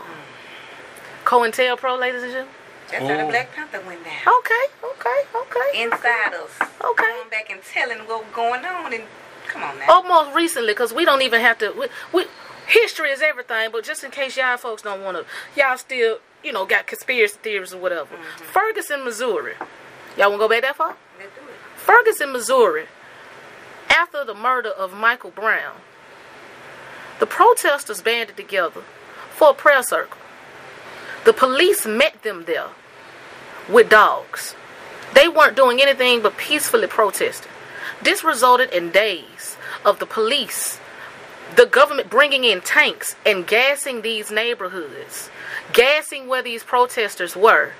COINTELPRO, 1.24 1.98
ladies 1.98 2.22
and 2.22 2.32
gentlemen. 2.32 2.54
That's 2.90 3.08
how 3.08 3.16
the 3.16 3.30
Black 3.30 3.52
Panther 3.52 3.80
went 3.86 4.04
down. 4.04 4.34
Okay, 4.38 4.64
okay, 4.84 5.22
okay. 5.34 5.82
Insiders. 5.82 6.50
Okay. 6.84 7.02
Going 7.02 7.30
back 7.30 7.50
and 7.50 7.62
telling 7.62 7.98
what 8.00 8.24
was 8.24 8.34
going 8.34 8.64
on. 8.64 8.92
And 8.92 9.04
come 9.48 9.62
on 9.62 9.78
now. 9.78 9.86
almost 9.88 10.34
recently 10.36 10.72
because 10.72 10.92
we 10.92 11.04
don't 11.04 11.22
even 11.22 11.40
have 11.40 11.58
to 11.58 11.72
we, 11.78 11.86
we 12.12 12.26
history 12.66 13.10
is 13.10 13.20
everything 13.20 13.68
but 13.70 13.84
just 13.84 14.02
in 14.02 14.10
case 14.10 14.38
y'all 14.38 14.56
folks 14.56 14.80
don't 14.80 15.02
want 15.02 15.18
to 15.18 15.26
y'all 15.54 15.76
still 15.76 16.18
you 16.42 16.50
know 16.50 16.64
got 16.64 16.86
conspiracy 16.86 17.36
theories 17.42 17.74
or 17.74 17.78
whatever 17.78 18.16
mm-hmm. 18.16 18.44
ferguson 18.44 19.04
missouri 19.04 19.52
Y'all 20.16 20.30
want 20.30 20.40
to 20.40 20.44
go 20.44 20.48
back 20.48 20.62
that 20.62 20.76
far? 20.76 20.96
Let's 21.18 21.34
do 21.34 21.40
it. 21.40 21.54
Ferguson, 21.76 22.32
Missouri, 22.32 22.86
after 23.90 24.24
the 24.24 24.34
murder 24.34 24.68
of 24.68 24.92
Michael 24.92 25.30
Brown, 25.32 25.74
the 27.24 27.30
protesters 27.30 28.02
banded 28.02 28.36
together 28.36 28.82
for 29.30 29.48
a 29.48 29.54
prayer 29.54 29.82
circle. 29.82 30.18
The 31.24 31.32
police 31.32 31.86
met 31.86 32.22
them 32.22 32.44
there 32.44 32.68
with 33.66 33.88
dogs. 33.88 34.54
They 35.14 35.26
weren't 35.26 35.56
doing 35.56 35.80
anything 35.80 36.20
but 36.20 36.36
peacefully 36.36 36.86
protesting. 36.86 37.50
This 38.02 38.22
resulted 38.22 38.70
in 38.74 38.90
days 38.90 39.56
of 39.86 40.00
the 40.00 40.04
police, 40.04 40.78
the 41.56 41.64
government 41.64 42.10
bringing 42.10 42.44
in 42.44 42.60
tanks 42.60 43.16
and 43.24 43.46
gassing 43.46 44.02
these 44.02 44.30
neighborhoods, 44.30 45.30
gassing 45.72 46.28
where 46.28 46.42
these 46.42 46.62
protesters 46.62 47.34
were, 47.34 47.72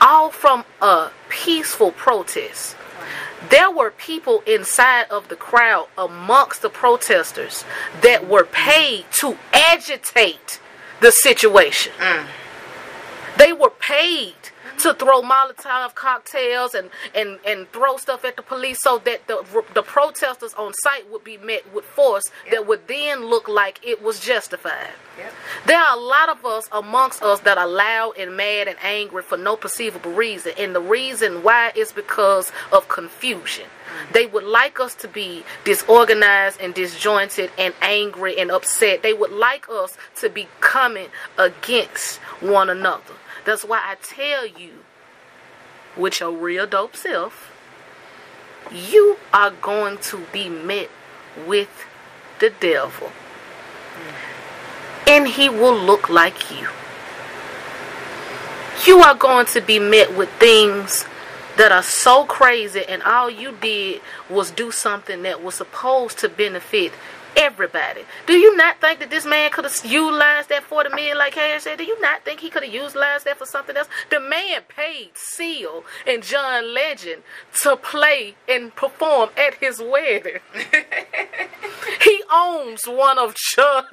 all 0.00 0.30
from 0.30 0.64
a 0.80 1.10
peaceful 1.28 1.90
protest. 1.90 2.76
There 3.48 3.70
were 3.70 3.90
people 3.90 4.42
inside 4.46 5.06
of 5.10 5.28
the 5.28 5.36
crowd 5.36 5.88
amongst 5.96 6.62
the 6.62 6.68
protesters 6.68 7.64
that 8.02 8.28
were 8.28 8.44
paid 8.44 9.06
to 9.12 9.38
agitate 9.52 10.60
the 11.00 11.10
situation. 11.10 11.92
Mm. 11.98 12.26
They 13.38 13.52
were 13.52 13.70
paid 13.70 14.34
to 14.82 14.94
throw 14.94 15.22
Molotov 15.22 15.94
cocktails 15.94 16.74
and, 16.74 16.90
and, 17.14 17.38
and 17.46 17.70
throw 17.72 17.96
stuff 17.96 18.24
at 18.24 18.36
the 18.36 18.42
police 18.42 18.78
so 18.82 18.98
that 19.04 19.26
the, 19.26 19.44
the 19.74 19.82
protesters 19.82 20.54
on 20.54 20.72
site 20.82 21.10
would 21.10 21.24
be 21.24 21.38
met 21.38 21.72
with 21.74 21.84
force 21.84 22.24
that 22.50 22.66
would 22.66 22.86
then 22.88 23.26
look 23.26 23.48
like 23.48 23.80
it 23.82 24.02
was 24.02 24.20
justified. 24.20 24.90
Yep. 25.18 25.32
There 25.66 25.78
are 25.78 25.96
a 25.96 26.00
lot 26.00 26.28
of 26.28 26.44
us 26.44 26.68
amongst 26.72 27.22
us 27.22 27.40
that 27.40 27.58
are 27.58 27.66
loud 27.66 28.16
and 28.18 28.36
mad 28.36 28.68
and 28.68 28.76
angry 28.82 29.22
for 29.22 29.36
no 29.36 29.56
perceivable 29.56 30.12
reason. 30.12 30.52
And 30.58 30.74
the 30.74 30.80
reason 30.80 31.42
why 31.42 31.72
is 31.74 31.92
because 31.92 32.52
of 32.72 32.88
confusion. 32.88 33.64
Mm-hmm. 33.64 34.12
They 34.12 34.26
would 34.26 34.44
like 34.44 34.80
us 34.80 34.94
to 34.96 35.08
be 35.08 35.44
disorganized 35.64 36.60
and 36.60 36.72
disjointed 36.72 37.50
and 37.58 37.74
angry 37.82 38.38
and 38.38 38.50
upset. 38.50 39.02
They 39.02 39.12
would 39.12 39.32
like 39.32 39.68
us 39.68 39.96
to 40.20 40.28
be 40.28 40.48
coming 40.60 41.08
against 41.38 42.18
one 42.40 42.70
another. 42.70 43.14
That's 43.50 43.64
why 43.64 43.80
I 43.82 43.96
tell 43.96 44.46
you, 44.46 44.84
with 45.96 46.20
your 46.20 46.30
real 46.30 46.68
dope 46.68 46.94
self, 46.94 47.50
you 48.70 49.16
are 49.34 49.50
going 49.50 49.98
to 50.02 50.20
be 50.32 50.48
met 50.48 50.88
with 51.48 51.84
the 52.38 52.50
devil. 52.60 53.10
And 55.04 55.26
he 55.26 55.48
will 55.48 55.76
look 55.76 56.08
like 56.08 56.48
you. 56.52 56.68
You 58.86 59.00
are 59.00 59.16
going 59.16 59.46
to 59.46 59.60
be 59.60 59.80
met 59.80 60.16
with 60.16 60.30
things 60.34 61.04
that 61.56 61.72
are 61.72 61.82
so 61.82 62.26
crazy, 62.26 62.84
and 62.88 63.02
all 63.02 63.28
you 63.28 63.50
did 63.60 64.00
was 64.28 64.52
do 64.52 64.70
something 64.70 65.24
that 65.24 65.42
was 65.42 65.56
supposed 65.56 66.20
to 66.20 66.28
benefit 66.28 66.92
everybody. 67.40 68.02
Do 68.26 68.34
you 68.34 68.56
not 68.56 68.80
think 68.80 69.00
that 69.00 69.10
this 69.10 69.24
man 69.24 69.50
could 69.50 69.64
have 69.64 69.80
utilized 69.84 70.50
that 70.50 70.62
40 70.62 70.90
million 70.90 71.18
like 71.18 71.32
Cash 71.34 71.62
said? 71.62 71.78
Do 71.78 71.84
you 71.84 72.00
not 72.00 72.24
think 72.24 72.40
he 72.40 72.50
could 72.50 72.62
have 72.62 72.72
utilized 72.72 73.24
that 73.24 73.38
for 73.38 73.46
something 73.46 73.76
else? 73.76 73.88
The 74.10 74.20
man 74.20 74.62
paid 74.68 75.10
Seal 75.14 75.84
and 76.06 76.22
John 76.22 76.74
Legend 76.74 77.22
to 77.62 77.76
play 77.76 78.34
and 78.48 78.74
perform 78.74 79.30
at 79.36 79.54
his 79.54 79.80
wedding. 79.80 80.40
he 82.02 82.22
owns 82.30 82.84
one 82.84 83.18
of 83.18 83.34
John. 83.54 83.84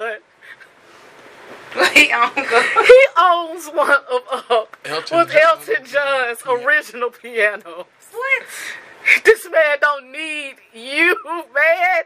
he 1.94 2.12
on. 2.12 2.32
He 2.34 3.06
owns 3.18 3.68
one 3.68 3.90
of 3.90 4.50
Up 4.50 4.76
Elton 4.84 5.18
with 5.18 5.28
John. 5.30 5.42
Elton 5.42 5.84
John's 5.84 6.42
original 6.46 7.10
piano. 7.10 7.86
What? 8.12 8.42
This 9.24 9.48
man 9.50 9.78
don't 9.80 10.12
need 10.12 10.56
you, 10.74 11.16
man. 11.54 12.02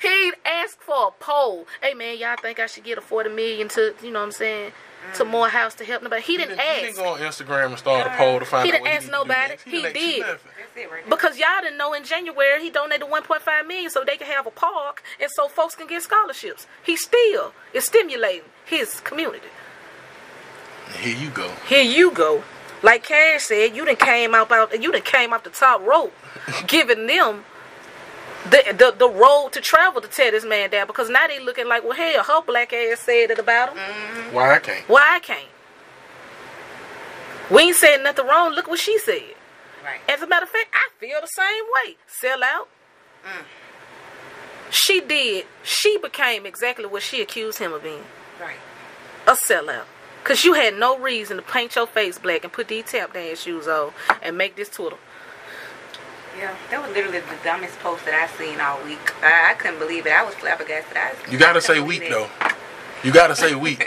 He 0.00 0.32
asked 0.44 0.80
for 0.80 1.08
a 1.08 1.10
poll. 1.18 1.66
Hey 1.82 1.94
man, 1.94 2.18
y'all 2.18 2.36
think 2.40 2.58
I 2.60 2.66
should 2.66 2.84
get 2.84 2.98
a 2.98 3.00
forty 3.00 3.30
million 3.30 3.68
to 3.68 3.94
you 4.02 4.10
know 4.10 4.20
what 4.20 4.26
I'm 4.26 4.32
saying 4.32 4.72
to 5.14 5.24
mm. 5.24 5.30
Morehouse 5.30 5.74
to 5.76 5.84
help 5.84 6.02
nobody? 6.02 6.22
He 6.22 6.32
He 6.32 6.38
didn't 6.38 6.56
didn't, 6.56 6.60
he 6.60 6.68
ask 6.68 6.80
didn't 6.82 6.96
go 6.96 7.04
on 7.14 7.18
Instagram 7.20 7.66
and 7.66 7.78
start 7.78 8.06
a 8.06 8.10
poll 8.16 8.38
to 8.40 8.44
find 8.44 8.66
He 8.66 8.72
out 8.72 8.82
didn't 8.82 8.82
what 8.84 8.92
ask 8.92 9.02
need 9.02 9.06
to 9.06 9.12
do 9.12 9.18
nobody. 9.18 9.48
next. 9.48 9.62
He 9.64 9.70
didn't 9.70 9.86
ask 9.86 9.94
you 9.96 10.00
did. 10.12 10.20
nothing. 10.20 10.38
That's 10.58 10.76
it 10.76 10.90
right 10.92 11.10
because 11.10 11.38
y'all 11.38 11.60
didn't 11.62 11.78
know 11.78 11.92
in 11.94 12.04
January 12.04 12.62
he 12.62 12.70
donated 12.70 13.08
1.5 13.08 13.66
million 13.66 13.90
so 13.90 14.04
they 14.04 14.16
can 14.16 14.26
have 14.26 14.46
a 14.46 14.50
park 14.50 15.02
and 15.20 15.30
so 15.30 15.48
folks 15.48 15.74
can 15.74 15.86
get 15.86 16.02
scholarships. 16.02 16.66
He 16.84 16.96
still 16.96 17.52
is 17.72 17.84
stimulating 17.86 18.42
his 18.64 19.00
community. 19.00 19.48
Here 21.00 21.16
you 21.16 21.30
go. 21.30 21.50
Here 21.68 21.82
you 21.82 22.10
go. 22.10 22.42
Like 22.82 23.02
Cash 23.04 23.44
said, 23.44 23.74
you 23.74 23.84
didn't 23.84 23.98
came 23.98 24.34
out 24.34 24.46
about 24.46 24.80
you 24.80 24.92
done 24.92 25.02
came 25.02 25.32
off 25.32 25.42
the 25.44 25.50
top 25.50 25.84
rope, 25.84 26.12
giving 26.66 27.06
them 27.06 27.44
the, 28.44 28.62
the 28.72 28.94
the 28.98 29.08
road 29.08 29.50
to 29.52 29.60
travel 29.60 30.00
to 30.00 30.08
tear 30.08 30.30
this 30.30 30.44
man 30.44 30.70
down 30.70 30.86
because 30.86 31.10
now 31.10 31.26
they 31.26 31.40
looking 31.40 31.66
like 31.66 31.82
well 31.84 31.92
hell 31.92 32.22
her 32.22 32.42
black 32.42 32.72
ass 32.72 33.00
said 33.00 33.30
it 33.30 33.38
about 33.38 33.70
him. 33.70 33.78
Mm-hmm. 33.78 34.34
Why 34.34 34.54
I 34.54 34.58
can't? 34.60 34.88
Why 34.88 35.16
I 35.16 35.18
can't? 35.20 35.48
We 37.50 37.62
ain't 37.62 37.76
saying 37.76 38.02
nothing 38.02 38.26
wrong. 38.26 38.52
Look 38.52 38.68
what 38.68 38.78
she 38.78 38.98
said. 38.98 39.34
Right. 39.84 40.00
As 40.08 40.20
a 40.22 40.26
matter 40.26 40.44
of 40.44 40.50
fact, 40.50 40.68
I 40.74 40.88
feel 41.00 41.18
the 41.20 41.26
same 41.26 41.64
way. 41.86 41.96
Sell 42.06 42.42
out. 42.44 42.68
Mm. 43.24 43.44
She 44.70 45.00
did. 45.00 45.46
She 45.62 45.96
became 45.98 46.44
exactly 46.44 46.84
what 46.84 47.02
she 47.02 47.22
accused 47.22 47.58
him 47.58 47.72
of 47.72 47.82
being 47.82 48.04
Right. 48.40 48.56
a 49.26 49.32
sellout. 49.32 49.84
Because 50.22 50.44
you 50.44 50.52
had 50.54 50.76
no 50.76 50.98
reason 50.98 51.36
to 51.38 51.42
paint 51.42 51.74
your 51.74 51.86
face 51.86 52.18
black 52.18 52.44
and 52.44 52.52
put 52.52 52.68
these 52.68 52.84
tap 52.84 53.14
dance 53.14 53.40
shoes 53.42 53.66
on 53.66 53.92
and 54.22 54.36
make 54.36 54.56
this 54.56 54.68
Twitter. 54.68 54.96
Yeah, 56.38 56.54
that 56.70 56.80
was 56.80 56.94
literally 56.94 57.18
the 57.20 57.36
dumbest 57.42 57.78
post 57.80 58.04
that 58.04 58.14
I've 58.14 58.30
seen 58.38 58.60
all 58.60 58.80
week. 58.84 59.12
I, 59.24 59.50
I 59.50 59.54
couldn't 59.54 59.78
believe 59.80 60.06
it. 60.06 60.12
I 60.12 60.22
was 60.24 60.34
flabbergasted. 60.36 60.96
I, 60.96 61.12
You 61.30 61.36
gotta 61.38 61.56
I 61.56 61.60
say 61.60 61.74
couldn't 61.74 61.88
week 61.88 62.00
believe 62.08 62.12
though. 62.14 62.28
You 63.02 63.12
gotta 63.12 63.34
say 63.34 63.54
week. 63.54 63.80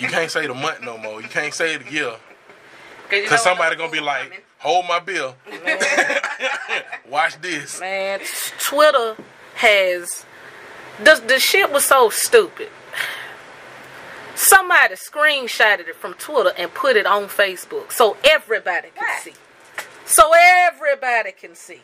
you 0.00 0.06
can't 0.08 0.30
say 0.30 0.46
the 0.46 0.54
month 0.54 0.82
no 0.82 0.96
more. 0.98 1.20
You 1.20 1.28
can't 1.28 1.52
say 1.52 1.76
the 1.76 1.90
year. 1.90 2.14
you 3.10 3.26
Cause 3.26 3.42
somebody 3.42 3.74
gonna 3.76 3.90
be 3.90 4.00
like, 4.00 4.24
coming. 4.24 4.38
hold 4.58 4.86
my 4.86 5.00
bill. 5.00 5.34
Watch 7.08 7.40
this. 7.40 7.80
Man, 7.80 8.20
t- 8.20 8.26
Twitter 8.60 9.16
has. 9.56 10.24
The, 11.02 11.20
the 11.26 11.38
shit 11.40 11.72
was 11.72 11.84
so 11.84 12.08
stupid. 12.08 12.68
Somebody 14.36 14.94
screenshotted 14.94 15.88
it 15.88 15.96
from 15.96 16.14
Twitter 16.14 16.52
and 16.58 16.72
put 16.74 16.96
it 16.96 17.06
on 17.06 17.24
Facebook 17.24 17.92
so 17.92 18.16
everybody 18.24 18.88
can 18.94 18.98
Why? 19.04 19.18
see. 19.22 19.32
So 20.06 20.30
everybody 20.34 21.32
can 21.32 21.54
see. 21.54 21.80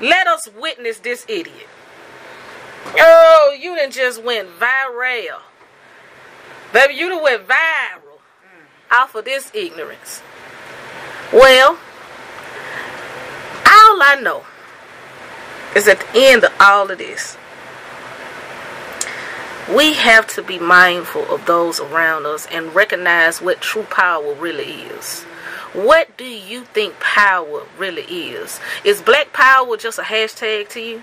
Let 0.00 0.26
us 0.26 0.48
witness 0.56 0.98
this 0.98 1.24
idiot. 1.28 1.68
Oh, 2.98 3.56
you 3.58 3.74
didn't 3.74 3.94
just 3.94 4.22
went 4.22 4.48
viral. 4.60 5.40
Baby, 6.72 6.94
you 6.94 7.08
done 7.08 7.22
went 7.22 7.48
viral 7.48 8.20
off 8.90 9.14
of 9.14 9.24
this 9.24 9.50
ignorance. 9.54 10.22
Well, 11.32 11.78
all 13.66 14.02
I 14.02 14.18
know 14.20 14.44
is 15.74 15.88
at 15.88 16.00
the 16.00 16.06
end 16.14 16.44
of 16.44 16.52
all 16.60 16.90
of 16.90 16.98
this, 16.98 17.36
we 19.74 19.94
have 19.94 20.28
to 20.28 20.42
be 20.42 20.58
mindful 20.60 21.28
of 21.34 21.46
those 21.46 21.80
around 21.80 22.26
us 22.26 22.46
and 22.52 22.74
recognize 22.74 23.42
what 23.42 23.60
true 23.60 23.82
power 23.82 24.34
really 24.34 24.82
is. 24.82 25.24
What 25.76 26.16
do 26.16 26.24
you 26.24 26.64
think 26.64 26.98
power 27.00 27.66
really 27.76 28.04
is? 28.04 28.60
Is 28.82 29.02
black 29.02 29.34
power 29.34 29.76
just 29.76 29.98
a 29.98 30.02
hashtag 30.02 30.70
to 30.70 30.80
you? 30.80 31.02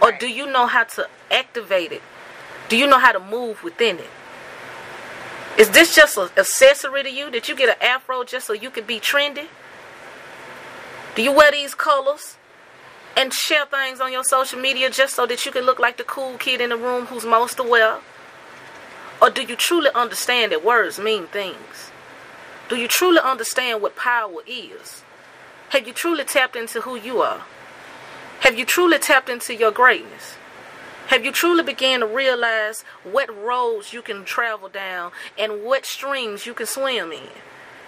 Or 0.00 0.12
do 0.12 0.26
you 0.26 0.50
know 0.50 0.66
how 0.66 0.84
to 0.84 1.06
activate 1.30 1.92
it? 1.92 2.00
Do 2.70 2.78
you 2.78 2.86
know 2.86 2.98
how 2.98 3.12
to 3.12 3.20
move 3.20 3.62
within 3.62 3.98
it? 3.98 4.08
Is 5.58 5.68
this 5.72 5.94
just 5.94 6.16
an 6.16 6.30
accessory 6.38 7.02
to 7.02 7.10
you 7.10 7.30
Did 7.30 7.48
you 7.48 7.54
get 7.54 7.68
an 7.68 7.82
afro 7.82 8.24
just 8.24 8.46
so 8.46 8.54
you 8.54 8.70
can 8.70 8.84
be 8.84 8.98
trendy? 8.98 9.48
Do 11.14 11.22
you 11.22 11.30
wear 11.30 11.52
these 11.52 11.74
colors 11.74 12.38
and 13.14 13.30
share 13.34 13.66
things 13.66 14.00
on 14.00 14.10
your 14.10 14.24
social 14.24 14.58
media 14.58 14.88
just 14.88 15.16
so 15.16 15.26
that 15.26 15.44
you 15.44 15.52
can 15.52 15.64
look 15.64 15.78
like 15.78 15.98
the 15.98 16.04
cool 16.04 16.38
kid 16.38 16.62
in 16.62 16.70
the 16.70 16.78
room 16.78 17.06
who's 17.06 17.26
most 17.26 17.58
aware? 17.58 17.98
Or 19.20 19.28
do 19.28 19.42
you 19.42 19.54
truly 19.54 19.90
understand 19.94 20.52
that 20.52 20.64
words 20.64 20.98
mean 20.98 21.26
things? 21.26 21.87
Do 22.68 22.76
you 22.76 22.88
truly 22.88 23.20
understand 23.20 23.80
what 23.80 23.96
power 23.96 24.42
is? 24.46 25.02
Have 25.70 25.86
you 25.86 25.92
truly 25.92 26.24
tapped 26.24 26.56
into 26.56 26.82
who 26.82 26.96
you 26.96 27.20
are? 27.20 27.42
Have 28.40 28.58
you 28.58 28.64
truly 28.64 28.98
tapped 28.98 29.28
into 29.28 29.54
your 29.54 29.70
greatness? 29.70 30.36
Have 31.08 31.24
you 31.24 31.32
truly 31.32 31.62
began 31.62 32.00
to 32.00 32.06
realize 32.06 32.82
what 33.02 33.34
roads 33.34 33.94
you 33.94 34.02
can 34.02 34.24
travel 34.24 34.68
down 34.68 35.12
and 35.38 35.64
what 35.64 35.86
streams 35.86 36.44
you 36.44 36.52
can 36.52 36.66
swim 36.66 37.12
in? 37.12 37.30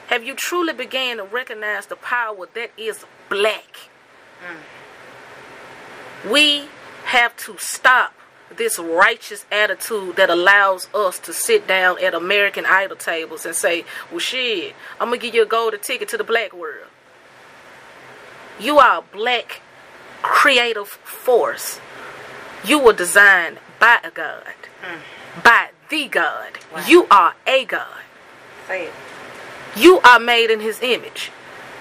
Have 0.07 0.25
you 0.25 0.35
truly 0.35 0.73
began 0.73 1.19
to 1.19 1.25
recognize 1.25 1.87
the 1.87 1.97
power 1.97 2.49
that 2.55 2.71
is 2.79 3.05
black? 3.29 3.91
Mm. 4.43 6.31
We 6.33 6.69
have 7.05 7.37
to 7.39 7.57
stop 7.59 8.15
this 8.57 8.79
righteous 8.79 9.47
attitude 9.51 10.17
that 10.17 10.31
allows 10.31 10.89
us 10.95 11.19
to 11.21 11.33
sit 11.33 11.67
down 11.67 12.03
at 12.03 12.15
American 12.15 12.67
Idol 12.67 12.97
tables 12.97 13.47
and 13.47 13.55
say, 13.55 13.85
well, 14.11 14.19
shit, 14.19 14.75
I'm 15.01 15.09
going 15.09 15.21
to 15.21 15.27
give 15.27 15.35
you 15.35 15.43
a 15.43 15.47
golden 15.47 15.81
ticket 15.81 16.09
to 16.09 16.17
the 16.17 16.25
black 16.25 16.53
world. 16.53 16.89
You 18.59 18.79
are 18.79 18.99
a 18.99 19.17
black 19.17 19.63
creative 20.23 20.89
force. 20.89 21.81
You 22.65 22.79
were 22.79 22.93
designed 22.93 23.59
by 23.79 23.99
a 24.05 24.11
God, 24.11 24.45
hmm. 24.83 24.99
by 25.43 25.71
the 25.89 26.09
God. 26.09 26.59
Wow. 26.73 26.85
You 26.87 27.07
are 27.11 27.35
a 27.47 27.65
God. 27.65 28.03
Say 28.67 28.87
it. 28.87 28.93
You 29.77 30.01
are 30.01 30.19
made 30.19 30.51
in 30.51 30.61
his 30.61 30.83
image. 30.83 31.31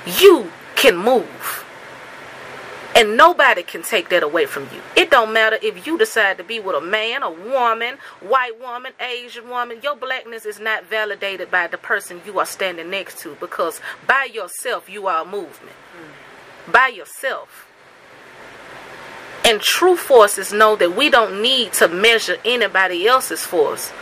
You 0.06 0.52
can 0.76 0.96
move. 0.96 1.66
And 3.00 3.16
nobody 3.16 3.64
can 3.64 3.82
take 3.82 4.10
that 4.10 4.24
away 4.24 4.46
from 4.46 4.64
you. 4.64 4.82
It 4.94 5.10
don't 5.10 5.32
matter 5.32 5.58
if 5.62 5.88
you 5.88 5.98
decide 5.98 6.38
to 6.38 6.44
be 6.44 6.60
with 6.60 6.76
a 6.76 6.82
man, 6.82 7.24
a 7.24 7.32
woman, 7.32 7.98
white 8.20 8.60
woman, 8.60 8.92
Asian 9.00 9.48
woman. 9.48 9.80
Your 9.82 9.96
blackness 9.96 10.46
is 10.46 10.60
not 10.60 10.84
validated 10.84 11.50
by 11.50 11.68
the 11.68 11.78
person 11.78 12.20
you 12.26 12.40
are 12.40 12.46
standing 12.46 12.90
next 12.90 13.20
to 13.20 13.38
because 13.40 13.80
by 14.06 14.26
yourself 14.26 14.90
you 14.90 15.08
are 15.08 15.22
a 15.22 15.26
movement. 15.26 15.78
Mm. 15.96 16.74
By 16.74 16.88
yourself. 16.90 17.70
And 19.46 19.62
true 19.62 19.96
forces 19.96 20.52
know 20.52 20.76
that 20.76 20.94
we 20.94 21.10
don't 21.10 21.42
need 21.42 21.72
to 21.76 21.88
measure 21.88 22.36
anybody 22.44 23.08
else's 23.08 23.46
force 23.46 23.94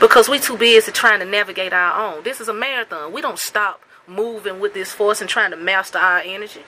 because 0.00 0.26
we 0.26 0.38
too 0.38 0.56
busy 0.56 0.90
trying 0.90 1.20
to 1.20 1.26
navigate 1.26 1.74
our 1.74 2.14
own. 2.14 2.24
This 2.24 2.40
is 2.40 2.48
a 2.48 2.54
marathon. 2.54 3.12
We 3.12 3.20
don't 3.20 3.38
stop 3.38 3.82
moving 4.06 4.58
with 4.58 4.72
this 4.72 4.90
force 4.90 5.20
and 5.20 5.28
trying 5.28 5.50
to 5.50 5.58
master 5.58 5.98
our 5.98 6.20
energy. 6.20 6.62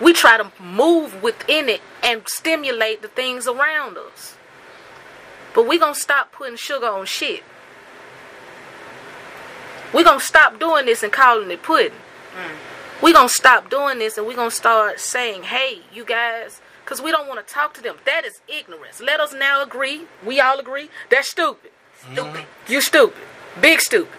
We 0.00 0.12
try 0.12 0.36
to 0.36 0.50
move 0.60 1.22
within 1.22 1.68
it 1.68 1.80
and 2.02 2.22
stimulate 2.26 3.02
the 3.02 3.08
things 3.08 3.46
around 3.46 3.96
us. 3.96 4.36
But 5.54 5.68
we 5.68 5.78
going 5.78 5.94
to 5.94 6.00
stop 6.00 6.32
putting 6.32 6.56
sugar 6.56 6.86
on 6.86 7.06
shit. 7.06 7.42
we 9.94 10.02
going 10.02 10.18
to 10.18 10.24
stop 10.24 10.58
doing 10.58 10.86
this 10.86 11.02
and 11.02 11.12
calling 11.12 11.50
it 11.50 11.62
pudding. 11.62 11.92
Mm. 11.92 13.02
we 13.02 13.12
going 13.12 13.28
to 13.28 13.34
stop 13.34 13.70
doing 13.70 14.00
this 14.00 14.18
and 14.18 14.26
we 14.26 14.34
going 14.34 14.50
to 14.50 14.56
start 14.56 14.98
saying, 14.98 15.44
hey, 15.44 15.82
you 15.92 16.04
guys, 16.04 16.60
because 16.84 17.00
we 17.00 17.12
don't 17.12 17.28
want 17.28 17.46
to 17.46 17.54
talk 17.54 17.72
to 17.74 17.82
them. 17.82 17.96
That 18.04 18.24
is 18.24 18.40
ignorance. 18.48 19.00
Let 19.00 19.20
us 19.20 19.32
now 19.32 19.62
agree. 19.62 20.02
We 20.26 20.40
all 20.40 20.58
agree. 20.58 20.90
That's 21.10 21.30
stupid. 21.30 21.70
Stupid. 22.12 22.44
You 22.68 22.80
stupid. 22.80 23.22
Big 23.60 23.80
stupid. 23.80 24.18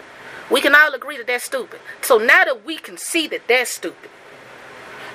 We 0.49 0.61
can 0.61 0.73
all 0.73 0.93
agree 0.93 1.18
that 1.18 1.27
that's 1.27 1.43
stupid. 1.43 1.80
So 2.02 2.18
now 2.18 2.45
that 2.45 2.65
we 2.65 2.77
can 2.77 2.97
see 2.97 3.27
that 3.27 3.47
that's 3.47 3.72
stupid, 3.72 4.10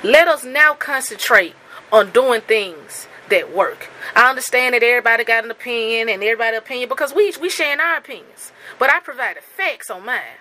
let 0.03 0.29
us 0.29 0.45
now 0.45 0.75
concentrate 0.75 1.55
on 1.93 2.11
doing 2.11 2.41
things 2.43 3.07
that 3.29 3.55
work. 3.55 3.89
I 4.15 4.29
understand 4.29 4.75
that 4.75 4.83
everybody 4.83 5.25
got 5.25 5.45
an 5.45 5.51
opinion 5.51 6.09
and 6.09 6.23
everybody 6.23 6.57
opinion 6.57 6.89
because 6.89 7.15
we 7.15 7.33
we 7.41 7.49
sharing 7.49 7.81
our 7.81 7.97
opinions. 7.97 8.53
But 8.79 8.91
I 8.91 9.01
provided 9.01 9.43
facts 9.43 9.91
on 9.91 10.05
mine. 10.05 10.39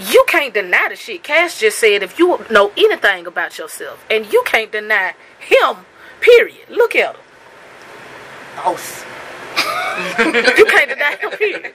You 0.00 0.24
can't 0.28 0.54
deny 0.54 0.88
the 0.88 0.96
shit. 0.96 1.22
Cash 1.22 1.60
just 1.60 1.78
said 1.78 2.02
if 2.02 2.18
you 2.18 2.38
know 2.50 2.72
anything 2.76 3.26
about 3.26 3.58
yourself, 3.58 4.04
and 4.10 4.32
you 4.32 4.42
can't 4.46 4.72
deny 4.72 5.14
him. 5.38 5.76
Period. 6.20 6.68
Look 6.70 6.96
at 6.96 7.14
him. 7.16 7.22
Boss. 8.56 9.04
You 10.18 10.66
can't 10.66 10.88
deny 10.88 11.16
him. 11.16 11.30
Period. 11.32 11.74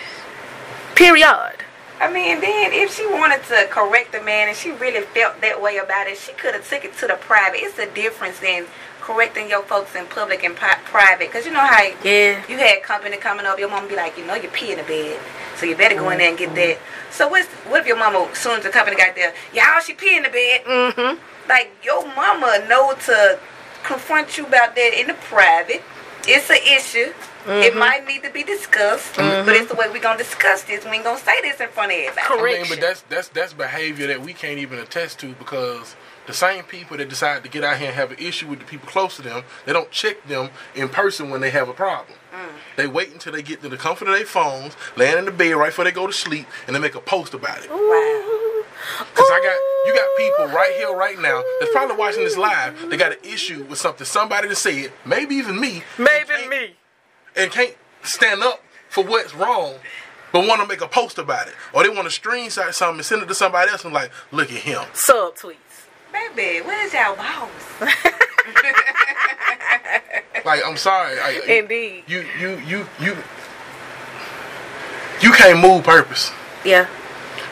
Period. 0.94 1.56
I 2.02 2.12
mean, 2.12 2.40
then 2.40 2.72
if 2.72 2.96
she 2.96 3.06
wanted 3.06 3.44
to 3.44 3.68
correct 3.70 4.10
the 4.10 4.20
man 4.22 4.48
and 4.48 4.56
she 4.56 4.72
really 4.72 5.02
felt 5.14 5.40
that 5.40 5.62
way 5.62 5.78
about 5.78 6.08
it, 6.08 6.18
she 6.18 6.32
could 6.32 6.52
have 6.54 6.68
took 6.68 6.84
it 6.84 6.96
to 6.98 7.06
the 7.06 7.14
private. 7.14 7.60
It's 7.62 7.78
a 7.78 7.86
difference 7.94 8.42
in 8.42 8.66
correcting 9.00 9.48
your 9.48 9.62
folks 9.62 9.94
in 9.94 10.06
public 10.06 10.42
and 10.42 10.56
pri- 10.56 10.80
private. 10.84 11.28
Because 11.28 11.46
you 11.46 11.52
know 11.52 11.60
how 11.60 11.80
Yeah. 12.02 12.42
you 12.48 12.56
had 12.58 12.82
company 12.82 13.16
coming 13.18 13.46
up, 13.46 13.58
your 13.60 13.68
mom 13.70 13.86
be 13.86 13.94
like, 13.94 14.18
you 14.18 14.26
know, 14.26 14.34
you 14.34 14.48
pee 14.48 14.72
in 14.72 14.78
the 14.78 14.84
bed, 14.84 15.20
so 15.56 15.64
you 15.64 15.76
better 15.76 15.94
go 15.94 16.10
in 16.10 16.18
there 16.18 16.28
and 16.28 16.36
get 16.38 16.52
that. 16.56 16.78
So 17.12 17.28
what's, 17.28 17.46
what 17.70 17.82
if 17.82 17.86
your 17.86 17.96
mama, 17.96 18.28
as 18.32 18.38
soon 18.38 18.58
as 18.58 18.64
the 18.64 18.70
company 18.70 18.96
got 18.96 19.14
there, 19.14 19.32
y'all, 19.54 19.80
she 19.84 19.92
pee 19.94 20.16
in 20.16 20.24
the 20.24 20.28
bed? 20.28 20.64
Mm-hmm. 20.64 21.48
Like, 21.48 21.70
your 21.84 22.04
mama 22.16 22.64
know 22.68 22.94
to 23.06 23.38
confront 23.84 24.36
you 24.38 24.46
about 24.46 24.74
that 24.74 24.92
in 25.00 25.06
the 25.06 25.14
private. 25.14 25.82
It's 26.26 26.50
an 26.50 26.58
issue. 26.66 27.12
It 27.44 27.48
mm-hmm. 27.48 27.78
might 27.78 28.06
need 28.06 28.22
to 28.22 28.30
be 28.30 28.44
discussed, 28.44 29.16
but 29.16 29.24
it's 29.24 29.48
mm-hmm. 29.48 29.68
the 29.68 29.74
way 29.74 29.88
we're 29.90 30.00
gonna 30.00 30.18
discuss 30.18 30.62
this. 30.62 30.84
We 30.84 30.92
ain't 30.92 31.04
gonna 31.04 31.18
say 31.18 31.40
this 31.42 31.60
in 31.60 31.68
front 31.70 31.90
of 31.90 31.98
everybody. 31.98 32.38
Correct. 32.38 32.58
I 32.58 32.62
mean, 32.62 32.70
but 32.70 32.80
that's 32.80 33.00
that's 33.02 33.28
that's 33.28 33.52
behavior 33.52 34.06
that 34.06 34.22
we 34.22 34.32
can't 34.32 34.58
even 34.58 34.78
attest 34.78 35.18
to 35.20 35.32
because 35.34 35.96
the 36.26 36.32
same 36.32 36.62
people 36.62 36.96
that 36.98 37.08
decide 37.08 37.42
to 37.42 37.48
get 37.48 37.64
out 37.64 37.78
here 37.78 37.88
and 37.88 37.96
have 37.96 38.12
an 38.12 38.18
issue 38.18 38.46
with 38.46 38.60
the 38.60 38.64
people 38.64 38.86
close 38.88 39.16
to 39.16 39.22
them, 39.22 39.42
they 39.66 39.72
don't 39.72 39.90
check 39.90 40.24
them 40.28 40.50
in 40.76 40.88
person 40.88 41.30
when 41.30 41.40
they 41.40 41.50
have 41.50 41.68
a 41.68 41.72
problem. 41.72 42.16
Mm. 42.32 42.48
They 42.76 42.86
wait 42.86 43.12
until 43.12 43.32
they 43.32 43.42
get 43.42 43.60
to 43.62 43.68
the 43.68 43.76
comfort 43.76 44.06
of 44.06 44.14
their 44.14 44.24
phones, 44.24 44.76
land 44.96 45.18
in 45.18 45.24
the 45.24 45.32
bed 45.32 45.52
right 45.54 45.70
before 45.70 45.84
they 45.84 45.90
go 45.90 46.06
to 46.06 46.12
sleep, 46.12 46.46
and 46.66 46.76
they 46.76 46.80
make 46.80 46.94
a 46.94 47.00
post 47.00 47.34
about 47.34 47.58
it. 47.64 47.70
Wow. 47.70 48.62
Because 48.98 49.30
I 49.30 49.40
got 49.42 49.86
you 49.86 49.94
got 49.94 50.08
people 50.16 50.56
right 50.56 50.72
here, 50.76 50.94
right 50.94 51.18
now, 51.18 51.42
that's 51.58 51.72
probably 51.72 51.96
watching 51.96 52.22
this 52.22 52.36
live. 52.36 52.88
They 52.88 52.96
got 52.96 53.12
an 53.12 53.18
issue 53.24 53.64
with 53.64 53.80
something 53.80 54.06
somebody 54.06 54.48
that 54.48 54.56
said, 54.56 54.92
maybe 55.04 55.34
even 55.34 55.58
me, 55.60 55.82
Maybe 55.98 56.28
can't- 56.28 56.48
me. 56.48 56.76
And 57.36 57.50
can't 57.50 57.74
stand 58.02 58.42
up 58.42 58.62
for 58.88 59.04
what's 59.04 59.34
wrong, 59.34 59.74
but 60.32 60.46
want 60.46 60.60
to 60.60 60.66
make 60.66 60.80
a 60.80 60.88
post 60.88 61.18
about 61.18 61.48
it, 61.48 61.54
or 61.72 61.82
they 61.82 61.88
want 61.88 62.10
to 62.10 62.20
screenshot 62.20 62.72
something 62.72 62.98
and 62.98 63.04
send 63.06 63.22
it 63.22 63.28
to 63.28 63.34
somebody 63.34 63.70
else 63.70 63.84
and 63.84 63.92
like, 63.94 64.10
look 64.30 64.50
at 64.50 64.58
him. 64.58 64.82
Sub 64.92 65.34
tweets. 65.36 65.56
Baby, 66.12 66.64
where's 66.64 66.92
y'all 66.92 67.16
boss? 67.16 67.50
Like, 70.44 70.62
I'm 70.66 70.76
sorry, 70.76 71.18
I, 71.18 71.40
Indeed. 71.46 72.04
You 72.06 72.24
you 72.38 72.58
you 72.66 72.86
you 73.00 73.16
you 75.20 75.32
can't 75.32 75.60
move 75.60 75.84
purpose. 75.84 76.32
Yeah. 76.64 76.88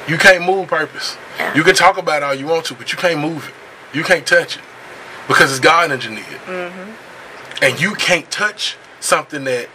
You 0.09 0.19
can't 0.19 0.44
move 0.44 0.69
purpose. 0.69 1.16
Yeah. 1.39 1.55
You 1.55 1.62
can 1.62 1.74
talk 1.74 1.98
about 1.98 2.23
it 2.23 2.24
all 2.24 2.35
you 2.35 2.47
want 2.47 2.65
to, 2.66 2.74
but 2.74 2.90
you 2.93 2.98
can't 2.98 3.20
move 3.20 3.48
it. 3.48 3.97
You 3.97 4.02
can't 4.02 4.27
touch 4.27 4.57
it 4.57 4.62
because 5.28 5.51
it's 5.52 5.61
God 5.61 5.93
engineered. 5.93 6.24
Mm-hmm. 6.47 7.65
And 7.65 7.81
you 7.81 7.94
can't 7.94 8.28
touch 8.31 8.77
something 9.01 9.45
that 9.45 9.69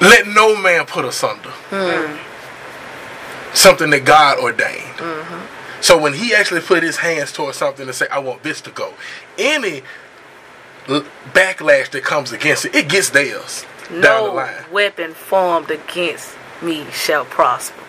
let 0.00 0.26
no 0.26 0.56
man 0.60 0.86
put 0.86 1.04
asunder. 1.04 1.52
Mm. 1.70 2.18
Something 3.54 3.90
that 3.90 4.04
God 4.04 4.38
ordained. 4.38 4.96
Mm-hmm. 4.96 5.80
So 5.80 5.96
when 5.98 6.14
He 6.14 6.34
actually 6.34 6.60
put 6.60 6.82
His 6.82 6.96
hands 6.98 7.32
towards 7.32 7.56
something 7.58 7.86
and 7.86 7.94
say, 7.94 8.06
"I 8.10 8.18
want 8.18 8.42
this 8.42 8.60
to 8.62 8.70
go," 8.70 8.94
any 9.38 9.82
backlash 10.86 11.90
that 11.90 12.02
comes 12.02 12.32
against 12.32 12.64
it, 12.66 12.74
it 12.74 12.88
gets 12.88 13.10
theirs 13.10 13.64
down 13.88 14.00
the 14.00 14.00
No 14.00 14.34
line. 14.34 14.64
weapon 14.72 15.14
formed 15.14 15.70
against 15.70 16.34
me 16.60 16.84
shall 16.92 17.24
prosper. 17.24 17.80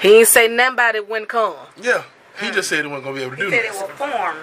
He 0.00 0.18
ain't 0.20 0.28
say 0.28 0.48
nothing 0.48 0.74
about 0.74 0.94
it 0.96 1.08
when 1.08 1.26
come. 1.26 1.54
Yeah, 1.80 2.04
he 2.40 2.50
just 2.50 2.68
said 2.68 2.84
he 2.84 2.90
wasn't 2.90 3.04
gonna 3.04 3.16
be 3.16 3.22
able 3.22 3.36
to 3.36 3.44
He 3.44 3.50
do 3.50 3.56
said 3.56 3.64
it 3.66 3.72
will 3.72 3.88
form. 3.88 4.36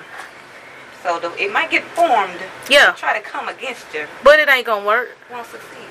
So 1.04 1.20
the, 1.20 1.34
it 1.42 1.52
might 1.52 1.72
get 1.72 1.84
formed. 1.84 2.40
Yeah. 2.70 2.94
Try 2.94 3.18
to 3.18 3.24
come 3.24 3.50
against 3.50 3.94
you. 3.94 4.06
But 4.24 4.40
it 4.40 4.50
ain't 4.50 4.66
gonna 4.66 4.86
work. 4.86 5.10
It 5.30 5.34
Won't 5.34 5.48
succeed. 5.48 5.88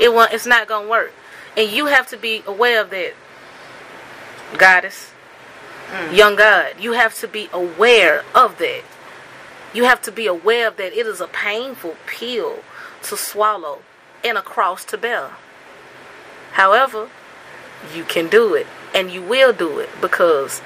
It 0.00 0.12
won't, 0.12 0.32
it's 0.32 0.46
not 0.46 0.68
gonna 0.68 0.88
work. 0.88 1.12
And 1.56 1.70
you 1.70 1.86
have 1.86 2.06
to 2.08 2.16
be 2.16 2.42
aware 2.46 2.80
of 2.80 2.90
that. 2.90 3.14
Goddess. 4.56 5.12
Mm. 5.90 6.16
Young 6.16 6.36
God. 6.36 6.74
You 6.80 6.92
have 6.92 7.14
to 7.20 7.28
be 7.28 7.48
aware 7.52 8.22
of 8.34 8.58
that. 8.58 8.82
You 9.74 9.84
have 9.84 10.00
to 10.02 10.12
be 10.12 10.26
aware 10.26 10.68
of 10.68 10.76
that 10.76 10.92
it 10.92 11.06
is 11.06 11.20
a 11.20 11.26
painful 11.26 11.96
pill 12.06 12.60
to 13.02 13.16
swallow 13.16 13.80
and 14.24 14.38
a 14.38 14.42
cross 14.42 14.84
to 14.86 14.96
bear. 14.96 15.30
However, 16.52 17.10
you 17.94 18.04
can 18.04 18.28
do 18.28 18.54
it 18.54 18.66
and 18.94 19.10
you 19.10 19.22
will 19.22 19.52
do 19.52 19.78
it 19.78 19.90
because 20.00 20.62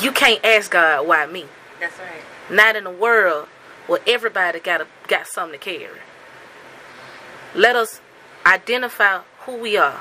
you 0.00 0.12
can't 0.12 0.42
ask 0.44 0.70
God 0.70 1.06
why 1.06 1.26
me. 1.26 1.46
That's 1.78 1.98
right. 1.98 2.22
Not 2.52 2.76
in 2.76 2.86
a 2.86 2.92
world 2.92 3.48
where 3.86 4.00
everybody 4.06 4.60
got 4.60 4.82
a, 4.82 4.86
got 5.08 5.26
something 5.26 5.58
to 5.58 5.64
carry. 5.64 6.00
Let 7.54 7.76
us 7.76 8.00
identify 8.44 9.22
who 9.40 9.56
we 9.56 9.76
are 9.76 10.00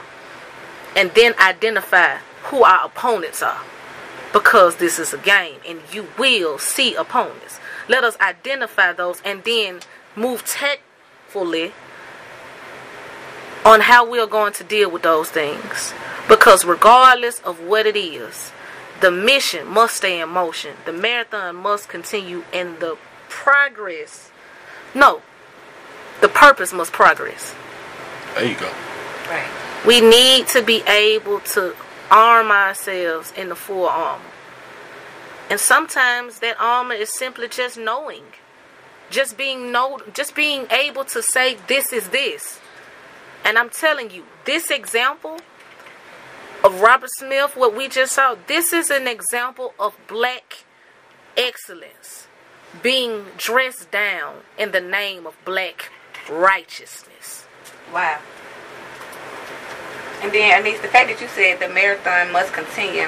and 0.96 1.12
then 1.12 1.34
identify 1.40 2.18
who 2.44 2.64
our 2.64 2.86
opponents 2.86 3.42
are 3.42 3.62
because 4.34 4.76
this 4.76 5.00
is 5.00 5.14
a 5.14 5.18
game 5.18 5.60
and 5.66 5.80
you 5.94 6.08
will 6.20 6.58
see 6.60 6.94
opponents. 6.96 7.60
Let 7.88 8.04
us 8.04 8.18
identify 8.20 8.94
those 8.94 9.22
and 9.24 9.44
then 9.44 9.80
move 10.16 10.46
tactfully 10.46 11.72
on 13.66 13.82
how 13.82 14.10
we're 14.10 14.28
going 14.28 14.54
to 14.54 14.64
deal 14.64 14.92
with 14.92 15.04
those 15.04 15.30
things. 15.30 15.94
Because 16.28 16.66
regardless 16.66 17.40
of 17.40 17.62
what 17.62 17.86
it 17.86 17.96
is, 17.96 18.52
the 19.02 19.12
mission 19.12 19.68
must 19.68 19.98
stay 19.98 20.22
in 20.22 20.30
motion. 20.30 20.76
The 20.86 20.94
marathon 20.94 21.58
must 21.58 21.90
continue 21.90 22.44
and 22.54 22.80
the 22.80 22.98
progress, 23.30 24.32
no, 24.94 25.22
the 26.22 26.30
purpose 26.30 26.72
must 26.72 26.94
progress. 26.94 27.56
There 28.36 28.46
you 28.46 28.56
go. 28.56 28.72
Right. 29.28 29.50
We 29.86 30.00
need 30.00 30.48
to 30.48 30.62
be 30.62 30.82
able 30.88 31.40
to 31.40 31.76
arm 32.12 32.52
ourselves 32.52 33.34
in 33.36 33.50
the 33.50 33.56
full 33.56 33.88
armor. 33.88 34.24
And 35.50 35.60
sometimes 35.60 36.40
that 36.40 36.56
armor 36.60 36.94
is 36.94 37.14
simply 37.14 37.48
just 37.48 37.78
knowing. 37.78 38.24
Just 39.10 39.38
being 39.38 39.72
know 39.72 40.00
just 40.14 40.36
being 40.36 40.68
able 40.72 41.04
to 41.06 41.22
say 41.22 41.58
this 41.68 41.92
is 41.92 42.10
this. 42.10 42.60
And 43.44 43.58
I'm 43.58 43.70
telling 43.70 44.12
you, 44.12 44.24
this 44.46 44.70
example 44.70 45.40
of 46.64 46.82
Robert 46.82 47.10
Smith, 47.18 47.56
what 47.56 47.76
we 47.76 47.88
just 47.88 48.14
saw, 48.14 48.36
this 48.48 48.72
is 48.74 48.90
an 48.90 49.08
example 49.08 49.74
of 49.80 49.98
black 50.08 50.64
excellence 51.36 52.28
being 52.82 53.26
dressed 53.38 53.92
down 53.92 54.38
in 54.58 54.72
the 54.72 54.82
name 54.82 55.26
of 55.26 55.36
black 55.44 55.90
righteousness. 56.30 57.46
Wow. 57.94 58.20
And 60.22 60.32
then, 60.32 60.64
least 60.64 60.84
the 60.84 60.88
fact 60.88 61.10
that 61.10 61.20
you 61.20 61.28
said 61.28 61.60
the 61.60 61.68
marathon 61.74 62.32
must 62.32 62.54
continue. 62.54 63.08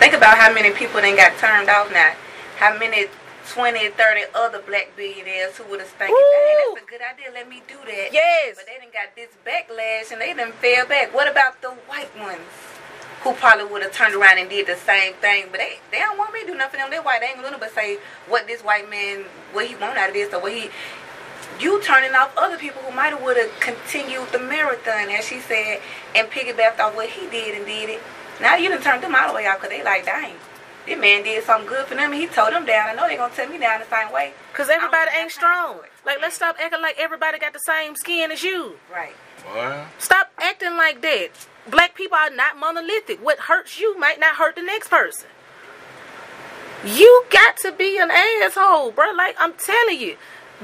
Think 0.00 0.14
about 0.14 0.38
how 0.38 0.52
many 0.52 0.70
people 0.70 1.00
then 1.00 1.14
got 1.14 1.36
turned 1.36 1.68
off 1.68 1.92
now. 1.92 2.14
How 2.56 2.76
many 2.78 3.06
20, 3.48 3.88
30 3.88 4.20
other 4.34 4.60
black 4.60 4.92
billionaires 4.96 5.56
who 5.56 5.64
would 5.70 5.80
have 5.80 5.88
thinking, 5.88 6.16
hey, 6.16 6.74
that's 6.74 6.82
a 6.82 6.90
good 6.90 7.00
idea, 7.02 7.32
let 7.32 7.48
me 7.48 7.62
do 7.68 7.76
that. 7.84 8.08
Yes. 8.12 8.56
But 8.56 8.66
they 8.66 8.78
didn't 8.80 8.92
got 8.92 9.14
this 9.16 9.30
backlash 9.44 10.12
and 10.12 10.20
they 10.20 10.34
didn't 10.34 10.54
fell 10.54 10.86
back. 10.86 11.14
What 11.14 11.30
about 11.30 11.60
the 11.60 11.70
white 11.90 12.16
ones? 12.18 12.40
Who 13.22 13.32
probably 13.34 13.66
would 13.66 13.82
have 13.82 13.92
turned 13.92 14.14
around 14.14 14.38
and 14.38 14.50
did 14.50 14.66
the 14.66 14.74
same 14.74 15.14
thing, 15.14 15.46
but 15.52 15.58
they 15.58 15.78
they 15.92 16.00
don't 16.00 16.18
want 16.18 16.34
me 16.34 16.40
to 16.40 16.46
do 16.46 16.54
nothing 16.56 16.80
for 16.80 16.84
them. 16.84 16.90
They 16.90 16.98
white, 16.98 17.20
they 17.20 17.28
ain't 17.28 17.40
gonna 17.40 17.56
but 17.56 17.72
say 17.72 17.98
what 18.26 18.48
this 18.48 18.62
white 18.62 18.90
man, 18.90 19.22
what 19.52 19.66
he 19.66 19.76
want 19.76 19.96
out 19.96 20.08
of 20.08 20.14
this, 20.14 20.34
or 20.34 20.40
what 20.40 20.52
he 20.52 20.70
you 21.60 21.80
turning 21.82 22.14
off 22.14 22.34
other 22.36 22.58
people 22.58 22.82
who 22.82 22.94
might 22.94 23.10
have 23.10 23.22
would 23.22 23.36
have 23.36 23.60
continued 23.60 24.26
the 24.32 24.40
marathon, 24.40 25.08
as 25.10 25.24
she 25.24 25.38
said, 25.38 25.80
and 26.16 26.28
piggybacked 26.28 26.80
off 26.80 26.96
what 26.96 27.08
he 27.08 27.28
did 27.30 27.56
and 27.56 27.64
did 27.64 27.90
it. 27.90 28.02
Now 28.40 28.56
you 28.56 28.68
done 28.68 28.82
turned 28.82 29.04
them 29.04 29.14
all 29.14 29.28
the 29.28 29.34
way 29.34 29.46
out 29.46 29.60
because 29.60 29.70
they 29.70 29.84
like, 29.84 30.04
dang, 30.04 30.34
this 30.86 30.98
man 30.98 31.22
did 31.22 31.44
something 31.44 31.68
good 31.68 31.86
for 31.86 31.94
them. 31.94 32.12
and 32.12 32.20
He 32.20 32.26
told 32.26 32.52
them 32.52 32.66
down. 32.66 32.88
I 32.88 32.94
know 32.94 33.06
they're 33.06 33.16
gonna 33.16 33.34
tell 33.34 33.48
me 33.48 33.58
down 33.58 33.80
the 33.80 33.86
same 33.86 34.12
way. 34.12 34.32
Because 34.52 34.68
everybody 34.68 35.10
ain't 35.18 35.30
strong. 35.30 35.80
Like, 36.04 36.20
let's 36.20 36.36
stop 36.36 36.56
acting 36.60 36.82
like 36.82 36.96
everybody 36.98 37.38
got 37.38 37.52
the 37.52 37.60
same 37.60 37.94
skin 37.96 38.30
as 38.32 38.42
you. 38.42 38.78
Right. 38.92 39.14
Boy. 39.44 39.84
Stop 39.98 40.32
acting 40.38 40.76
like 40.76 41.00
that. 41.02 41.30
Black 41.70 41.94
people 41.94 42.16
are 42.16 42.30
not 42.30 42.58
monolithic. 42.58 43.24
What 43.24 43.38
hurts 43.38 43.78
you 43.78 43.98
might 43.98 44.18
not 44.18 44.36
hurt 44.36 44.56
the 44.56 44.62
next 44.62 44.88
person. 44.88 45.28
You 46.84 47.24
got 47.30 47.56
to 47.58 47.70
be 47.70 47.98
an 47.98 48.10
asshole, 48.10 48.90
bro. 48.90 49.12
Like 49.12 49.36
I'm 49.38 49.52
telling 49.54 50.00
you, 50.00 50.16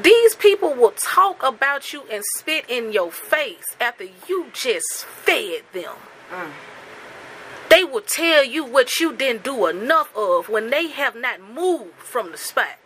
these 0.03 0.35
people 0.35 0.75
will 0.75 0.93
talk 0.97 1.43
about 1.43 1.93
you 1.93 2.03
and 2.11 2.25
spit 2.37 2.65
in 2.69 2.93
your 2.93 3.13
face 3.13 3.77
after 3.81 4.05
you 4.29 4.47
just 4.53 5.05
fed 5.05 5.63
them. 5.73 5.95
Mm. 6.33 6.51
They 7.71 7.85
will 7.85 8.01
tell 8.01 8.45
you 8.45 8.65
what 8.65 8.99
you 8.99 9.15
didn't 9.15 9.45
do 9.45 9.67
enough 9.67 10.15
of 10.17 10.49
when 10.49 10.71
they 10.71 10.89
have 10.89 11.15
not 11.15 11.41
moved 11.41 11.95
from 11.99 12.33
the 12.33 12.39
spot. 12.39 12.79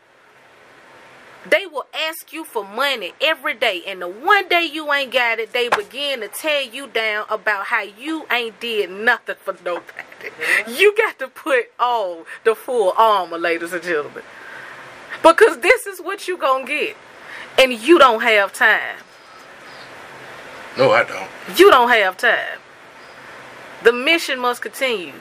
They 1.49 1.67
will 1.67 1.87
ask 1.93 2.33
you 2.33 2.45
for 2.45 2.65
money 2.65 3.15
every 3.21 3.55
day, 3.55 3.83
and 3.87 4.01
the 4.01 4.09
one 4.09 4.49
day 4.49 4.63
you 4.63 4.93
ain't 4.93 5.13
got 5.13 5.41
it, 5.41 5.53
they 5.53 5.69
begin 5.69 6.21
to 6.21 6.29
tear 6.29 6.63
you 6.63 6.87
down 6.87 7.27
about 7.29 7.67
how 7.67 7.83
you 7.83 8.27
ain't 8.31 8.61
did 8.61 8.91
nothing 8.91 9.35
for 9.43 9.57
nobody. 9.65 10.03
Mm-hmm. 10.21 10.73
You 10.77 10.97
got 10.97 11.19
to 11.19 11.27
put 11.27 11.73
on 11.81 12.27
the 12.45 12.55
full 12.55 12.93
armor, 12.97 13.39
ladies 13.39 13.73
and 13.73 13.83
gentlemen, 13.83 14.23
because 15.21 15.59
this 15.59 15.87
is 15.87 16.01
what 16.01 16.29
you 16.29 16.37
gonna 16.37 16.65
get, 16.65 16.97
and 17.59 17.73
you 17.73 17.99
don't 17.99 18.23
have 18.23 18.53
time. 18.53 18.99
No, 20.79 20.93
I 20.93 21.03
don't. 21.03 21.29
You 21.59 21.71
don't 21.71 21.91
have 21.91 22.17
time. 22.17 22.62
The 23.85 23.93
mission 23.93 24.39
must 24.39 24.63
continue. 24.63 25.15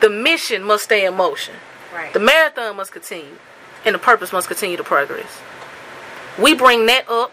The 0.00 0.10
mission 0.10 0.62
must 0.62 0.84
stay 0.84 1.06
in 1.06 1.14
motion. 1.14 1.54
Right. 1.94 2.12
The 2.12 2.20
marathon 2.20 2.76
must 2.76 2.92
continue, 2.92 3.38
and 3.84 3.94
the 3.94 3.98
purpose 3.98 4.32
must 4.32 4.48
continue 4.48 4.76
to 4.76 4.84
progress. 4.84 5.40
We 6.38 6.54
bring 6.54 6.86
that 6.86 7.08
up 7.08 7.32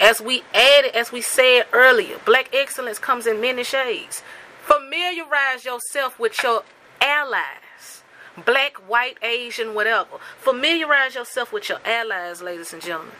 as 0.00 0.20
we 0.20 0.42
added, 0.54 0.96
as 0.96 1.12
we 1.12 1.20
said 1.20 1.64
earlier. 1.72 2.16
Black 2.24 2.48
excellence 2.54 2.98
comes 2.98 3.26
in 3.26 3.40
many 3.40 3.62
shades. 3.62 4.22
Familiarize 4.62 5.64
yourself 5.64 6.18
with 6.18 6.42
your 6.42 6.62
allies, 7.00 8.02
black, 8.44 8.76
white, 8.88 9.18
Asian, 9.22 9.74
whatever. 9.74 10.18
Familiarize 10.38 11.14
yourself 11.14 11.52
with 11.52 11.68
your 11.68 11.78
allies, 11.84 12.40
ladies 12.40 12.72
and 12.72 12.80
gentlemen, 12.80 13.12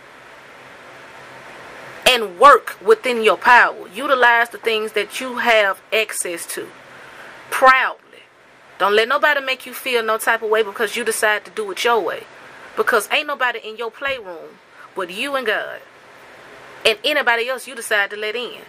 and 2.11 2.41
work 2.41 2.77
within 2.85 3.23
your 3.23 3.37
power. 3.37 3.87
Utilize 3.95 4.49
the 4.49 4.59
things 4.59 4.93
that 4.93 5.21
you 5.21 5.39
have 5.39 5.81
access 5.93 6.45
to 6.45 6.67
proudly. 7.51 8.01
Don't 8.81 8.97
let 8.97 9.07
nobody 9.07 9.41
make 9.41 9.65
you 9.65 9.73
feel 9.73 10.03
no 10.03 10.19
type 10.19 10.43
of 10.43 10.51
way 10.51 10.65
because 10.65 10.97
you 10.97 11.05
decide 11.05 11.45
to 11.45 11.53
do 11.53 11.71
it 11.71 11.85
your 11.85 12.01
way. 12.01 12.25
Because 12.77 13.09
ain't 13.13 13.29
nobody 13.29 13.61
in 13.63 13.77
your 13.77 13.93
playroom 13.93 14.59
but 14.97 15.11
you 15.11 15.37
and 15.37 15.47
God. 15.47 15.81
And 16.85 16.99
anybody 17.05 17.49
else 17.49 17.69
you 17.69 17.77
decide 17.77 18.11
to 18.11 18.17
let 18.17 18.35
in. 18.35 18.63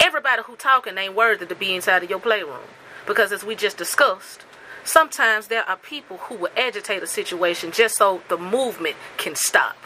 Everybody 0.00 0.42
who 0.42 0.56
talking 0.56 0.98
ain't 0.98 1.14
worthy 1.14 1.46
to 1.46 1.54
be 1.54 1.76
inside 1.76 2.02
of 2.02 2.10
your 2.10 2.18
playroom. 2.18 2.66
Because 3.06 3.30
as 3.30 3.44
we 3.44 3.54
just 3.54 3.76
discussed, 3.76 4.44
sometimes 4.82 5.46
there 5.46 5.62
are 5.68 5.76
people 5.76 6.16
who 6.16 6.34
will 6.34 6.50
agitate 6.56 7.04
a 7.04 7.06
situation 7.06 7.70
just 7.70 7.96
so 7.96 8.22
the 8.28 8.36
movement 8.36 8.96
can 9.16 9.36
stop. 9.36 9.76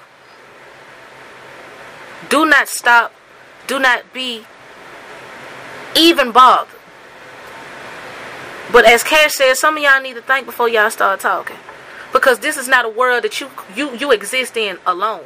Do 2.28 2.44
not 2.46 2.68
stop. 2.68 3.12
Do 3.66 3.78
not 3.78 4.12
be 4.12 4.44
even 5.96 6.32
bothered. 6.32 6.74
But 8.70 8.84
as 8.84 9.02
Cash 9.02 9.34
said, 9.34 9.54
some 9.54 9.76
of 9.76 9.82
y'all 9.82 10.00
need 10.00 10.14
to 10.14 10.22
think 10.22 10.46
before 10.46 10.68
y'all 10.68 10.90
start 10.90 11.20
talking. 11.20 11.56
Because 12.12 12.40
this 12.40 12.56
is 12.56 12.68
not 12.68 12.84
a 12.84 12.88
world 12.88 13.24
that 13.24 13.40
you 13.40 13.48
you, 13.74 13.94
you 13.96 14.12
exist 14.12 14.56
in 14.56 14.78
alone. 14.86 15.24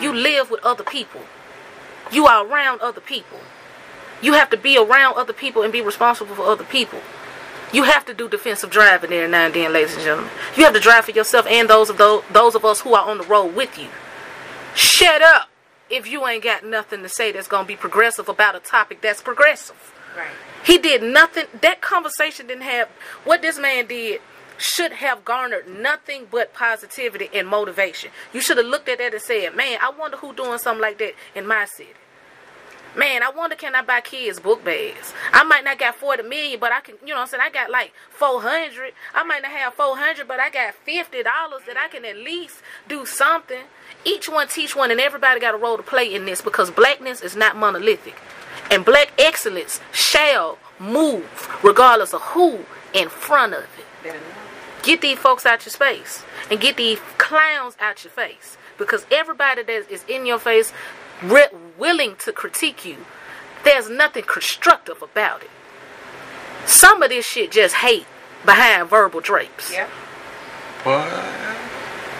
You 0.00 0.12
live 0.12 0.50
with 0.50 0.62
other 0.64 0.84
people. 0.84 1.22
You 2.10 2.26
are 2.26 2.46
around 2.46 2.80
other 2.80 3.00
people. 3.00 3.40
You 4.20 4.34
have 4.34 4.50
to 4.50 4.56
be 4.56 4.76
around 4.76 5.16
other 5.16 5.32
people 5.32 5.62
and 5.62 5.72
be 5.72 5.80
responsible 5.80 6.34
for 6.34 6.46
other 6.46 6.64
people. 6.64 7.00
You 7.72 7.84
have 7.84 8.04
to 8.06 8.14
do 8.14 8.28
defensive 8.28 8.70
driving 8.70 9.10
there 9.10 9.26
now 9.26 9.46
and 9.46 9.54
then, 9.54 9.72
ladies 9.72 9.94
and 9.94 10.04
gentlemen. 10.04 10.30
You 10.56 10.64
have 10.64 10.74
to 10.74 10.80
drive 10.80 11.06
for 11.06 11.12
yourself 11.12 11.46
and 11.46 11.68
those 11.68 11.90
of 11.90 11.96
those, 11.96 12.22
those 12.30 12.54
of 12.54 12.64
us 12.64 12.80
who 12.82 12.94
are 12.94 13.08
on 13.08 13.18
the 13.18 13.24
road 13.24 13.54
with 13.56 13.78
you. 13.78 13.88
Shut 14.74 15.22
up 15.22 15.48
if 15.92 16.08
you 16.08 16.26
ain't 16.26 16.42
got 16.42 16.64
nothing 16.64 17.02
to 17.02 17.08
say 17.08 17.30
that's 17.30 17.46
gonna 17.46 17.68
be 17.68 17.76
progressive 17.76 18.28
about 18.28 18.56
a 18.56 18.60
topic 18.60 19.02
that's 19.02 19.20
progressive. 19.20 19.92
Right. 20.16 20.26
He 20.64 20.78
did 20.78 21.02
nothing. 21.02 21.46
That 21.60 21.80
conversation 21.80 22.46
didn't 22.46 22.62
have 22.62 22.88
what 23.24 23.42
this 23.42 23.58
man 23.58 23.86
did. 23.86 24.20
Should 24.58 24.92
have 24.92 25.24
garnered 25.24 25.68
nothing 25.68 26.28
but 26.30 26.54
positivity 26.54 27.28
and 27.34 27.48
motivation. 27.48 28.10
You 28.32 28.40
should 28.40 28.58
have 28.58 28.66
looked 28.66 28.88
at 28.88 28.98
that 28.98 29.12
and 29.12 29.22
said, 29.22 29.56
"Man, 29.56 29.78
I 29.82 29.90
wonder 29.90 30.16
who 30.16 30.32
doing 30.32 30.58
something 30.58 30.80
like 30.80 30.98
that 30.98 31.14
in 31.34 31.46
my 31.46 31.64
city." 31.64 31.94
Man, 32.94 33.22
I 33.22 33.30
wonder 33.30 33.56
can 33.56 33.74
I 33.74 33.80
buy 33.80 34.02
kids 34.02 34.38
book 34.38 34.62
bags? 34.62 35.14
I 35.32 35.44
might 35.44 35.64
not 35.64 35.78
got 35.78 35.94
40 35.94 36.24
million, 36.24 36.60
but 36.60 36.72
I 36.72 36.80
can, 36.80 36.96
you 37.02 37.14
know 37.14 37.20
I'm 37.20 37.26
saying? 37.26 37.42
I 37.42 37.48
got 37.48 37.70
like 37.70 37.92
400. 38.10 38.92
I 39.14 39.24
might 39.24 39.40
not 39.40 39.50
have 39.50 39.72
400, 39.74 40.28
but 40.28 40.38
I 40.38 40.50
got 40.50 40.74
$50 40.86 41.10
that 41.66 41.76
I 41.78 41.88
can 41.88 42.04
at 42.04 42.16
least 42.18 42.56
do 42.88 43.06
something. 43.06 43.62
Each 44.04 44.28
one 44.28 44.48
teach 44.48 44.76
one, 44.76 44.90
and 44.90 45.00
everybody 45.00 45.40
got 45.40 45.54
a 45.54 45.58
role 45.58 45.78
to 45.78 45.82
play 45.82 46.14
in 46.14 46.26
this 46.26 46.42
because 46.42 46.70
blackness 46.70 47.22
is 47.22 47.34
not 47.34 47.56
monolithic. 47.56 48.16
And 48.70 48.84
black 48.84 49.12
excellence 49.18 49.80
shall 49.92 50.58
move 50.78 51.48
regardless 51.62 52.12
of 52.12 52.20
who 52.20 52.60
in 52.92 53.08
front 53.08 53.54
of 53.54 53.62
it. 54.04 54.20
Get 54.82 55.00
these 55.00 55.18
folks 55.18 55.46
out 55.46 55.64
your 55.64 55.70
space 55.70 56.24
and 56.50 56.60
get 56.60 56.76
these 56.76 56.98
clowns 57.16 57.76
out 57.80 58.04
your 58.04 58.10
face 58.10 58.58
because 58.76 59.06
everybody 59.10 59.62
that 59.62 59.90
is 59.90 60.04
in 60.08 60.26
your 60.26 60.38
face 60.38 60.72
re- 61.22 61.48
willing 61.78 62.16
to 62.16 62.32
critique 62.32 62.84
you, 62.84 63.04
there's 63.64 63.88
nothing 63.88 64.24
constructive 64.24 65.02
about 65.02 65.42
it. 65.42 65.50
Some 66.66 67.02
of 67.02 67.10
this 67.10 67.26
shit 67.26 67.50
just 67.52 67.76
hate 67.76 68.06
behind 68.44 68.88
verbal 68.88 69.20
drapes. 69.20 69.72
Yeah. 69.72 69.88
Boy. 70.84 71.08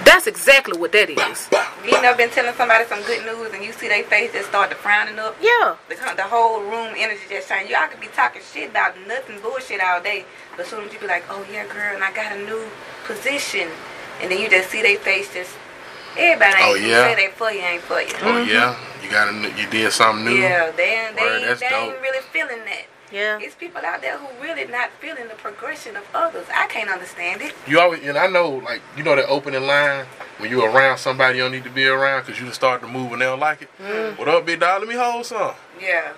That's 0.05 0.27
exactly 0.27 0.79
what 0.79 0.93
that 0.93 1.11
is. 1.11 1.49
You 1.83 2.01
never 2.01 2.17
been 2.17 2.31
telling 2.31 2.55
somebody 2.55 2.85
some 2.87 3.03
good 3.03 3.27
news 3.27 3.53
and 3.53 3.65
you 3.65 3.73
see 3.73 3.89
their 3.89 4.05
face 4.05 4.33
just 4.33 4.51
start 4.51 4.71
to 4.71 4.77
frowning 4.77 5.19
up. 5.19 5.37
Yeah. 5.43 5.75
The, 5.89 5.97
the 6.15 6.23
whole 6.23 6.61
room 6.61 6.95
energy 6.97 7.23
just 7.29 7.49
change. 7.49 7.71
Y'all 7.71 7.89
could 7.89 8.01
be 8.01 8.07
talking 8.07 8.41
shit 8.41 8.71
about 8.71 8.95
nothing 9.09 9.41
bullshit 9.41 9.81
all 9.83 10.01
day, 10.01 10.25
but 10.57 10.67
soon 10.67 10.87
as 10.87 10.93
you 10.93 11.01
be 11.01 11.09
like, 11.09 11.25
oh 11.29 11.45
yeah, 11.51 11.67
girl, 11.67 11.93
and 11.93 12.05
I 12.05 12.13
got 12.13 12.37
a 12.37 12.45
new 12.45 12.69
position, 13.03 13.67
and 14.21 14.31
then 14.31 14.39
you 14.39 14.49
just 14.49 14.71
see 14.71 14.81
their 14.81 14.97
face 14.99 15.35
just. 15.35 15.51
Everybody 16.17 16.63
ain't 16.63 16.71
Oh, 16.71 16.75
yeah. 16.75 17.05
say 17.05 17.15
they 17.15 17.33
for 17.33 17.51
you 17.51 17.61
ain't 17.61 17.83
for 17.83 18.01
you. 18.01 18.15
Oh 18.23 18.43
yeah, 18.43 18.77
you 19.03 19.11
got 19.11 19.29
a, 19.29 19.61
you 19.61 19.69
did 19.71 19.93
something 19.93 20.25
new. 20.25 20.33
Yeah, 20.37 20.71
they 20.71 21.07
ain't, 21.07 21.17
they, 21.17 21.23
Word, 21.23 21.43
ain't, 21.43 21.59
they 21.61 21.67
ain't 21.67 22.01
really 22.01 22.21
feeling 22.33 22.65
that. 22.67 22.85
Yeah. 23.13 23.39
It's 23.41 23.55
people 23.55 23.83
out 23.85 24.01
there 24.01 24.17
who 24.17 24.27
really 24.43 24.65
not 24.65 24.91
feeling 24.99 25.29
the 25.29 25.35
progression 25.35 25.97
of 25.97 26.05
others. 26.15 26.47
I 26.55 26.67
can't 26.67 26.89
understand 26.89 27.43
it. 27.43 27.53
You 27.67 27.79
always 27.79 28.03
and 28.03 28.17
I 28.17 28.27
know 28.27 28.51
like 28.51 28.81
you 28.97 29.05
know 29.05 29.15
that 29.17 29.27
opening 29.29 29.67
line 29.67 30.07
when 30.39 30.51
you 30.51 30.65
around 30.65 30.99
somebody 30.99 31.37
you 31.39 31.45
don't 31.45 31.53
need 31.53 31.65
to 31.65 31.71
be 31.71 31.87
around 31.87 32.25
because 32.25 32.41
you 32.41 32.47
just 32.47 32.57
start 32.59 32.81
to 32.81 32.89
move 32.89 33.13
and 33.13 33.21
they 33.21 33.27
don't 33.27 33.41
like 33.41 33.63
it. 33.63 33.69
Mm. 33.79 34.19
What 34.19 34.29
up, 34.29 34.47
big 34.47 34.61
dog? 34.61 34.81
Let 34.81 34.89
me 34.89 34.95
hold 34.95 35.27
some. 35.27 35.53
Yeah. 35.81 36.13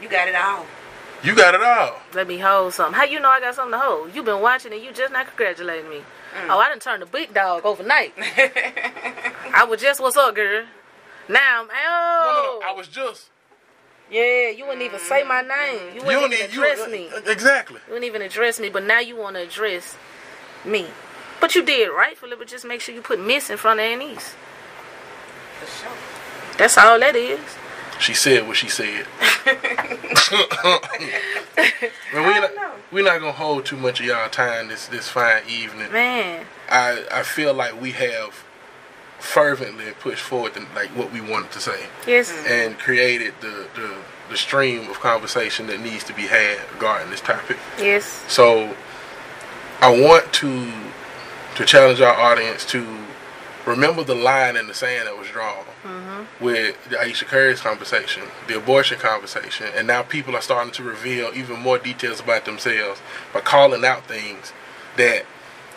You 0.00 0.08
got 0.08 0.28
it 0.28 0.36
all. 0.36 0.66
You 1.24 1.34
got 1.34 1.54
it 1.54 1.62
all. 1.62 1.96
Let 2.14 2.28
me 2.28 2.38
hold 2.38 2.72
something. 2.74 2.94
How 2.94 3.04
you 3.04 3.18
know 3.18 3.28
I 3.30 3.40
got 3.40 3.54
something 3.54 3.72
to 3.72 3.78
hold? 3.78 4.14
You've 4.14 4.24
been 4.26 4.40
watching 4.40 4.72
and 4.72 4.82
you 4.82 4.92
just 4.92 5.12
not 5.12 5.26
congratulating 5.26 5.90
me. 5.90 6.02
Oh, 6.48 6.58
I 6.58 6.68
didn't 6.68 6.82
turn 6.82 7.00
the 7.00 7.06
big 7.06 7.32
dog 7.34 7.64
overnight. 7.64 8.12
I 9.54 9.64
was 9.68 9.80
just, 9.80 10.00
what's 10.00 10.16
up, 10.16 10.34
girl? 10.34 10.64
Now 11.28 11.62
I'm, 11.62 11.66
No, 11.68 11.74
oh. 11.74 12.58
no, 12.60 12.60
no. 12.60 12.68
I 12.68 12.72
was 12.76 12.88
just 12.88 13.30
Yeah, 14.10 14.50
you 14.50 14.64
wouldn't 14.64 14.82
even 14.82 15.00
say 15.00 15.24
my 15.24 15.42
name. 15.42 15.94
You 15.94 16.00
You 16.00 16.06
wouldn't 16.06 16.22
don't 16.22 16.32
even 16.32 16.46
need 16.46 16.54
you 16.54 16.62
uh, 16.62 16.66
address 16.72 16.88
me. 16.90 17.10
exactly. 17.26 17.76
You 17.86 17.94
wouldn't 17.94 18.04
even 18.06 18.22
address 18.22 18.60
me, 18.60 18.68
but 18.68 18.84
now 18.84 19.00
you 19.00 19.16
want 19.16 19.36
to 19.36 19.42
address 19.42 19.96
me. 20.64 20.86
But 21.40 21.54
you 21.54 21.62
did 21.64 21.88
rightfully, 21.88 22.36
but 22.38 22.46
just 22.48 22.64
make 22.64 22.80
sure 22.80 22.94
you 22.94 23.02
put 23.02 23.18
Miss 23.20 23.50
in 23.50 23.56
front 23.56 23.80
of 23.80 23.84
Anise. 23.86 24.34
For 25.60 25.66
sure. 25.66 25.92
That's 26.58 26.78
all 26.78 26.98
that 27.00 27.16
is. 27.16 27.40
She 27.98 28.14
said 28.14 28.46
what 28.46 28.56
she 28.56 28.68
said. 28.68 29.06
But 32.12 32.22
we're 32.22 32.32
I 32.32 32.38
not, 32.40 32.48
don't 32.48 32.56
know. 32.56 32.72
we're 32.92 33.04
not 33.04 33.20
gonna 33.20 33.32
hold 33.32 33.64
too 33.66 33.76
much 33.76 34.00
of 34.00 34.06
y'all 34.06 34.28
time 34.28 34.68
this 34.68 34.86
this 34.86 35.08
fine 35.08 35.42
evening. 35.48 35.92
Man, 35.92 36.44
I 36.68 37.04
I 37.12 37.22
feel 37.22 37.52
like 37.54 37.80
we 37.80 37.92
have 37.92 38.44
fervently 39.18 39.86
pushed 40.00 40.22
forward 40.22 40.54
the, 40.54 40.66
like 40.74 40.88
what 40.90 41.12
we 41.12 41.20
wanted 41.20 41.50
to 41.50 41.60
say 41.60 41.86
yes. 42.06 42.30
Mm-hmm. 42.30 42.52
and 42.52 42.78
created 42.78 43.34
the, 43.40 43.66
the 43.74 43.94
the 44.30 44.36
stream 44.36 44.88
of 44.90 45.00
conversation 45.00 45.66
that 45.68 45.80
needs 45.80 46.04
to 46.04 46.12
be 46.12 46.22
had 46.22 46.58
regarding 46.72 47.10
this 47.10 47.20
topic. 47.20 47.56
Yes. 47.78 48.24
So 48.28 48.74
I 49.80 49.90
want 49.90 50.32
to 50.34 50.72
to 51.56 51.64
challenge 51.64 52.00
our 52.00 52.14
audience 52.14 52.64
to 52.66 52.86
remember 53.66 54.04
the 54.04 54.14
line 54.14 54.56
in 54.56 54.66
the 54.68 54.74
sand 54.74 55.06
that 55.08 55.18
was 55.18 55.28
drawn 55.28 55.64
Mm-hmm. 55.86 56.44
with 56.44 56.88
the 56.90 56.98
Ayesha 57.00 57.24
Curry's 57.24 57.60
conversation, 57.60 58.24
the 58.48 58.56
abortion 58.56 58.98
conversation, 58.98 59.66
and 59.76 59.86
now 59.86 60.02
people 60.02 60.34
are 60.34 60.40
starting 60.42 60.72
to 60.72 60.82
reveal 60.82 61.30
even 61.34 61.60
more 61.60 61.78
details 61.78 62.20
about 62.20 62.44
themselves 62.44 63.00
by 63.32 63.40
calling 63.40 63.84
out 63.84 64.06
things 64.06 64.52
that 64.96 65.24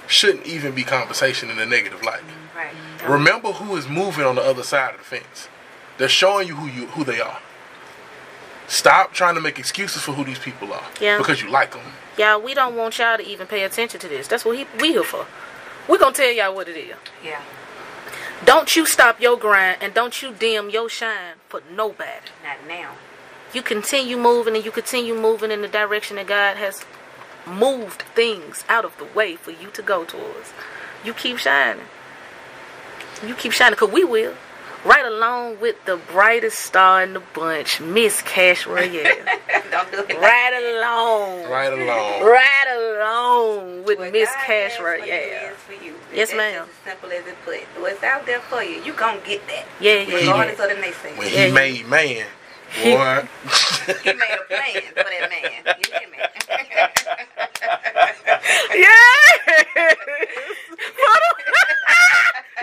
shouldn't 0.07 0.45
even 0.48 0.73
be 0.73 0.84
conversation 0.84 1.49
in 1.49 1.60
a 1.60 1.65
negative 1.65 2.02
light. 2.03 2.23
Right. 2.56 2.73
Remember 3.07 3.52
who 3.52 3.76
is 3.77 3.88
moving 3.88 4.26
on 4.26 4.36
the 4.36 4.41
other 4.41 4.64
side 4.64 4.95
of 4.95 4.98
the 4.99 5.06
fence. 5.06 5.48
They're 5.98 6.10
showing 6.10 6.48
you 6.48 6.56
who 6.56 6.68
you 6.68 6.88
who 6.88 7.03
they 7.03 7.22
are. 7.22 7.40
Stop 8.68 9.14
trying 9.14 9.36
to 9.36 9.41
make 9.41 9.57
excuses 9.60 10.02
for 10.02 10.11
who 10.14 10.23
these 10.23 10.40
people 10.40 10.72
are 10.73 10.84
Yeah. 10.99 11.18
because 11.18 11.41
you 11.41 11.49
like 11.49 11.72
them. 11.72 11.81
Y'all, 12.18 12.41
we 12.41 12.53
don't 12.53 12.76
want 12.76 12.98
y'all 12.99 13.18
to 13.18 13.26
even 13.26 13.48
pay 13.48 13.64
attention 13.64 13.99
to 13.99 14.07
this. 14.07 14.27
That's 14.27 14.45
what 14.45 14.57
he, 14.57 14.65
we 14.80 14.90
here 14.90 15.03
for. 15.03 15.26
We're 15.88 15.98
going 15.98 16.14
to 16.14 16.22
tell 16.22 16.31
y'all 16.31 16.53
what 16.53 16.68
it 16.68 16.77
is. 16.77 16.95
Yeah. 17.23 17.41
Don't 18.45 18.76
you 18.76 18.86
stop 18.86 19.20
your 19.20 19.38
grind 19.38 19.78
and 19.82 19.94
don't 19.94 20.22
you 20.22 20.34
dim 20.34 20.70
your 20.70 20.90
shine 20.90 21.36
for 21.48 21.61
nobody. 21.72 22.28
Not 22.44 22.68
now. 22.68 22.95
You 23.53 23.61
continue 23.61 24.18
moving 24.18 24.56
and 24.56 24.64
you 24.64 24.72
continue 24.72 25.14
moving 25.14 25.52
in 25.52 25.61
the 25.61 25.68
direction 25.68 26.16
that 26.16 26.28
God 26.28 26.57
has 26.57 26.86
moved 27.45 28.03
things 28.16 28.64
out 28.70 28.86
of 28.86 28.98
the 28.98 29.06
way 29.06 29.36
for 29.36 29.52
you 29.52 29.70
to 29.72 29.82
go 29.82 30.06
towards. 30.06 30.53
You 31.03 31.14
keep 31.14 31.38
shining. 31.38 31.86
You 33.26 33.36
keep 33.36 33.52
shining 33.52 33.74
because 33.74 33.91
we 33.91 34.03
will. 34.03 34.36
Right 34.85 35.06
along 35.06 35.60
with 35.60 35.76
the 35.85 35.97
brightest 36.11 36.60
star 36.60 37.03
in 37.03 37.14
the 37.14 37.19
bunch, 37.34 37.81
Miss 37.81 38.22
Cash 38.22 38.65
Royale. 38.65 39.03
Don't 39.72 39.91
do 39.91 39.99
it. 39.99 40.07
like 40.10 40.22
right 40.22 40.53
along. 40.77 41.51
Right 41.51 41.73
along. 41.73 42.23
Right 42.23 42.68
along 42.97 43.84
with 43.84 43.99
What 43.99 44.11
Miss 44.14 44.30
Cash 44.45 44.77
has 44.77 44.80
Royale. 44.80 45.51
is. 45.51 45.93
Yes, 46.14 46.34
ma'am. 46.34 46.65
As 46.68 46.91
simple 46.91 47.10
as 47.11 47.27
it 47.27 47.35
put. 47.43 47.60
What's 47.81 48.01
out 48.03 48.26
there 48.26 48.39
for 48.39 48.64
you, 48.64 48.81
you 48.84 48.93
gonna 48.93 49.19
get 49.26 49.45
that. 49.47 49.65
Yeah, 49.81 49.95
yeah, 50.01 50.15
Regardless 50.15 50.57
yeah. 50.57 50.65
of 50.65 50.69
the 50.77 50.81
naysayers. 50.81 51.18
When 51.18 51.27
he 51.27 51.45
he- 51.45 51.51
made 51.51 51.85
man, 51.88 52.26
boy, 52.84 53.27
He 54.03 54.14
made 54.14 54.38
a 54.38 54.43
plan 54.47 54.81
for 54.95 55.03
that 55.03 55.30
man. 55.30 55.76
You 55.85 55.91
hear 55.99 56.10
me? 56.10 56.18
Yeah. 58.76 58.95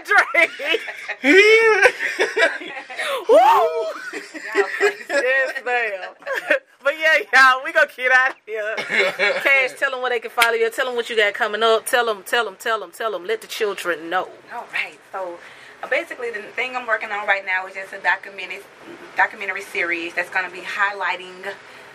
Drake. 0.05 0.51
Woo. 3.29 3.37
Y'all 4.55 4.65
crazy. 4.79 5.05
Yes, 5.09 5.63
ma'am. 5.65 6.15
But 6.83 6.95
yeah, 6.99 7.19
y'all, 7.33 7.65
we 7.65 7.73
gonna 7.73 7.89
get 7.97 8.13
out 8.13 8.31
of 8.31 8.37
here. 8.47 8.77
Cash, 9.43 9.73
tell 9.79 9.91
them 9.91 10.03
where 10.03 10.11
Tell 10.71 10.87
them 10.87 10.97
what 10.97 11.11
you 11.11 11.17
got 11.17 11.35
coming 11.35 11.63
up. 11.63 11.87
Tell 11.87 12.07
them, 12.07 12.23
tell 12.25 12.45
them, 12.45 12.57
tell 12.59 12.81
them, 12.81 12.91
tell 12.91 13.13
them. 13.13 13.25
Let 13.25 13.41
the 13.41 13.47
children 13.47 14.11
know. 14.11 14.29
All 14.53 14.67
right. 14.73 14.99
So 15.13 15.39
uh, 15.83 15.89
basically, 15.89 16.31
the 16.31 16.43
thing 16.43 16.77
I'm 16.77 16.87
working 16.87 17.11
on 17.11 17.27
right 17.27 17.45
now 17.45 17.67
is 17.67 17.75
just 17.75 17.93
a 17.93 17.99
documentary 17.99 18.61
documentary 19.17 19.63
series 19.63 20.15
that's 20.15 20.31
going 20.31 20.47
to 20.47 20.53
be 20.53 20.63
highlighting 20.63 21.53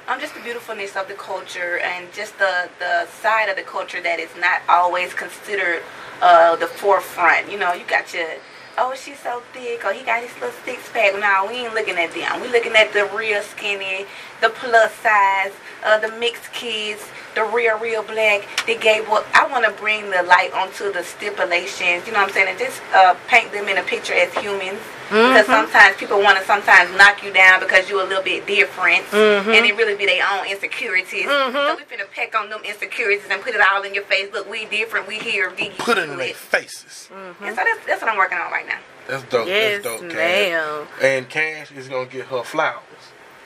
um, 0.07 0.19
just 0.19 0.34
the 0.34 0.41
beautifulness 0.41 0.95
of 0.95 1.07
the 1.07 1.14
culture 1.14 1.80
and 1.80 2.11
just 2.14 2.38
the 2.39 2.69
the 2.80 3.06
side 3.07 3.49
of 3.49 3.56
the 3.56 3.64
culture 3.64 4.02
that 4.02 4.19
is 4.19 4.30
not 4.39 4.61
always 4.68 5.14
considered 5.14 5.81
uh, 6.22 6.56
the 6.56 6.68
forefront. 6.68 7.52
You 7.52 7.57
know, 7.57 7.73
you 7.73 7.85
got 7.85 8.14
your 8.14 8.27
oh 8.77 8.93
she's 8.95 9.19
so 9.19 9.41
thick 9.53 9.84
or 9.85 9.93
he 9.93 10.03
got 10.03 10.23
his 10.23 10.34
little 10.35 10.52
six 10.65 10.89
pack. 10.91 11.14
No, 11.19 11.48
we 11.48 11.65
ain't 11.65 11.73
looking 11.73 11.98
at 11.98 12.14
them. 12.14 12.41
We 12.41 12.49
looking 12.49 12.76
at 12.76 12.93
the 12.93 13.10
real 13.15 13.41
skinny, 13.41 14.06
the 14.41 14.49
plus 14.49 14.93
size, 14.95 15.53
uh, 15.85 15.99
the 15.99 16.11
mixed 16.18 16.52
kids, 16.53 17.07
the 17.36 17.44
real 17.44 17.78
real 17.80 18.03
black, 18.03 18.48
the 18.66 18.76
gay 18.76 19.02
boy. 19.02 19.22
I 19.34 19.48
want 19.52 19.66
to 19.66 19.72
bring 19.82 20.10
the 20.10 20.24
light 20.24 20.52
onto 20.53 20.91
the 20.91 21.03
stipulations. 21.03 22.06
You 22.06 22.14
know 22.14 22.20
what 22.20 22.30
I'm 22.30 22.34
saying? 22.34 22.49
And 22.49 22.60
just 22.60 22.82
uh, 22.94 23.16
paint 23.28 23.52
them 23.52 23.68
in 23.68 23.78
a 23.78 23.84
picture 23.84 24.14
as 24.14 24.34
humans. 24.36 24.80
Mm-hmm. 25.12 25.34
Because 25.34 25.45
sometimes 25.45 25.98
people 25.98 26.20
want 26.22 26.40
to 26.40 26.45
sometimes 26.45 26.90
knock 26.98 27.22
you 27.22 27.34
down 27.34 27.60
because 27.60 27.90
you're 27.90 28.02
a 28.02 28.08
little 28.08 28.24
bit 28.24 28.48
different, 28.48 29.03
mm-hmm. 29.12 29.49
and 29.49 29.66
it 29.66 29.76
really 29.76 29.95
be 29.95 30.06
their 30.06 30.24
own 30.32 30.48
insecurities. 30.48 31.26
Mm-hmm. 31.26 31.52
So 31.52 31.76
we 31.76 31.84
finna 31.84 32.10
peck 32.10 32.34
on 32.34 32.49
them 32.49 32.62
insecurities 32.64 33.26
and 33.30 33.41
put 33.41 33.53
it 33.53 33.62
all 33.72 33.84
in 33.84 33.94
your 33.94 34.06
face. 34.06 34.32
Look, 34.32 34.49
we 34.49 34.66
different. 34.68 35.08
We 35.08 35.20
here. 35.20 35.52
We 35.60 35.72
put 35.72 35.98
it 35.98 36.10
in 36.10 36.18
their 36.18 36.34
faces. 36.34 37.10
And 37.12 37.56
so 37.56 37.62
that's, 37.64 37.86
that's 37.86 38.02
what 38.02 38.10
I'm 38.10 38.18
working 38.18 38.38
on 38.38 38.52
right 38.52 38.66
now. 38.66 38.80
That's 39.08 39.24
dope. 39.24 39.48
Yes, 39.48 39.84
That's 39.84 39.99
dope, 39.99 40.10
Cash. 40.12 40.18
ma'am. 40.18 40.88
And 41.02 41.30
Cash 41.30 41.72
is 41.72 41.90
gonna 41.90 42.06
get 42.06 42.28
her 42.28 42.44
flowers. 42.44 42.82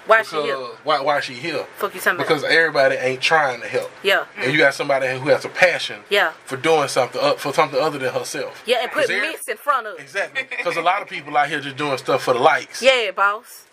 Why 0.08 0.22
she 0.24 0.36
Because 0.36 0.46
here? 0.46 0.58
why 0.84 1.02
why 1.02 1.20
she 1.20 1.34
here? 1.34 1.66
Fuck 1.78 1.94
you 1.96 2.02
about? 2.02 2.18
Because 2.18 2.44
everybody 2.44 2.96
ain't 2.96 3.22
trying 3.22 3.62
to 3.62 3.68
help. 3.68 3.90
yeah, 4.04 4.26
And 4.38 4.52
you 4.52 4.58
got 4.60 4.74
somebody 4.74 5.08
who 5.20 5.30
has 5.30 5.46
a 5.46 5.50
passion 5.50 6.02
Yeah. 6.10 6.32
for 6.46 6.58
doing 6.58 6.88
something 6.88 7.20
uh, 7.22 7.34
for 7.34 7.54
something 7.54 7.80
other 7.80 7.98
than 8.00 8.14
herself. 8.14 8.62
yeah, 8.66 8.78
and 8.84 8.92
put 8.92 9.04
Is 9.10 9.10
Miss 9.10 9.48
in 9.48 9.58
front 9.58 9.88
of. 9.88 10.00
Exactly. 10.00 10.44
Because 10.50 10.78
a 10.78 10.82
lot 10.82 11.02
of 11.02 11.08
people 11.10 11.36
out 11.36 11.50
here 11.50 11.60
just 11.60 11.78
doing 11.78 11.98
stuff 11.98 12.24
for 12.24 12.34
the 12.34 12.40
likes. 12.40 12.82
Yeah, 12.82 13.12
boss. 13.12 13.65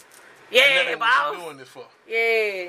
And 0.52 0.60
that 0.60 0.84
Yeah, 0.84 0.90
ain't 0.90 1.00
what 1.00 1.08
you 1.08 1.32
boss. 1.38 1.44
doing 1.44 1.56
this 1.56 1.68
for. 1.68 1.84
Yeah, 2.06 2.16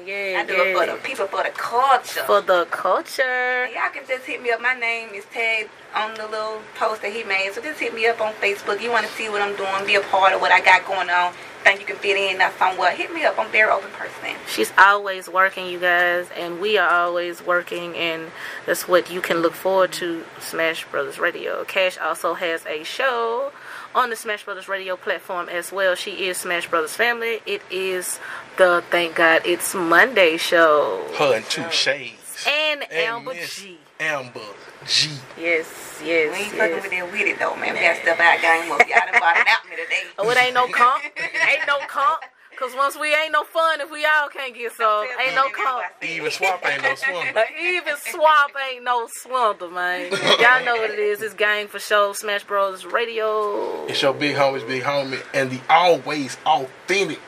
yeah, 0.05 0.39
I 0.39 0.45
do 0.47 0.53
it 0.55 0.73
for 0.77 0.85
the 0.85 0.97
people, 1.03 1.27
for 1.27 1.43
the 1.43 1.49
culture. 1.49 2.21
For 2.25 2.39
the 2.39 2.65
culture. 2.71 3.65
Y'all 3.67 3.89
can 3.91 4.07
just 4.07 4.25
hit 4.25 4.41
me 4.41 4.51
up. 4.51 4.61
My 4.61 4.73
name 4.73 5.09
is 5.13 5.25
tagged 5.33 5.69
on 5.93 6.13
the 6.13 6.25
little 6.27 6.61
post 6.75 7.01
that 7.01 7.11
he 7.11 7.23
made. 7.23 7.51
So 7.53 7.61
just 7.61 7.79
hit 7.79 7.93
me 7.93 8.07
up 8.07 8.21
on 8.21 8.31
Facebook. 8.35 8.81
You 8.81 8.89
want 8.89 9.05
to 9.05 9.11
see 9.13 9.27
what 9.27 9.41
I'm 9.41 9.55
doing, 9.57 9.85
be 9.85 9.95
a 9.95 10.01
part 10.01 10.31
of 10.33 10.39
what 10.39 10.51
I 10.53 10.61
got 10.61 10.85
going 10.87 11.09
on. 11.09 11.33
Think 11.65 11.79
you 11.81 11.85
can 11.85 11.95
fit 11.97 12.15
in 12.17 12.37
there 12.37 12.51
somewhere. 12.57 12.91
Hit 12.91 13.13
me 13.13 13.23
up. 13.25 13.37
I'm 13.39 13.47
a 13.47 13.49
very 13.49 13.69
open 13.71 13.89
person. 13.91 14.35
She's 14.47 14.71
always 14.77 15.27
working, 15.29 15.67
you 15.67 15.79
guys, 15.79 16.27
and 16.37 16.59
we 16.61 16.77
are 16.77 16.89
always 16.89 17.45
working, 17.45 17.95
and 17.95 18.31
that's 18.65 18.87
what 18.87 19.09
you 19.11 19.19
can 19.21 19.37
look 19.37 19.53
forward 19.53 19.91
to. 19.93 20.23
Smash 20.39 20.85
Brothers 20.85 21.19
Radio. 21.19 21.63
Cash 21.65 21.97
also 21.97 22.33
has 22.33 22.65
a 22.65 22.83
show 22.83 23.51
on 23.95 24.09
the 24.09 24.15
Smash 24.15 24.45
Brothers 24.45 24.67
Radio 24.67 24.95
platform 24.95 25.49
as 25.49 25.71
well. 25.71 25.95
She 25.95 26.27
is 26.27 26.37
Smash 26.37 26.69
Brothers 26.69 26.95
Family. 26.95 27.41
It 27.45 27.61
is 27.69 28.19
the 28.57 28.83
Thank 28.89 29.15
God 29.15 29.41
It's 29.45 29.73
Monday 29.73 30.37
show. 30.37 31.05
Her 31.17 31.35
and 31.35 31.45
two 31.45 31.69
shades. 31.71 32.45
And, 32.47 32.83
And 32.83 32.91
Amber 32.91 33.33
Miss 33.33 33.55
G. 33.61 33.77
Amber 33.99 34.39
G. 34.85 35.09
Yes, 35.39 36.01
yes. 36.03 36.03
We 36.03 36.09
yes, 36.09 36.39
ain't 36.39 36.53
fucking 36.53 36.75
with 36.75 36.91
that 36.91 37.11
with 37.11 37.21
it 37.21 37.39
though, 37.39 37.55
man. 37.55 37.73
We 37.73 37.79
got 37.79 37.97
stuff 37.97 38.19
out 38.19 38.41
game 38.41 38.71
up. 38.71 38.79
Y'all 38.79 38.99
done 39.11 39.19
bought 39.19 39.37
it 39.37 39.47
out 39.47 39.69
me 39.69 39.75
today. 39.77 40.03
Oh, 40.17 40.29
it 40.29 40.37
ain't 40.37 40.53
no 40.53 40.67
comp. 40.67 41.03
ain't 41.47 41.67
no 41.67 41.79
comp. 41.87 42.21
Cause 42.57 42.73
once 42.75 42.97
we 42.97 43.13
ain't 43.13 43.31
no 43.31 43.43
fun 43.43 43.81
if 43.81 43.91
we 43.91 44.05
all 44.05 44.29
can't 44.29 44.53
get 44.53 44.71
some. 44.73 45.07
Tell 45.07 45.19
Ain't 45.19 45.35
no 45.35 45.43
that's 45.43 45.57
what 45.57 45.83
comp. 45.91 46.03
Even 46.03 46.31
swap 46.31 46.65
ain't 46.65 46.83
no 46.83 46.95
swimmer. 46.95 47.33
But 47.33 47.45
even 47.61 47.95
swap 47.97 48.51
ain't 48.69 48.83
no 48.83 49.07
swindle, 49.11 49.69
man. 49.69 50.11
Y'all 50.11 50.63
know 50.65 50.75
what 50.75 50.91
it 50.91 50.99
is. 50.99 51.21
It's 51.21 51.33
gang 51.33 51.67
for 51.67 51.79
show. 51.79 52.13
Smash 52.13 52.43
Bros. 52.43 52.85
Radio. 52.85 53.85
It's 53.87 54.01
your 54.01 54.13
big 54.13 54.35
homie's 54.35 54.63
big 54.63 54.83
homie 54.83 55.21
and 55.33 55.51
the 55.51 55.59
always 55.69 56.37
authentic 56.45 57.21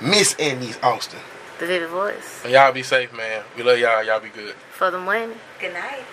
Miss 0.00 0.34
Annie's 0.34 0.78
Austin. 0.82 1.20
The 1.58 1.66
Vivid 1.66 1.90
Voice. 1.90 2.40
And 2.42 2.52
y'all 2.52 2.72
be 2.72 2.82
safe, 2.82 3.12
man. 3.16 3.44
We 3.56 3.62
love 3.62 3.78
y'all. 3.78 4.02
Y'all 4.02 4.20
be 4.20 4.28
good. 4.30 4.54
For 4.72 4.90
the 4.90 4.98
money. 4.98 5.34
Good 5.60 5.72
night. 5.74 6.04